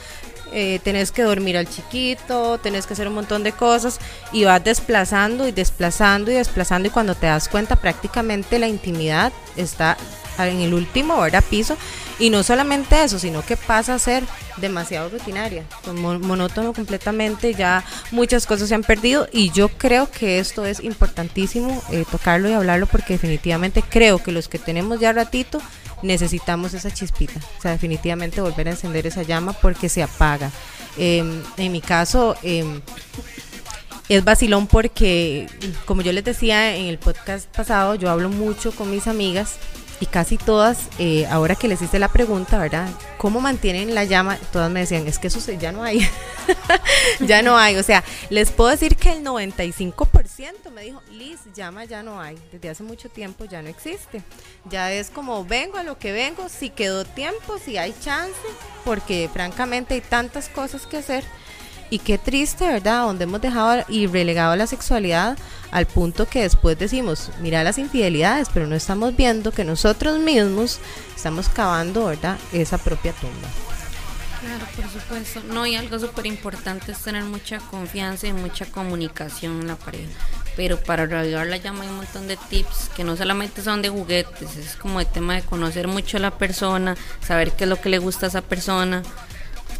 Eh, 0.50 0.80
tenés 0.82 1.12
que 1.12 1.22
dormir 1.22 1.58
al 1.58 1.68
chiquito, 1.68 2.58
tenés 2.58 2.86
que 2.86 2.94
hacer 2.94 3.06
un 3.06 3.14
montón 3.14 3.44
de 3.44 3.52
cosas 3.52 4.00
y 4.32 4.44
vas 4.44 4.64
desplazando 4.64 5.46
y 5.46 5.52
desplazando 5.52 6.30
y 6.30 6.34
desplazando 6.34 6.88
y 6.88 6.90
cuando 6.90 7.14
te 7.14 7.26
das 7.26 7.48
cuenta 7.48 7.76
prácticamente 7.76 8.58
la 8.58 8.66
intimidad 8.66 9.32
está 9.56 9.98
en 10.38 10.60
el 10.60 10.72
último, 10.72 11.20
¿verdad? 11.20 11.44
Piso 11.48 11.76
y 12.18 12.30
no 12.30 12.42
solamente 12.42 13.02
eso, 13.02 13.18
sino 13.18 13.44
que 13.44 13.56
pasa 13.56 13.94
a 13.94 13.98
ser 13.98 14.24
demasiado 14.56 15.08
rutinaria, 15.08 15.64
mon- 15.94 16.20
monótono 16.26 16.72
completamente, 16.72 17.54
ya 17.54 17.84
muchas 18.10 18.44
cosas 18.46 18.68
se 18.68 18.74
han 18.74 18.82
perdido 18.82 19.28
y 19.32 19.50
yo 19.50 19.68
creo 19.68 20.10
que 20.10 20.38
esto 20.40 20.66
es 20.66 20.80
importantísimo 20.82 21.82
eh, 21.90 22.04
tocarlo 22.10 22.48
y 22.48 22.52
hablarlo 22.54 22.86
porque 22.86 23.12
definitivamente 23.14 23.82
creo 23.82 24.22
que 24.22 24.32
los 24.32 24.48
que 24.48 24.58
tenemos 24.58 24.98
ya 25.00 25.12
ratito 25.12 25.60
necesitamos 26.02 26.74
esa 26.74 26.90
chispita, 26.92 27.40
o 27.58 27.62
sea, 27.62 27.72
definitivamente 27.72 28.40
volver 28.40 28.68
a 28.68 28.72
encender 28.72 29.06
esa 29.06 29.22
llama 29.22 29.52
porque 29.52 29.88
se 29.88 30.02
apaga. 30.02 30.50
Em, 30.96 31.42
en 31.56 31.72
mi 31.72 31.80
caso, 31.80 32.36
em, 32.42 32.80
es 34.08 34.24
vacilón 34.24 34.66
porque, 34.66 35.46
como 35.84 36.02
yo 36.02 36.12
les 36.12 36.24
decía 36.24 36.74
en 36.76 36.86
el 36.86 36.98
podcast 36.98 37.46
pasado, 37.54 37.94
yo 37.94 38.10
hablo 38.10 38.28
mucho 38.30 38.72
con 38.72 38.90
mis 38.90 39.06
amigas 39.06 39.56
y 40.00 40.06
casi 40.06 40.38
todas, 40.38 40.88
eh, 40.98 41.26
ahora 41.26 41.56
que 41.56 41.68
les 41.68 41.82
hice 41.82 41.98
la 41.98 42.08
pregunta, 42.08 42.58
¿verdad? 42.58 42.88
¿Cómo 43.16 43.40
mantienen 43.40 43.94
la 43.94 44.04
llama? 44.04 44.38
Todas 44.52 44.70
me 44.70 44.80
decían, 44.80 45.06
es 45.08 45.18
que 45.18 45.26
eso 45.26 45.40
ya 45.52 45.72
no 45.72 45.82
hay. 45.82 46.08
ya 47.20 47.42
no 47.42 47.58
hay. 47.58 47.76
O 47.76 47.82
sea, 47.82 48.04
les 48.30 48.52
puedo 48.52 48.70
decir 48.70 48.96
que 48.96 49.12
el 49.12 49.24
95% 49.24 50.70
me 50.72 50.82
dijo, 50.82 51.02
Liz, 51.10 51.40
llama 51.54 51.84
ya 51.84 52.02
no 52.02 52.20
hay. 52.20 52.38
Desde 52.52 52.70
hace 52.70 52.82
mucho 52.82 53.08
tiempo 53.08 53.44
ya 53.44 53.60
no 53.60 53.68
existe. 53.68 54.22
Ya 54.70 54.92
es 54.92 55.10
como 55.10 55.44
vengo 55.44 55.78
a 55.78 55.82
lo 55.82 55.98
que 55.98 56.12
vengo, 56.12 56.48
si 56.48 56.70
quedó 56.70 57.04
tiempo, 57.04 57.58
si 57.58 57.76
hay 57.76 57.94
chance, 58.00 58.38
porque 58.84 59.28
francamente 59.32 59.94
hay 59.94 60.00
tantas 60.00 60.48
cosas 60.48 60.86
que 60.86 60.98
hacer. 60.98 61.24
Y 61.90 62.00
qué 62.00 62.18
triste, 62.18 62.66
¿verdad? 62.66 63.04
Donde 63.04 63.24
hemos 63.24 63.40
dejado 63.40 63.84
y 63.88 64.06
relegado 64.06 64.54
la 64.56 64.66
sexualidad 64.66 65.38
al 65.70 65.86
punto 65.86 66.26
que 66.26 66.42
después 66.42 66.78
decimos, 66.78 67.30
mira 67.40 67.64
las 67.64 67.78
infidelidades, 67.78 68.48
pero 68.52 68.66
no 68.66 68.74
estamos 68.74 69.16
viendo 69.16 69.52
que 69.52 69.64
nosotros 69.64 70.18
mismos 70.18 70.80
estamos 71.16 71.48
cavando, 71.48 72.06
¿verdad? 72.06 72.38
Esa 72.52 72.78
propia 72.78 73.12
tumba. 73.12 73.48
Claro, 74.40 74.66
por 74.76 75.00
supuesto. 75.00 75.42
No, 75.52 75.66
y 75.66 75.76
algo 75.76 75.98
súper 75.98 76.26
importante 76.26 76.92
es 76.92 76.98
tener 76.98 77.24
mucha 77.24 77.58
confianza 77.58 78.26
y 78.26 78.32
mucha 78.32 78.66
comunicación 78.66 79.60
en 79.60 79.68
la 79.68 79.76
pareja. 79.76 80.10
Pero 80.56 80.78
para 80.80 81.06
reavivar 81.06 81.46
la 81.46 81.56
llama 81.56 81.82
hay 81.82 81.88
un 81.88 81.96
montón 81.96 82.28
de 82.28 82.36
tips 82.36 82.90
que 82.94 83.04
no 83.04 83.16
solamente 83.16 83.62
son 83.62 83.82
de 83.82 83.88
juguetes, 83.88 84.56
es 84.56 84.76
como 84.76 85.00
el 85.00 85.06
tema 85.06 85.34
de 85.34 85.42
conocer 85.42 85.86
mucho 85.88 86.16
a 86.16 86.20
la 86.20 86.36
persona, 86.36 86.96
saber 87.26 87.52
qué 87.52 87.64
es 87.64 87.70
lo 87.70 87.80
que 87.80 87.88
le 87.88 87.98
gusta 87.98 88.26
a 88.26 88.28
esa 88.28 88.42
persona, 88.42 89.02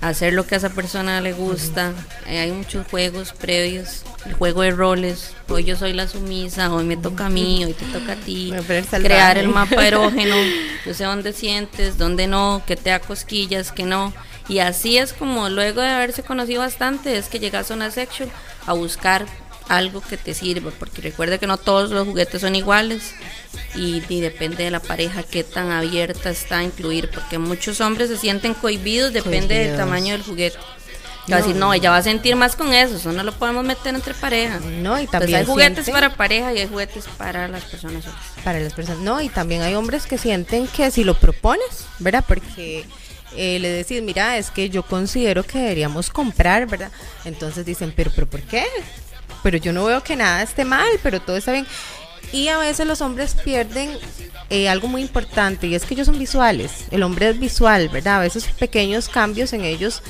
hacer 0.00 0.32
lo 0.32 0.46
que 0.46 0.54
a 0.54 0.58
esa 0.58 0.70
persona 0.70 1.20
le 1.20 1.32
gusta. 1.32 1.92
Eh, 2.26 2.38
hay 2.38 2.52
muchos 2.52 2.86
juegos 2.86 3.32
previos, 3.32 4.02
el 4.26 4.34
juego 4.34 4.62
de 4.62 4.70
roles. 4.70 5.32
Hoy 5.48 5.64
yo 5.64 5.76
soy 5.76 5.92
la 5.92 6.06
sumisa, 6.06 6.72
hoy 6.72 6.84
me 6.84 6.96
toca 6.96 7.26
a 7.26 7.30
mí, 7.30 7.64
hoy 7.64 7.72
te 7.72 7.84
toca 7.86 8.12
a 8.12 8.16
ti. 8.16 8.52
Crear 8.90 9.38
el 9.38 9.48
mapa 9.48 9.86
erógeno, 9.86 10.36
yo 10.86 10.94
sé 10.94 11.04
dónde 11.04 11.32
sientes, 11.32 11.98
dónde 11.98 12.26
no, 12.26 12.62
que 12.66 12.76
te 12.76 12.90
da 12.90 13.00
cosquillas, 13.00 13.72
que 13.72 13.84
no. 13.84 14.12
Y 14.48 14.60
así 14.60 14.96
es 14.96 15.12
como 15.12 15.48
luego 15.50 15.80
de 15.80 15.88
haberse 15.88 16.22
conocido 16.22 16.60
bastante, 16.60 17.16
es 17.18 17.28
que 17.28 17.38
llegas 17.38 17.70
a 17.70 17.74
una 17.74 17.90
section 17.90 18.30
a 18.66 18.72
buscar 18.72 19.26
algo 19.68 20.00
que 20.00 20.16
te 20.16 20.34
sirva, 20.34 20.70
porque 20.78 21.02
recuerda 21.02 21.38
que 21.38 21.46
no 21.46 21.56
todos 21.58 21.90
los 21.90 22.06
juguetes 22.06 22.40
son 22.40 22.54
iguales 22.56 23.12
y, 23.74 24.02
y 24.08 24.20
depende 24.20 24.64
de 24.64 24.70
la 24.70 24.80
pareja 24.80 25.22
qué 25.22 25.44
tan 25.44 25.70
abierta 25.70 26.30
está 26.30 26.58
a 26.58 26.62
incluir, 26.64 27.10
porque 27.10 27.38
muchos 27.38 27.80
hombres 27.80 28.08
se 28.08 28.16
sienten 28.16 28.54
cohibidos, 28.54 29.12
depende 29.12 29.54
del 29.66 29.76
tamaño 29.76 30.12
del 30.12 30.22
juguete. 30.22 30.58
Decir, 31.26 31.56
no, 31.56 31.74
ella 31.74 31.90
va 31.90 31.98
a 31.98 32.02
sentir 32.02 32.34
más 32.36 32.56
con 32.56 32.72
eso, 32.72 32.96
eso 32.96 33.12
no 33.12 33.22
lo 33.22 33.32
podemos 33.32 33.62
meter 33.62 33.94
entre 33.94 34.14
pareja. 34.14 34.60
No, 34.60 34.96
y 34.98 35.02
Entonces 35.02 35.10
también 35.10 35.38
hay 35.40 35.44
juguetes 35.44 35.86
sienten- 35.86 35.92
para 35.92 36.14
pareja 36.14 36.54
y 36.54 36.58
hay 36.60 36.66
juguetes 36.68 37.04
para 37.18 37.46
las 37.48 37.64
personas 37.64 38.04
solas. 38.04 38.18
para 38.42 38.60
las 38.60 38.72
personas. 38.72 39.02
No, 39.02 39.20
y 39.20 39.28
también 39.28 39.60
hay 39.60 39.74
hombres 39.74 40.06
que 40.06 40.16
sienten 40.16 40.66
que 40.68 40.90
si 40.90 41.04
lo 41.04 41.12
propones, 41.20 41.84
¿verdad? 41.98 42.24
Porque 42.26 42.86
eh, 43.36 43.58
le 43.58 43.68
decís, 43.68 44.00
mira, 44.00 44.38
es 44.38 44.50
que 44.50 44.70
yo 44.70 44.82
considero 44.84 45.42
que 45.42 45.58
deberíamos 45.58 46.08
comprar, 46.08 46.66
¿verdad? 46.66 46.90
Entonces 47.26 47.66
dicen, 47.66 47.92
pero, 47.94 48.10
pero 48.14 48.26
¿por 48.26 48.40
qué? 48.40 48.64
Pero 49.42 49.58
yo 49.58 49.72
no 49.72 49.84
veo 49.84 50.02
que 50.02 50.16
nada 50.16 50.42
esté 50.42 50.64
mal, 50.64 50.88
pero 51.02 51.20
todo 51.20 51.36
está 51.36 51.52
bien. 51.52 51.66
Y 52.32 52.48
a 52.48 52.58
veces 52.58 52.86
los 52.86 53.00
hombres 53.00 53.34
pierden 53.34 53.96
eh, 54.50 54.68
algo 54.68 54.88
muy 54.88 55.02
importante 55.02 55.66
y 55.66 55.74
es 55.74 55.84
que 55.84 55.94
ellos 55.94 56.06
son 56.06 56.18
visuales. 56.18 56.84
El 56.90 57.02
hombre 57.02 57.30
es 57.30 57.38
visual, 57.38 57.88
¿verdad? 57.88 58.16
A 58.16 58.20
veces 58.20 58.44
pequeños 58.44 59.08
cambios 59.08 59.52
en 59.52 59.64
ellos, 59.64 60.02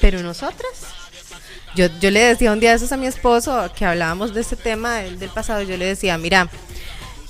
pero 0.00 0.22
nosotras. 0.22 0.72
Yo, 1.74 1.86
yo 1.98 2.12
le 2.12 2.20
decía 2.20 2.52
un 2.52 2.60
día 2.60 2.70
de 2.70 2.76
esos 2.76 2.92
a 2.92 2.96
mi 2.96 3.06
esposo 3.06 3.72
que 3.76 3.84
hablábamos 3.84 4.32
de 4.32 4.42
este 4.42 4.54
tema 4.54 4.98
del, 4.98 5.18
del 5.18 5.30
pasado. 5.30 5.62
Yo 5.62 5.76
le 5.76 5.86
decía, 5.86 6.16
mira, 6.16 6.48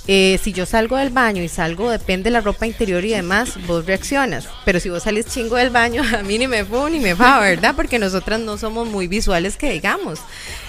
eh, 0.06 0.38
si 0.42 0.52
yo 0.52 0.66
salgo 0.66 0.96
del 0.96 1.10
baño 1.10 1.42
y 1.42 1.48
salgo, 1.48 1.90
depende 1.90 2.24
de 2.24 2.32
la 2.32 2.42
ropa 2.42 2.66
interior 2.66 3.04
y 3.04 3.10
demás, 3.10 3.54
vos 3.66 3.86
reaccionas. 3.86 4.48
Pero 4.64 4.78
si 4.78 4.90
vos 4.90 5.02
salís 5.02 5.26
chingo 5.26 5.56
del 5.56 5.70
baño, 5.70 6.02
a 6.18 6.22
mí 6.22 6.38
ni 6.38 6.46
me 6.46 6.64
fu 6.64 6.88
ni 6.88 7.00
me 7.00 7.14
va, 7.14 7.40
¿verdad? 7.40 7.74
Porque 7.74 7.98
nosotras 7.98 8.40
no 8.40 8.58
somos 8.58 8.88
muy 8.88 9.06
visuales 9.06 9.56
que 9.56 9.70
digamos. 9.70 10.20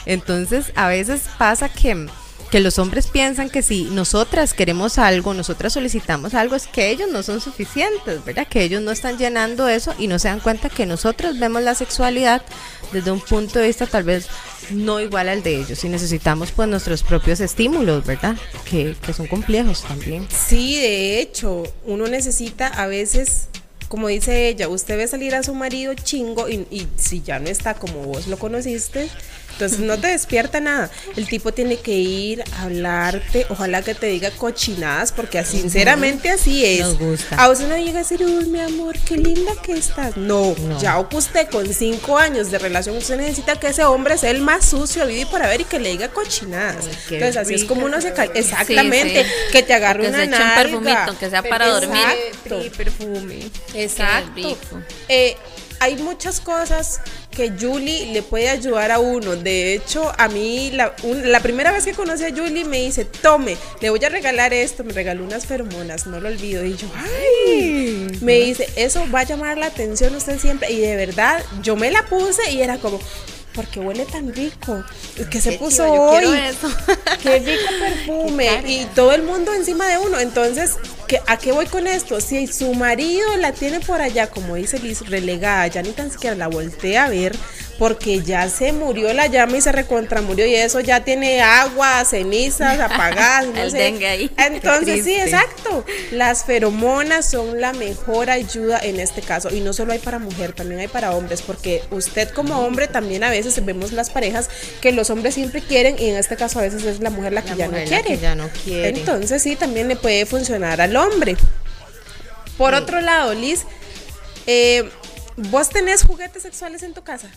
Entonces, 0.05 0.71
a 0.75 0.87
veces 0.87 1.23
pasa 1.37 1.67
que, 1.67 2.07
que 2.51 2.59
los 2.59 2.79
hombres 2.79 3.07
piensan 3.07 3.49
que 3.49 3.61
si 3.61 3.85
nosotras 3.85 4.53
queremos 4.53 4.97
algo, 4.97 5.33
nosotras 5.33 5.73
solicitamos 5.73 6.33
algo, 6.33 6.55
es 6.55 6.67
que 6.67 6.89
ellos 6.89 7.09
no 7.11 7.23
son 7.23 7.41
suficientes, 7.41 8.23
¿verdad? 8.23 8.47
Que 8.47 8.63
ellos 8.63 8.81
no 8.81 8.91
están 8.91 9.17
llenando 9.17 9.67
eso 9.67 9.93
y 9.97 10.07
no 10.07 10.19
se 10.19 10.27
dan 10.27 10.39
cuenta 10.39 10.69
que 10.69 10.85
nosotros 10.85 11.39
vemos 11.39 11.63
la 11.63 11.75
sexualidad 11.75 12.43
desde 12.91 13.11
un 13.11 13.19
punto 13.19 13.59
de 13.59 13.67
vista 13.67 13.87
tal 13.87 14.03
vez 14.03 14.27
no 14.71 14.99
igual 14.99 15.29
al 15.29 15.43
de 15.43 15.57
ellos 15.57 15.83
y 15.83 15.89
necesitamos 15.89 16.51
pues 16.51 16.67
nuestros 16.69 17.03
propios 17.03 17.39
estímulos, 17.39 18.05
¿verdad? 18.05 18.35
Que, 18.69 18.95
que 19.05 19.13
son 19.13 19.27
complejos 19.27 19.83
también. 19.83 20.27
Sí, 20.29 20.75
de 20.79 21.19
hecho, 21.19 21.63
uno 21.85 22.07
necesita 22.07 22.67
a 22.67 22.87
veces, 22.87 23.47
como 23.87 24.07
dice 24.07 24.47
ella, 24.47 24.67
usted 24.69 24.97
ve 24.97 25.07
salir 25.07 25.35
a 25.35 25.43
su 25.43 25.53
marido 25.53 25.93
chingo 25.93 26.47
y, 26.47 26.67
y 26.71 26.87
si 26.95 27.21
ya 27.21 27.39
no 27.39 27.49
está 27.49 27.73
como 27.73 28.03
vos 28.03 28.27
lo 28.27 28.37
conociste, 28.37 29.09
entonces 29.55 29.79
no 29.79 29.97
te 29.97 30.07
despierta 30.07 30.59
nada. 30.59 30.89
El 31.15 31.27
tipo 31.27 31.51
tiene 31.53 31.77
que 31.77 31.93
ir 31.93 32.43
a 32.57 32.63
hablarte, 32.63 33.45
ojalá 33.49 33.81
que 33.81 33.95
te 33.95 34.07
diga 34.07 34.31
cochinadas, 34.31 35.11
porque 35.11 35.43
sinceramente 35.45 36.29
así 36.29 36.65
es. 36.65 36.81
Nos 36.81 36.99
gusta. 36.99 37.35
A 37.37 37.49
usted 37.49 37.67
no 37.67 37.77
llega 37.77 37.99
a 37.99 38.03
decir, 38.03 38.21
uy, 38.23 38.45
mi 38.45 38.59
amor, 38.59 38.95
qué 39.07 39.17
linda 39.17 39.53
que 39.63 39.73
estás. 39.73 40.17
No, 40.17 40.55
No. 40.59 40.79
ya 40.79 40.99
usted 40.99 41.49
con 41.49 41.73
cinco 41.73 42.17
años 42.17 42.51
de 42.51 42.59
relación, 42.59 42.97
usted 42.97 43.17
necesita 43.17 43.59
que 43.59 43.67
ese 43.67 43.83
hombre 43.85 44.17
sea 44.17 44.31
el 44.31 44.41
más 44.41 44.65
sucio, 44.65 45.05
vive 45.07 45.25
por 45.25 45.41
haber 45.41 45.61
y 45.61 45.63
que 45.65 45.79
le 45.79 45.89
diga 45.89 46.09
cochinadas. 46.09 46.85
Ay, 46.87 46.97
Entonces 47.15 47.37
así 47.37 47.53
es 47.53 47.63
como 47.63 47.85
uno 47.85 48.01
se 48.01 48.13
cal- 48.13 48.31
Exactamente, 48.35 49.23
Sí, 49.23 49.29
sí. 49.29 49.51
que 49.53 49.63
te 49.63 49.73
agarre 49.73 50.03
Que 50.03 50.09
una 50.09 50.17
se 50.17 50.23
un 50.43 50.55
perfumito, 50.55 50.97
aunque 51.07 51.29
sea 51.29 51.41
para 51.43 51.67
dormir. 51.67 52.01
Exacto. 52.43 52.77
perfume. 52.77 53.39
Exacto. 53.73 54.57
Eh, 55.07 55.35
hay 55.79 55.97
muchas 55.97 56.39
cosas 56.39 56.99
que 57.31 57.51
Julie 57.59 58.13
le 58.13 58.21
puede 58.21 58.49
ayudar 58.49 58.91
a 58.91 58.99
uno. 58.99 59.35
De 59.35 59.73
hecho, 59.73 60.11
a 60.17 60.27
mí 60.27 60.71
la, 60.71 60.95
un- 61.03 61.31
la 61.31 61.39
primera 61.41 61.71
vez 61.71 61.85
que 61.85 61.93
conocí 61.93 62.23
a 62.23 62.29
Julie 62.35 62.63
me 62.65 62.81
dice, 62.81 63.05
tome, 63.05 63.57
le 63.81 63.89
voy 63.89 64.03
a 64.03 64.09
regalar 64.09 64.53
esto. 64.53 64.83
Me 64.83 64.93
regaló 64.93 65.23
unas 65.23 65.45
feromonas, 65.45 66.07
no 66.07 66.19
lo 66.19 66.29
olvido. 66.29 66.63
Y 66.65 66.75
yo, 66.75 66.87
ay, 66.95 68.07
me 68.21 68.39
dice, 68.39 68.67
eso 68.75 69.05
va 69.13 69.21
a 69.21 69.23
llamar 69.23 69.57
la 69.57 69.67
atención 69.67 70.15
usted 70.15 70.39
siempre. 70.39 70.71
Y 70.71 70.79
de 70.79 70.95
verdad, 70.95 71.43
yo 71.61 71.75
me 71.75 71.91
la 71.91 72.05
puse 72.05 72.51
y 72.51 72.61
era 72.61 72.77
como, 72.77 72.99
¿por 73.55 73.65
qué 73.67 73.79
huele 73.79 74.05
tan 74.05 74.33
rico? 74.33 74.83
¿Qué 75.31 75.39
se 75.41 75.51
Qué 75.51 75.57
puso 75.57 75.89
hoy? 75.91 76.25
eso. 76.49 76.67
Qué 77.23 77.39
rico 77.39 77.71
perfume. 77.79 78.63
y 78.67 78.85
todo 78.93 79.13
el 79.13 79.23
mundo 79.23 79.53
encima 79.53 79.87
de 79.87 79.97
uno. 79.97 80.19
Entonces, 80.19 80.73
¿qué- 81.07 81.21
¿a 81.27 81.37
qué 81.37 81.51
voy 81.53 81.65
con 81.67 81.87
esto? 81.87 82.19
Si 82.21 82.45
su 82.47 82.73
marido 82.73 83.35
la 83.37 83.53
tiene 83.53 83.79
por 83.79 84.01
allá, 84.01 84.29
como 84.29 84.55
dice 84.55 84.77
Liz, 84.79 85.01
relegada, 85.07 85.67
ya 85.67 85.81
ni 85.81 85.91
tan 85.91 86.11
siquiera 86.11 86.35
la 86.35 86.47
voltea 86.47 87.05
a 87.05 87.09
ver, 87.09 87.35
porque 87.77 88.21
ya 88.21 88.47
se 88.49 88.71
murió 88.71 89.11
la 89.13 89.27
llama 89.27 89.57
y 89.57 89.61
se 89.61 89.71
recontramurió 89.71 90.45
y 90.45 90.55
eso 90.55 90.79
ya 90.79 91.03
tiene 91.03 91.41
agua, 91.41 92.05
cenizas 92.05 92.79
apagadas. 92.79 93.47
no 93.53 93.61
El 93.61 93.71
sé. 93.71 93.77
dengue 93.77 94.07
ahí. 94.07 94.31
Entonces, 94.37 95.03
sí, 95.03 95.15
exacto. 95.15 95.83
Las 96.11 96.45
feromonas 96.45 97.29
son 97.29 97.59
la 97.59 97.73
mejor 97.73 98.29
ayuda 98.29 98.79
en 98.79 98.99
este 98.99 99.21
caso. 99.21 99.53
Y 99.53 99.59
no 99.59 99.73
solo 99.73 99.91
hay 99.91 99.99
para 99.99 100.19
mujer, 100.19 100.53
también 100.53 100.79
hay 100.79 100.87
para 100.87 101.11
hombres, 101.11 101.41
porque 101.41 101.83
usted 101.91 102.29
como 102.29 102.59
hombre 102.61 102.87
también 102.87 103.23
a 103.25 103.29
veces 103.29 103.63
vemos 103.65 103.91
las 103.91 104.09
parejas 104.09 104.49
que 104.81 104.91
los 104.93 105.09
hombres 105.09 105.33
siempre 105.35 105.61
quieren 105.61 105.97
y 105.99 106.09
en 106.09 106.15
este 106.15 106.37
caso 106.37 106.59
a 106.59 106.61
veces 106.61 106.83
es 106.85 107.01
la 107.01 107.09
mujer 107.09 107.33
la 107.33 107.41
que 107.43 107.49
La 107.51 107.55
ya 107.57 107.67
mujer 107.67 107.83
no 107.89 107.91
la 107.95 108.01
quiere. 108.01 108.15
que 108.15 108.21
ya 108.21 108.35
no 108.35 108.49
quiere. 108.63 108.89
Entonces 108.97 109.41
sí, 109.43 109.55
también 109.57 109.87
le 109.89 109.97
puede 109.97 110.25
funcionar 110.25 110.79
al 110.79 110.95
hombre. 110.95 111.35
Por 112.57 112.73
Sí. 112.73 112.81
otro 112.81 113.01
lado, 113.01 113.33
Liz, 113.33 113.65
eh, 114.47 114.89
¿vos 115.35 115.67
tenés 115.69 116.03
juguetes 116.03 116.43
sexuales 116.43 116.83
en 116.83 116.93
tu 116.93 117.03
casa? 117.03 117.27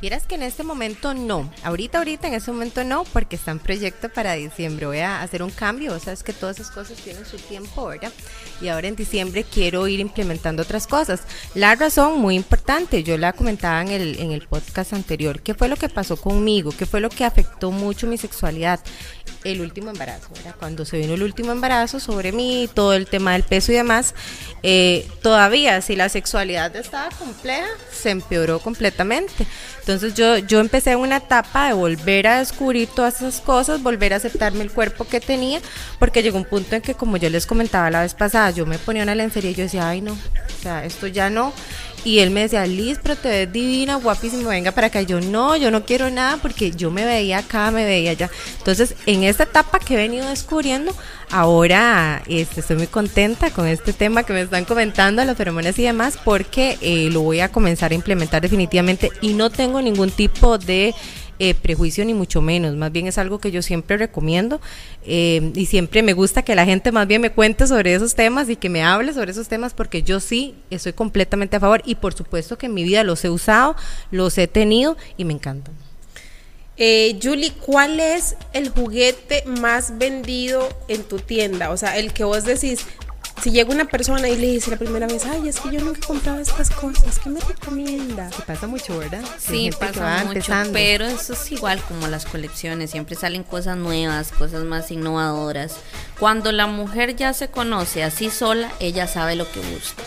Vieras 0.00 0.26
que 0.26 0.34
en 0.34 0.42
este 0.42 0.62
momento 0.62 1.14
no. 1.14 1.50
Ahorita, 1.64 1.98
ahorita, 1.98 2.28
en 2.28 2.34
este 2.34 2.52
momento 2.52 2.84
no, 2.84 3.04
porque 3.04 3.36
está 3.36 3.50
en 3.50 3.58
proyecto 3.58 4.10
para 4.10 4.34
diciembre. 4.34 4.86
Voy 4.86 4.98
a 4.98 5.22
hacer 5.22 5.42
un 5.42 5.50
cambio. 5.50 5.94
O 5.94 5.98
sea, 5.98 6.12
es 6.12 6.22
que 6.22 6.34
todas 6.34 6.60
esas 6.60 6.70
cosas 6.70 6.98
tienen 6.98 7.24
su 7.24 7.38
tiempo, 7.38 7.86
¿verdad? 7.86 8.12
Y 8.60 8.68
ahora 8.68 8.88
en 8.88 8.96
diciembre 8.96 9.44
quiero 9.44 9.88
ir 9.88 10.00
implementando 10.00 10.62
otras 10.62 10.86
cosas. 10.86 11.22
La 11.54 11.74
razón 11.74 12.20
muy 12.20 12.36
importante, 12.36 13.02
yo 13.02 13.16
la 13.16 13.32
comentaba 13.32 13.80
en 13.80 13.88
el, 13.88 14.20
en 14.20 14.32
el 14.32 14.46
podcast 14.46 14.92
anterior. 14.92 15.40
¿Qué 15.40 15.54
fue 15.54 15.68
lo 15.68 15.76
que 15.76 15.88
pasó 15.88 16.16
conmigo? 16.16 16.72
¿Qué 16.76 16.84
fue 16.84 17.00
lo 17.00 17.08
que 17.08 17.24
afectó 17.24 17.70
mucho 17.70 18.06
mi 18.06 18.18
sexualidad? 18.18 18.80
El 19.52 19.60
último 19.60 19.90
embarazo. 19.90 20.28
Cuando 20.58 20.84
se 20.84 20.98
vino 20.98 21.14
el 21.14 21.22
último 21.22 21.52
embarazo 21.52 22.00
sobre 22.00 22.32
mí, 22.32 22.68
todo 22.74 22.94
el 22.94 23.06
tema 23.06 23.34
del 23.34 23.44
peso 23.44 23.70
y 23.70 23.76
demás, 23.76 24.12
eh, 24.64 25.08
todavía 25.22 25.80
si 25.82 25.94
la 25.94 26.08
sexualidad 26.08 26.74
estaba 26.74 27.10
compleja, 27.10 27.68
se 27.92 28.10
empeoró 28.10 28.58
completamente. 28.58 29.46
Entonces 29.78 30.14
yo, 30.14 30.38
yo 30.38 30.58
empecé 30.58 30.96
una 30.96 31.18
etapa 31.18 31.68
de 31.68 31.74
volver 31.74 32.26
a 32.26 32.40
descubrir 32.40 32.88
todas 32.88 33.22
esas 33.22 33.40
cosas, 33.40 33.84
volver 33.84 34.14
a 34.14 34.16
aceptarme 34.16 34.64
el 34.64 34.72
cuerpo 34.72 35.04
que 35.04 35.20
tenía, 35.20 35.60
porque 36.00 36.24
llegó 36.24 36.38
un 36.38 36.44
punto 36.44 36.74
en 36.74 36.82
que, 36.82 36.94
como 36.94 37.16
yo 37.16 37.30
les 37.30 37.46
comentaba 37.46 37.88
la 37.88 38.02
vez 38.02 38.14
pasada, 38.14 38.50
yo 38.50 38.66
me 38.66 38.78
ponía 38.78 39.04
una 39.04 39.14
lencería 39.14 39.52
y 39.52 39.54
yo 39.54 39.62
decía, 39.62 39.88
ay 39.88 40.00
no, 40.00 40.14
o 40.14 40.62
sea, 40.62 40.84
esto 40.84 41.06
ya 41.06 41.30
no. 41.30 41.52
Y 42.04 42.20
él 42.20 42.30
me 42.30 42.42
decía, 42.42 42.66
Liz, 42.66 42.98
pero 43.02 43.16
te 43.16 43.28
ves 43.28 43.52
divina, 43.52 43.96
guapísima, 43.96 44.50
venga 44.50 44.72
para 44.72 44.88
acá. 44.88 45.02
Yo, 45.02 45.20
no, 45.20 45.56
yo 45.56 45.70
no 45.70 45.84
quiero 45.84 46.10
nada 46.10 46.36
porque 46.36 46.70
yo 46.70 46.90
me 46.90 47.04
veía 47.04 47.38
acá, 47.38 47.70
me 47.70 47.84
veía 47.84 48.12
allá. 48.12 48.30
Entonces, 48.58 48.94
en 49.06 49.24
esta 49.24 49.44
etapa 49.44 49.78
que 49.78 49.94
he 49.94 49.96
venido 49.96 50.28
descubriendo, 50.28 50.94
ahora 51.30 52.22
este, 52.26 52.60
estoy 52.60 52.76
muy 52.76 52.86
contenta 52.86 53.50
con 53.50 53.66
este 53.66 53.92
tema 53.92 54.22
que 54.22 54.32
me 54.32 54.42
están 54.42 54.64
comentando, 54.64 55.24
las 55.24 55.36
feromonas 55.36 55.78
y 55.78 55.82
demás, 55.82 56.18
porque 56.24 56.78
eh, 56.80 57.08
lo 57.10 57.22
voy 57.22 57.40
a 57.40 57.50
comenzar 57.50 57.90
a 57.90 57.94
implementar 57.94 58.42
definitivamente 58.42 59.10
y 59.20 59.34
no 59.34 59.50
tengo 59.50 59.82
ningún 59.82 60.10
tipo 60.10 60.58
de 60.58 60.94
eh, 61.38 61.54
prejuicio 61.54 62.04
ni 62.04 62.14
mucho 62.14 62.40
menos, 62.40 62.76
más 62.76 62.92
bien 62.92 63.06
es 63.06 63.18
algo 63.18 63.38
que 63.38 63.50
yo 63.50 63.62
siempre 63.62 63.96
recomiendo 63.96 64.60
eh, 65.04 65.52
y 65.54 65.66
siempre 65.66 66.02
me 66.02 66.12
gusta 66.12 66.42
que 66.42 66.54
la 66.54 66.64
gente 66.64 66.92
más 66.92 67.06
bien 67.06 67.20
me 67.20 67.30
cuente 67.30 67.66
sobre 67.66 67.94
esos 67.94 68.14
temas 68.14 68.48
y 68.48 68.56
que 68.56 68.68
me 68.68 68.82
hable 68.82 69.12
sobre 69.12 69.32
esos 69.32 69.48
temas 69.48 69.74
porque 69.74 70.02
yo 70.02 70.20
sí 70.20 70.54
estoy 70.70 70.92
completamente 70.92 71.56
a 71.56 71.60
favor 71.60 71.82
y 71.84 71.96
por 71.96 72.14
supuesto 72.14 72.56
que 72.58 72.66
en 72.66 72.74
mi 72.74 72.84
vida 72.84 73.04
los 73.04 73.24
he 73.24 73.30
usado, 73.30 73.76
los 74.10 74.38
he 74.38 74.46
tenido 74.46 74.96
y 75.16 75.24
me 75.24 75.34
encantan. 75.34 75.74
Eh, 76.78 77.18
Julie, 77.22 77.52
¿cuál 77.52 78.00
es 78.00 78.36
el 78.52 78.68
juguete 78.68 79.44
más 79.46 79.96
vendido 79.96 80.68
en 80.88 81.04
tu 81.04 81.18
tienda? 81.18 81.70
O 81.70 81.76
sea, 81.76 81.96
el 81.96 82.12
que 82.12 82.24
vos 82.24 82.44
decís, 82.44 82.86
si 83.42 83.50
llega 83.50 83.72
una 83.72 83.84
persona 83.84 84.28
y 84.28 84.36
le 84.36 84.46
dice 84.52 84.70
la 84.70 84.76
primera 84.76 85.06
vez, 85.06 85.24
ay, 85.26 85.48
es 85.48 85.60
que 85.60 85.70
yo 85.70 85.80
nunca 85.80 86.00
he 86.02 86.06
comprado 86.06 86.40
estas 86.40 86.70
cosas, 86.70 87.18
¿qué 87.18 87.30
me 87.30 87.40
recomienda? 87.40 88.30
Que 88.30 88.42
pasa 88.42 88.66
mucho, 88.66 88.98
¿verdad? 88.98 89.22
Sí, 89.38 89.70
pasa 89.78 90.18
mucho, 90.24 90.32
empezando. 90.32 90.72
pero 90.72 91.04
eso 91.04 91.34
es 91.34 91.52
igual 91.52 91.80
como 91.82 92.06
las 92.08 92.26
colecciones, 92.26 92.90
siempre 92.90 93.14
salen 93.14 93.44
cosas 93.44 93.76
nuevas, 93.76 94.32
cosas 94.32 94.64
más 94.64 94.90
innovadoras. 94.90 95.76
Cuando 96.18 96.50
la 96.52 96.66
mujer 96.66 97.14
ya 97.14 97.32
se 97.32 97.48
conoce 97.48 98.02
así 98.02 98.30
sola, 98.30 98.72
ella 98.80 99.06
sabe 99.06 99.36
lo 99.36 99.50
que 99.50 99.60
busca. 99.60 100.02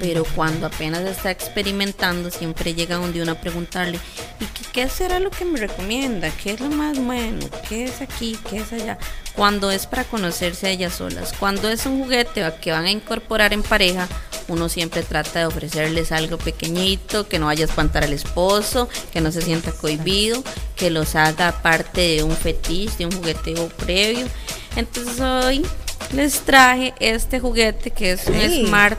Pero 0.00 0.24
cuando 0.34 0.66
apenas 0.66 1.02
está 1.02 1.30
experimentando, 1.30 2.30
siempre 2.30 2.74
llega 2.74 2.96
donde 2.96 3.22
uno 3.22 3.32
a 3.32 3.40
preguntarle, 3.40 4.00
¿y 4.40 4.44
qué, 4.46 4.64
qué 4.72 4.88
será 4.88 5.20
lo 5.20 5.30
que 5.30 5.44
me 5.44 5.58
recomienda? 5.58 6.30
¿Qué 6.42 6.54
es 6.54 6.60
lo 6.60 6.70
más 6.70 6.98
bueno? 6.98 7.46
¿Qué 7.68 7.84
es 7.84 8.00
aquí? 8.00 8.38
¿Qué 8.48 8.56
es 8.56 8.72
allá? 8.72 8.98
Cuando 9.36 9.70
es 9.70 9.86
para 9.86 10.04
conocerse 10.04 10.68
a 10.68 10.70
ellas 10.70 10.94
solas. 10.94 11.34
Cuando 11.38 11.68
es 11.68 11.84
un 11.84 12.02
juguete 12.02 12.50
que 12.62 12.72
van 12.72 12.86
a 12.86 12.90
incorporar 12.90 13.52
en 13.52 13.62
pareja, 13.62 14.08
uno 14.48 14.68
siempre 14.68 15.02
trata 15.02 15.40
de 15.40 15.46
ofrecerles 15.46 16.12
algo 16.12 16.38
pequeñito, 16.38 17.28
que 17.28 17.38
no 17.38 17.46
vaya 17.46 17.64
a 17.66 17.68
espantar 17.68 18.02
al 18.02 18.12
esposo, 18.12 18.88
que 19.12 19.20
no 19.20 19.30
se 19.32 19.42
sienta 19.42 19.70
cohibido, 19.70 20.42
que 20.76 20.90
los 20.90 21.14
haga 21.14 21.60
parte 21.62 22.00
de 22.00 22.22
un 22.22 22.34
fetiche, 22.34 22.96
de 22.98 23.06
un 23.06 23.12
jugueteo 23.12 23.68
previo. 23.68 24.26
Entonces 24.76 25.20
hoy 25.20 25.64
les 26.12 26.40
traje 26.40 26.94
este 27.00 27.38
juguete 27.38 27.90
que 27.90 28.12
es 28.12 28.26
un. 28.26 28.66
Smart, 28.66 28.98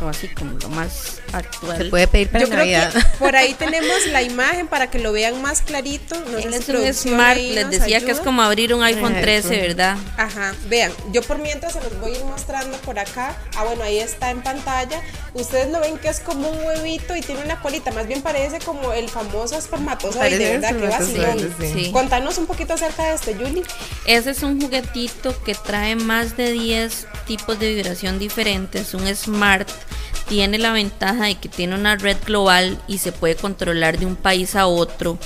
o 0.00 0.08
así 0.08 0.28
como 0.28 0.52
lo 0.58 0.68
más 0.70 1.19
actual. 1.32 1.76
Se 1.78 1.84
puede 1.86 2.06
pedir 2.08 2.28
para 2.30 2.44
Yo 2.44 2.50
creo 2.50 2.58
Navidad. 2.60 2.92
que 2.92 3.00
por 3.18 3.36
ahí 3.36 3.54
tenemos 3.58 4.06
la 4.06 4.22
imagen 4.22 4.66
para 4.68 4.90
que 4.90 4.98
lo 4.98 5.12
vean 5.12 5.40
más 5.42 5.60
clarito. 5.62 6.14
No 6.30 6.38
Él 6.38 6.52
sé 6.52 6.62
si 6.62 6.72
es 6.72 7.04
un 7.06 7.12
Smart, 7.12 7.38
les 7.38 7.70
decía 7.70 8.00
que 8.00 8.10
es 8.10 8.20
como 8.20 8.42
abrir 8.42 8.74
un 8.74 8.82
iPhone 8.82 9.12
Ajá, 9.12 9.20
13, 9.22 9.48
pues. 9.48 9.60
¿verdad? 9.60 9.96
Ajá, 10.16 10.54
vean, 10.68 10.92
yo 11.12 11.22
por 11.22 11.38
mientras 11.38 11.72
se 11.74 11.80
los 11.80 11.98
voy 12.00 12.14
a 12.14 12.18
ir 12.18 12.24
mostrando 12.24 12.76
por 12.78 12.98
acá. 12.98 13.36
Ah, 13.56 13.64
bueno, 13.64 13.82
ahí 13.82 13.98
está 13.98 14.30
en 14.30 14.42
pantalla. 14.42 15.00
Ustedes 15.34 15.70
lo 15.70 15.80
ven 15.80 15.98
que 15.98 16.08
es 16.08 16.20
como 16.20 16.48
un 16.48 16.64
huevito 16.64 17.14
y 17.16 17.20
tiene 17.20 17.42
una 17.44 17.60
colita, 17.60 17.90
más 17.92 18.06
bien 18.06 18.22
parece 18.22 18.58
como 18.58 18.92
el 18.92 19.08
famoso 19.08 19.56
espermatozoide, 19.56 20.18
Parece 20.20 20.58
¿verdad? 20.58 20.68
Qué 20.70 20.84
espermatozoide, 20.86 21.26
vacilón. 21.26 21.54
sí. 21.60 21.84
Sí. 21.84 21.92
Contanos 21.92 22.38
un 22.38 22.46
poquito 22.46 22.74
acerca 22.74 23.04
de 23.04 23.14
este, 23.14 23.34
Julie. 23.34 23.62
Ese 24.06 24.30
es 24.30 24.42
un 24.42 24.60
juguetito 24.60 25.40
que 25.44 25.54
trae 25.54 25.94
más 25.96 26.36
de 26.36 26.52
10 26.52 27.06
tipos 27.26 27.58
de 27.60 27.74
vibración 27.74 28.18
diferentes, 28.18 28.92
un 28.94 29.06
smart. 29.14 29.68
Tiene 30.28 30.58
la 30.58 30.72
ventaja 30.72 31.19
de 31.26 31.36
que 31.36 31.48
tiene 31.48 31.74
una 31.74 31.96
red 31.96 32.16
global 32.24 32.78
y 32.88 32.98
se 32.98 33.12
puede 33.12 33.36
controlar 33.36 33.98
de 33.98 34.06
un 34.06 34.16
país 34.16 34.56
a 34.56 34.66
otro. 34.66 35.18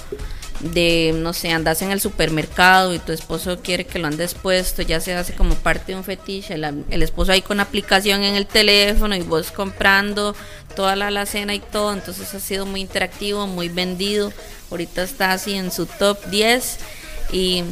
De, 0.61 1.13
no 1.15 1.33
sé, 1.33 1.51
andas 1.51 1.83
en 1.83 1.91
el 1.91 2.01
supermercado 2.01 2.95
y 2.95 2.99
tu 2.99 3.13
esposo 3.13 3.59
quiere 3.61 3.85
que 3.85 3.99
lo 3.99 4.07
andes 4.07 4.35
puesto, 4.35 4.83
ya 4.83 5.01
se 5.01 5.13
hace 5.13 5.35
como 5.35 5.57
parte 5.57 5.93
de 5.93 5.99
un 5.99 6.05
fetiche. 6.05 6.55
El, 6.55 6.85
el 6.89 7.03
esposo 7.03 7.33
ahí 7.33 7.43
con 7.43 7.61
aplicación 7.61 8.23
en 8.23 8.35
el 8.35 8.47
teléfono 8.47 9.15
y 9.15 9.21
vos 9.21 9.51
comprando 9.51 10.35
toda 10.75 10.97
la 10.97 11.09
alacena 11.09 11.55
y 11.55 11.61
todo. 11.61 11.93
Entonces 11.93 12.33
ha 12.35 12.41
sido 12.41 12.67
muy 12.67 12.81
interactivo, 12.81 13.47
muy 13.47 13.69
vendido. 13.69 14.33
Ahorita 14.71 15.03
está 15.03 15.33
así 15.33 15.55
en 15.55 15.71
su 15.71 15.87
top 15.87 16.25
10 16.27 16.79
y 17.33 17.65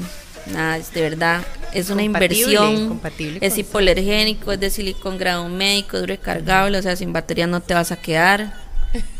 nada, 0.47 0.77
es 0.79 0.93
de 0.93 1.01
verdad, 1.03 1.43
es 1.73 1.91
una 1.91 2.03
Compatible, 2.03 2.37
inversión. 2.43 2.89
compatible 2.89 3.39
Es 3.41 3.57
hipoalergénico, 3.59 4.53
es 4.53 4.61
de 4.61 4.71
silicón 4.71 5.19
grado 5.19 5.49
médico, 5.49 5.97
es 5.99 6.07
recargable, 6.07 6.79
o 6.79 6.83
sea, 6.83 6.97
sin 6.97 7.13
batería 7.13 7.47
no 7.47 7.61
te 7.61 7.75
vas 7.75 7.93
a 7.93 7.97
quedar. 7.97 8.53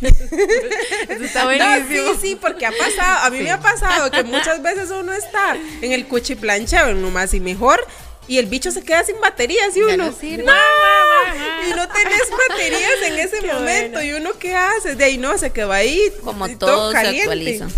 Eso 0.03 1.25
está 1.25 1.41
No, 1.41 1.47
buenísimo. 1.47 2.13
sí, 2.15 2.19
sí, 2.21 2.39
porque 2.41 2.67
ha 2.67 2.73
pasado, 2.73 3.27
a 3.27 3.31
mí 3.31 3.39
me 3.41 3.51
ha 3.51 3.61
pasado 3.61 4.11
que 4.11 4.23
muchas 4.25 4.63
veces 4.63 4.91
uno 4.91 5.13
está 5.13 5.57
en 5.81 5.93
el 5.93 6.07
cuchiplancha, 6.07 6.93
nomás 6.93 7.33
y 7.35 7.41
mejor, 7.41 7.87
y 8.29 8.39
el 8.39 8.47
bicho 8.47 8.71
se 8.71 8.83
queda 8.85 9.03
sin 9.03 9.19
baterías 9.21 9.77
y 9.77 9.81
uno, 9.83 9.97
no 9.97 10.13
sirve. 10.13 10.45
"No, 10.45 10.53
y 11.67 11.71
no 11.75 11.89
tenés 11.89 12.23
baterías 12.49 13.03
en 13.07 13.19
ese 13.19 13.41
momento, 13.47 14.03
y 14.03 14.13
uno 14.13 14.33
qué 14.39 14.55
hace, 14.55 14.95
de 14.95 15.05
ahí 15.05 15.17
no, 15.19 15.37
se 15.39 15.51
quedó 15.51 15.73
ahí, 15.73 16.01
Como 16.23 16.47
y 16.49 16.57
todo 16.57 16.93
se 16.93 16.99
actualiza. 16.99 17.69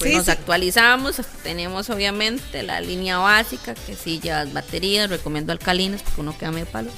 Sí, 0.00 0.14
Nos 0.14 0.26
sí. 0.26 0.30
actualizamos, 0.30 1.16
tenemos 1.42 1.90
obviamente 1.90 2.62
la 2.62 2.80
línea 2.80 3.18
básica, 3.18 3.74
que 3.74 3.96
sí 3.96 4.20
llevas 4.20 4.52
baterías, 4.52 5.10
recomiendo 5.10 5.52
alcalinas 5.52 6.02
porque 6.02 6.20
uno 6.20 6.36
queda 6.38 6.50
medio 6.52 6.66
palo. 6.66 6.90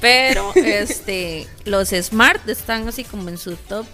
Pero 0.00 0.52
este 0.56 1.46
los 1.64 1.90
smart 1.90 2.46
están 2.48 2.88
así 2.88 3.04
como 3.04 3.28
en 3.28 3.38
su 3.38 3.56
top 3.56 3.86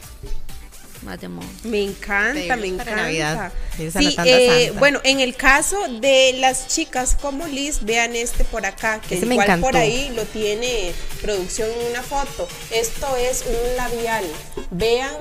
más 1.02 1.20
de 1.20 1.28
moda. 1.28 1.46
Me 1.64 1.82
encanta, 1.82 2.56
me 2.56 2.66
encanta. 2.66 2.96
Navidad. 2.96 3.52
Sí, 3.76 3.84
eh, 4.24 4.66
santa. 4.66 4.78
bueno, 4.78 5.00
en 5.04 5.20
el 5.20 5.34
caso 5.34 5.78
de 6.00 6.34
las 6.38 6.68
chicas 6.68 7.16
como 7.20 7.46
Liz, 7.46 7.84
vean 7.84 8.14
este 8.16 8.44
por 8.44 8.66
acá, 8.66 9.00
que 9.00 9.16
Ese 9.16 9.26
me 9.26 9.34
igual 9.34 9.60
por 9.60 9.76
ahí 9.76 10.12
lo 10.14 10.24
tiene 10.24 10.92
producción 11.22 11.68
en 11.70 11.90
una 11.90 12.02
foto. 12.02 12.48
Esto 12.70 13.16
es 13.16 13.44
un 13.46 13.76
labial. 13.76 14.24
Vean, 14.70 15.14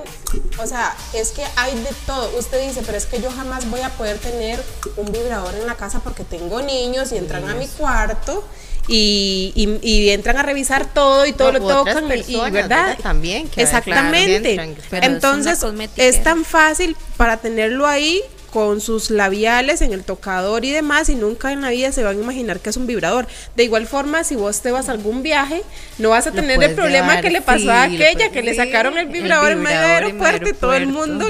o 0.58 0.66
sea, 0.66 0.94
es 1.14 1.30
que 1.30 1.42
hay 1.56 1.74
de 1.74 1.90
todo. 2.06 2.38
Usted 2.38 2.66
dice, 2.66 2.82
pero 2.84 2.98
es 2.98 3.06
que 3.06 3.20
yo 3.20 3.30
jamás 3.30 3.68
voy 3.70 3.80
a 3.80 3.90
poder 3.90 4.18
tener 4.18 4.62
un 4.96 5.10
vibrador 5.10 5.54
en 5.54 5.66
la 5.66 5.76
casa 5.76 6.00
porque 6.00 6.24
tengo 6.24 6.60
niños 6.62 7.12
y 7.12 7.16
entran 7.16 7.48
a 7.48 7.54
mi 7.54 7.66
cuarto 7.66 8.44
y, 8.88 9.52
y- 9.54 9.88
y 9.88 10.10
entran 10.10 10.36
a 10.36 10.42
revisar 10.42 10.86
todo 10.92 11.26
y 11.26 11.32
todo 11.32 11.52
lo 11.52 11.60
tocan 11.60 12.04
y- 12.26 12.36
verdad. 12.50 12.98
También, 13.02 13.48
que 13.48 13.62
exactamente 13.62 14.54
entran. 14.54 14.74
Pero 14.90 15.06
es 15.06 15.12
entonces 15.12 15.64
es 15.96 16.22
tan 16.22 16.44
fácil 16.44 16.96
para 17.16 17.36
tenerlo 17.36 17.86
ahí 17.86 18.20
con 18.52 18.80
sus 18.80 19.10
labiales 19.10 19.80
en 19.80 19.92
el 19.92 20.02
tocador 20.02 20.64
y 20.64 20.72
demás 20.72 21.08
y 21.08 21.14
nunca 21.14 21.52
en 21.52 21.60
la 21.60 21.70
vida 21.70 21.92
se 21.92 22.02
van 22.02 22.16
a 22.18 22.20
imaginar 22.20 22.58
que 22.58 22.70
es 22.70 22.76
un 22.76 22.86
vibrador. 22.88 23.28
De 23.54 23.62
igual 23.62 23.86
forma, 23.86 24.24
si 24.24 24.34
vos 24.34 24.60
te 24.60 24.72
vas 24.72 24.88
a 24.88 24.92
algún 24.92 25.22
viaje, 25.22 25.62
no 25.98 26.10
vas 26.10 26.26
a 26.26 26.32
tener 26.32 26.60
el 26.60 26.74
problema 26.74 27.20
que 27.20 27.30
le 27.30 27.42
pasó 27.42 27.70
a 27.70 27.86
sí, 27.88 27.94
aquella, 27.94 28.30
que 28.30 28.42
le 28.42 28.54
sacaron 28.56 28.94
el 28.98 29.06
el 29.06 29.12
vibrador, 29.12 29.52
en 29.52 29.62
medio 29.62 29.80
del 29.80 29.90
aeropuerto 29.90 30.48
y 30.48 30.52
todo 30.52 30.74
el 30.74 30.88
mundo 30.88 31.28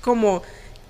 como... 0.00 0.42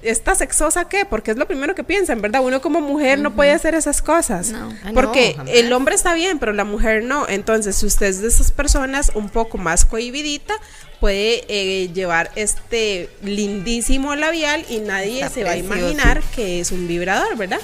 ¿Esta 0.03 0.35
sexosa 0.35 0.89
qué? 0.89 1.05
Porque 1.05 1.31
es 1.31 1.37
lo 1.37 1.47
primero 1.47 1.75
que 1.75 1.85
piensan, 1.85 2.21
¿verdad? 2.21 2.43
Uno 2.45 2.61
como 2.61 2.81
mujer 2.81 3.21
no 3.21 3.35
puede 3.35 3.53
hacer 3.53 3.75
esas 3.75 4.03
cosas. 4.03 4.51
No. 4.51 4.73
No, 4.73 4.93
Porque 4.95 5.37
el 5.47 5.73
hombre 5.73 5.95
está 5.95 6.15
bien, 6.15 6.39
pero 6.39 6.53
la 6.53 6.65
mujer 6.65 7.05
no. 7.05 7.29
Entonces, 7.29 7.77
si 7.77 7.87
usted 7.87 8.07
es 8.07 8.21
de 8.21 8.29
esas 8.29 8.51
personas 8.51 9.13
un 9.15 9.29
poco 9.29 9.59
más 9.59 9.85
cohibidita, 9.85 10.55
puede 11.01 11.45
eh, 11.49 11.93
llevar 11.93 12.31
este 12.37 13.11
lindísimo 13.23 14.15
labial 14.15 14.65
y 14.69 14.79
nadie 14.79 15.23
Está 15.23 15.31
se 15.31 15.45
va 15.45 15.51
a 15.51 15.57
imaginar 15.57 16.23
que 16.35 16.61
es 16.61 16.71
un 16.73 16.87
vibrador, 16.87 17.37
¿verdad? 17.37 17.61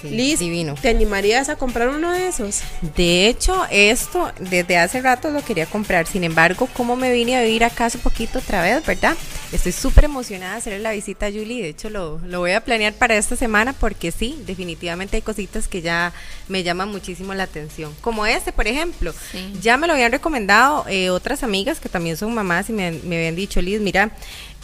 Sí, 0.00 0.10
Liz, 0.10 0.38
divino. 0.38 0.74
¿te 0.80 0.88
animarías 0.88 1.48
a 1.48 1.56
comprar 1.56 1.88
uno 1.88 2.12
de 2.12 2.28
esos? 2.28 2.60
De 2.96 3.28
hecho, 3.28 3.64
esto 3.70 4.32
desde 4.38 4.78
hace 4.78 5.00
rato 5.00 5.30
lo 5.30 5.44
quería 5.44 5.66
comprar. 5.66 6.06
Sin 6.06 6.24
embargo, 6.24 6.68
como 6.74 6.96
me 6.96 7.12
vine 7.12 7.36
a 7.36 7.42
vivir 7.42 7.64
acá 7.64 7.86
hace 7.86 7.98
poquito 7.98 8.38
otra 8.38 8.62
vez, 8.62 8.84
¿verdad? 8.86 9.16
Estoy 9.52 9.72
súper 9.72 10.04
emocionada 10.04 10.52
de 10.52 10.58
hacerle 10.58 10.78
la 10.78 10.92
visita 10.92 11.26
a 11.26 11.30
Julie. 11.30 11.62
De 11.62 11.68
hecho, 11.70 11.90
lo, 11.90 12.18
lo 12.24 12.38
voy 12.38 12.52
a 12.52 12.64
planear 12.64 12.94
para 12.94 13.16
esta 13.16 13.36
semana 13.36 13.72
porque 13.72 14.12
sí, 14.12 14.40
definitivamente 14.46 15.16
hay 15.16 15.22
cositas 15.22 15.68
que 15.68 15.82
ya 15.82 16.12
me 16.48 16.62
llaman 16.62 16.88
muchísimo 16.88 17.34
la 17.34 17.44
atención. 17.44 17.94
Como 18.00 18.26
este, 18.26 18.52
por 18.52 18.66
ejemplo. 18.66 19.12
Sí. 19.32 19.52
Ya 19.60 19.76
me 19.76 19.86
lo 19.86 19.92
habían 19.92 20.12
recomendado 20.12 20.84
eh, 20.88 21.10
otras 21.10 21.42
amigas 21.42 21.80
que 21.80 21.88
también 21.88 22.16
son 22.16 22.34
mamás 22.34 22.70
y 22.70 22.72
me, 22.72 22.92
me 22.92 23.16
habían 23.16 23.36
dicho, 23.36 23.60
Liz, 23.60 23.80
mira, 23.80 24.12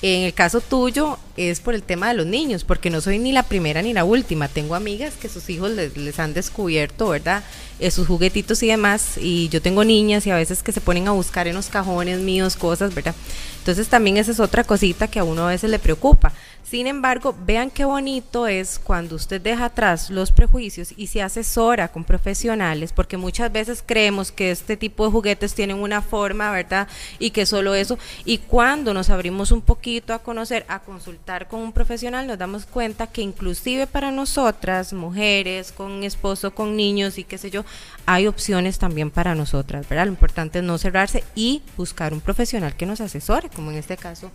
en 0.02 0.23
el 0.24 0.35
caso 0.35 0.60
tuyo 0.60 1.18
es 1.36 1.60
por 1.60 1.74
el 1.74 1.82
tema 1.82 2.09
de 2.09 2.14
los 2.14 2.27
niños, 2.27 2.64
porque 2.64 2.90
no 2.90 3.01
soy 3.01 3.18
ni 3.18 3.32
la 3.32 3.43
primera 3.43 3.81
ni 3.81 3.94
la 3.94 4.05
última. 4.05 4.48
Tengo 4.48 4.74
amigas 4.74 5.14
que 5.14 5.28
sus 5.28 5.48
hijos 5.48 5.70
les, 5.70 5.97
les 5.97 6.18
han 6.18 6.35
descubierto, 6.35 7.09
¿verdad? 7.09 7.43
Eh, 7.78 7.90
sus 7.90 8.06
juguetitos 8.06 8.62
y 8.62 8.68
demás. 8.68 9.18
Y 9.18 9.48
yo 9.48 9.62
tengo 9.62 9.85
niñas 9.85 10.27
y 10.27 10.31
a 10.31 10.36
veces 10.36 10.62
que 10.62 10.73
se 10.73 10.81
ponen 10.82 11.09
a 11.09 11.12
buscar 11.12 11.48
en 11.48 11.55
los 11.55 11.68
cajones 11.68 12.20
míos 12.20 12.56
cosas, 12.56 12.94
¿verdad? 12.94 13.14
Entonces 13.59 13.89
también 13.89 14.18
esa 14.18 14.32
es 14.32 14.40
otra 14.40 14.64
cosita 14.64 15.09
que 15.09 15.18
a 15.18 15.24
uno 15.24 15.47
a 15.47 15.51
veces 15.51 15.70
le 15.70 15.78
preocupa. 15.78 16.32
Sin 16.68 16.88
embargo, 16.88 17.32
vean 17.47 17.70
qué 17.70 17.84
bonito 17.84 18.48
es 18.48 18.80
cuando 18.80 19.14
usted 19.14 19.40
deja 19.40 19.66
atrás 19.66 20.10
los 20.10 20.32
prejuicios 20.32 20.93
y 20.97 21.06
se 21.06 21.22
asesora 21.22 21.86
con 21.93 22.02
profesionales, 22.02 22.93
porque 22.93 23.16
muchas 23.16 23.52
veces 23.52 23.84
creemos 23.86 24.32
que 24.32 24.51
este 24.51 24.76
tipo 24.76 25.05
de 25.05 25.12
juguetes 25.12 25.55
tienen 25.55 25.76
una 25.76 26.02
forma, 26.02 26.51
¿verdad? 26.51 26.88
Y 27.20 27.30
que 27.30 27.47
solo 27.47 27.76
eso. 27.76 28.01
Y 28.24 28.38
cuando 28.38 28.93
nos 28.94 29.10
abrimos 29.10 29.52
un 29.52 29.60
poquito 29.62 30.12
a 30.12 30.18
conocer, 30.18 30.66
a 30.66 30.80
consultar 30.80 31.47
con 31.47 31.60
un 31.60 31.72
profesional, 31.72 32.26
nos 32.26 32.36
damos 32.36 32.66
cuenta 32.66 33.06
que 33.06 33.22
inclusive 33.22 33.86
para 33.86 34.10
nosotras, 34.10 34.93
mujeres, 34.93 35.70
con 35.70 36.02
esposo, 36.02 36.52
con 36.52 36.74
niños 36.74 37.16
y 37.18 37.22
qué 37.22 37.38
sé 37.38 37.48
yo, 37.48 37.64
hay 38.06 38.26
opciones 38.26 38.80
también 38.80 39.12
para 39.12 39.36
nosotras, 39.36 39.88
¿verdad? 39.88 40.06
Lo 40.06 40.12
importante 40.12 40.59
es 40.59 40.64
no 40.64 40.78
cerrarse 40.78 41.22
y 41.36 41.62
buscar 41.76 42.12
un 42.12 42.20
profesional 42.20 42.74
que 42.74 42.86
nos 42.86 43.01
asesore, 43.01 43.51
como 43.51 43.70
en 43.70 43.76
este 43.76 43.97
caso. 43.97 44.32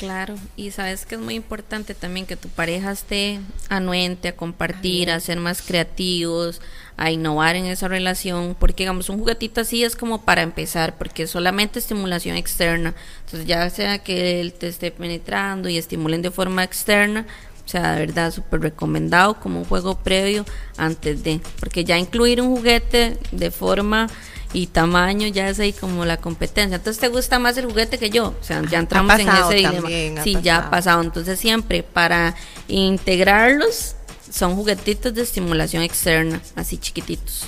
Claro, 0.00 0.34
y 0.56 0.70
sabes 0.70 1.04
que 1.04 1.16
es 1.16 1.20
muy 1.20 1.34
importante 1.34 1.94
también 1.94 2.24
que 2.24 2.34
tu 2.34 2.48
pareja 2.48 2.90
esté 2.90 3.38
anuente 3.68 4.28
a 4.28 4.34
compartir, 4.34 5.10
a 5.10 5.20
ser 5.20 5.38
más 5.38 5.60
creativos, 5.60 6.62
a 6.96 7.10
innovar 7.10 7.54
en 7.54 7.66
esa 7.66 7.86
relación, 7.86 8.56
porque 8.58 8.84
digamos 8.84 9.10
un 9.10 9.18
juguetito 9.18 9.60
así 9.60 9.84
es 9.84 9.96
como 9.96 10.22
para 10.22 10.40
empezar, 10.40 10.96
porque 10.96 11.24
es 11.24 11.30
solamente 11.30 11.78
estimulación 11.78 12.38
externa, 12.38 12.94
entonces 13.26 13.46
ya 13.46 13.68
sea 13.68 13.98
que 13.98 14.40
él 14.40 14.54
te 14.54 14.68
esté 14.68 14.90
penetrando 14.90 15.68
y 15.68 15.76
estimulen 15.76 16.22
de 16.22 16.30
forma 16.30 16.64
externa, 16.64 17.26
o 17.66 17.68
sea, 17.68 17.92
de 17.92 18.06
verdad 18.06 18.30
súper 18.30 18.62
recomendado 18.62 19.38
como 19.38 19.58
un 19.58 19.64
juego 19.66 19.98
previo 19.98 20.46
antes 20.78 21.22
de, 21.22 21.42
porque 21.58 21.84
ya 21.84 21.98
incluir 21.98 22.40
un 22.40 22.56
juguete 22.56 23.18
de 23.32 23.50
forma 23.50 24.06
y 24.52 24.66
tamaño 24.66 25.28
ya 25.28 25.48
es 25.48 25.60
ahí 25.60 25.72
como 25.72 26.04
la 26.04 26.16
competencia. 26.16 26.76
Entonces, 26.76 27.00
¿te 27.00 27.08
gusta 27.08 27.38
más 27.38 27.56
el 27.56 27.66
juguete 27.66 27.98
que 27.98 28.10
yo? 28.10 28.34
O 28.40 28.44
sea, 28.44 28.62
ya 28.68 28.78
entramos 28.78 29.18
en 29.18 29.28
ese 29.28 29.54
dilema. 29.54 30.22
Sí, 30.22 30.36
ya 30.42 30.58
ha 30.58 30.70
pasado. 30.70 31.02
Entonces, 31.02 31.38
siempre 31.38 31.82
para 31.82 32.34
integrarlos 32.68 33.96
son 34.30 34.56
juguetitos 34.56 35.14
de 35.14 35.22
estimulación 35.22 35.82
externa, 35.82 36.40
así 36.56 36.78
chiquititos. 36.78 37.46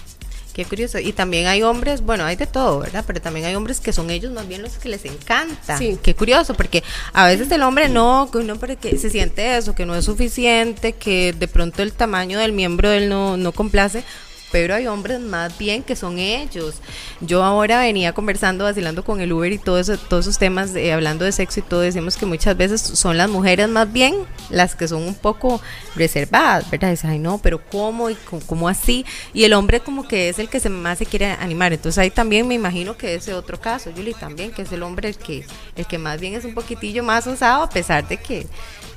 Qué 0.53 0.67
curioso. 0.67 0.99
Y 0.99 1.13
también 1.13 1.47
hay 1.47 1.63
hombres, 1.63 2.03
bueno, 2.03 2.25
hay 2.25 2.37
de 2.37 2.47
todo, 2.47 2.81
¿verdad? 2.81 3.05
Pero 3.07 3.23
también 3.23 3.47
hay 3.47 3.55
hombres 3.55 3.81
que 3.81 3.93
son 3.93 4.11
ellos 4.11 4.33
más 4.33 4.47
bien 4.47 4.61
los 4.61 4.73
que 4.75 4.91
les 4.91 5.05
encanta. 5.07 5.79
Sí. 5.79 5.99
Qué 6.03 6.15
curioso, 6.15 6.55
porque 6.55 6.85
a 7.15 7.27
veces 7.27 7.51
el 7.51 7.63
hombre 7.63 7.89
no, 7.89 8.29
que 8.31 8.41
no 8.41 8.57
porque 8.57 8.99
se 8.99 9.09
siente 9.09 9.57
eso, 9.57 9.75
que 9.75 9.87
no 9.87 9.95
es 9.95 10.05
suficiente, 10.05 10.93
que 10.93 11.33
de 11.33 11.49
pronto 11.49 11.83
el 11.83 11.93
tamaño 11.93 12.39
del 12.39 12.53
miembro 12.53 12.91
de 12.91 12.99
él 12.99 13.09
no, 13.09 13.39
no 13.39 13.53
complace. 13.53 14.05
Pero 14.53 14.75
hay 14.75 14.87
hombres 14.87 15.19
más 15.19 15.59
bien 15.59 15.83
que 15.83 15.97
son 15.97 16.19
ellos. 16.19 16.77
Yo 17.21 17.43
ahora 17.43 17.81
venía 17.81 18.13
conversando, 18.13 18.65
vacilando 18.65 19.03
con 19.03 19.21
el 19.21 19.33
Uber 19.33 19.51
y 19.51 19.59
todo 19.59 19.79
eso, 19.79 19.97
todos 19.97 20.27
esos 20.27 20.39
temas, 20.39 20.75
eh, 20.77 20.93
hablando 20.93 21.25
de 21.25 21.33
sexo 21.33 21.61
y 21.61 21.63
todo, 21.63 21.81
decimos 21.81 22.17
que 22.17 22.27
muchas 22.27 22.57
veces 22.57 22.81
son 22.81 23.17
las 23.17 23.29
mujeres 23.29 23.69
más 23.69 23.93
bien 23.93 24.15
las 24.51 24.77
que 24.77 24.87
son 24.87 25.03
un 25.03 25.15
poco 25.15 25.61
reservadas, 25.97 26.71
¿verdad? 26.71 26.91
Dice, 26.91 27.09
ay 27.09 27.19
no, 27.19 27.39
pero 27.39 27.61
¿cómo? 27.71 28.11
¿Y 28.11 28.15
cómo, 28.15 28.43
cómo 28.47 28.69
así? 28.69 29.05
Y 29.33 29.45
el 29.45 29.55
hombre 29.55 29.81
como 29.81 30.07
que 30.07 30.29
es 30.29 30.39
el 30.39 30.49
que 30.49 30.61
se 30.61 30.69
más 30.69 30.99
se 30.99 31.07
quiere 31.07 31.27
animar. 31.27 31.73
Entonces 31.73 31.99
ahí 31.99 32.11
también 32.11 32.47
me 32.47 32.55
imagino 32.55 32.97
que 32.97 33.15
ese 33.15 33.35
otro 33.35 33.61
caso, 33.61 33.91
Julie, 33.95 34.15
también, 34.15 34.53
que 34.53 34.63
es 34.63 34.73
el 34.73 34.83
hombre 34.83 35.09
el 35.09 35.17
que, 35.17 35.45
el 35.77 35.87
que 35.87 35.99
más 35.99 36.21
bien 36.21 36.35
es 36.35 36.45
un 36.45 36.55
poquitillo 36.55 37.03
más 37.03 37.27
osado, 37.27 37.63
a 37.63 37.71
pesar 37.71 38.07
de 38.07 38.19
que... 38.19 38.47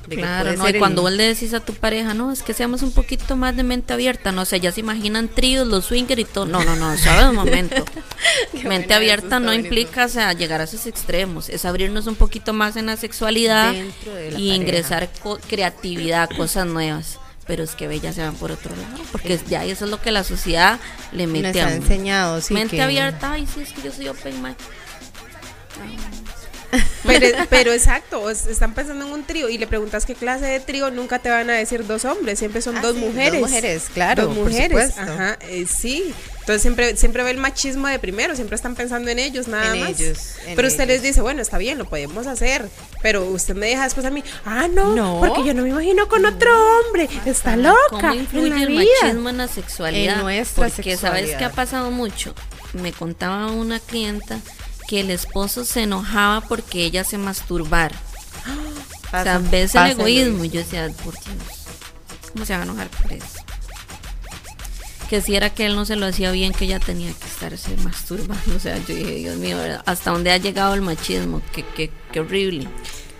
de 0.06 0.16
Claro, 0.16 0.52
¿no? 0.56 0.66
Y 0.68 0.72
el- 0.72 0.78
cuando 0.78 1.02
vos 1.02 1.12
le 1.12 1.24
decís 1.24 1.52
a 1.54 1.60
tu 1.60 1.74
pareja, 1.74 2.14
no, 2.14 2.30
es 2.32 2.42
que 2.42 2.54
seamos 2.54 2.82
un 2.82 2.92
poquito 2.92 3.36
más 3.36 3.56
de 3.56 3.62
mente 3.64 3.92
abierta, 3.92 4.30
no 4.32 4.44
sé, 4.44 4.60
ya 4.60 4.70
se 4.72 4.80
imaginan 4.80 5.28
tríos, 5.28 5.66
los 5.66 5.86
swingers 5.86 6.20
y 6.20 6.24
todo. 6.24 6.46
No, 6.46 6.62
no, 6.64 6.76
no, 6.76 6.96
suave 6.96 7.28
un 7.28 7.34
momento. 7.34 7.84
Mente 8.64 8.94
abierta 8.94 9.40
no 9.40 9.52
implica, 9.52 10.06
o 10.06 10.08
sea, 10.08 10.32
llegar 10.32 10.60
a 10.60 10.64
esos 10.64 10.86
extremos, 10.86 11.48
es 11.48 11.64
abrirnos 11.64 12.06
un 12.06 12.14
poquito 12.14 12.52
más 12.52 12.76
en 12.76 12.86
la 12.86 12.96
sexualidad 12.96 13.72
Dentro 13.72 14.14
de 14.14 14.30
la 14.32 14.38
y 14.38 14.48
pareja. 14.48 14.54
ingresar 14.54 15.08
co- 15.22 15.38
creatividad, 15.48 16.30
cosas 16.36 16.66
nuevas. 16.66 17.18
Pero 17.46 17.62
es 17.62 17.76
que 17.76 17.86
bellas 17.86 18.16
se 18.16 18.22
van 18.22 18.34
por 18.34 18.50
otro 18.50 18.74
lado, 18.74 19.02
porque 19.12 19.38
ya 19.48 19.64
eso 19.64 19.84
es 19.84 19.90
lo 19.92 20.00
que 20.02 20.10
la 20.10 20.24
sociedad 20.24 20.80
le 21.12 21.28
mete 21.28 21.60
ha 21.60 21.66
a 21.66 21.68
uno. 21.68 21.76
enseñado, 21.76 22.40
sí, 22.40 22.54
Mente 22.54 22.74
que- 22.76 22.82
abierta, 22.82 23.32
ay, 23.32 23.46
sí, 23.46 23.60
es 23.60 23.72
que 23.72 23.82
yo 23.82 23.92
soy 23.92 24.08
open 24.08 24.42
mind. 24.42 24.56
Pero, 27.06 27.26
pero 27.48 27.72
exacto, 27.72 28.28
están 28.30 28.74
pensando 28.74 29.06
en 29.06 29.12
un 29.12 29.24
trío 29.24 29.48
y 29.48 29.58
le 29.58 29.66
preguntas 29.68 30.04
qué 30.06 30.14
clase 30.16 30.44
de 30.46 30.58
trío, 30.60 30.90
nunca 30.90 31.20
te 31.20 31.30
van 31.30 31.48
a 31.50 31.52
decir 31.54 31.86
dos 31.86 32.04
hombres, 32.04 32.38
siempre 32.38 32.60
son 32.60 32.76
Ah, 32.78 32.80
dos 32.82 32.94
sí, 32.96 33.00
dos 33.00 33.10
mujeres. 33.12 33.40
mujeres, 33.40 33.84
claro, 33.94 34.26
Dos 34.26 34.36
por 34.36 34.44
mujeres, 34.48 34.68
supuesto. 34.68 35.00
ajá, 35.00 35.38
eh, 35.42 35.66
sí. 35.68 36.12
Entonces 36.40 36.62
siempre, 36.62 36.96
siempre 36.96 37.22
ve 37.24 37.30
el 37.30 37.38
machismo 37.38 37.86
de 37.88 37.98
primero, 38.00 38.34
siempre 38.36 38.56
están 38.56 38.74
pensando 38.74 39.10
en 39.10 39.18
ellos, 39.20 39.46
nada 39.48 39.74
En 39.74 39.80
más. 39.80 39.90
ellos, 40.00 40.18
en 40.46 40.56
pero 40.56 40.66
usted 40.68 40.84
ellos. 40.84 40.94
les 40.94 41.02
dice, 41.02 41.20
bueno, 41.20 41.42
está 41.42 41.58
bien, 41.58 41.78
lo 41.78 41.84
podemos 41.88 42.26
hacer, 42.26 42.68
pero 43.02 43.24
usted 43.24 43.54
me 43.54 43.66
deja 43.66 43.84
después 43.84 44.04
a 44.06 44.10
mí, 44.10 44.22
ah, 44.44 44.66
no, 44.68 44.94
No. 44.94 45.20
porque 45.20 45.44
yo 45.44 45.54
no 45.54 45.62
me 45.62 45.68
imagino 45.70 46.08
con 46.08 46.24
otro 46.26 46.50
hombre, 46.80 47.08
está 47.24 47.56
loca 47.56 47.78
¿Cómo 47.90 48.12
en 48.12 48.18
influye 48.20 48.50
la 48.50 48.62
el 48.62 48.68
vida. 48.68 48.82
machismo 49.02 49.28
en 49.28 49.36
la 49.38 49.48
sexualidad? 49.48 50.14
En 50.16 50.22
nuestra 50.22 50.68
Porque 50.68 50.96
sabes 50.96 51.00
sexualidad. 51.30 51.38
que 51.38 51.44
ha 51.44 51.50
pasado 51.52 51.90
mucho. 51.92 52.34
Me 52.72 52.92
contaba 52.92 53.46
una 53.52 53.78
clienta 53.80 54.40
que 54.86 55.00
el 55.00 55.10
esposo 55.10 55.64
se 55.64 55.82
enojaba 55.82 56.40
porque 56.42 56.84
ella 56.84 57.04
se 57.04 57.18
masturbara. 57.18 57.96
o 59.06 59.22
sea, 59.22 59.38
ves 59.38 59.74
el 59.74 59.92
egoísmo. 59.92 60.44
Y 60.44 60.50
yo 60.50 60.60
decía, 60.60 60.90
por 61.04 61.14
Dios, 61.14 61.36
¿cómo 62.32 62.44
se 62.44 62.52
van 62.52 62.62
a 62.62 62.64
enojar 62.64 62.88
por 62.88 63.12
eso? 63.12 63.26
Que 65.10 65.20
si 65.20 65.36
era 65.36 65.50
que 65.50 65.66
él 65.66 65.76
no 65.76 65.84
se 65.84 65.94
lo 65.96 66.06
hacía 66.06 66.32
bien, 66.32 66.52
que 66.52 66.64
ella 66.64 66.80
tenía 66.80 67.12
que 67.12 67.26
estarse 67.26 67.76
masturbando. 67.78 68.56
O 68.56 68.58
sea, 68.58 68.76
yo 68.78 68.94
dije, 68.94 69.14
Dios 69.16 69.36
mío, 69.36 69.56
¿verdad? 69.56 69.82
¿hasta 69.86 70.10
dónde 70.10 70.32
ha 70.32 70.36
llegado 70.36 70.74
el 70.74 70.82
machismo? 70.82 71.42
Qué, 71.52 71.64
qué, 71.76 71.90
qué 72.12 72.20
horrible. 72.20 72.68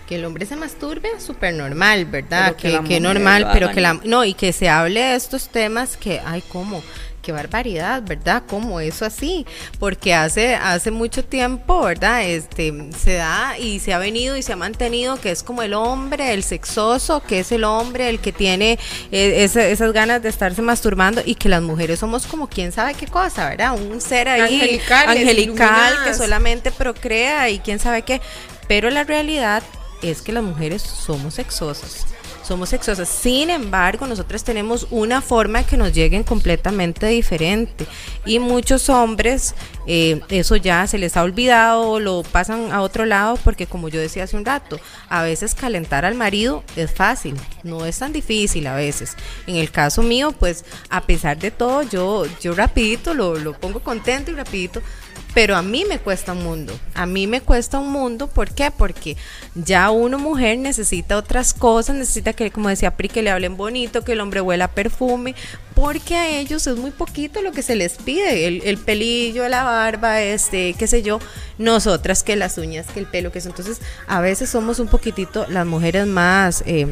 Que 0.05 0.15
el 0.15 0.25
hombre 0.25 0.45
se 0.45 0.55
masturbe, 0.55 1.09
súper 1.19 1.53
normal, 1.53 2.05
¿verdad? 2.05 2.55
Pero 2.61 2.81
que 2.81 2.83
que 2.83 2.95
que 2.95 2.99
normal, 3.01 3.49
pero 3.51 3.71
que 3.71 3.81
la... 3.81 3.99
No, 4.05 4.23
y 4.23 4.33
que 4.33 4.53
se 4.53 4.69
hable 4.69 5.01
de 5.01 5.15
estos 5.15 5.49
temas 5.49 5.97
que, 5.97 6.21
ay, 6.25 6.43
¿cómo? 6.47 6.81
Qué 7.27 7.33
barbaridad, 7.33 8.03
¿verdad? 8.03 8.43
¿Cómo 8.47 8.79
eso 8.79 9.03
así? 9.03 9.45
Porque 9.79 10.13
hace, 10.13 10.55
hace 10.55 10.91
mucho 10.91 11.25
tiempo, 11.25 11.81
¿verdad? 11.83 12.23
Este, 12.23 12.73
se 12.97 13.15
da 13.15 13.57
y 13.59 13.81
se 13.81 13.93
ha 13.93 13.97
venido 13.97 14.37
y 14.37 14.41
se 14.43 14.53
ha 14.53 14.55
mantenido 14.55 15.19
que 15.19 15.31
es 15.31 15.43
como 15.43 15.61
el 15.61 15.73
hombre, 15.73 16.31
el 16.33 16.41
sexoso, 16.41 17.21
que 17.21 17.39
es 17.39 17.51
el 17.51 17.65
hombre 17.65 18.07
el 18.07 18.19
que 18.21 18.31
tiene 18.31 18.79
eh, 19.11 19.43
esa- 19.43 19.65
esas 19.65 19.91
ganas 19.91 20.23
de 20.23 20.29
estarse 20.29 20.61
masturbando 20.61 21.21
y 21.25 21.35
que 21.35 21.49
las 21.49 21.61
mujeres 21.61 21.99
somos 21.99 22.25
como 22.27 22.47
quién 22.47 22.71
sabe 22.71 22.93
qué 22.93 23.07
cosa, 23.07 23.49
¿verdad? 23.49 23.73
Un 23.77 23.99
ser 23.99 24.29
ahí 24.29 24.61
Angelicales, 24.61 25.19
angelical 25.19 25.93
que 26.05 26.13
solamente 26.13 26.71
procrea 26.71 27.49
y 27.49 27.59
quién 27.59 27.79
sabe 27.79 28.03
qué. 28.03 28.21
Pero 28.69 28.89
la 28.89 29.03
realidad 29.03 29.63
es 30.01 30.21
que 30.21 30.31
las 30.31 30.43
mujeres 30.45 30.81
somos 30.81 31.33
sexosas. 31.33 32.05
Somos 32.47 32.69
sexosas. 32.69 33.09
Sin 33.09 33.49
embargo, 33.49 34.07
nosotras 34.07 34.43
tenemos 34.43 34.87
una 34.89 35.21
forma 35.21 35.63
que 35.63 35.77
nos 35.77 35.93
lleguen 35.93 36.23
completamente 36.23 37.05
diferente. 37.07 37.85
Y 38.25 38.39
muchos 38.39 38.89
hombres, 38.89 39.53
eh, 39.87 40.19
eso 40.29 40.57
ya 40.57 40.85
se 40.85 40.97
les 40.97 41.15
ha 41.17 41.23
olvidado, 41.23 41.99
lo 41.99 42.23
pasan 42.23 42.71
a 42.71 42.81
otro 42.81 43.05
lado, 43.05 43.37
porque 43.43 43.67
como 43.67 43.89
yo 43.89 43.99
decía 43.99 44.25
hace 44.25 44.35
un 44.35 44.45
rato, 44.45 44.79
a 45.09 45.23
veces 45.23 45.55
calentar 45.55 46.03
al 46.05 46.15
marido 46.15 46.63
es 46.75 46.93
fácil, 46.93 47.35
no 47.63 47.85
es 47.85 47.97
tan 47.99 48.11
difícil 48.11 48.67
a 48.67 48.75
veces. 48.75 49.15
En 49.47 49.55
el 49.55 49.71
caso 49.71 50.03
mío, 50.03 50.33
pues 50.37 50.65
a 50.89 51.01
pesar 51.01 51.37
de 51.37 51.51
todo, 51.51 51.83
yo, 51.83 52.25
yo 52.41 52.53
rapidito 52.53 53.13
lo, 53.13 53.35
lo 53.35 53.53
pongo 53.53 53.79
contento 53.79 54.31
y 54.31 54.35
rapidito 54.35 54.81
pero 55.37 55.55
a 55.55 55.61
mí 55.61 55.85
me 55.87 55.99
cuesta 55.99 56.31
un 56.31 56.43
mundo. 56.43 56.73
A 56.95 57.05
mí 57.05 57.27
me 57.27 57.41
cuesta 57.41 57.77
un 57.77 57.91
mundo, 57.91 58.25
¿por 58.25 58.49
qué? 58.49 58.71
Porque 58.71 59.17
ya 59.53 59.91
una 59.91 60.17
mujer 60.17 60.57
necesita 60.57 61.15
otras 61.15 61.53
cosas, 61.53 61.95
necesita 61.95 62.33
que, 62.33 62.49
como 62.49 62.69
decía 62.69 62.97
Pri, 62.97 63.07
que 63.07 63.21
le 63.21 63.29
hablen 63.29 63.55
bonito, 63.55 64.03
que 64.03 64.13
el 64.13 64.21
hombre 64.21 64.41
huela 64.41 64.67
perfume, 64.69 65.35
porque 65.75 66.15
a 66.15 66.27
ellos 66.39 66.65
es 66.65 66.77
muy 66.77 66.89
poquito 66.89 67.43
lo 67.43 67.51
que 67.51 67.61
se 67.61 67.75
les 67.75 67.97
pide, 67.97 68.47
el, 68.47 68.63
el 68.65 68.79
pelillo, 68.79 69.47
la 69.47 69.63
barba, 69.77 70.21
este, 70.21 70.73
qué 70.73 70.87
sé 70.87 71.01
yo, 71.01 71.19
nosotras 71.57 72.23
que 72.23 72.35
las 72.35 72.57
uñas, 72.57 72.87
que 72.87 72.99
el 72.99 73.05
pelo, 73.05 73.31
que 73.31 73.39
eso. 73.39 73.49
Entonces, 73.49 73.79
a 74.07 74.21
veces 74.21 74.49
somos 74.49 74.79
un 74.79 74.87
poquitito 74.87 75.45
las 75.47 75.65
mujeres 75.65 76.07
más... 76.07 76.63
Eh, 76.65 76.87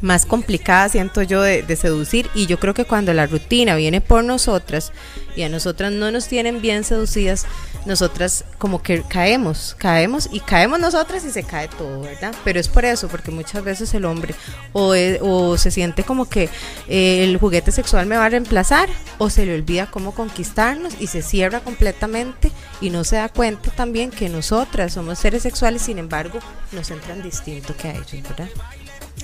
más 0.00 0.26
complicada, 0.26 0.88
siento 0.88 1.22
yo, 1.22 1.42
de, 1.42 1.76
seducir. 1.76 2.30
Y 2.34 2.46
yo 2.46 2.58
creo 2.58 2.74
que 2.74 2.84
cuando 2.84 3.12
la 3.12 3.26
rutina 3.26 3.76
viene 3.76 4.00
por 4.00 4.24
nosotras 4.24 4.92
y 5.36 5.42
a 5.42 5.48
nosotras 5.48 5.92
no 5.92 6.10
nos 6.10 6.28
tienen 6.28 6.60
bien 6.60 6.84
seducidas, 6.84 7.46
nosotras 7.86 8.44
como 8.58 8.82
que 8.82 9.02
caemos, 9.02 9.74
caemos 9.78 10.28
y 10.32 10.40
caemos 10.40 10.80
nosotras 10.80 11.24
y 11.24 11.30
se 11.30 11.44
cae 11.44 11.68
todo, 11.68 12.00
¿verdad? 12.00 12.34
Pero 12.44 12.58
es 12.58 12.68
por 12.68 12.84
eso, 12.84 13.08
porque 13.08 13.30
muchas 13.30 13.62
veces 13.62 13.94
el 13.94 14.04
hombre 14.04 14.34
o, 14.72 14.94
es, 14.94 15.18
o 15.22 15.56
se 15.56 15.70
siente 15.70 16.04
como 16.04 16.28
que 16.28 16.48
eh, 16.88 17.24
el 17.24 17.38
juguete 17.38 17.70
sexual 17.72 18.06
me 18.06 18.16
va 18.16 18.26
a 18.26 18.28
reemplazar 18.28 18.88
o 19.18 19.30
se 19.30 19.46
le 19.46 19.54
olvida 19.54 19.90
cómo 19.90 20.12
conquistarnos 20.12 20.94
y 21.00 21.06
se 21.06 21.22
cierra 21.22 21.60
completamente 21.60 22.50
y 22.80 22.90
no 22.90 23.04
se 23.04 23.16
da 23.16 23.28
cuenta 23.28 23.70
también 23.70 24.10
que 24.10 24.28
nosotras 24.28 24.92
somos 24.92 25.18
seres 25.18 25.42
sexuales, 25.42 25.82
sin 25.82 25.98
embargo, 25.98 26.40
nos 26.72 26.90
entran 26.90 27.22
distinto 27.22 27.76
que 27.76 27.88
a 27.88 27.92
ellos, 27.92 28.22
¿verdad? 28.22 28.48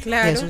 Claro. 0.03 0.31
Eso 0.31 0.47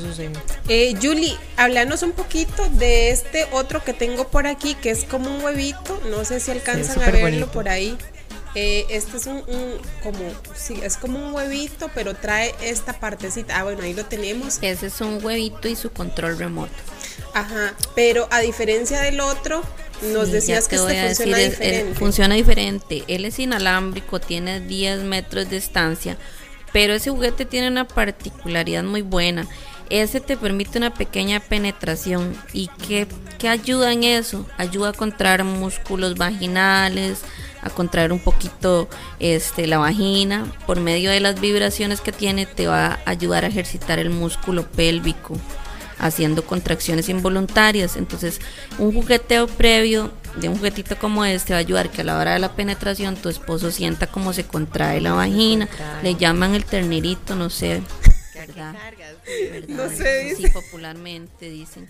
eh, 0.68 0.94
Julie, 1.00 1.36
háblanos 1.56 2.02
un 2.02 2.12
poquito 2.12 2.68
de 2.70 3.10
este 3.10 3.46
otro 3.52 3.82
que 3.84 3.92
tengo 3.92 4.28
por 4.28 4.46
aquí, 4.46 4.74
que 4.74 4.90
es 4.90 5.04
como 5.04 5.34
un 5.34 5.44
huevito. 5.44 6.00
No 6.10 6.24
sé 6.24 6.40
si 6.40 6.50
alcanzan 6.50 7.02
a 7.02 7.06
verlo 7.06 7.20
bonito. 7.20 7.52
por 7.52 7.68
ahí. 7.68 7.96
Eh, 8.56 8.86
este 8.88 9.16
es 9.16 9.26
un, 9.26 9.38
un, 9.48 9.78
como, 10.02 10.30
sí, 10.54 10.78
es 10.82 10.96
como 10.96 11.18
un 11.18 11.34
huevito, 11.34 11.90
pero 11.94 12.14
trae 12.14 12.54
esta 12.62 12.92
partecita. 13.00 13.58
Ah, 13.58 13.64
bueno, 13.64 13.82
ahí 13.82 13.94
lo 13.94 14.04
tenemos. 14.04 14.58
Ese 14.62 14.86
es 14.86 15.00
un 15.00 15.24
huevito 15.24 15.66
y 15.66 15.74
su 15.74 15.90
control 15.90 16.38
remoto. 16.38 16.72
Ajá, 17.32 17.74
pero 17.96 18.28
a 18.30 18.40
diferencia 18.40 19.00
del 19.00 19.20
otro, 19.20 19.62
nos 20.12 20.26
sí, 20.26 20.34
decías 20.34 20.68
que 20.68 20.76
este 20.76 20.86
funciona 20.86 21.08
decir, 21.08 21.26
diferente. 21.26 21.90
Es, 21.90 21.98
funciona 21.98 22.34
diferente. 22.36 23.04
Él 23.08 23.24
es 23.24 23.40
inalámbrico, 23.40 24.20
tiene 24.20 24.60
10 24.60 25.00
metros 25.00 25.50
de 25.50 25.56
distancia 25.56 26.16
pero 26.74 26.92
ese 26.92 27.10
juguete 27.10 27.44
tiene 27.44 27.68
una 27.68 27.86
particularidad 27.86 28.82
muy 28.82 29.02
buena. 29.02 29.46
Ese 29.90 30.20
te 30.20 30.36
permite 30.36 30.76
una 30.76 30.92
pequeña 30.92 31.38
penetración. 31.38 32.36
¿Y 32.52 32.66
qué, 32.66 33.06
qué 33.38 33.48
ayuda 33.48 33.92
en 33.92 34.02
eso? 34.02 34.44
Ayuda 34.58 34.88
a 34.88 34.92
contraer 34.92 35.44
músculos 35.44 36.16
vaginales, 36.16 37.22
a 37.62 37.70
contraer 37.70 38.12
un 38.12 38.18
poquito 38.18 38.88
este, 39.20 39.68
la 39.68 39.78
vagina. 39.78 40.52
Por 40.66 40.80
medio 40.80 41.12
de 41.12 41.20
las 41.20 41.40
vibraciones 41.40 42.00
que 42.00 42.10
tiene, 42.10 42.44
te 42.44 42.66
va 42.66 42.86
a 42.86 43.10
ayudar 43.10 43.44
a 43.44 43.48
ejercitar 43.48 44.00
el 44.00 44.10
músculo 44.10 44.68
pélvico 44.68 45.38
haciendo 45.98 46.44
contracciones 46.46 47.08
involuntarias. 47.08 47.96
Entonces, 47.96 48.40
un 48.78 48.92
jugueteo 48.92 49.46
previo 49.46 50.12
de 50.36 50.48
un 50.48 50.56
juguetito 50.56 50.98
como 50.98 51.24
este 51.24 51.52
va 51.52 51.58
a 51.58 51.60
ayudar 51.60 51.90
que 51.90 52.00
a 52.00 52.04
la 52.04 52.18
hora 52.18 52.32
de 52.32 52.38
la 52.38 52.54
penetración 52.54 53.16
tu 53.16 53.28
esposo 53.28 53.70
sienta 53.70 54.06
cómo 54.06 54.32
se 54.32 54.44
contrae 54.44 55.00
la 55.00 55.12
vagina. 55.12 55.68
Le 56.02 56.14
llaman 56.16 56.54
el 56.54 56.64
ternerito, 56.64 57.34
no 57.34 57.50
sé, 57.50 57.82
¿verdad? 58.34 58.74
¿verdad? 59.50 59.68
No 59.68 59.88
sé, 59.88 60.32
Así 60.32 60.48
popularmente 60.48 61.48
dicen. 61.50 61.88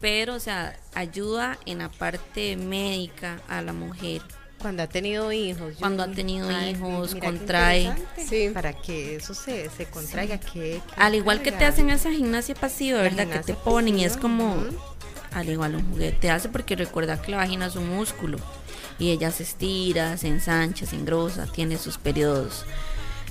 Pero, 0.00 0.34
o 0.34 0.40
sea, 0.40 0.78
ayuda 0.94 1.58
en 1.64 1.78
la 1.78 1.88
parte 1.88 2.56
médica 2.56 3.40
a 3.48 3.62
la 3.62 3.72
mujer 3.72 4.20
cuando 4.66 4.82
ha 4.82 4.88
tenido 4.88 5.30
hijos. 5.30 5.74
Cuando 5.78 6.02
ha 6.02 6.08
tenido 6.08 6.48
Ay, 6.48 6.72
hijos, 6.72 7.14
contrae. 7.14 7.94
Sí. 8.28 8.50
Para 8.52 8.72
que 8.72 9.14
eso 9.14 9.32
se, 9.32 9.70
se 9.70 9.86
contraiga. 9.86 10.40
Sí. 10.42 10.50
Que, 10.52 10.82
al 10.96 11.14
igual 11.14 11.40
que 11.40 11.52
te 11.52 11.64
hacen 11.64 11.88
esa 11.88 12.10
gimnasia 12.10 12.56
pasiva, 12.56 13.00
¿verdad? 13.00 13.26
Gimnasia 13.28 13.42
que 13.42 13.52
te 13.52 13.54
ponen 13.54 13.94
pasiva, 13.94 14.02
y 14.02 14.04
es 14.10 14.16
como, 14.16 14.54
uh 14.56 14.62
-huh. 14.62 14.78
al 15.30 15.48
igual 15.48 15.76
un 15.76 15.88
juguete 15.92 16.30
hace 16.30 16.48
porque 16.48 16.74
recuerda 16.74 17.22
que 17.22 17.30
la 17.30 17.36
vagina 17.36 17.66
es 17.66 17.76
un 17.76 17.88
músculo 17.88 18.38
y 18.98 19.12
ella 19.12 19.30
se 19.30 19.44
estira, 19.44 20.16
se 20.16 20.26
ensancha, 20.26 20.84
se 20.84 20.96
engrosa, 20.96 21.46
tiene 21.46 21.78
sus 21.78 21.96
periodos 21.96 22.64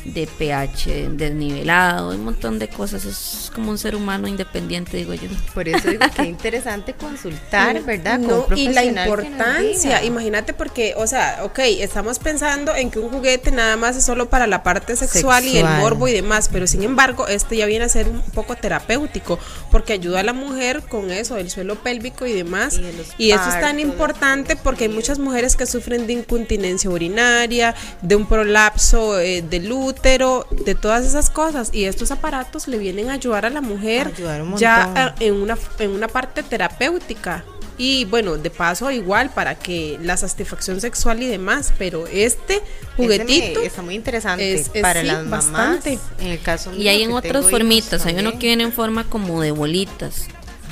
de 0.05 0.27
pH 0.27 1.09
desnivelado, 1.11 2.09
un 2.11 2.23
montón 2.23 2.59
de 2.59 2.67
cosas. 2.67 3.05
Es 3.05 3.51
como 3.53 3.71
un 3.71 3.77
ser 3.77 3.95
humano 3.95 4.27
independiente, 4.27 4.97
digo 4.97 5.13
yo. 5.13 5.27
Por 5.53 5.67
eso 5.67 5.89
digo 5.89 6.05
que 6.15 6.23
interesante 6.23 6.93
consultar, 6.93 7.81
¿verdad? 7.85 8.19
No, 8.19 8.45
y 8.55 8.69
la 8.69 8.85
importancia, 8.85 10.03
imagínate 10.03 10.53
porque, 10.53 10.93
o 10.97 11.07
sea, 11.07 11.41
ok, 11.43 11.59
estamos 11.59 12.19
pensando 12.19 12.75
en 12.75 12.91
que 12.91 12.99
un 12.99 13.09
juguete 13.09 13.51
nada 13.51 13.75
más 13.77 13.95
es 13.95 14.05
solo 14.05 14.29
para 14.29 14.47
la 14.47 14.63
parte 14.63 14.95
sexual, 14.95 15.43
sexual. 15.43 15.45
y 15.45 15.57
el 15.57 15.81
morbo 15.81 16.07
y 16.07 16.13
demás, 16.13 16.49
pero 16.51 16.67
sin 16.67 16.83
embargo, 16.83 17.27
este 17.27 17.57
ya 17.57 17.65
viene 17.65 17.85
a 17.85 17.89
ser 17.89 18.07
un 18.07 18.21
poco 18.21 18.55
terapéutico, 18.55 19.39
porque 19.71 19.93
ayuda 19.93 20.19
a 20.19 20.23
la 20.23 20.33
mujer 20.33 20.83
con 20.87 21.09
eso, 21.11 21.37
el 21.37 21.49
suelo 21.49 21.75
pélvico 21.75 22.25
y 22.25 22.33
demás. 22.33 22.79
Y, 23.17 23.25
y 23.25 23.31
eso 23.31 23.49
es 23.49 23.59
tan 23.59 23.79
importante 23.79 24.55
porque 24.55 24.85
hay 24.85 24.89
muchas 24.89 25.17
mujeres 25.17 25.55
que 25.55 25.65
sufren 25.65 26.05
de 26.05 26.13
incontinencia 26.13 26.89
urinaria, 26.89 27.73
de 28.01 28.15
un 28.15 28.27
prolapso 28.27 29.19
eh, 29.19 29.41
de 29.41 29.59
luz 29.59 29.94
útero, 29.95 30.47
de 30.51 30.75
todas 30.75 31.05
esas 31.05 31.29
cosas. 31.29 31.69
Y 31.73 31.85
estos 31.85 32.11
aparatos 32.11 32.67
le 32.67 32.77
vienen 32.77 33.09
a 33.09 33.13
ayudar 33.13 33.45
a 33.45 33.49
la 33.49 33.61
mujer 33.61 34.13
a 34.27 34.57
ya 34.57 35.15
en 35.19 35.33
una, 35.33 35.57
en 35.79 35.91
una 35.91 36.07
parte 36.07 36.43
terapéutica. 36.43 37.43
Y 37.77 38.05
bueno, 38.05 38.37
de 38.37 38.49
paso 38.49 38.89
igual 38.89 39.31
para 39.31 39.55
que 39.55 39.99
la 40.01 40.15
satisfacción 40.15 40.79
sexual 40.79 41.21
y 41.21 41.27
demás, 41.27 41.73
pero 41.77 42.07
este 42.07 42.61
juguetito 42.95 43.59
me, 43.59 43.65
está 43.65 43.81
muy 43.81 43.95
interesante 43.95 44.53
es, 44.53 44.71
es, 44.73 44.81
para 44.81 45.01
sí, 45.01 45.07
las 45.07 45.25
mamás. 45.25 45.51
Bastante. 45.51 45.99
En 46.19 46.27
el 46.27 46.39
caso 46.39 46.73
y 46.73 46.87
hay 46.87 47.03
en 47.03 47.11
otras 47.11 47.49
formitas, 47.49 48.05
hay 48.05 48.15
uno 48.17 48.31
que 48.39 48.47
viene 48.47 48.63
en 48.63 48.71
forma 48.71 49.03
como 49.03 49.41
de 49.41 49.51
bolitas, 49.51 50.27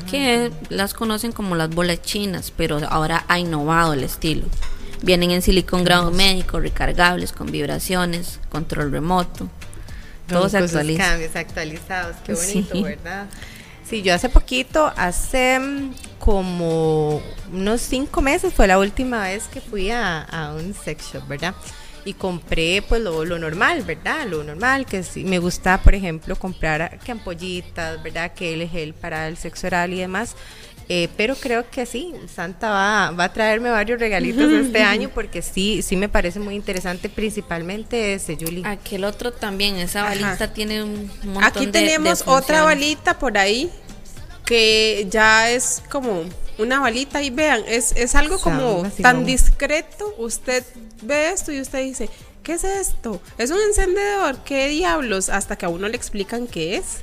que 0.09 0.51
las 0.69 0.93
conocen 0.93 1.33
como 1.33 1.55
las 1.55 1.69
bolas 1.69 2.01
chinas, 2.01 2.53
pero 2.55 2.79
ahora 2.89 3.25
ha 3.27 3.37
innovado 3.37 3.93
el 3.93 4.05
estilo. 4.05 4.45
Vienen 5.03 5.31
en 5.31 5.41
silicón 5.41 5.83
grado 5.83 6.11
médico, 6.11 6.59
recargables, 6.59 7.33
con 7.33 7.51
vibraciones, 7.51 8.39
control 8.49 8.91
remoto. 8.91 9.49
Todos 10.27 10.55
actualizados. 10.55 11.11
cambios 11.11 11.35
actualizados, 11.35 12.15
qué 12.25 12.33
bonito, 12.33 12.73
sí. 12.73 12.83
¿verdad? 12.83 13.27
Sí, 13.87 14.01
yo 14.01 14.15
hace 14.15 14.29
poquito, 14.29 14.91
hace 14.95 15.59
como 16.19 17.21
unos 17.51 17.81
cinco 17.81 18.21
meses 18.21 18.53
fue 18.53 18.65
la 18.65 18.79
última 18.79 19.23
vez 19.23 19.43
que 19.49 19.59
fui 19.59 19.91
a, 19.91 20.21
a 20.21 20.53
un 20.53 20.73
sex 20.73 21.11
shop, 21.13 21.27
¿verdad? 21.27 21.53
y 22.05 22.13
compré 22.13 22.81
pues 22.87 23.01
lo, 23.01 23.23
lo, 23.25 23.39
normal, 23.39 23.81
¿verdad? 23.83 24.27
Lo 24.27 24.43
normal, 24.43 24.85
que 24.85 25.03
sí, 25.03 25.23
me 25.23 25.39
gusta, 25.39 25.81
por 25.81 25.95
ejemplo, 25.95 26.35
comprar 26.35 26.99
que 26.99 27.11
ampollitas, 27.11 28.01
¿verdad? 28.03 28.33
Que 28.33 28.53
el 28.53 28.69
gel 28.69 28.93
para 28.93 29.27
el 29.27 29.37
sexo 29.37 29.67
oral 29.67 29.93
y 29.93 29.99
demás. 29.99 30.35
Eh, 30.89 31.07
pero 31.15 31.35
creo 31.35 31.69
que 31.69 31.85
sí, 31.85 32.13
Santa 32.33 32.69
va, 32.69 33.11
va, 33.11 33.23
a 33.25 33.33
traerme 33.33 33.69
varios 33.69 33.99
regalitos 33.99 34.51
este 34.65 34.83
año 34.83 35.09
porque 35.13 35.41
sí, 35.41 35.81
sí 35.81 35.95
me 35.95 36.09
parece 36.09 36.39
muy 36.39 36.55
interesante, 36.55 37.09
principalmente 37.09 38.13
ese, 38.13 38.35
Julie. 38.35 38.63
Aquel 38.65 39.05
otro 39.05 39.31
también, 39.31 39.77
esa 39.77 40.03
balita 40.03 40.33
Ajá. 40.33 40.53
tiene 40.53 40.83
un 40.83 41.09
montón 41.23 41.43
Aquí 41.43 41.67
tenemos 41.67 42.19
de, 42.19 42.25
de 42.25 42.31
otra 42.31 42.63
balita 42.63 43.17
por 43.17 43.37
ahí 43.37 43.71
que 44.45 45.07
ya 45.09 45.49
es 45.49 45.81
como 45.89 46.23
una 46.57 46.79
balita 46.79 47.21
y 47.21 47.29
vean, 47.29 47.63
es, 47.67 47.93
es 47.93 48.15
algo 48.15 48.39
como 48.39 48.83
tan 49.01 49.25
discreto, 49.25 50.13
usted 50.17 50.63
ve 51.01 51.29
esto 51.29 51.51
y 51.51 51.61
usted 51.61 51.83
dice, 51.83 52.09
¿qué 52.43 52.53
es 52.53 52.63
esto? 52.63 53.21
Es 53.37 53.51
un 53.51 53.59
encendedor, 53.59 54.43
¿qué 54.43 54.67
diablos? 54.67 55.29
Hasta 55.29 55.55
que 55.55 55.65
a 55.65 55.69
uno 55.69 55.87
le 55.87 55.95
explican 55.95 56.47
qué 56.47 56.75
es 56.75 56.99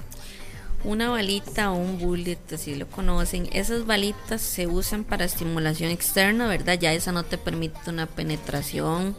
una 0.85 1.11
balita 1.11 1.71
o 1.71 1.77
un 1.77 1.99
bullet, 1.99 2.39
así 2.53 2.75
lo 2.75 2.87
conocen. 2.87 3.49
Esas 3.53 3.87
balitas 3.87 4.41
se 4.41 4.67
usan 4.67 5.05
para 5.05 5.25
estimulación 5.25 5.91
externa, 5.91 6.47
¿verdad? 6.47 6.79
Ya 6.79 6.93
esa 6.93 7.13
no 7.13 7.25
te 7.25 7.39
permite 7.39 7.79
una 7.89 8.07
penetración 8.07 9.17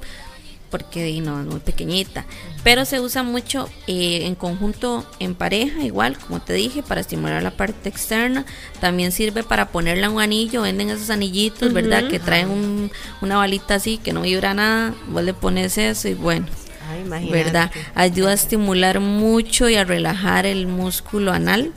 porque 0.72 1.20
no 1.22 1.42
es 1.42 1.46
muy 1.46 1.60
pequeñita. 1.60 2.26
Pero 2.64 2.86
se 2.86 3.00
usa 3.00 3.22
mucho 3.22 3.70
eh, 3.88 4.26
en 4.26 4.36
conjunto 4.36 5.06
en 5.20 5.36
pareja, 5.36 5.84
igual, 5.84 6.18
como 6.18 6.42
te 6.42 6.54
dije, 6.54 6.82
para 6.82 7.02
estimular 7.02 7.44
la 7.44 7.52
parte 7.52 7.90
externa. 7.90 8.46
También 8.80 9.12
sirve 9.12 9.44
para 9.44 9.68
ponerle 9.68 10.08
un 10.08 10.22
anillo. 10.22 10.62
Venden 10.62 10.90
esos 10.90 11.10
anillitos, 11.10 11.64
uh 11.64 11.72
-huh. 11.72 11.74
¿verdad? 11.74 12.08
Que 12.08 12.20
traen 12.20 12.50
un, 12.50 12.92
una 13.22 13.36
balita 13.36 13.76
así 13.76 13.98
que 13.98 14.14
no 14.14 14.22
vibra 14.22 14.54
nada. 14.54 14.96
Vos 15.10 15.24
le 15.24 15.34
pones 15.34 15.78
eso 15.78 16.08
y 16.08 16.14
bueno, 16.14 16.48
Ay, 17.12 17.30
¿verdad? 17.30 17.72
Ayuda 17.96 18.32
a 18.32 18.34
estimular 18.34 19.00
mucho 19.00 19.70
y 19.70 19.76
a 19.76 19.84
relajar 19.84 20.46
el 20.46 20.68
músculo 20.68 21.32
anal. 21.32 21.74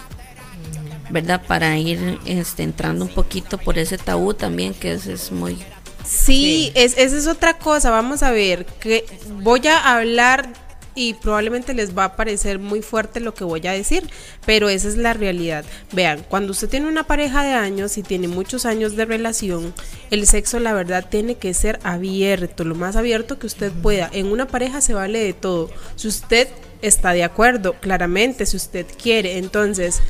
¿verdad? 1.11 1.43
Para 1.47 1.79
ir 1.79 2.19
este, 2.25 2.63
entrando 2.63 3.05
un 3.05 3.11
poquito 3.13 3.59
por 3.59 3.79
ese 3.79 3.99
tabú 3.99 4.35
también, 4.35 4.75
que 4.75 4.93
es, 4.93 5.07
es 5.07 5.31
muy... 5.31 5.59
Sí, 6.05 6.73
Es, 6.75 6.99
esa 6.99 7.17
es 7.17 7.27
otra 7.27 7.57
cosa. 7.59 7.91
Vamos 7.91 8.23
a 8.23 8.31
ver, 8.31 8.67
que 8.67 9.07
voy 9.43 9.67
a 9.67 9.97
hablar 9.97 10.53
y 10.95 11.15
probablemente 11.15 11.75
les 11.75 11.97
va 11.97 12.05
a 12.05 12.17
parecer 12.17 12.59
muy 12.59 12.83
fuerte 12.83 13.21
lo 13.21 13.35
que 13.35 13.45
voy 13.45 13.67
a 13.67 13.73
decir, 13.73 14.09
pero 14.47 14.69
esa 14.69 14.89
es 14.89 14.97
la 14.97 15.13
realidad. 15.13 15.65
Vean, 15.93 16.25
cuando 16.29 16.53
usted 16.53 16.69
tiene 16.69 16.89
una 16.89 17.05
pareja 17.05 17.43
de 17.43 17.53
años 17.53 17.99
y 17.99 18.03
tiene 18.03 18.29
muchos 18.29 18.67
años 18.67 18.97
de 18.97 19.05
relación, 19.05 19.75
el 20.11 20.27
sexo 20.27 20.59
la 20.61 20.73
verdad 20.73 21.09
tiene 21.09 21.37
que 21.37 21.55
ser 21.55 21.81
abierto, 21.83 22.65
lo 22.65 22.75
más 22.75 22.97
abierto 22.97 23.39
que 23.39 23.47
usted 23.47 23.73
pueda. 23.73 24.09
En 24.13 24.27
una 24.27 24.47
pareja 24.47 24.81
se 24.81 24.95
vale 24.95 25.19
de 25.19 25.33
todo. 25.33 25.71
Si 25.97 26.09
usted 26.09 26.49
está 26.83 27.13
de 27.13 27.25
acuerdo, 27.25 27.75
claramente, 27.81 28.47
si 28.47 28.57
usted 28.57 28.87
quiere, 29.03 29.39
entonces, 29.39 30.01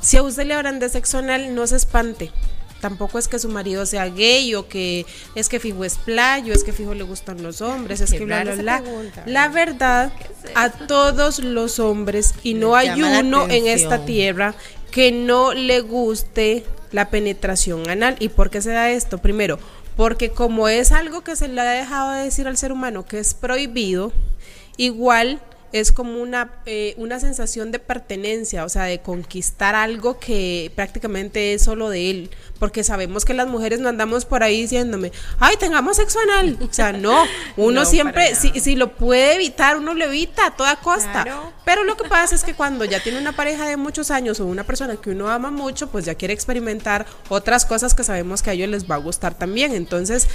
si 0.00 0.16
a 0.16 0.22
usted 0.22 0.46
le 0.46 0.54
hablan 0.54 0.78
de 0.78 0.88
sexo 0.88 1.18
anal, 1.18 1.54
no 1.54 1.66
se 1.66 1.76
espante 1.76 2.32
tampoco 2.82 3.20
es 3.20 3.28
que 3.28 3.38
su 3.38 3.48
marido 3.48 3.86
sea 3.86 4.08
gay 4.08 4.56
o 4.56 4.66
que 4.66 5.06
es 5.36 5.48
que 5.48 5.60
fijo 5.60 5.84
es 5.84 5.96
playo, 5.96 6.52
es 6.52 6.64
que 6.64 6.72
fijo 6.72 6.94
le 6.94 7.04
gustan 7.04 7.40
los 7.40 7.60
hombres, 7.60 8.00
es 8.00 8.10
que 8.10 8.24
bla, 8.24 8.42
bla, 8.42 8.56
bla. 8.56 8.82
La 9.24 9.48
verdad, 9.48 10.12
a 10.56 10.68
todos 10.68 11.38
los 11.38 11.78
hombres, 11.78 12.34
y 12.42 12.54
no 12.54 12.74
hay 12.74 13.00
uno 13.00 13.48
en 13.48 13.68
esta 13.68 14.04
tierra 14.04 14.54
que 14.90 15.12
no 15.12 15.54
le 15.54 15.80
guste 15.80 16.64
la 16.90 17.08
penetración 17.08 17.88
anal. 17.88 18.16
¿Y 18.18 18.28
por 18.30 18.50
qué 18.50 18.60
se 18.60 18.72
da 18.72 18.90
esto? 18.90 19.18
Primero, 19.18 19.60
porque 19.96 20.30
como 20.30 20.66
es 20.66 20.90
algo 20.90 21.22
que 21.22 21.36
se 21.36 21.46
le 21.46 21.60
ha 21.60 21.64
dejado 21.64 22.10
de 22.10 22.24
decir 22.24 22.48
al 22.48 22.56
ser 22.56 22.72
humano 22.72 23.06
que 23.06 23.20
es 23.20 23.32
prohibido, 23.32 24.12
igual 24.76 25.40
es 25.72 25.90
como 25.90 26.20
una, 26.20 26.50
eh, 26.66 26.94
una 26.98 27.18
sensación 27.18 27.72
de 27.72 27.78
pertenencia, 27.78 28.64
o 28.64 28.68
sea, 28.68 28.84
de 28.84 29.00
conquistar 29.00 29.74
algo 29.74 30.18
que 30.18 30.70
prácticamente 30.74 31.54
es 31.54 31.62
solo 31.62 31.88
de 31.88 32.10
él, 32.10 32.30
porque 32.58 32.84
sabemos 32.84 33.24
que 33.24 33.34
las 33.34 33.48
mujeres 33.48 33.80
no 33.80 33.88
andamos 33.88 34.24
por 34.24 34.42
ahí 34.42 34.62
diciéndome, 34.62 35.12
ay, 35.40 35.56
tengamos 35.58 35.96
sexo 35.96 36.18
anal, 36.20 36.58
o 36.60 36.72
sea, 36.72 36.92
no, 36.92 37.24
uno 37.56 37.84
siempre, 37.84 38.34
si, 38.34 38.60
si, 38.60 38.76
lo 38.76 38.94
puede 38.96 39.34
evitar, 39.34 39.76
uno 39.78 39.94
lo 39.94 40.04
evita 40.04 40.46
a 40.46 40.56
toda 40.56 40.76
costa, 40.76 41.24
pero 41.64 41.84
lo 41.84 41.96
que 41.96 42.08
pasa 42.08 42.34
es 42.34 42.44
que 42.44 42.54
cuando 42.54 42.84
ya 42.84 43.02
tiene 43.02 43.18
una 43.18 43.32
pareja 43.32 43.66
de 43.66 43.76
muchos 43.76 44.10
años 44.10 44.40
o 44.40 44.46
una 44.46 44.64
persona 44.64 44.96
que 44.96 45.10
uno 45.10 45.30
ama 45.30 45.50
mucho, 45.50 45.88
pues 45.88 46.04
ya 46.04 46.14
quiere 46.14 46.34
experimentar 46.34 47.06
otras 47.28 47.64
cosas 47.64 47.94
que 47.94 48.04
sabemos 48.04 48.42
que 48.42 48.50
a 48.50 48.52
ellos 48.52 48.68
les 48.68 48.90
va 48.90 48.96
a 48.96 48.98
gustar 48.98 49.34
también, 49.34 49.74
entonces 49.74 50.28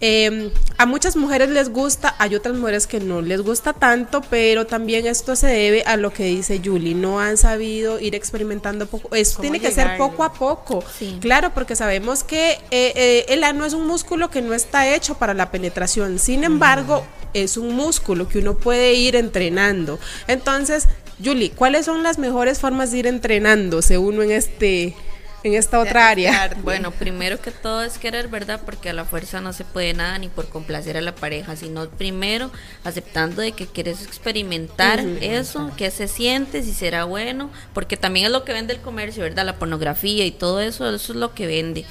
Em, 0.00 0.50
a 0.76 0.86
muchas 0.86 1.16
mujeres 1.16 1.48
les 1.50 1.70
gusta, 1.70 2.14
hay 2.18 2.36
otras 2.36 2.56
mujeres 2.56 2.86
que 2.86 3.00
no 3.00 3.20
les 3.20 3.40
gusta 3.40 3.72
tanto, 3.72 4.20
pero 4.30 4.64
también 4.64 5.06
esto 5.08 5.34
se 5.34 5.48
debe 5.48 5.82
a 5.82 5.96
lo 5.96 6.12
que 6.12 6.24
dice 6.24 6.60
Julie, 6.64 6.94
no 6.94 7.20
han 7.20 7.36
sabido 7.36 7.98
ir 7.98 8.14
experimentando 8.14 8.86
poco, 8.86 9.12
esto 9.16 9.40
tiene 9.40 9.58
que 9.58 9.72
ser 9.72 9.96
poco 9.96 10.22
a 10.22 10.32
poco, 10.32 10.84
claro, 11.20 11.52
porque 11.52 11.74
sabemos 11.74 12.22
que 12.22 12.52
eh, 12.70 12.92
eh, 12.94 13.26
el 13.28 13.42
ano 13.42 13.64
es 13.64 13.72
un 13.72 13.88
músculo 13.88 14.30
que 14.30 14.40
no 14.40 14.54
está 14.54 14.94
hecho 14.94 15.16
para 15.16 15.34
la 15.34 15.50
penetración, 15.50 16.20
sin 16.20 16.44
embargo, 16.44 17.04
es 17.34 17.56
un 17.56 17.74
músculo 17.74 18.28
que 18.28 18.38
uno 18.38 18.54
puede 18.54 18.94
ir 18.94 19.16
entrenando. 19.16 19.98
Entonces, 20.28 20.88
Julie, 21.22 21.50
¿cuáles 21.50 21.86
son 21.86 22.02
las 22.02 22.18
mejores 22.18 22.60
formas 22.60 22.92
de 22.92 22.98
ir 22.98 23.06
entrenándose 23.06 23.98
uno 23.98 24.22
en 24.22 24.30
este 24.30 24.94
en 25.44 25.54
esta 25.54 25.78
otra 25.78 26.08
área? 26.08 26.50
Bueno, 26.62 26.90
primero 26.90 27.40
que 27.40 27.50
todo 27.50 27.82
es 27.82 27.98
querer, 27.98 28.28
¿verdad? 28.28 28.60
Porque 28.64 28.90
a 28.90 28.92
la 28.92 29.04
fuerza 29.04 29.40
no 29.40 29.52
se 29.52 29.64
puede 29.64 29.94
nada 29.94 30.18
ni 30.18 30.28
por 30.28 30.48
complacer 30.48 30.96
a 30.96 31.00
la 31.00 31.14
pareja, 31.14 31.56
sino 31.56 31.88
primero 31.88 32.50
aceptando 32.84 33.42
de 33.42 33.52
que 33.52 33.66
quieres 33.66 34.02
experimentar 34.02 35.00
eso, 35.20 35.70
que 35.76 35.90
se 35.90 36.08
siente, 36.08 36.62
si 36.62 36.72
será 36.72 37.04
bueno, 37.04 37.50
porque 37.72 37.96
también 37.96 38.26
es 38.26 38.32
lo 38.32 38.44
que 38.44 38.52
vende 38.52 38.74
el 38.74 38.80
comercio, 38.80 39.22
¿verdad? 39.22 39.46
La 39.46 39.56
pornografía 39.56 40.26
y 40.26 40.30
todo 40.30 40.60
eso, 40.60 40.88
eso 40.92 41.12
es 41.12 41.18
lo 41.18 41.34
que 41.34 41.46
vende. 41.46 41.84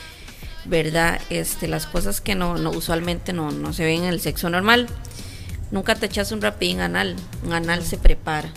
¿Verdad? 0.66 1.22
Este, 1.30 1.70
las 1.70 1.86
cosas 1.86 2.20
que 2.20 2.36
no, 2.36 2.58
no 2.58 2.72
usualmente 2.72 3.32
no, 3.32 3.52
no 3.52 3.72
se 3.72 3.86
ven 3.86 4.04
en 4.04 4.10
el 4.10 4.20
sexo 4.20 4.50
normal. 4.50 4.88
Nunca 5.72 5.96
te 5.96 6.08
echas 6.08 6.34
un 6.34 6.42
rapidín 6.42 6.82
anal, 6.82 7.16
un 7.44 7.54
anal 7.54 7.84
se 7.84 7.98
prepara, 7.98 8.52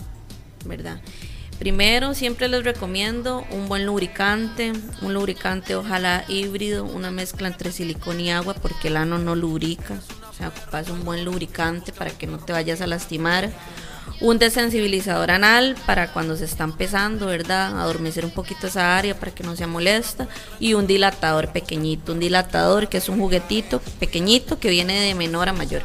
¿verdad? 0.65 0.99
Primero, 1.61 2.15
siempre 2.15 2.47
les 2.47 2.63
recomiendo 2.63 3.45
un 3.51 3.67
buen 3.67 3.85
lubricante, 3.85 4.73
un 5.03 5.13
lubricante 5.13 5.75
ojalá 5.75 6.25
híbrido, 6.27 6.85
una 6.85 7.11
mezcla 7.11 7.47
entre 7.47 7.71
silicón 7.71 8.19
y 8.19 8.31
agua 8.31 8.55
porque 8.55 8.87
el 8.87 8.97
ano 8.97 9.19
no 9.19 9.35
lubrica. 9.35 9.93
O 10.27 10.33
sea, 10.33 10.47
ocupas 10.47 10.89
un 10.89 11.05
buen 11.05 11.23
lubricante 11.23 11.93
para 11.93 12.09
que 12.09 12.25
no 12.25 12.39
te 12.39 12.51
vayas 12.51 12.81
a 12.81 12.87
lastimar. 12.87 13.51
Un 14.21 14.39
desensibilizador 14.39 15.29
anal 15.29 15.75
para 15.85 16.11
cuando 16.11 16.35
se 16.35 16.45
está 16.45 16.63
empezando, 16.63 17.27
¿verdad? 17.27 17.79
Adormecer 17.79 18.25
un 18.25 18.31
poquito 18.31 18.65
esa 18.65 18.97
área 18.97 19.19
para 19.19 19.31
que 19.31 19.43
no 19.43 19.55
sea 19.55 19.67
molesta. 19.67 20.27
Y 20.59 20.73
un 20.73 20.87
dilatador 20.87 21.51
pequeñito, 21.51 22.13
un 22.13 22.19
dilatador 22.19 22.89
que 22.89 22.97
es 22.97 23.07
un 23.07 23.19
juguetito 23.19 23.81
pequeñito 23.99 24.59
que 24.59 24.71
viene 24.71 24.99
de 24.99 25.13
menor 25.13 25.47
a 25.47 25.53
mayor. 25.53 25.83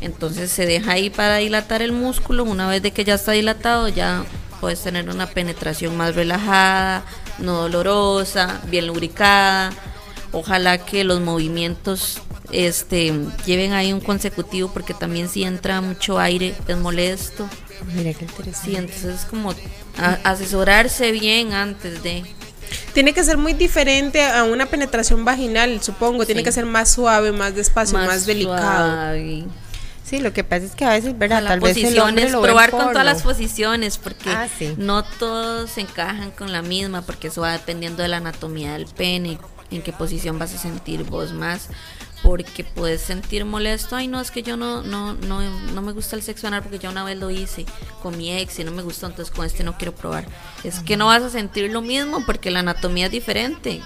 Entonces 0.00 0.50
se 0.50 0.66
deja 0.66 0.94
ahí 0.94 1.10
para 1.10 1.36
dilatar 1.36 1.80
el 1.80 1.92
músculo. 1.92 2.42
Una 2.42 2.68
vez 2.68 2.82
de 2.82 2.90
que 2.90 3.04
ya 3.04 3.14
está 3.14 3.30
dilatado, 3.30 3.86
ya 3.86 4.24
puedes 4.60 4.82
tener 4.82 5.08
una 5.08 5.26
penetración 5.26 5.96
más 5.96 6.14
relajada, 6.14 7.04
no 7.38 7.62
dolorosa, 7.62 8.60
bien 8.68 8.86
lubricada. 8.86 9.72
Ojalá 10.32 10.78
que 10.78 11.04
los 11.04 11.20
movimientos 11.20 12.18
este 12.50 13.12
lleven 13.46 13.72
ahí 13.72 13.92
un 13.92 14.00
consecutivo 14.00 14.70
porque 14.72 14.94
también 14.94 15.28
si 15.28 15.44
entra 15.44 15.80
mucho 15.80 16.18
aire 16.18 16.54
es 16.66 16.76
molesto. 16.76 17.48
Mira 17.94 18.12
qué 18.14 18.24
interesante. 18.24 18.70
Sí, 18.70 18.76
entonces 18.76 19.20
es 19.20 19.24
como 19.26 19.54
asesorarse 20.24 21.12
bien 21.12 21.52
antes 21.52 22.02
de 22.02 22.24
tiene 22.92 23.12
que 23.12 23.22
ser 23.24 23.36
muy 23.36 23.52
diferente 23.52 24.22
a 24.22 24.44
una 24.44 24.66
penetración 24.66 25.24
vaginal, 25.24 25.82
supongo. 25.82 26.24
Tiene 26.26 26.42
que 26.42 26.52
ser 26.52 26.66
más 26.66 26.90
suave, 26.90 27.32
más 27.32 27.54
despacio, 27.54 27.98
más, 27.98 28.26
delicado. 28.26 29.14
Sí, 30.04 30.20
lo 30.20 30.34
que 30.34 30.44
pasa 30.44 30.66
es 30.66 30.72
que 30.72 30.84
a 30.84 30.90
veces, 30.90 31.16
¿verdad? 31.18 31.42
Tal 31.44 31.60
vez 31.60 31.76
el 31.78 31.94
probar 31.94 32.70
con 32.70 32.92
todas 32.92 33.06
las 33.06 33.22
posiciones, 33.22 33.96
porque 33.96 34.30
ah, 34.30 34.48
no 34.76 35.02
todos 35.02 35.70
se 35.70 35.80
encajan 35.80 36.30
con 36.30 36.52
la 36.52 36.60
misma, 36.60 37.02
porque 37.02 37.28
eso 37.28 37.40
va 37.40 37.52
dependiendo 37.52 38.02
de 38.02 38.08
la 38.08 38.18
anatomía 38.18 38.74
del 38.74 38.86
pene, 38.86 39.38
en 39.70 39.82
qué 39.82 39.92
posición 39.92 40.38
vas 40.38 40.54
a 40.54 40.58
sentir 40.58 41.04
vos 41.04 41.32
más, 41.32 41.68
porque 42.22 42.64
puedes 42.64 43.00
sentir 43.00 43.46
molesto, 43.46 43.96
ay 43.96 44.08
no, 44.08 44.20
es 44.20 44.30
que 44.30 44.42
yo 44.42 44.56
no, 44.58 44.82
no, 44.82 45.14
no, 45.14 45.40
no 45.40 45.82
me 45.82 45.92
gusta 45.92 46.16
el 46.16 46.22
sexo 46.22 46.46
anal 46.46 46.62
porque 46.62 46.78
ya 46.78 46.90
una 46.90 47.04
vez 47.04 47.18
lo 47.18 47.30
hice 47.30 47.64
con 48.02 48.16
mi 48.16 48.30
ex 48.30 48.58
y 48.58 48.64
no 48.64 48.72
me 48.72 48.82
gustó, 48.82 49.06
entonces 49.06 49.34
con 49.34 49.46
este 49.46 49.64
no 49.64 49.76
quiero 49.78 49.94
probar. 49.94 50.26
Es 50.64 50.80
que 50.80 50.98
no 50.98 51.06
vas 51.06 51.22
a 51.22 51.30
sentir 51.30 51.70
lo 51.70 51.80
mismo 51.80 52.24
porque 52.26 52.50
la 52.50 52.60
anatomía 52.60 53.06
es 53.06 53.12
diferente. 53.12 53.82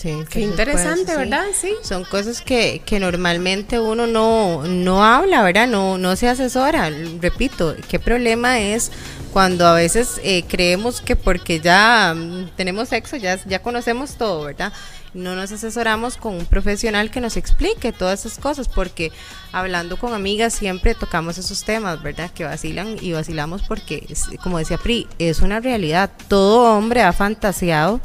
Sí, 0.00 0.24
Qué 0.30 0.40
interesante, 0.40 1.14
¿verdad? 1.14 1.44
Sí. 1.54 1.74
Son 1.82 2.04
cosas 2.04 2.40
que, 2.40 2.80
que 2.86 2.98
normalmente 2.98 3.78
uno 3.78 4.06
no, 4.06 4.62
no 4.66 5.04
habla, 5.04 5.42
¿verdad? 5.42 5.68
No, 5.68 5.98
no 5.98 6.16
se 6.16 6.26
asesora. 6.26 6.90
Repito, 7.20 7.76
¿qué 7.86 7.98
problema 7.98 8.60
es 8.60 8.90
cuando 9.30 9.66
a 9.66 9.74
veces 9.74 10.18
eh, 10.24 10.44
creemos 10.48 11.02
que 11.02 11.16
porque 11.16 11.60
ya 11.60 12.14
mm, 12.16 12.52
tenemos 12.56 12.88
sexo, 12.88 13.16
ya, 13.16 13.38
ya 13.44 13.60
conocemos 13.60 14.14
todo, 14.14 14.44
¿verdad? 14.44 14.72
No 15.12 15.36
nos 15.36 15.52
asesoramos 15.52 16.16
con 16.16 16.34
un 16.34 16.46
profesional 16.46 17.10
que 17.10 17.20
nos 17.20 17.36
explique 17.36 17.92
todas 17.92 18.24
esas 18.24 18.38
cosas, 18.38 18.68
porque 18.68 19.12
hablando 19.52 19.98
con 19.98 20.14
amigas 20.14 20.54
siempre 20.54 20.94
tocamos 20.94 21.36
esos 21.36 21.62
temas, 21.64 22.02
¿verdad? 22.02 22.30
Que 22.30 22.44
vacilan 22.44 22.96
y 23.02 23.12
vacilamos 23.12 23.64
porque, 23.68 24.06
como 24.42 24.56
decía 24.56 24.78
Pri, 24.78 25.06
es 25.18 25.40
una 25.40 25.60
realidad. 25.60 26.10
Todo 26.26 26.74
hombre 26.74 27.02
ha 27.02 27.12
fantaseado 27.12 28.00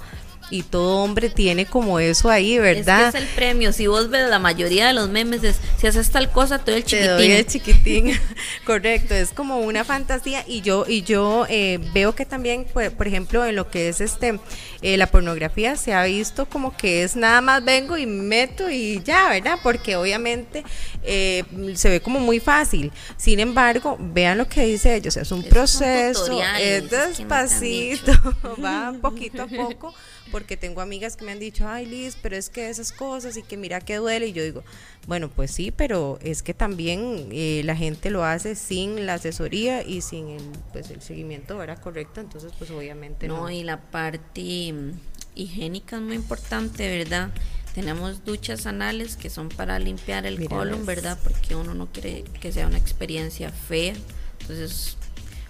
y 0.50 0.64
todo 0.64 1.04
hombre 1.04 1.30
tiene 1.30 1.66
como 1.66 2.00
eso 2.00 2.30
ahí, 2.30 2.58
¿verdad? 2.58 3.08
Es, 3.08 3.12
que 3.12 3.18
es 3.18 3.24
el 3.24 3.30
premio. 3.36 3.74
Si 3.74 3.88
vos 3.88 4.10
ves 4.10 4.30
la 4.30 4.40
mayoría 4.40 4.88
de 4.88 4.94
los 4.94 5.10
memes 5.10 5.44
es 5.44 5.58
si 5.78 5.88
haces 5.88 6.10
tal 6.12 6.32
cosa, 6.32 6.60
te 6.60 6.72
doy 6.72 6.80
el 6.82 6.86
chiquitín. 6.86 7.08
Te 7.08 7.14
doy 7.14 7.32
el 7.32 7.46
chiquitín. 7.46 8.20
Correcto, 8.66 9.14
es 9.14 9.32
como 9.32 9.60
una 9.60 9.84
fantasía 9.84 10.44
y 10.48 10.62
yo 10.62 10.86
y 10.88 11.04
yo 11.04 11.46
eh, 11.50 11.80
veo 11.94 12.16
que 12.16 12.26
también, 12.26 12.66
por, 12.66 12.92
por, 12.92 13.08
ejemplo, 13.08 13.46
en 13.46 13.56
lo 13.56 13.70
que 13.70 13.90
es 13.90 14.02
este 14.02 14.40
eh, 14.82 14.98
la 14.98 15.08
pornografía 15.08 15.76
se 15.76 15.94
ha 15.94 16.04
visto 16.04 16.46
como 16.46 16.76
que 16.76 17.04
es 17.04 17.16
nada 17.16 17.42
más 17.42 17.64
vengo 17.64 17.98
y 17.98 18.06
meto 18.06 18.70
y 18.70 19.02
ya, 19.04 19.30
¿verdad? 19.30 19.60
Porque 19.64 19.96
obviamente 19.96 20.64
eh, 21.04 21.44
se 21.76 21.90
ve 21.90 22.02
como 22.02 22.20
muy 22.20 22.40
fácil. 22.40 22.92
Sin 23.18 23.40
embargo, 23.40 23.98
vean 24.00 24.38
lo 24.38 24.48
que 24.48 24.66
dice 24.66 24.96
ellos, 24.96 25.18
es 25.18 25.32
un 25.32 25.44
proceso, 25.44 26.42
es 26.60 26.90
despacito, 26.90 28.12
va 28.64 28.94
poquito 29.02 29.44
a 29.44 29.48
poco 29.48 29.94
porque 30.32 30.58
tengo 30.58 30.82
amigas 30.82 31.16
que 31.16 31.26
me 31.26 31.32
han 31.32 31.40
dicho, 31.40 31.68
ay 31.68 31.86
Liz, 31.86 32.18
pero 32.22 32.36
es 32.36 32.50
que 32.50 32.70
esas 32.70 32.92
cosas 32.92 33.38
y 33.38 33.44
que 33.44 33.58
mira 33.58 33.80
que 33.80 33.96
duele. 33.96 34.28
Y 34.28 34.34
yo 34.34 34.44
digo, 34.44 34.64
bueno, 35.08 35.30
pues 35.30 35.52
sí, 35.52 35.72
pero 35.72 36.20
es 36.22 36.44
que 36.44 36.54
también 36.54 37.30
eh, 37.32 37.62
la 37.64 37.76
gente 37.76 38.10
lo 38.10 38.24
hace 38.24 38.56
sin 38.56 39.06
la 39.06 39.16
asesoría 39.16 39.84
y 39.84 40.02
sin 40.02 40.30
el, 40.30 40.44
pues, 40.74 40.90
el 40.90 41.02
seguimiento, 41.02 41.58
¿verdad? 41.58 41.80
Correcto, 41.80 42.22
entonces 42.22 42.52
pues 42.58 42.72
obviamente 42.72 43.28
no. 43.28 43.42
No, 43.42 43.50
y 43.50 43.64
la 43.64 43.82
parte 43.82 44.74
mm, 44.74 44.92
higiénica 45.36 45.98
es 45.98 46.02
muy 46.02 46.16
importante, 46.16 46.98
¿verdad? 46.98 47.32
Tenemos 47.74 48.24
duchas 48.24 48.66
anales 48.68 49.18
que 49.18 49.30
son 49.30 49.50
para 49.50 49.78
limpiar 49.80 50.26
el 50.26 50.48
colon, 50.48 50.86
¿verdad? 50.86 51.20
Porque 51.22 51.56
uno 51.56 51.74
no 51.74 51.92
quiere 51.92 52.24
que 52.40 52.54
sea 52.54 52.68
una 52.68 52.78
experiencia 52.78 53.52
fea. 53.52 53.94
Entonces, 54.40 54.98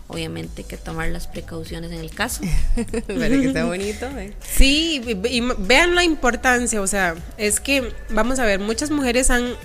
obviamente 0.08 0.62
hay 0.62 0.68
que 0.68 0.78
tomar 0.78 1.10
las 1.10 1.28
precauciones 1.28 1.92
en 1.92 2.00
el 2.00 2.12
caso. 2.12 2.42
Para 3.08 3.30
que 3.30 3.46
esté 3.46 3.64
bonito. 3.64 4.06
¿eh? 4.18 4.34
Sí, 4.42 5.02
y, 5.06 5.42
vean 5.60 5.96
la 5.96 6.04
importancia, 6.04 6.82
o 6.82 6.88
sea, 6.88 7.16
es 7.38 7.60
que, 7.60 7.92
vamos 8.10 8.40
a 8.40 8.46
ver, 8.46 8.60
muchas 8.60 8.92
mujeres 8.92 9.32
han, 9.32 9.56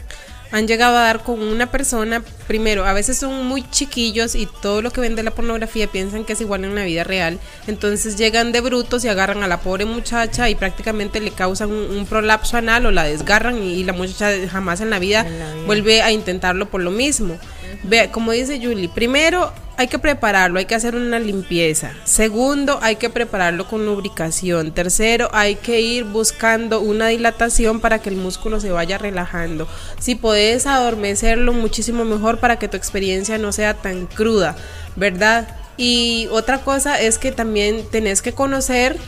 han 0.50 0.66
llegado 0.66 0.96
a 0.96 1.02
dar 1.02 1.22
con 1.22 1.40
una 1.40 1.70
persona, 1.70 2.24
primero, 2.46 2.86
a 2.86 2.92
veces 2.94 3.18
son 3.18 3.46
muy 3.46 3.68
chiquillos 3.70 4.34
y 4.34 4.48
todo 4.62 4.80
lo 4.80 4.90
que 4.90 5.02
ven 5.02 5.14
de 5.14 5.22
la 5.22 5.30
pornografía 5.30 5.86
piensan 5.86 6.24
que 6.24 6.32
es 6.32 6.40
igual 6.40 6.64
en 6.64 6.74
la 6.74 6.84
vida 6.84 7.04
real, 7.04 7.38
entonces 7.66 8.16
llegan 8.16 8.50
de 8.50 8.62
brutos 8.62 9.04
y 9.04 9.08
agarran 9.08 9.42
a 9.42 9.46
la 9.46 9.60
pobre 9.60 9.84
muchacha 9.84 10.48
y 10.48 10.54
prácticamente 10.54 11.20
le 11.20 11.32
causan 11.32 11.70
un, 11.70 11.96
un 11.98 12.06
prolapso 12.06 12.56
anal 12.56 12.86
o 12.86 12.90
la 12.90 13.04
desgarran 13.04 13.62
y, 13.62 13.74
y 13.74 13.84
la 13.84 13.92
muchacha 13.92 14.32
jamás 14.48 14.80
en 14.80 14.90
la 14.90 14.98
vida 14.98 15.20
En 15.20 15.38
la 15.38 15.54
vida. 15.54 15.66
vuelve 15.66 16.02
a 16.02 16.10
intentarlo 16.12 16.70
por 16.70 16.80
lo 16.80 16.90
mismo. 16.90 17.38
Vea, 17.82 18.10
como 18.10 18.32
dice 18.32 18.60
Julie, 18.62 18.88
primero 18.88 19.52
hay 19.80 19.88
que 19.88 19.98
prepararlo, 19.98 20.58
hay 20.58 20.66
que 20.66 20.74
hacer 20.74 20.94
una 20.94 21.18
limpieza. 21.18 21.92
Segundo, 22.04 22.78
hay 22.82 22.96
que 22.96 23.08
prepararlo 23.08 23.66
con 23.66 23.86
lubricación. 23.86 24.72
Tercero, 24.72 25.30
hay 25.32 25.54
que 25.54 25.80
ir 25.80 26.04
buscando 26.04 26.80
una 26.80 27.06
dilatación 27.06 27.80
para 27.80 27.98
que 27.98 28.10
el 28.10 28.16
músculo 28.16 28.60
se 28.60 28.70
vaya 28.70 28.98
relajando. 28.98 29.66
Si 29.98 30.16
puedes 30.16 30.66
adormecerlo, 30.66 31.54
muchísimo 31.54 32.04
mejor 32.04 32.40
para 32.40 32.58
que 32.58 32.68
tu 32.68 32.76
experiencia 32.76 33.38
no 33.38 33.52
sea 33.52 33.72
tan 33.72 34.06
cruda, 34.06 34.54
¿verdad? 34.96 35.48
Y 35.78 36.28
otra 36.30 36.58
cosa 36.58 37.00
es 37.00 37.16
que 37.16 37.32
también 37.32 37.86
tenés 37.90 38.20
que 38.20 38.34
conocer 38.34 38.98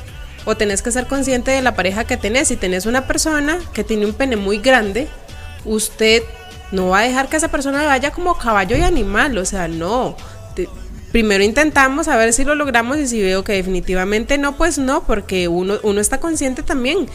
o 0.46 0.56
tenés 0.56 0.80
que 0.80 0.90
ser 0.90 1.06
consciente 1.06 1.50
de 1.50 1.60
la 1.60 1.74
pareja 1.74 2.04
que 2.04 2.16
tenés. 2.16 2.48
Si 2.48 2.56
tenés 2.56 2.86
una 2.86 3.06
persona 3.06 3.58
que 3.74 3.84
tiene 3.84 4.06
un 4.06 4.14
pene 4.14 4.36
muy 4.36 4.56
grande, 4.56 5.06
usted 5.66 6.22
no 6.72 6.88
va 6.88 7.00
a 7.00 7.02
dejar 7.02 7.28
que 7.28 7.36
esa 7.36 7.48
persona 7.48 7.84
vaya 7.84 8.10
como 8.10 8.36
caballo 8.36 8.76
y 8.76 8.82
animal, 8.82 9.38
o 9.38 9.44
sea, 9.44 9.68
no. 9.68 10.16
Te- 10.56 10.68
primero 11.12 11.44
intentamos 11.44 12.08
a 12.08 12.16
ver 12.16 12.32
si 12.32 12.42
lo 12.44 12.54
logramos 12.54 12.96
y 12.98 13.06
si 13.06 13.20
veo 13.22 13.44
que 13.44 13.52
definitivamente 13.52 14.38
no, 14.38 14.56
pues 14.56 14.78
no, 14.78 15.04
porque 15.04 15.46
uno, 15.48 15.74
uno 15.82 16.00
está 16.00 16.18
consciente 16.20 16.62
también. 16.62 17.06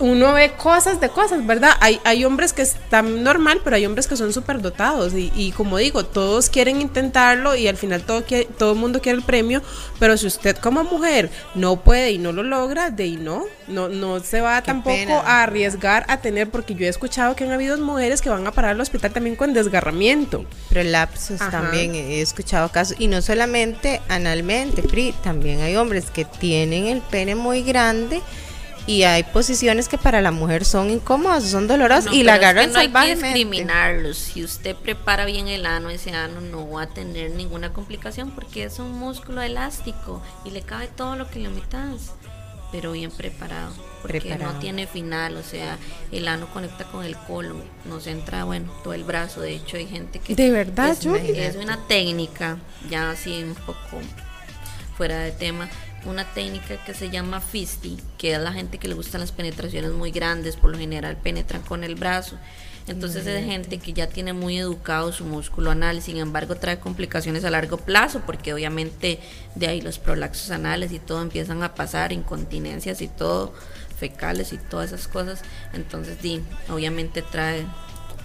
Uno 0.00 0.32
ve 0.32 0.50
cosas 0.52 1.00
de 1.00 1.08
cosas, 1.08 1.46
¿verdad? 1.46 1.70
Hay, 1.80 2.00
hay 2.04 2.24
hombres 2.24 2.52
que 2.52 2.62
están 2.62 3.22
normal, 3.22 3.60
pero 3.62 3.76
hay 3.76 3.86
hombres 3.86 4.08
que 4.08 4.16
son 4.16 4.32
súper 4.32 4.60
dotados. 4.60 5.14
Y, 5.14 5.30
y 5.36 5.52
como 5.52 5.78
digo, 5.78 6.04
todos 6.04 6.50
quieren 6.50 6.80
intentarlo 6.80 7.54
y 7.54 7.68
al 7.68 7.76
final 7.76 8.02
todo, 8.02 8.24
quiere- 8.24 8.46
todo 8.58 8.72
el 8.72 8.78
mundo 8.78 9.00
quiere 9.00 9.18
el 9.18 9.24
premio. 9.24 9.62
Pero 10.00 10.16
si 10.16 10.26
usted 10.26 10.56
como 10.56 10.82
mujer 10.82 11.30
no 11.54 11.76
puede 11.76 12.10
y 12.10 12.18
no 12.18 12.32
lo 12.32 12.42
logra, 12.42 12.90
de 12.90 13.04
ahí 13.04 13.16
no. 13.16 13.44
No, 13.68 13.88
no 13.88 14.18
se 14.20 14.40
va 14.40 14.62
tampoco 14.62 14.96
pena. 14.96 15.20
a 15.20 15.42
arriesgar 15.44 16.04
a 16.08 16.16
tener, 16.22 16.50
porque 16.50 16.74
yo 16.74 16.86
he 16.86 16.88
escuchado 16.88 17.36
que 17.36 17.44
han 17.44 17.52
habido 17.52 17.78
mujeres 17.78 18.20
que 18.20 18.30
van 18.30 18.46
a 18.46 18.52
parar 18.52 18.72
al 18.72 18.80
hospital 18.80 19.12
también 19.12 19.36
con 19.36 19.52
desgarramiento. 19.52 20.44
Prolapsos 20.70 21.40
Ajá. 21.40 21.50
también 21.52 21.94
he 21.94 22.20
escuchado 22.20 22.68
casos. 22.70 22.96
Y 22.98 23.06
no 23.06 23.22
solamente 23.22 24.00
analmente, 24.08 24.82
Pri, 24.82 25.14
también 25.22 25.60
hay 25.60 25.76
hombres 25.76 26.06
que 26.10 26.24
tienen 26.24 26.86
el 26.86 27.00
pene 27.00 27.36
muy 27.36 27.62
grande 27.62 28.20
y 28.88 29.02
hay 29.02 29.22
posiciones 29.22 29.86
que 29.86 29.98
para 29.98 30.22
la 30.22 30.30
mujer 30.30 30.64
son 30.64 30.90
incómodas, 30.90 31.44
son 31.44 31.68
dolorosas 31.68 32.06
No, 32.06 32.14
y 32.14 32.22
la 32.22 32.38
pero 32.38 32.60
es 32.60 32.68
que 32.68 32.72
agarran 32.72 32.72
no 32.72 33.00
hay 33.00 33.06
que 33.06 33.14
discriminarlos. 33.14 34.16
Si 34.16 34.42
usted 34.42 34.74
prepara 34.74 35.26
bien 35.26 35.46
el 35.46 35.66
ano, 35.66 35.90
ese 35.90 36.12
ano 36.12 36.40
no 36.40 36.70
va 36.70 36.82
a 36.82 36.86
tener 36.88 37.32
ninguna 37.32 37.72
complicación 37.74 38.30
porque 38.30 38.64
es 38.64 38.78
un 38.78 38.98
músculo 38.98 39.42
elástico 39.42 40.22
y 40.46 40.52
le 40.52 40.62
cabe 40.62 40.88
todo 40.88 41.16
lo 41.16 41.28
que 41.30 41.38
le 41.38 41.50
metas, 41.50 42.12
pero 42.72 42.92
bien 42.92 43.10
preparado. 43.10 43.74
Porque 44.00 44.20
Preparado. 44.20 44.54
no 44.54 44.58
tiene 44.60 44.86
final, 44.86 45.36
o 45.36 45.42
sea, 45.42 45.76
el 46.10 46.26
ano 46.26 46.48
conecta 46.52 46.84
con 46.84 47.04
el 47.04 47.16
colon, 47.16 47.62
nos 47.84 48.06
entra, 48.06 48.44
bueno, 48.44 48.72
todo 48.82 48.94
el 48.94 49.04
brazo. 49.04 49.40
De 49.42 49.54
hecho, 49.54 49.76
hay 49.76 49.86
gente 49.86 50.18
que. 50.20 50.34
¿De 50.34 50.50
verdad, 50.50 50.90
es, 50.90 51.00
Julie? 51.02 51.46
es 51.46 51.56
una 51.56 51.86
técnica, 51.88 52.58
ya 52.88 53.10
así 53.10 53.42
un 53.42 53.54
poco 53.54 54.00
fuera 54.96 55.18
de 55.18 55.32
tema, 55.32 55.68
una 56.04 56.24
técnica 56.24 56.76
que 56.84 56.94
se 56.94 57.10
llama 57.10 57.40
fisty, 57.40 57.96
que 58.16 58.34
es 58.34 58.40
la 58.40 58.52
gente 58.52 58.78
que 58.78 58.88
le 58.88 58.94
gustan 58.94 59.20
las 59.20 59.32
penetraciones 59.32 59.92
muy 59.92 60.10
grandes, 60.10 60.56
por 60.56 60.70
lo 60.70 60.78
general 60.78 61.16
penetran 61.16 61.62
con 61.62 61.84
el 61.84 61.94
brazo. 61.94 62.36
Entonces 62.86 63.26
es 63.26 63.44
gente 63.44 63.78
que 63.78 63.92
ya 63.92 64.06
tiene 64.06 64.32
muy 64.32 64.58
educado 64.58 65.12
su 65.12 65.24
músculo 65.24 65.70
anal, 65.70 66.00
sin 66.00 66.16
embargo 66.16 66.56
trae 66.56 66.78
complicaciones 66.78 67.44
a 67.44 67.50
largo 67.50 67.76
plazo, 67.76 68.22
porque 68.24 68.54
obviamente 68.54 69.20
de 69.54 69.66
ahí 69.66 69.80
los 69.82 69.98
prolaxos 69.98 70.50
anales 70.50 70.92
y 70.92 70.98
todo 70.98 71.20
empiezan 71.20 71.62
a 71.62 71.74
pasar, 71.74 72.12
incontinencias 72.12 73.02
y 73.02 73.08
todo, 73.08 73.52
fecales 73.98 74.54
y 74.54 74.58
todas 74.58 74.92
esas 74.92 75.06
cosas. 75.06 75.42
Entonces, 75.74 76.16
sí, 76.22 76.42
obviamente 76.70 77.20
trae 77.20 77.66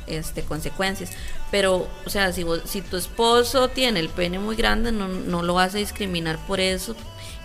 este 0.07 0.43
consecuencias. 0.43 1.11
Pero, 1.51 1.87
o 2.05 2.09
sea, 2.09 2.31
si, 2.33 2.43
vos- 2.43 2.61
si 2.65 2.81
tu 2.81 2.97
esposo 2.97 3.67
tiene 3.69 3.99
el 3.99 4.09
pene 4.09 4.39
muy 4.39 4.55
grande, 4.55 4.91
no, 4.91 5.07
no 5.07 5.41
lo 5.43 5.53
vas 5.55 5.75
a 5.75 5.77
discriminar 5.77 6.37
por 6.47 6.59
eso 6.59 6.95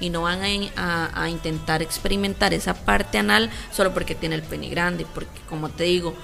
y 0.01 0.10
no 0.10 0.22
van 0.22 0.40
a, 0.43 0.47
a- 0.76 1.22
a 1.24 1.28
intentar 1.30 1.82
experimentar 1.82 2.55
esa 2.55 2.74
parte 2.74 3.18
anal 3.18 3.51
solo 3.72 3.93
porque 3.93 4.14
tiene 4.14 4.35
el 4.36 4.43
pene 4.43 4.68
grande, 4.68 5.06
porque 5.14 5.40
como 5.48 5.68
te 5.68 5.85
digo, 5.85 6.14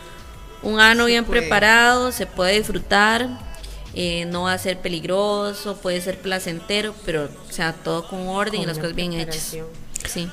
un 0.62 0.80
ano 0.80 1.04
bien 1.06 1.24
puede. 1.24 1.40
preparado 1.42 2.10
se 2.12 2.26
puede 2.26 2.54
disfrutar, 2.58 3.28
eh, 3.94 4.24
no 4.26 4.42
va 4.44 4.54
a 4.54 4.58
ser 4.58 4.78
peligroso, 4.80 5.76
puede 5.76 6.00
ser 6.00 6.18
placentero, 6.20 6.94
pero, 7.04 7.24
o 7.48 7.52
sea, 7.52 7.72
todo 7.74 8.08
con 8.08 8.26
orden 8.28 8.62
y 8.62 8.66
las 8.66 8.78
cosas 8.78 8.94
bien 8.96 9.12
hechas. 9.12 9.42
Sí. 10.08 10.28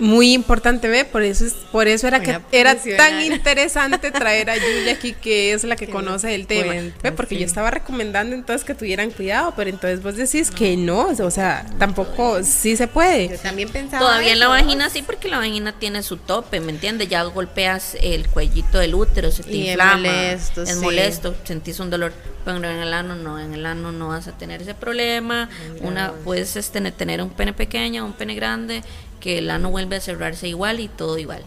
Muy 0.00 0.32
importante, 0.32 0.88
ve, 0.88 1.04
por 1.04 1.22
eso 1.22 1.44
es, 1.44 1.52
por 1.70 1.86
eso 1.86 2.08
era 2.08 2.20
que 2.20 2.40
era 2.52 2.74
tan 2.96 3.20
interesante 3.22 4.10
traer 4.10 4.50
a 4.50 4.56
Yuya 4.56 4.92
aquí, 4.94 5.12
que 5.12 5.52
es 5.52 5.62
la 5.64 5.76
que 5.76 5.86
Que 5.90 5.92
conoce 5.92 6.34
el 6.34 6.46
tema. 6.46 6.66
cuenta, 6.72 6.98
Ve, 7.02 7.12
porque 7.12 7.34
sí. 7.34 7.40
yo 7.40 7.46
estaba 7.46 7.70
recomendando 7.70 8.34
entonces 8.34 8.64
que 8.64 8.74
tuvieran 8.74 9.10
cuidado, 9.10 9.52
pero 9.56 9.70
entonces 9.70 10.02
vos 10.02 10.16
decís 10.16 10.50
que 10.50 10.76
no, 10.76 11.08
o 11.08 11.30
sea, 11.30 11.66
tampoco 11.78 12.42
sí 12.42 12.76
se 12.76 12.86
Yo 12.86 12.92
puede. 12.92 13.38
también 13.38 13.68
pensaba 13.68 14.00
Todavía 14.00 14.32
en 14.32 14.40
la 14.40 14.48
vagina 14.48 14.88
sí, 14.90 15.02
porque 15.02 15.28
la 15.28 15.38
vagina 15.38 15.72
tiene 15.78 16.02
su 16.02 16.16
tope, 16.16 16.60
¿me 16.60 16.72
entiendes? 16.72 17.08
Ya 17.08 17.22
golpeas 17.24 17.96
el 18.00 18.28
cuellito 18.28 18.78
del 18.78 18.94
útero, 18.94 19.30
se 19.30 19.42
te 19.42 19.52
Y 19.52 19.62
es 19.62 19.68
inflama, 19.70 19.96
molesto, 19.96 20.62
es 20.62 20.70
sí. 20.70 20.76
molesto, 20.76 21.34
sentís 21.44 21.78
un 21.80 21.90
dolor, 21.90 22.12
pero 22.44 22.56
en 22.58 22.64
el 22.64 22.92
ano 22.94 23.16
no, 23.16 23.38
en 23.38 23.52
el 23.54 23.66
ano 23.66 23.92
no 23.92 24.08
vas 24.08 24.28
a 24.28 24.32
tener 24.38 24.62
ese 24.62 24.74
problema. 24.74 25.48
Una 25.82 26.12
puedes 26.24 26.56
este, 26.56 26.80
tener 26.92 27.20
un 27.22 27.30
pene 27.30 27.52
pequeño, 27.52 28.04
un 28.04 28.12
pene 28.12 28.34
grande, 28.34 28.82
que 29.20 29.38
el 29.38 29.50
ano 29.50 29.70
vuelve 29.70 29.96
a 29.96 30.00
cerrarse 30.00 30.48
igual 30.48 30.80
y 30.80 30.88
todo 30.88 31.18
igual. 31.18 31.44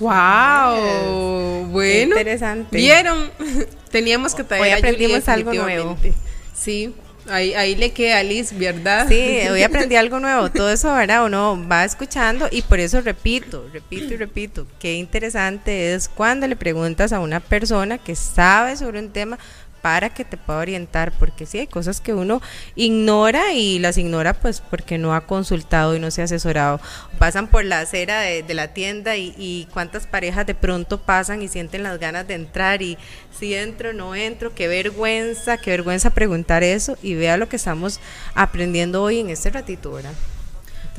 Wow, 0.00 1.66
bueno. 1.70 2.16
interesante. 2.16 2.76
Vieron, 2.76 3.30
teníamos 3.90 4.34
que 4.34 4.44
traer 4.44 4.62
Hoy 4.62 4.70
a 4.70 4.76
Julie 4.76 4.90
aprendimos 4.90 5.28
algo 5.28 5.50
definitivamente. 5.52 6.14
Sí, 6.52 6.94
ahí, 7.28 7.54
ahí 7.54 7.76
le 7.76 7.92
queda 7.92 8.18
a 8.18 8.22
Liz, 8.22 8.56
¿verdad? 8.56 9.06
Sí, 9.08 9.40
hoy 9.50 9.62
aprendí 9.62 9.96
algo 9.96 10.18
nuevo. 10.20 10.50
Todo 10.50 10.70
eso, 10.70 10.92
¿verdad? 10.92 11.24
Uno 11.24 11.62
va 11.70 11.84
escuchando 11.84 12.48
y 12.50 12.62
por 12.62 12.80
eso 12.80 13.00
repito, 13.00 13.68
repito 13.72 14.14
y 14.14 14.16
repito. 14.16 14.66
Qué 14.78 14.94
interesante 14.94 15.94
es 15.94 16.08
cuando 16.08 16.46
le 16.46 16.56
preguntas 16.56 17.12
a 17.12 17.20
una 17.20 17.40
persona 17.40 17.98
que 17.98 18.16
sabe 18.16 18.76
sobre 18.76 18.98
un 18.98 19.10
tema 19.10 19.38
para 19.84 20.08
que 20.08 20.24
te 20.24 20.38
pueda 20.38 20.60
orientar, 20.60 21.12
porque 21.12 21.44
sí 21.44 21.58
hay 21.58 21.66
cosas 21.66 22.00
que 22.00 22.14
uno 22.14 22.40
ignora 22.74 23.52
y 23.52 23.78
las 23.78 23.98
ignora 23.98 24.32
pues 24.32 24.62
porque 24.62 24.96
no 24.96 25.14
ha 25.14 25.26
consultado 25.26 25.94
y 25.94 26.00
no 26.00 26.10
se 26.10 26.22
ha 26.22 26.24
asesorado. 26.24 26.80
Pasan 27.18 27.48
por 27.48 27.66
la 27.66 27.80
acera 27.80 28.20
de, 28.20 28.42
de 28.42 28.54
la 28.54 28.68
tienda 28.68 29.18
y, 29.18 29.34
y 29.36 29.68
cuántas 29.74 30.06
parejas 30.06 30.46
de 30.46 30.54
pronto 30.54 31.02
pasan 31.02 31.42
y 31.42 31.48
sienten 31.48 31.82
las 31.82 31.98
ganas 31.98 32.26
de 32.26 32.32
entrar 32.32 32.80
y 32.80 32.96
si 33.38 33.54
entro, 33.54 33.92
no 33.92 34.14
entro, 34.14 34.54
qué 34.54 34.68
vergüenza, 34.68 35.58
qué 35.58 35.72
vergüenza 35.72 36.08
preguntar 36.08 36.62
eso 36.62 36.96
y 37.02 37.14
vea 37.14 37.36
lo 37.36 37.50
que 37.50 37.56
estamos 37.56 38.00
aprendiendo 38.34 39.02
hoy 39.02 39.20
en 39.20 39.28
este 39.28 39.50
ratito, 39.50 39.92
¿verdad? 39.92 40.14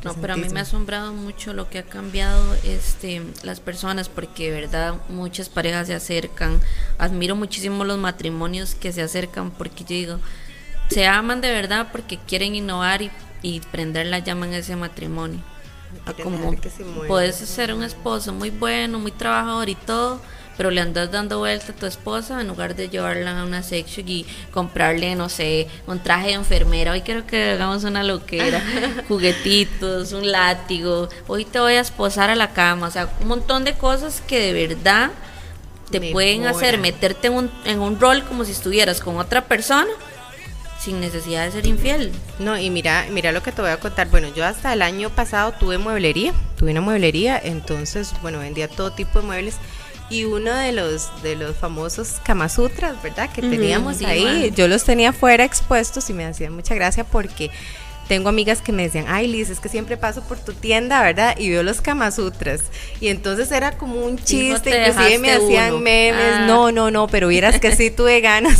No, 0.06 0.14
pero 0.22 0.34
a 0.34 0.38
mí 0.38 0.48
me 0.50 0.60
ha 0.60 0.64
asombrado 0.64 1.14
mucho 1.14 1.54
lo 1.54 1.70
que 1.70 1.80
ha 1.80 1.84
cambiado 1.84 2.56
este 2.64 3.24
las 3.44 3.60
personas 3.60 4.08
porque 4.08 4.52
de 4.52 4.62
verdad 4.62 4.96
muchas 5.10 5.50
parejas 5.50 5.88
se 5.88 5.96
acercan. 5.96 6.62
Admiro 6.98 7.36
muchísimo 7.36 7.84
los 7.84 7.98
matrimonios 7.98 8.76
que 8.76 8.94
se 8.94 9.02
acercan 9.02 9.52
porque 9.52 9.84
yo 9.84 9.90
digo, 9.90 10.20
se 10.90 11.08
aman 11.08 11.42
de 11.42 11.52
verdad 11.52 11.90
porque 11.92 12.18
quieren 12.18 12.56
innovar 12.56 13.02
y, 13.02 13.12
y 13.42 13.60
prender 13.60 14.06
la 14.06 14.20
llama 14.20 14.46
en 14.46 14.54
ese 14.54 14.76
matrimonio. 14.76 15.42
A 16.06 16.14
como 16.14 16.54
puedes 17.08 17.36
ser 17.36 17.74
un 17.74 17.84
esposo 17.84 18.34
muy 18.34 18.52
bueno, 18.52 19.00
muy 19.00 19.12
trabajador 19.12 19.70
y 19.70 19.76
todo, 19.76 20.22
pero 20.58 20.72
le 20.72 20.82
andas 20.82 21.12
dando 21.12 21.40
vuelta 21.40 21.72
a 21.72 21.76
tu 21.76 21.86
esposa 21.86 22.42
en 22.42 22.48
lugar 22.48 22.76
de 22.76 22.90
llevarla 22.90 23.40
a 23.40 23.44
una 23.44 23.64
section 23.64 24.08
y 24.08 24.26
comprarle, 24.52 25.16
no 25.16 25.30
sé, 25.30 25.68
un 25.88 26.00
traje 26.00 26.28
de 26.28 26.34
enfermera. 26.34 26.92
Hoy 26.92 27.02
quiero 27.02 27.26
que 27.26 27.52
hagamos 27.52 27.84
una 27.84 28.04
loquera, 28.04 28.62
juguetitos, 29.08 30.14
un 30.14 30.32
látigo. 30.32 31.10
Hoy 31.28 31.46
te 31.46 31.60
voy 31.60 31.74
a 31.74 31.82
esposar 31.82 32.30
a 32.30 32.36
la 32.36 32.54
cama, 32.54 32.88
o 32.88 32.92
sea, 32.92 33.10
un 33.22 33.28
montón 33.28 33.64
de 33.64 33.74
cosas 33.74 34.22
que 34.22 34.40
de 34.40 34.68
verdad 34.68 35.12
te 35.92 36.12
pueden 36.12 36.46
hacer 36.48 36.78
meterte 36.80 37.28
en 37.28 37.34
un, 37.34 37.52
en 37.64 37.80
un 37.80 38.00
rol 38.00 38.24
como 38.24 38.44
si 38.44 38.52
estuvieras 38.52 39.00
con 39.00 39.18
otra 39.18 39.46
persona 39.46 39.92
sin 40.86 41.00
necesidad 41.00 41.46
de 41.46 41.52
ser 41.52 41.66
infiel. 41.66 42.12
No, 42.38 42.58
y 42.60 42.70
mira, 42.70 43.08
mira 43.10 43.32
lo 43.32 43.42
que 43.42 43.52
te 43.52 43.62
voy 43.62 43.72
a 43.72 43.78
contar. 43.78 44.08
Bueno, 44.10 44.28
yo 44.36 44.46
hasta 44.46 44.72
el 44.72 44.84
año 44.84 45.10
pasado 45.10 45.54
tuve 45.54 45.80
mueblería, 45.80 46.32
tuve 46.58 46.72
una 46.72 46.82
mueblería, 46.82 47.40
entonces, 47.44 48.14
bueno, 48.22 48.40
vendía 48.40 48.68
todo 48.68 48.92
tipo 48.92 49.20
de 49.20 49.26
muebles 49.26 49.56
Y 50.10 50.26
uno 50.26 50.54
de 50.54 50.72
los 50.72 51.10
de 51.24 51.36
los 51.36 51.56
famosos 51.56 52.22
Kama 52.24 52.48
Sutras, 52.50 53.02
¿verdad? 53.02 53.30
Que 53.32 53.42
teníamos 53.42 54.02
ahí, 54.04 54.52
yo 54.56 54.68
los 54.68 54.84
tenía 54.84 55.14
fuera 55.14 55.44
expuestos 55.44 56.10
y 56.10 56.14
me 56.14 56.26
hacían 56.26 56.54
mucha 56.54 56.76
gracia 56.76 57.04
porque 57.04 57.50
tengo 58.08 58.30
amigas 58.30 58.62
que 58.62 58.72
me 58.72 58.84
decían, 58.84 59.06
ay 59.08 59.28
Liz, 59.28 59.50
es 59.50 59.60
que 59.60 59.70
siempre 59.70 59.98
paso 59.98 60.22
por 60.24 60.38
tu 60.38 60.54
tienda, 60.54 61.02
¿verdad? 61.02 61.36
Y 61.38 61.50
veo 61.50 61.64
los 61.64 61.82
Kama 61.82 62.12
Sutras. 62.12 62.62
Y 63.00 63.08
entonces 63.08 63.52
era 63.52 63.78
como 63.78 63.96
un 63.96 64.18
chiste, 64.18 64.72
te 64.72 64.90
inclusive 64.90 65.18
me 65.18 65.32
hacían 65.32 65.74
uno. 65.74 65.80
memes. 65.82 66.34
Ah. 66.36 66.46
No, 66.48 66.72
no, 66.72 66.92
no, 66.92 67.08
pero 67.08 67.28
vieras 67.28 67.60
que 67.60 67.76
sí 67.76 67.90
tuve 67.96 68.22
ganas. 68.22 68.60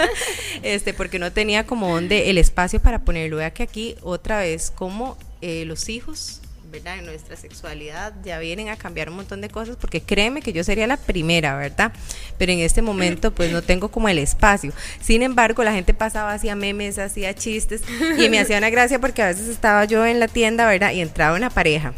este, 0.62 0.92
porque 0.92 1.18
no 1.18 1.32
tenía 1.32 1.64
como 1.64 1.94
donde 1.94 2.30
el 2.30 2.38
espacio 2.38 2.80
para 2.80 3.00
ponerlo. 3.00 3.38
Vea 3.38 3.52
que 3.52 3.62
aquí 3.62 3.96
otra 4.02 4.40
vez, 4.40 4.70
como 4.70 5.16
eh, 5.40 5.64
los 5.64 5.88
hijos. 5.88 6.40
¿Verdad? 6.74 6.98
En 6.98 7.06
nuestra 7.06 7.36
sexualidad 7.36 8.12
ya 8.24 8.40
vienen 8.40 8.68
a 8.68 8.74
cambiar 8.74 9.08
un 9.08 9.14
montón 9.14 9.40
de 9.40 9.48
cosas 9.48 9.76
porque 9.80 10.00
créeme 10.00 10.42
que 10.42 10.52
yo 10.52 10.64
sería 10.64 10.88
la 10.88 10.96
primera, 10.96 11.56
¿verdad? 11.56 11.92
Pero 12.36 12.50
en 12.50 12.58
este 12.58 12.82
momento 12.82 13.32
pues 13.32 13.52
no 13.52 13.62
tengo 13.62 13.92
como 13.92 14.08
el 14.08 14.18
espacio. 14.18 14.72
Sin 15.00 15.22
embargo, 15.22 15.62
la 15.62 15.72
gente 15.72 15.94
pasaba, 15.94 16.32
hacía 16.32 16.56
memes, 16.56 16.98
hacía 16.98 17.32
chistes 17.32 17.82
y 18.18 18.28
me 18.28 18.40
hacía 18.40 18.58
una 18.58 18.70
gracia 18.70 18.98
porque 18.98 19.22
a 19.22 19.28
veces 19.28 19.46
estaba 19.46 19.84
yo 19.84 20.04
en 20.04 20.18
la 20.18 20.26
tienda, 20.26 20.66
¿verdad? 20.66 20.90
Y 20.90 21.00
entraba 21.00 21.36
una 21.36 21.48
pareja 21.48 21.94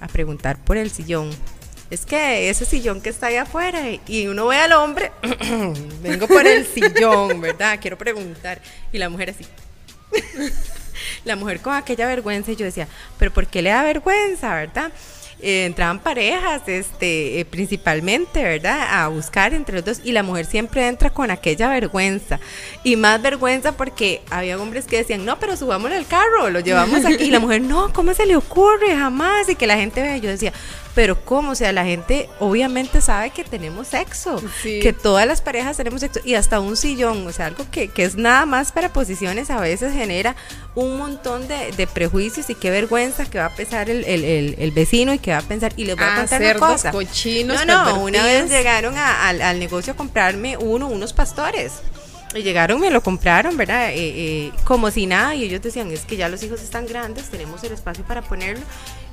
a 0.00 0.08
preguntar 0.08 0.58
por 0.58 0.76
el 0.76 0.90
sillón. 0.90 1.30
Es 1.88 2.04
que 2.04 2.50
ese 2.50 2.64
sillón 2.64 3.00
que 3.00 3.10
está 3.10 3.28
ahí 3.28 3.36
afuera 3.36 3.80
y 4.08 4.26
uno 4.26 4.48
ve 4.48 4.56
al 4.56 4.72
hombre, 4.72 5.12
vengo 6.02 6.26
por 6.26 6.48
el 6.48 6.66
sillón, 6.66 7.40
¿verdad? 7.40 7.78
Quiero 7.80 7.96
preguntar. 7.96 8.60
Y 8.92 8.98
la 8.98 9.08
mujer 9.08 9.30
así. 9.30 9.46
la 11.24 11.36
mujer 11.36 11.60
con 11.60 11.74
aquella 11.74 12.06
vergüenza 12.06 12.52
y 12.52 12.56
yo 12.56 12.64
decía, 12.64 12.88
pero 13.18 13.32
¿por 13.32 13.46
qué 13.46 13.62
le 13.62 13.70
da 13.70 13.82
vergüenza, 13.82 14.54
verdad? 14.54 14.92
Eh, 15.42 15.64
entraban 15.64 16.00
parejas, 16.00 16.60
este, 16.66 17.40
eh, 17.40 17.44
principalmente, 17.46 18.42
¿verdad? 18.42 18.88
A 18.90 19.08
buscar 19.08 19.54
entre 19.54 19.76
los 19.76 19.84
dos 19.84 20.00
y 20.04 20.12
la 20.12 20.22
mujer 20.22 20.44
siempre 20.44 20.86
entra 20.86 21.08
con 21.08 21.30
aquella 21.30 21.68
vergüenza 21.70 22.38
y 22.84 22.96
más 22.96 23.22
vergüenza 23.22 23.72
porque 23.72 24.20
había 24.28 24.60
hombres 24.60 24.84
que 24.84 24.98
decían, 24.98 25.24
no, 25.24 25.38
pero 25.38 25.56
subámosle 25.56 25.96
al 25.96 26.06
carro, 26.06 26.50
lo 26.50 26.60
llevamos 26.60 27.06
aquí 27.06 27.24
y 27.24 27.30
la 27.30 27.40
mujer, 27.40 27.62
no, 27.62 27.90
¿cómo 27.94 28.12
se 28.12 28.26
le 28.26 28.36
ocurre 28.36 28.94
jamás? 28.94 29.48
Y 29.48 29.54
que 29.54 29.66
la 29.66 29.76
gente 29.76 30.02
vea, 30.02 30.18
yo 30.18 30.28
decía, 30.28 30.52
pero 30.94 31.24
¿cómo? 31.24 31.52
O 31.52 31.54
sea, 31.54 31.72
la 31.72 31.84
gente 31.84 32.28
obviamente 32.40 33.00
sabe 33.00 33.30
que 33.30 33.44
tenemos 33.44 33.88
sexo, 33.88 34.42
Sí. 34.62 34.80
que 34.80 34.92
todas 34.92 35.26
las 35.26 35.40
parejas 35.40 35.76
tenemos 35.76 36.00
sexo 36.00 36.20
y 36.24 36.34
hasta 36.34 36.60
un 36.60 36.76
sillón, 36.76 37.26
o 37.26 37.32
sea, 37.32 37.46
algo 37.46 37.64
que, 37.70 37.88
que 37.88 38.04
es 38.04 38.16
nada 38.16 38.44
más 38.46 38.72
para 38.72 38.92
posiciones, 38.92 39.50
a 39.50 39.60
veces 39.60 39.92
genera 39.92 40.34
un 40.74 40.96
montón 40.98 41.46
de, 41.48 41.72
de 41.72 41.86
prejuicios 41.86 42.50
y 42.50 42.54
qué 42.54 42.70
vergüenza 42.70 43.24
que 43.24 43.38
va 43.38 43.46
a 43.46 43.54
pensar 43.54 43.88
el, 43.90 44.04
el- 44.04 44.24
el- 44.24 44.56
el 44.58 44.70
vecino 44.72 45.12
y 45.14 45.18
que 45.18 45.30
va 45.32 45.38
a 45.38 45.42
pensar, 45.42 45.72
y 45.76 45.84
les 45.84 45.96
voy 45.96 46.04
a 46.04 46.14
Ah, 46.14 46.16
contar 46.18 46.40
una 46.42 46.54
cosa. 46.54 46.90
cochinos, 46.90 47.66
no, 47.66 47.84
no, 47.84 48.00
una 48.00 48.24
vez 48.24 48.50
llegaron 48.50 48.96
a- 48.96 49.28
al 49.28 49.58
negocio 49.58 49.92
a 49.92 49.96
comprarme 49.96 50.56
uno, 50.56 50.86
unos 50.88 51.12
pastores. 51.12 51.72
Y 52.32 52.42
llegaron, 52.42 52.80
me 52.80 52.90
lo 52.90 53.02
compraron, 53.02 53.56
¿verdad? 53.56 53.90
Eh, 53.90 53.94
eh, 53.96 54.52
como 54.62 54.90
si 54.92 55.06
nada, 55.06 55.34
y 55.34 55.44
ellos 55.44 55.62
decían, 55.62 55.90
es 55.90 56.02
que 56.02 56.16
ya 56.16 56.28
los 56.28 56.42
hijos 56.44 56.62
están 56.62 56.86
grandes, 56.86 57.28
tenemos 57.28 57.64
el 57.64 57.72
espacio 57.72 58.04
para 58.04 58.22
ponerlo. 58.22 58.64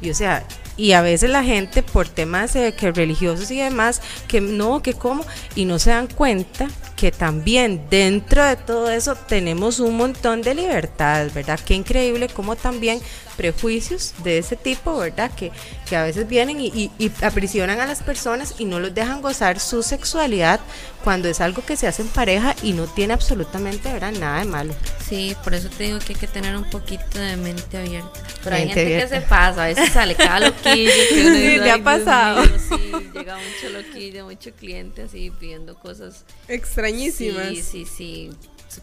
Y 0.02 0.12
o 0.12 0.14
sea, 0.14 0.46
y 0.76 0.92
a 0.92 1.02
veces 1.02 1.32
la 1.32 1.44
gente 1.44 1.82
por 1.82 2.08
temas 2.08 2.56
eh, 2.56 2.76
que 2.78 2.92
religiosos 2.92 3.50
y 3.50 3.58
demás, 3.58 4.02
que 4.28 4.40
no, 4.40 4.84
que 4.84 4.94
cómo, 4.94 5.26
y 5.56 5.66
no 5.66 5.80
se 5.80 5.90
dan 5.90 6.08
cuenta 6.08 6.68
que 6.96 7.12
también 7.12 7.88
dentro 7.90 8.44
de 8.44 8.56
todo 8.56 8.92
eso 8.92 9.16
tenemos 9.16 9.80
un 9.80 9.98
montón 9.98 10.44
de 10.44 10.54
libertades, 10.54 11.34
¿verdad? 11.34 11.60
Qué 11.60 11.74
increíble 11.74 12.28
cómo 12.28 12.56
también 12.56 13.00
prejuicios 13.38 14.14
de 14.24 14.40
ese 14.40 14.56
tipo, 14.56 14.98
¿verdad? 14.98 15.32
Que, 15.36 15.52
que 15.88 15.96
a 15.96 16.04
veces 16.04 16.28
vienen 16.28 16.60
y, 16.60 16.68
y- 16.68 16.92
y 16.98 17.12
aprisionan 17.22 17.80
a 17.80 17.86
las 17.86 18.02
personas 18.04 18.56
y 18.58 18.66
no 18.66 18.80
los 18.80 18.94
dejan 18.94 19.22
gozar 19.22 19.60
su 19.60 19.84
sexualidad 19.84 20.60
cuando 21.04 21.30
es 21.30 21.40
algo 21.40 21.64
que 21.66 21.78
se 21.78 21.88
hace 21.88 22.02
en 22.02 22.08
pareja 22.10 22.56
y 22.64 22.74
no 22.74 22.86
tiene 22.86 23.14
absolutamente, 23.14 23.94
¿verdad? 23.94 24.12
Nada 24.14 24.40
de 24.40 24.46
malo. 24.46 24.76
Sí, 25.08 25.36
por 25.44 25.54
eso 25.54 25.70
te 25.70 25.84
digo 25.86 26.00
que 26.00 26.14
hay 26.14 26.20
que 26.20 26.28
tener 26.28 26.58
un 26.58 26.70
poquito 26.70 27.20
de 27.20 27.38
mente 27.38 27.78
abierta. 27.78 28.20
Pero 28.44 28.56
hay 28.56 28.64
gente 28.66 28.82
abierta. 28.82 29.16
que 29.16 29.22
se 29.22 29.28
pasa, 29.28 29.64
a 29.64 29.68
veces 29.68 29.90
sale 29.94 30.16
cada 30.16 30.40
loquillo. 30.42 30.92
Que 31.10 31.26
uno 31.28 31.36
Sí, 31.38 31.58
le 31.60 31.72
ha 31.72 31.74
"Ay, 31.76 31.82
Dios 31.82 31.84
pasado". 31.84 32.42
mío, 32.44 32.60
sí, 32.70 32.92
llega 33.14 33.38
mucho 33.38 33.70
loquillo, 33.72 34.26
mucho 34.26 34.52
cliente 34.52 35.04
así 35.04 35.32
pidiendo 35.40 35.76
cosas. 35.76 36.26
Extrañísimas. 36.48 37.48
Sí, 37.50 37.64
sí, 37.64 37.86
sí. 37.86 38.30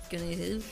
Que 0.09 0.17
uno 0.17 0.27
dice, 0.27 0.57
"Uf, 0.57 0.65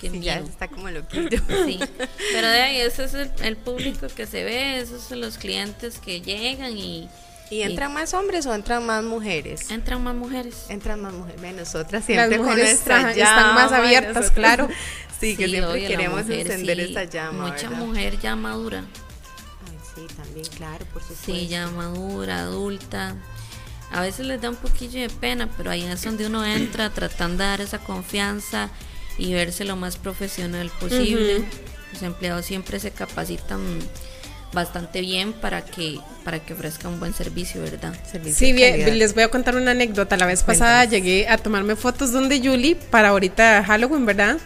qué 0.00 0.10
Sí, 0.10 0.20
ya 0.20 0.38
está 0.38 0.68
como 0.68 0.88
loquillo. 0.90 1.40
Sí, 1.66 1.78
pero 2.32 2.48
de 2.48 2.62
ahí 2.62 2.76
ese 2.80 3.04
es 3.04 3.14
el, 3.14 3.30
el 3.42 3.56
público 3.56 4.06
que 4.14 4.26
se 4.26 4.44
ve, 4.44 4.80
esos 4.80 5.02
son 5.02 5.20
los 5.20 5.38
clientes 5.38 5.98
que 5.98 6.20
llegan 6.20 6.76
y 6.76 7.08
¿Y 7.48 7.62
entran 7.62 7.92
más 7.94 8.12
hombres 8.12 8.44
o 8.46 8.54
entran 8.54 8.84
más 8.86 9.04
mujeres? 9.04 9.70
entran 9.70 10.02
más 10.02 10.16
mujeres. 10.16 10.64
Entran 10.68 11.00
más 11.00 11.12
mujeres. 11.12 11.40
Ve, 11.40 11.52
nosotras 11.52 11.92
Las 12.00 12.04
siempre 12.06 12.36
con 12.38 12.46
mujeres 12.46 12.70
nuestra 12.70 12.96
ajá, 12.98 13.10
están 13.12 13.54
más 13.54 13.70
llama, 13.70 13.84
abiertas, 13.84 14.14
nosotros- 14.16 14.30
claro. 14.32 14.68
Sí, 15.20 15.34
que 15.34 15.44
Sí, 15.46 15.50
siempre 15.52 15.72
obvio, 15.72 15.88
queremos 15.88 16.22
mujer, 16.24 16.40
encender 16.50 16.76
sí, 16.76 16.90
esa 16.90 17.04
llama. 17.04 17.46
Mucha 17.46 17.68
¿verdad? 17.70 17.84
mujer 17.86 18.20
ya 18.20 18.36
madura. 18.36 18.80
Ay, 18.80 19.78
sí, 19.94 20.14
también, 20.14 20.44
claro, 20.56 20.84
por 20.92 21.00
supuesto. 21.02 21.24
Sí, 21.24 21.48
ya 21.48 21.68
madura, 21.68 22.40
adulta. 22.40 23.14
A 23.92 24.02
veces 24.02 24.26
les 24.26 24.40
da 24.42 24.50
un 24.50 24.56
poquillo 24.56 25.00
de 25.00 25.08
pena, 25.08 25.48
pero 25.56 25.70
ahí 25.70 25.84
es 25.84 26.02
donde 26.02 26.26
uno 26.26 26.44
entra 26.44 26.90
tratando 26.90 27.44
de 27.44 27.48
dar 27.48 27.60
esa 27.62 27.78
confianza 27.78 28.68
y 29.18 29.32
verse 29.32 29.64
lo 29.64 29.76
más 29.76 29.96
profesional 29.96 30.70
posible. 30.80 31.44
Los 31.92 32.02
empleados 32.02 32.44
siempre 32.44 32.80
se 32.80 32.90
capacitan 32.90 33.60
bastante 34.52 35.00
bien 35.00 35.32
para 35.32 35.64
que 35.64 35.98
para 36.24 36.38
que 36.38 36.54
ofrezcan 36.54 36.94
un 36.94 37.00
buen 37.00 37.14
servicio, 37.14 37.60
¿verdad? 37.62 37.94
Servicio 38.10 38.46
Sí, 38.46 38.52
bien, 38.52 38.98
les 38.98 39.14
voy 39.14 39.22
a 39.22 39.28
contar 39.28 39.54
una 39.54 39.72
anécdota. 39.72 40.16
La 40.16 40.26
vez 40.26 40.42
pasada 40.42 40.84
llegué 40.84 41.28
a 41.28 41.38
tomarme 41.38 41.76
fotos 41.76 42.12
donde 42.12 42.40
Julie 42.40 42.74
para 42.74 43.10
ahorita 43.10 43.62
Halloween, 43.64 44.06
¿verdad? 44.06 44.38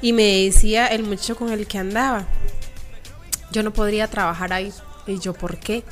Y 0.00 0.12
me 0.12 0.44
decía 0.44 0.86
el 0.86 1.02
muchacho 1.02 1.36
con 1.36 1.50
el 1.50 1.66
que 1.66 1.78
andaba, 1.78 2.26
yo 3.50 3.62
no 3.62 3.72
podría 3.72 4.08
trabajar 4.08 4.52
ahí. 4.52 4.72
Y 5.06 5.18
yo, 5.20 5.32
¿por 5.34 5.58
qué? 5.58 5.84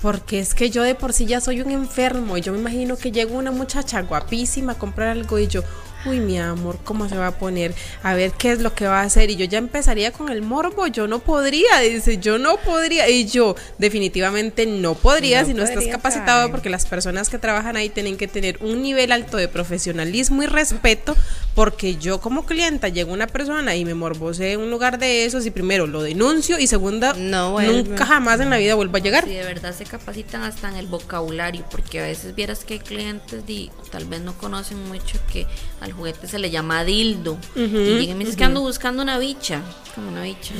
Porque 0.00 0.40
es 0.40 0.54
que 0.54 0.70
yo 0.70 0.82
de 0.82 0.94
por 0.94 1.12
sí 1.12 1.26
ya 1.26 1.40
soy 1.40 1.60
un 1.60 1.70
enfermo 1.70 2.36
y 2.36 2.40
yo 2.40 2.52
me 2.52 2.58
imagino 2.58 2.96
que 2.96 3.12
llega 3.12 3.32
una 3.32 3.52
muchacha 3.52 4.00
guapísima 4.02 4.72
a 4.72 4.78
comprar 4.78 5.08
algo 5.08 5.38
y 5.38 5.46
yo, 5.46 5.62
uy, 6.06 6.20
mi 6.20 6.38
amor, 6.38 6.78
¿cómo 6.84 7.08
se 7.08 7.16
va 7.16 7.28
a 7.28 7.38
poner? 7.38 7.74
A 8.02 8.14
ver 8.14 8.32
qué 8.32 8.52
es 8.52 8.60
lo 8.60 8.74
que 8.74 8.86
va 8.86 9.00
a 9.00 9.04
hacer. 9.04 9.30
Y 9.30 9.36
yo 9.36 9.44
ya 9.44 9.58
empezaría 9.58 10.12
con 10.12 10.30
el 10.30 10.42
morbo, 10.42 10.86
yo 10.86 11.06
no 11.06 11.20
podría, 11.20 11.78
dice, 11.80 12.18
yo 12.18 12.38
no 12.38 12.56
podría. 12.58 13.08
Y 13.08 13.26
yo 13.26 13.54
definitivamente 13.78 14.66
no 14.66 14.94
podría 14.94 15.42
No 15.42 15.48
si 15.48 15.54
no 15.54 15.62
estás 15.62 15.86
capacitado 15.86 16.50
porque 16.50 16.70
las 16.70 16.86
personas 16.86 17.28
que 17.28 17.38
trabajan 17.38 17.76
ahí 17.76 17.88
tienen 17.88 18.16
que 18.16 18.28
tener 18.28 18.58
un 18.60 18.82
nivel 18.82 19.12
alto 19.12 19.36
de 19.36 19.48
profesionalismo 19.48 20.42
y 20.42 20.46
respeto 20.46 21.16
porque 21.54 21.96
yo 21.96 22.20
como 22.20 22.46
clienta 22.46 22.88
llego 22.88 23.12
una 23.12 23.26
persona 23.26 23.76
y 23.76 23.84
me 23.84 23.94
morbose 23.94 24.52
en 24.52 24.60
un 24.60 24.70
lugar 24.70 24.98
de 24.98 25.24
esos 25.26 25.44
y 25.46 25.50
primero 25.50 25.86
lo 25.86 26.02
denuncio 26.02 26.58
y 26.58 26.66
segunda 26.66 27.12
No 27.14 27.52
vuelve. 27.52 27.82
nunca 27.82 28.06
jamás 28.06 28.40
en 28.40 28.50
la 28.50 28.56
vida 28.56 28.74
vuelvo 28.74 28.96
a 28.96 29.00
llegar. 29.00 29.24
Sí, 29.24 29.34
de 29.34 29.44
verdad 29.44 29.74
se 29.74 29.84
capacitan 29.84 30.42
hasta 30.42 30.68
en 30.68 30.76
el 30.76 30.86
vocabulario, 30.86 31.64
porque 31.70 32.00
a 32.00 32.04
veces 32.04 32.34
vieras 32.34 32.64
que 32.64 32.74
hay 32.74 32.80
clientes 32.80 33.42
y 33.46 33.70
tal 33.90 34.06
vez 34.06 34.20
no 34.20 34.36
conocen 34.38 34.82
mucho 34.88 35.18
que 35.30 35.46
al 35.80 35.91
juguete 35.92 36.26
se 36.28 36.38
le 36.38 36.50
llama 36.50 36.84
dildo. 36.84 37.38
y 37.54 37.60
llegan 37.68 38.02
y 38.02 38.14
me 38.14 38.24
dicen 38.24 38.36
que 38.36 38.44
ando 38.44 38.60
buscando 38.60 39.02
una 39.02 39.18
bicha. 39.18 39.62
Como 39.94 40.08
una 40.08 40.22
bicha. 40.22 40.52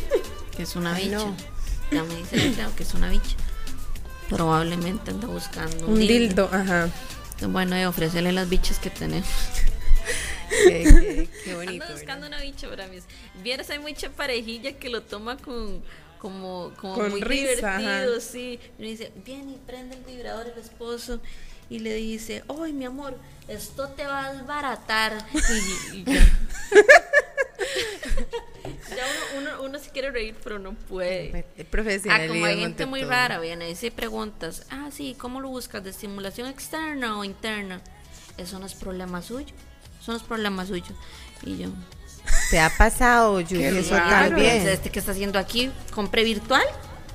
que 0.56 0.62
es 0.62 0.76
una 0.76 0.94
bicha. 0.94 1.16
no. 1.18 1.36
Ya 1.90 2.02
me 2.04 2.14
dice 2.16 2.44
empleado 2.46 2.74
que 2.76 2.82
es 2.82 2.94
una 2.94 3.08
bicha. 3.10 3.36
Probablemente 4.28 5.10
anda 5.10 5.26
buscando 5.26 5.86
un, 5.86 5.92
Un 5.94 5.98
dildo. 6.00 6.48
dildo, 6.48 6.50
ajá. 6.52 6.90
Bueno, 7.48 7.80
y 7.80 7.84
ofrecerle 7.84 8.32
las 8.32 8.48
bichas 8.48 8.78
que 8.78 8.90
tenemos. 8.90 9.28
Qué, 10.50 10.82
qué- 10.84 11.28
qué 11.44 11.54
bonito. 11.54 11.84
Ando 11.84 11.94
buscando 11.94 12.26
una 12.26 12.40
bicha 12.40 12.68
para 12.68 12.86
mí. 12.88 12.98
Vieras, 13.42 13.68
hay 13.70 13.78
mucha 13.78 14.10
parejilla 14.10 14.72
que 14.72 14.88
lo 14.88 15.02
toma 15.02 15.36
con 15.36 15.82
como, 16.18 16.72
como 16.80 16.94
Con 16.94 17.10
muy 17.10 17.20
risa, 17.20 17.68
ajá. 17.76 17.78
divertido, 17.78 18.20
sí. 18.20 18.58
Y 18.78 18.80
uno 18.82 18.88
dice, 18.90 19.12
viene 19.24 19.52
y 19.52 19.56
prende 19.66 19.96
el 19.96 20.02
vibrador 20.04 20.46
el 20.52 20.58
esposo 20.60 21.20
y 21.70 21.78
le 21.80 21.94
dice, 21.94 22.44
ay 22.48 22.72
mi 22.72 22.84
amor, 22.86 23.16
esto 23.48 23.88
te 23.90 24.06
va 24.06 24.26
a 24.26 24.32
desbaratar. 24.34 25.24
Y, 25.92 25.96
y 25.98 26.04
ya. 26.04 26.26
Ya 28.90 29.04
uno, 29.38 29.50
uno, 29.52 29.62
uno 29.64 29.78
sí 29.78 29.90
quiere 29.92 30.10
reír, 30.10 30.36
pero 30.42 30.58
no 30.58 30.72
puede. 30.74 31.30
¿verdad? 31.32 31.44
Ah, 31.58 31.64
Profesionalismo. 31.70 32.34
como 32.34 32.46
hay 32.46 32.60
gente 32.60 32.86
muy 32.86 33.00
todo. 33.00 33.10
rara, 33.10 33.38
viene 33.40 33.70
y 33.70 33.74
se 33.74 33.90
preguntas, 33.90 34.64
ah, 34.70 34.88
sí, 34.92 35.14
¿cómo 35.18 35.40
lo 35.40 35.48
buscas? 35.48 35.82
¿De 35.84 35.90
estimulación 35.90 36.48
externa 36.48 37.18
o 37.18 37.24
interna? 37.24 37.80
Eso 38.36 38.58
no 38.58 38.66
es 38.66 38.74
problema 38.74 39.20
suyo. 39.22 39.54
Eso 40.00 40.12
no 40.12 40.18
es 40.18 40.22
problema 40.24 40.64
suyo. 40.64 40.94
Y 41.44 41.58
yo, 41.58 41.68
¿Te 42.50 42.60
ha 42.60 42.70
pasado, 42.76 43.34
Julie? 43.42 43.78
Eso 43.80 43.94
raro. 43.94 44.28
también. 44.28 44.68
¿Este 44.68 44.90
que 44.90 44.98
está 45.00 45.12
haciendo 45.12 45.38
aquí? 45.38 45.70
¿Compre 45.94 46.24
virtual? 46.24 46.62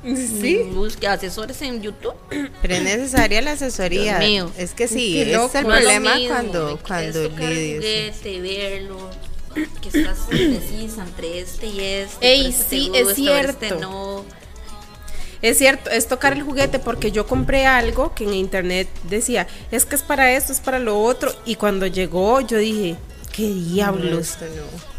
Sí. 0.03 0.69
Busque 0.73 1.07
asesores 1.07 1.61
en 1.61 1.81
YouTube. 1.81 2.13
Pero 2.61 2.75
es 2.75 2.83
necesaria 2.83 3.41
la 3.41 3.51
asesoría. 3.53 4.19
Dios 4.19 4.29
mío. 4.29 4.51
Es 4.57 4.73
que 4.73 4.87
sí, 4.87 5.21
es 5.21 5.29
loco. 5.29 5.57
el 5.57 5.63
No 5.67 5.73
es 5.75 5.81
problema 5.81 6.11
cuando, 6.27 6.69
es 6.75 6.81
cuando 6.81 7.29
tocar 7.29 7.51
el 7.51 7.55
lidias. 7.55 8.15
juguete, 8.21 8.41
verlo, 8.41 9.09
que 9.81 9.97
estás 9.97 10.17
indecisa 10.31 11.03
entre 11.03 11.39
este 11.39 11.67
y 11.67 11.79
este. 11.79 12.27
Ey, 12.33 12.47
este 12.47 12.63
sí, 12.69 12.91
es 12.93 13.01
este 13.09 13.15
cierto. 13.15 13.79
no. 13.79 14.25
Es 15.41 15.57
cierto, 15.57 15.89
es 15.89 16.07
tocar 16.07 16.31
el 16.33 16.41
juguete 16.43 16.79
porque 16.79 17.11
yo 17.11 17.27
compré 17.27 17.65
algo 17.65 18.15
que 18.15 18.23
en 18.23 18.33
internet 18.33 18.87
decía, 19.09 19.45
es 19.71 19.85
que 19.85 19.95
es 19.95 20.01
para 20.01 20.31
esto, 20.33 20.53
es 20.53 20.61
para 20.61 20.79
lo 20.79 21.01
otro. 21.01 21.33
Y 21.45 21.55
cuando 21.55 21.85
llegó, 21.85 22.39
yo 22.39 22.57
dije, 22.57 22.95
¿qué 23.33 23.43
diablos? 23.47 24.29
esto 24.29 24.45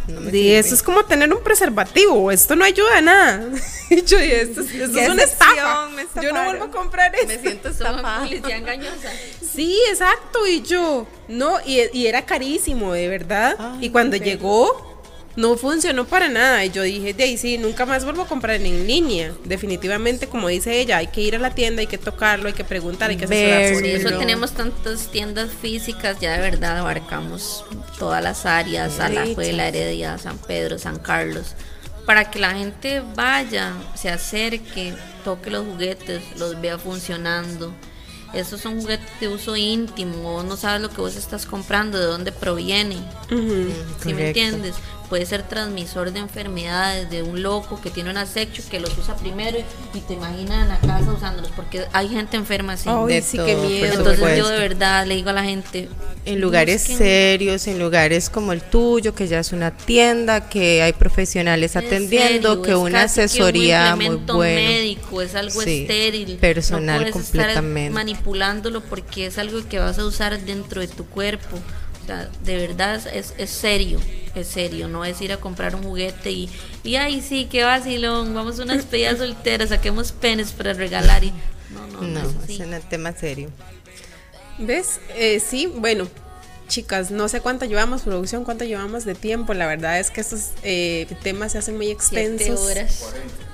no, 0.08 0.14
no 0.14 0.20
me 0.20 0.58
eso 0.58 0.74
es 0.74 0.82
como 0.82 1.04
tener 1.06 1.32
un 1.32 1.42
preservativo, 1.42 2.30
esto 2.30 2.54
no 2.56 2.64
ayuda 2.64 2.98
a 2.98 3.00
nada. 3.00 3.48
Y 3.90 4.02
yo 4.02 4.18
esto, 4.18 4.62
es- 4.62 4.72
esto 4.74 4.94
Qué 4.94 5.04
es 5.04 5.10
una 5.10 5.22
estafa. 5.22 5.88
Yo 6.22 6.32
no 6.32 6.44
vuelvo 6.44 6.64
a 6.64 6.70
comprar 6.70 7.14
esto. 7.14 7.26
Me 7.28 7.38
siento 7.38 7.68
estafada. 7.70 8.20
publicidad 8.24 8.50
engañosa. 8.58 9.10
Sí, 9.54 9.78
exacto. 9.90 10.46
Y 10.46 10.62
yo, 10.62 11.06
no, 11.28 11.58
y, 11.66 11.80
y 11.92 12.06
era 12.06 12.24
carísimo, 12.24 12.92
de 12.94 13.08
verdad. 13.08 13.56
Ay, 13.58 13.86
y 13.86 13.90
cuando 13.90 14.16
llegó, 14.16 14.93
no 15.36 15.56
funcionó 15.56 16.04
para 16.04 16.28
nada. 16.28 16.64
Y 16.64 16.70
yo 16.70 16.82
dije, 16.82 17.12
de 17.14 17.24
ahí 17.24 17.36
sí, 17.36 17.58
nunca 17.58 17.86
más 17.86 18.04
vuelvo 18.04 18.22
a 18.22 18.26
comprar 18.26 18.60
en 18.60 18.86
línea. 18.86 19.32
Definitivamente, 19.44 20.28
como 20.28 20.48
dice 20.48 20.80
ella, 20.80 20.98
hay 20.98 21.08
que 21.08 21.20
ir 21.20 21.36
a 21.36 21.38
la 21.38 21.54
tienda, 21.54 21.80
hay 21.80 21.86
que 21.86 21.98
tocarlo, 21.98 22.48
hay 22.48 22.54
que 22.54 22.64
preguntar, 22.64 23.10
hay 23.10 23.16
que 23.16 23.24
asesorarse. 23.24 23.74
Por 23.74 23.84
eso 23.84 24.18
tenemos 24.18 24.52
tantas 24.52 25.10
tiendas 25.10 25.50
físicas, 25.50 26.18
ya 26.20 26.32
de 26.32 26.40
verdad 26.40 26.78
abarcamos 26.78 27.64
todas 27.98 28.22
las 28.22 28.46
áreas, 28.46 29.00
Alajuela, 29.00 29.68
Heredia, 29.68 30.18
San 30.18 30.38
Pedro, 30.38 30.78
San 30.78 30.98
Carlos, 30.98 31.54
para 32.06 32.30
que 32.30 32.38
la 32.38 32.52
gente 32.52 33.02
vaya, 33.14 33.72
se 33.94 34.10
acerque, 34.10 34.94
toque 35.24 35.50
los 35.50 35.66
juguetes, 35.66 36.22
los 36.38 36.60
vea 36.60 36.78
funcionando. 36.78 37.74
Esos 38.34 38.60
son 38.60 38.80
juguetes 38.80 39.08
de 39.20 39.28
uso 39.28 39.56
íntimo, 39.56 40.16
vos 40.16 40.44
no 40.44 40.56
sabes 40.56 40.82
lo 40.82 40.90
que 40.90 41.00
vos 41.00 41.14
estás 41.14 41.46
comprando, 41.46 42.00
de 42.00 42.06
dónde 42.06 42.32
proviene. 42.32 42.96
¿Sí 43.28 44.12
me 44.12 44.28
entiendes? 44.28 44.74
Puede 45.08 45.26
ser 45.26 45.42
transmisor 45.42 46.12
de 46.12 46.20
enfermedades, 46.20 47.10
de 47.10 47.22
un 47.22 47.42
loco 47.42 47.78
que 47.80 47.90
tiene 47.90 48.10
un 48.10 48.16
asexo 48.16 48.62
que 48.70 48.80
los 48.80 48.96
usa 48.98 49.14
primero 49.16 49.58
y, 49.58 49.98
y 49.98 50.00
te 50.00 50.14
imaginas 50.14 50.62
en 50.62 50.68
la 50.68 50.78
casa 50.80 51.12
usándolos, 51.12 51.50
porque 51.54 51.84
hay 51.92 52.08
gente 52.08 52.36
enferma 52.36 52.72
así. 52.72 52.88
Ay, 52.88 53.14
De 53.16 53.22
sí, 53.22 53.36
todo, 53.36 53.46
qué 53.46 53.54
por 53.54 53.66
miedo. 53.66 53.94
Entonces 53.98 54.38
yo 54.38 54.48
de 54.48 54.58
verdad 54.58 55.06
le 55.06 55.14
digo 55.16 55.30
a 55.30 55.34
la 55.34 55.44
gente, 55.44 55.88
En 56.24 56.40
lugares 56.40 56.88
busquen- 56.88 56.96
serios, 56.98 57.66
en 57.66 57.78
lugares 57.78 58.30
como 58.30 58.52
el 58.52 58.62
tuyo, 58.62 59.14
que 59.14 59.28
ya 59.28 59.38
es 59.40 59.52
una 59.52 59.70
tienda, 59.76 60.48
que 60.48 60.82
hay 60.82 60.94
profesionales 60.94 61.76
en 61.76 61.84
atendiendo, 61.86 62.48
serio, 62.54 62.62
que 62.62 62.70
es 62.70 62.76
una 62.76 63.02
casi 63.02 63.16
que 63.16 63.22
asesoría 63.24 63.90
un 63.92 63.98
muy 63.98 64.16
buena. 64.16 64.60
médico, 64.70 65.20
es 65.22 65.34
algo 65.34 65.60
Sí, 65.60 65.82
estéril, 65.82 66.38
personal 66.38 67.04
no 67.04 67.10
puedes 67.10 67.26
estar 67.26 67.40
completamente. 67.42 67.90
manipulándolo 67.94 68.80
porque 68.80 69.26
es 69.26 69.36
algo 69.38 69.60
que 69.68 69.78
vas 69.78 69.98
a 69.98 70.04
usar 70.06 70.40
dentro 70.40 70.80
de 70.80 70.88
tu 70.88 71.04
cuerpo. 71.04 71.58
O 72.04 72.06
sea, 72.06 72.28
de 72.44 72.56
verdad 72.58 73.00
es, 73.14 73.32
es 73.38 73.50
serio, 73.50 73.98
es 74.34 74.46
serio, 74.46 74.88
no 74.88 75.06
es 75.06 75.20
ir 75.22 75.32
a 75.32 75.38
comprar 75.38 75.74
un 75.74 75.82
juguete 75.84 76.30
y, 76.30 76.50
y 76.82 76.96
ay 76.96 77.22
sí, 77.22 77.48
qué 77.50 77.64
vacilón, 77.64 78.34
vamos 78.34 78.60
a 78.60 78.64
una 78.64 78.74
despedida 78.74 79.16
soltera, 79.16 79.66
saquemos 79.66 80.12
penes 80.12 80.52
para 80.52 80.74
regalar 80.74 81.24
y 81.24 81.32
no, 81.70 81.86
no, 81.86 82.02
no, 82.02 82.22
No, 82.22 82.30
es 82.46 82.60
un 82.60 82.80
tema 82.90 83.12
serio. 83.12 83.48
¿Ves? 84.58 85.00
Eh, 85.16 85.40
sí, 85.40 85.66
bueno, 85.66 86.06
chicas, 86.68 87.10
no 87.10 87.28
sé 87.28 87.40
cuánto 87.40 87.64
llevamos, 87.64 88.02
producción, 88.02 88.44
cuánto 88.44 88.64
llevamos 88.64 89.04
de 89.04 89.14
tiempo. 89.14 89.54
La 89.54 89.66
verdad 89.66 89.98
es 89.98 90.10
que 90.10 90.20
estos 90.20 90.50
eh, 90.62 91.06
temas 91.22 91.52
se 91.52 91.58
hacen 91.58 91.76
muy 91.76 91.86
Siete 91.98 92.24
extensos. 92.24 92.60
horas. 92.60 93.04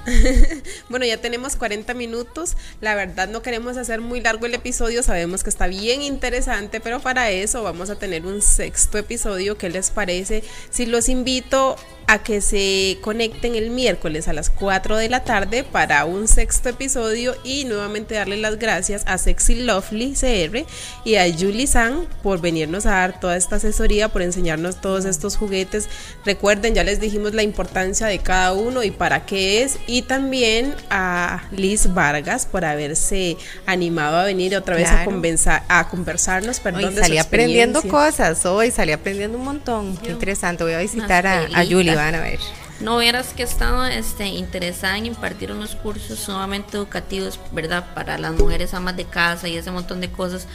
Bueno, 0.89 1.07
ya 1.07 1.19
tenemos 1.19 1.57
40 1.57 1.95
minutos. 1.95 2.57
La 2.81 2.95
verdad 2.95 3.29
no 3.29 3.43
queremos 3.43 3.77
hacer 3.77 4.01
muy 4.01 4.21
largo 4.21 4.47
el 4.47 4.55
episodio. 4.55 5.03
Sabemos 5.03 5.45
que 5.45 5.51
está 5.51 5.67
bien 5.67 6.03
interesante, 6.03 6.81
pero 6.81 7.01
para 7.01 7.31
eso 7.31 7.63
vamos 7.63 7.91
a 7.91 7.97
tener 7.97 8.27
un 8.27 8.43
sexto 8.43 8.99
episodio. 8.99 9.57
¿Qué 9.57 9.71
les 9.71 9.91
parece? 9.91 10.43
Si 10.71 10.87
los 10.87 11.09
invito 11.09 11.77
a 12.11 12.19
que 12.19 12.41
se 12.41 12.99
conecten 13.03 13.55
el 13.55 13.71
miércoles 13.71 14.27
a 14.27 14.33
las 14.33 14.51
4 14.51 14.97
de 14.97 15.09
la 15.09 15.23
tarde 15.23 15.63
para 15.63 16.05
un 16.07 16.27
sexto 16.27 16.69
episodio 16.69 17.37
y 17.45 17.67
nuevamente 17.67 18.17
darle 18.17 18.37
las 18.37 18.59
gracias 18.59 19.05
a 19.07 19.17
Sexy 19.17 19.63
Lovely 19.63 20.15
CR 20.15 20.67
y 21.05 21.15
a 21.15 21.33
Julie 21.33 21.69
San 21.69 22.09
por 22.25 22.41
venirnos 22.41 22.85
a 22.87 22.91
dar 22.91 23.21
toda 23.21 23.37
esta 23.37 23.57
asesoría, 23.57 24.09
por 24.09 24.23
enseñarnos 24.23 24.81
todos 24.81 25.05
estos 25.05 25.37
juguetes. 25.37 25.89
Recuerden, 26.25 26.75
ya 26.75 26.83
les 26.83 26.99
dijimos 26.99 27.33
la 27.33 27.45
importancia 27.45 28.09
de 28.09 28.19
cada 28.19 28.55
uno 28.55 28.83
y 28.83 28.91
para 28.91 29.25
qué 29.25 29.63
es 29.63 29.79
y 29.91 30.03
también 30.03 30.75
a 30.89 31.43
Liz 31.51 31.93
Vargas 31.93 32.47
por 32.47 32.65
haberse 32.65 33.37
animado 33.67 34.17
a 34.19 34.25
venir 34.25 34.57
otra 34.57 34.77
vez 34.77 34.89
a, 34.89 34.93
Claro. 35.03 35.11
convenza- 35.11 35.65
a 35.69 35.89
conversarnos, 35.89 36.61
perdón, 36.61 36.85
Hoy 36.85 36.91
de 36.91 36.97
su 36.97 37.03
salí 37.03 37.19
aprendiendo 37.19 37.83
cosas, 37.83 38.47
hoy 38.47 38.71
salí 38.71 38.93
aprendiendo 38.93 39.37
un 39.39 39.45
montón. 39.45 39.97
Qué 39.97 40.11
interesante. 40.13 40.63
Voy 40.65 40.75
a 40.75 40.79
visitar 40.79 41.27
a, 41.27 41.41
a. 41.55 41.65
Julie, 41.67 41.95
van 41.97 42.15
a 42.15 42.21
ver. 42.21 42.39
No 42.81 42.97
vieras 42.99 43.35
que 43.37 43.43
estado 43.43 43.85
este, 43.87 44.27
interesada 44.29 44.97
en 44.97 45.05
impartir 45.07 45.53
unos 45.53 45.75
cursos 45.77 46.19
sumamente 46.19 46.79
educativos, 46.79 47.39
¿verdad? 47.53 47.85
Para 47.95 48.17
las 48.17 48.33
mujeres 48.33 48.73
amas 48.73 48.97
de 48.97 49.05
casa 49.05 49.49
y 49.49 49.57
ese 49.57 49.71
montón 49.71 50.01
de 50.01 50.11
cosas, 50.11 50.47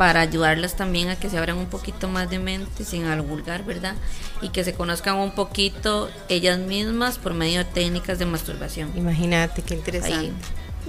para 0.00 0.22
ayudarlas 0.22 0.76
también 0.76 1.10
a 1.10 1.16
que 1.16 1.28
se 1.28 1.36
abran 1.36 1.58
un 1.58 1.66
poquito 1.66 2.08
más 2.08 2.30
de 2.30 2.38
mente, 2.38 2.86
sin 2.86 3.04
algulgar, 3.04 3.64
¿verdad? 3.66 3.94
Y 4.40 4.48
que 4.48 4.64
se 4.64 4.72
conozcan 4.72 5.16
un 5.16 5.32
poquito 5.32 6.08
ellas 6.30 6.58
mismas 6.58 7.18
por 7.18 7.34
medio 7.34 7.58
de 7.58 7.64
técnicas 7.66 8.18
de 8.18 8.24
masturbación. 8.24 8.90
Imagínate, 8.96 9.60
qué 9.60 9.74
interesante. 9.74 10.16
Ahí. 10.16 10.32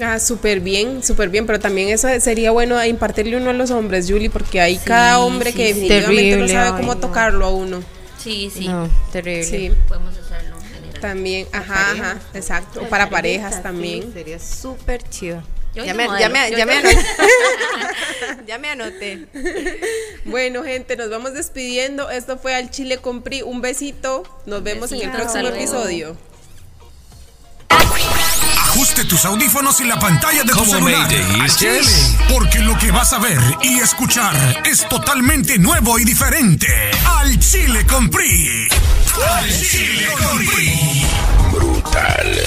Ah, 0.02 0.18
súper 0.18 0.62
bien, 0.62 1.04
súper 1.04 1.28
bien, 1.28 1.46
pero 1.46 1.60
también 1.60 1.90
eso 1.90 2.08
sería 2.22 2.52
bueno 2.52 2.82
impartirle 2.86 3.36
uno 3.36 3.50
a 3.50 3.54
los 3.54 3.70
hombres, 3.72 4.08
Julie, 4.10 4.30
porque 4.30 4.62
hay 4.62 4.78
cada 4.78 5.20
hombre 5.20 5.52
sí, 5.52 5.58
que 5.58 5.74
sí. 5.74 5.90
definitivamente 5.90 6.38
no 6.38 6.46
Terrible, 6.48 6.54
sabe 6.54 6.68
ay, 6.70 6.74
cómo 6.78 6.96
no. 6.96 7.00
tocarlo 7.02 7.46
a 7.46 7.50
uno. 7.50 7.84
Sí, 8.18 8.50
sí. 8.50 8.66
No, 8.70 8.88
terrible. 9.12 9.44
Sí, 9.44 9.72
Podemos 9.90 10.16
hacerlo 10.18 10.56
en 10.56 10.64
general. 10.74 11.02
también, 11.02 11.48
ajá, 11.52 11.92
ajá, 11.92 12.22
exacto, 12.34 12.82
o 12.82 12.88
para 12.88 13.10
parejas 13.10 13.56
Sí, 13.56 13.62
también. 13.62 14.14
sería 14.14 14.40
súper 14.40 15.04
chido. 15.10 15.44
Yo 15.74 15.86
Ya 15.86 15.94
me, 15.94 16.08
ya, 16.20 16.30
me, 16.30 16.52
yo- 16.52 16.58
ya, 16.58 16.66
me 16.66 16.74
yo- 16.74 16.80
anoté. 16.90 17.06
ya 18.48 18.58
me 18.58 18.70
anoté. 18.70 19.26
Bueno, 20.26 20.64
gente, 20.64 20.96
nos 20.98 21.10
vamos 21.10 21.34
despidiendo. 21.34 22.10
Esto 22.10 22.38
fue 22.38 22.56
al 22.56 22.70
Chile 22.72 22.98
Compri. 22.98 23.42
Un 23.42 23.62
besito. 23.62 24.24
Nos 24.46 24.64
vemos 24.64 24.92
en 24.92 25.02
el 25.02 25.12
próximo 25.12 25.48
episodio. 25.48 26.18
Ajuste 28.58 29.04
tus 29.06 29.26
audífonos 29.26 29.80
y 29.82 29.86
la 29.86 30.00
pantalla 30.00 30.44
de 30.44 30.52
tu 30.52 30.58
¿Cómo 30.60 30.72
celular. 30.74 31.08
porque 32.30 32.60
lo 32.60 32.78
que 32.78 32.92
vas 32.92 33.12
a 33.14 33.20
ver 33.20 33.40
y 33.62 33.80
escuchar 33.80 34.34
es 34.66 34.88
totalmente 34.88 35.58
nuevo 35.58 36.00
y 36.00 36.06
diferente. 36.06 36.68
Al 37.06 37.38
Chile 37.40 37.86
con 37.86 38.10
PRI. 38.10 38.68
Al 39.38 39.50
Chile 39.62 40.08
con 40.22 40.38
PRI. 40.46 41.06
Brutal. 41.52 42.42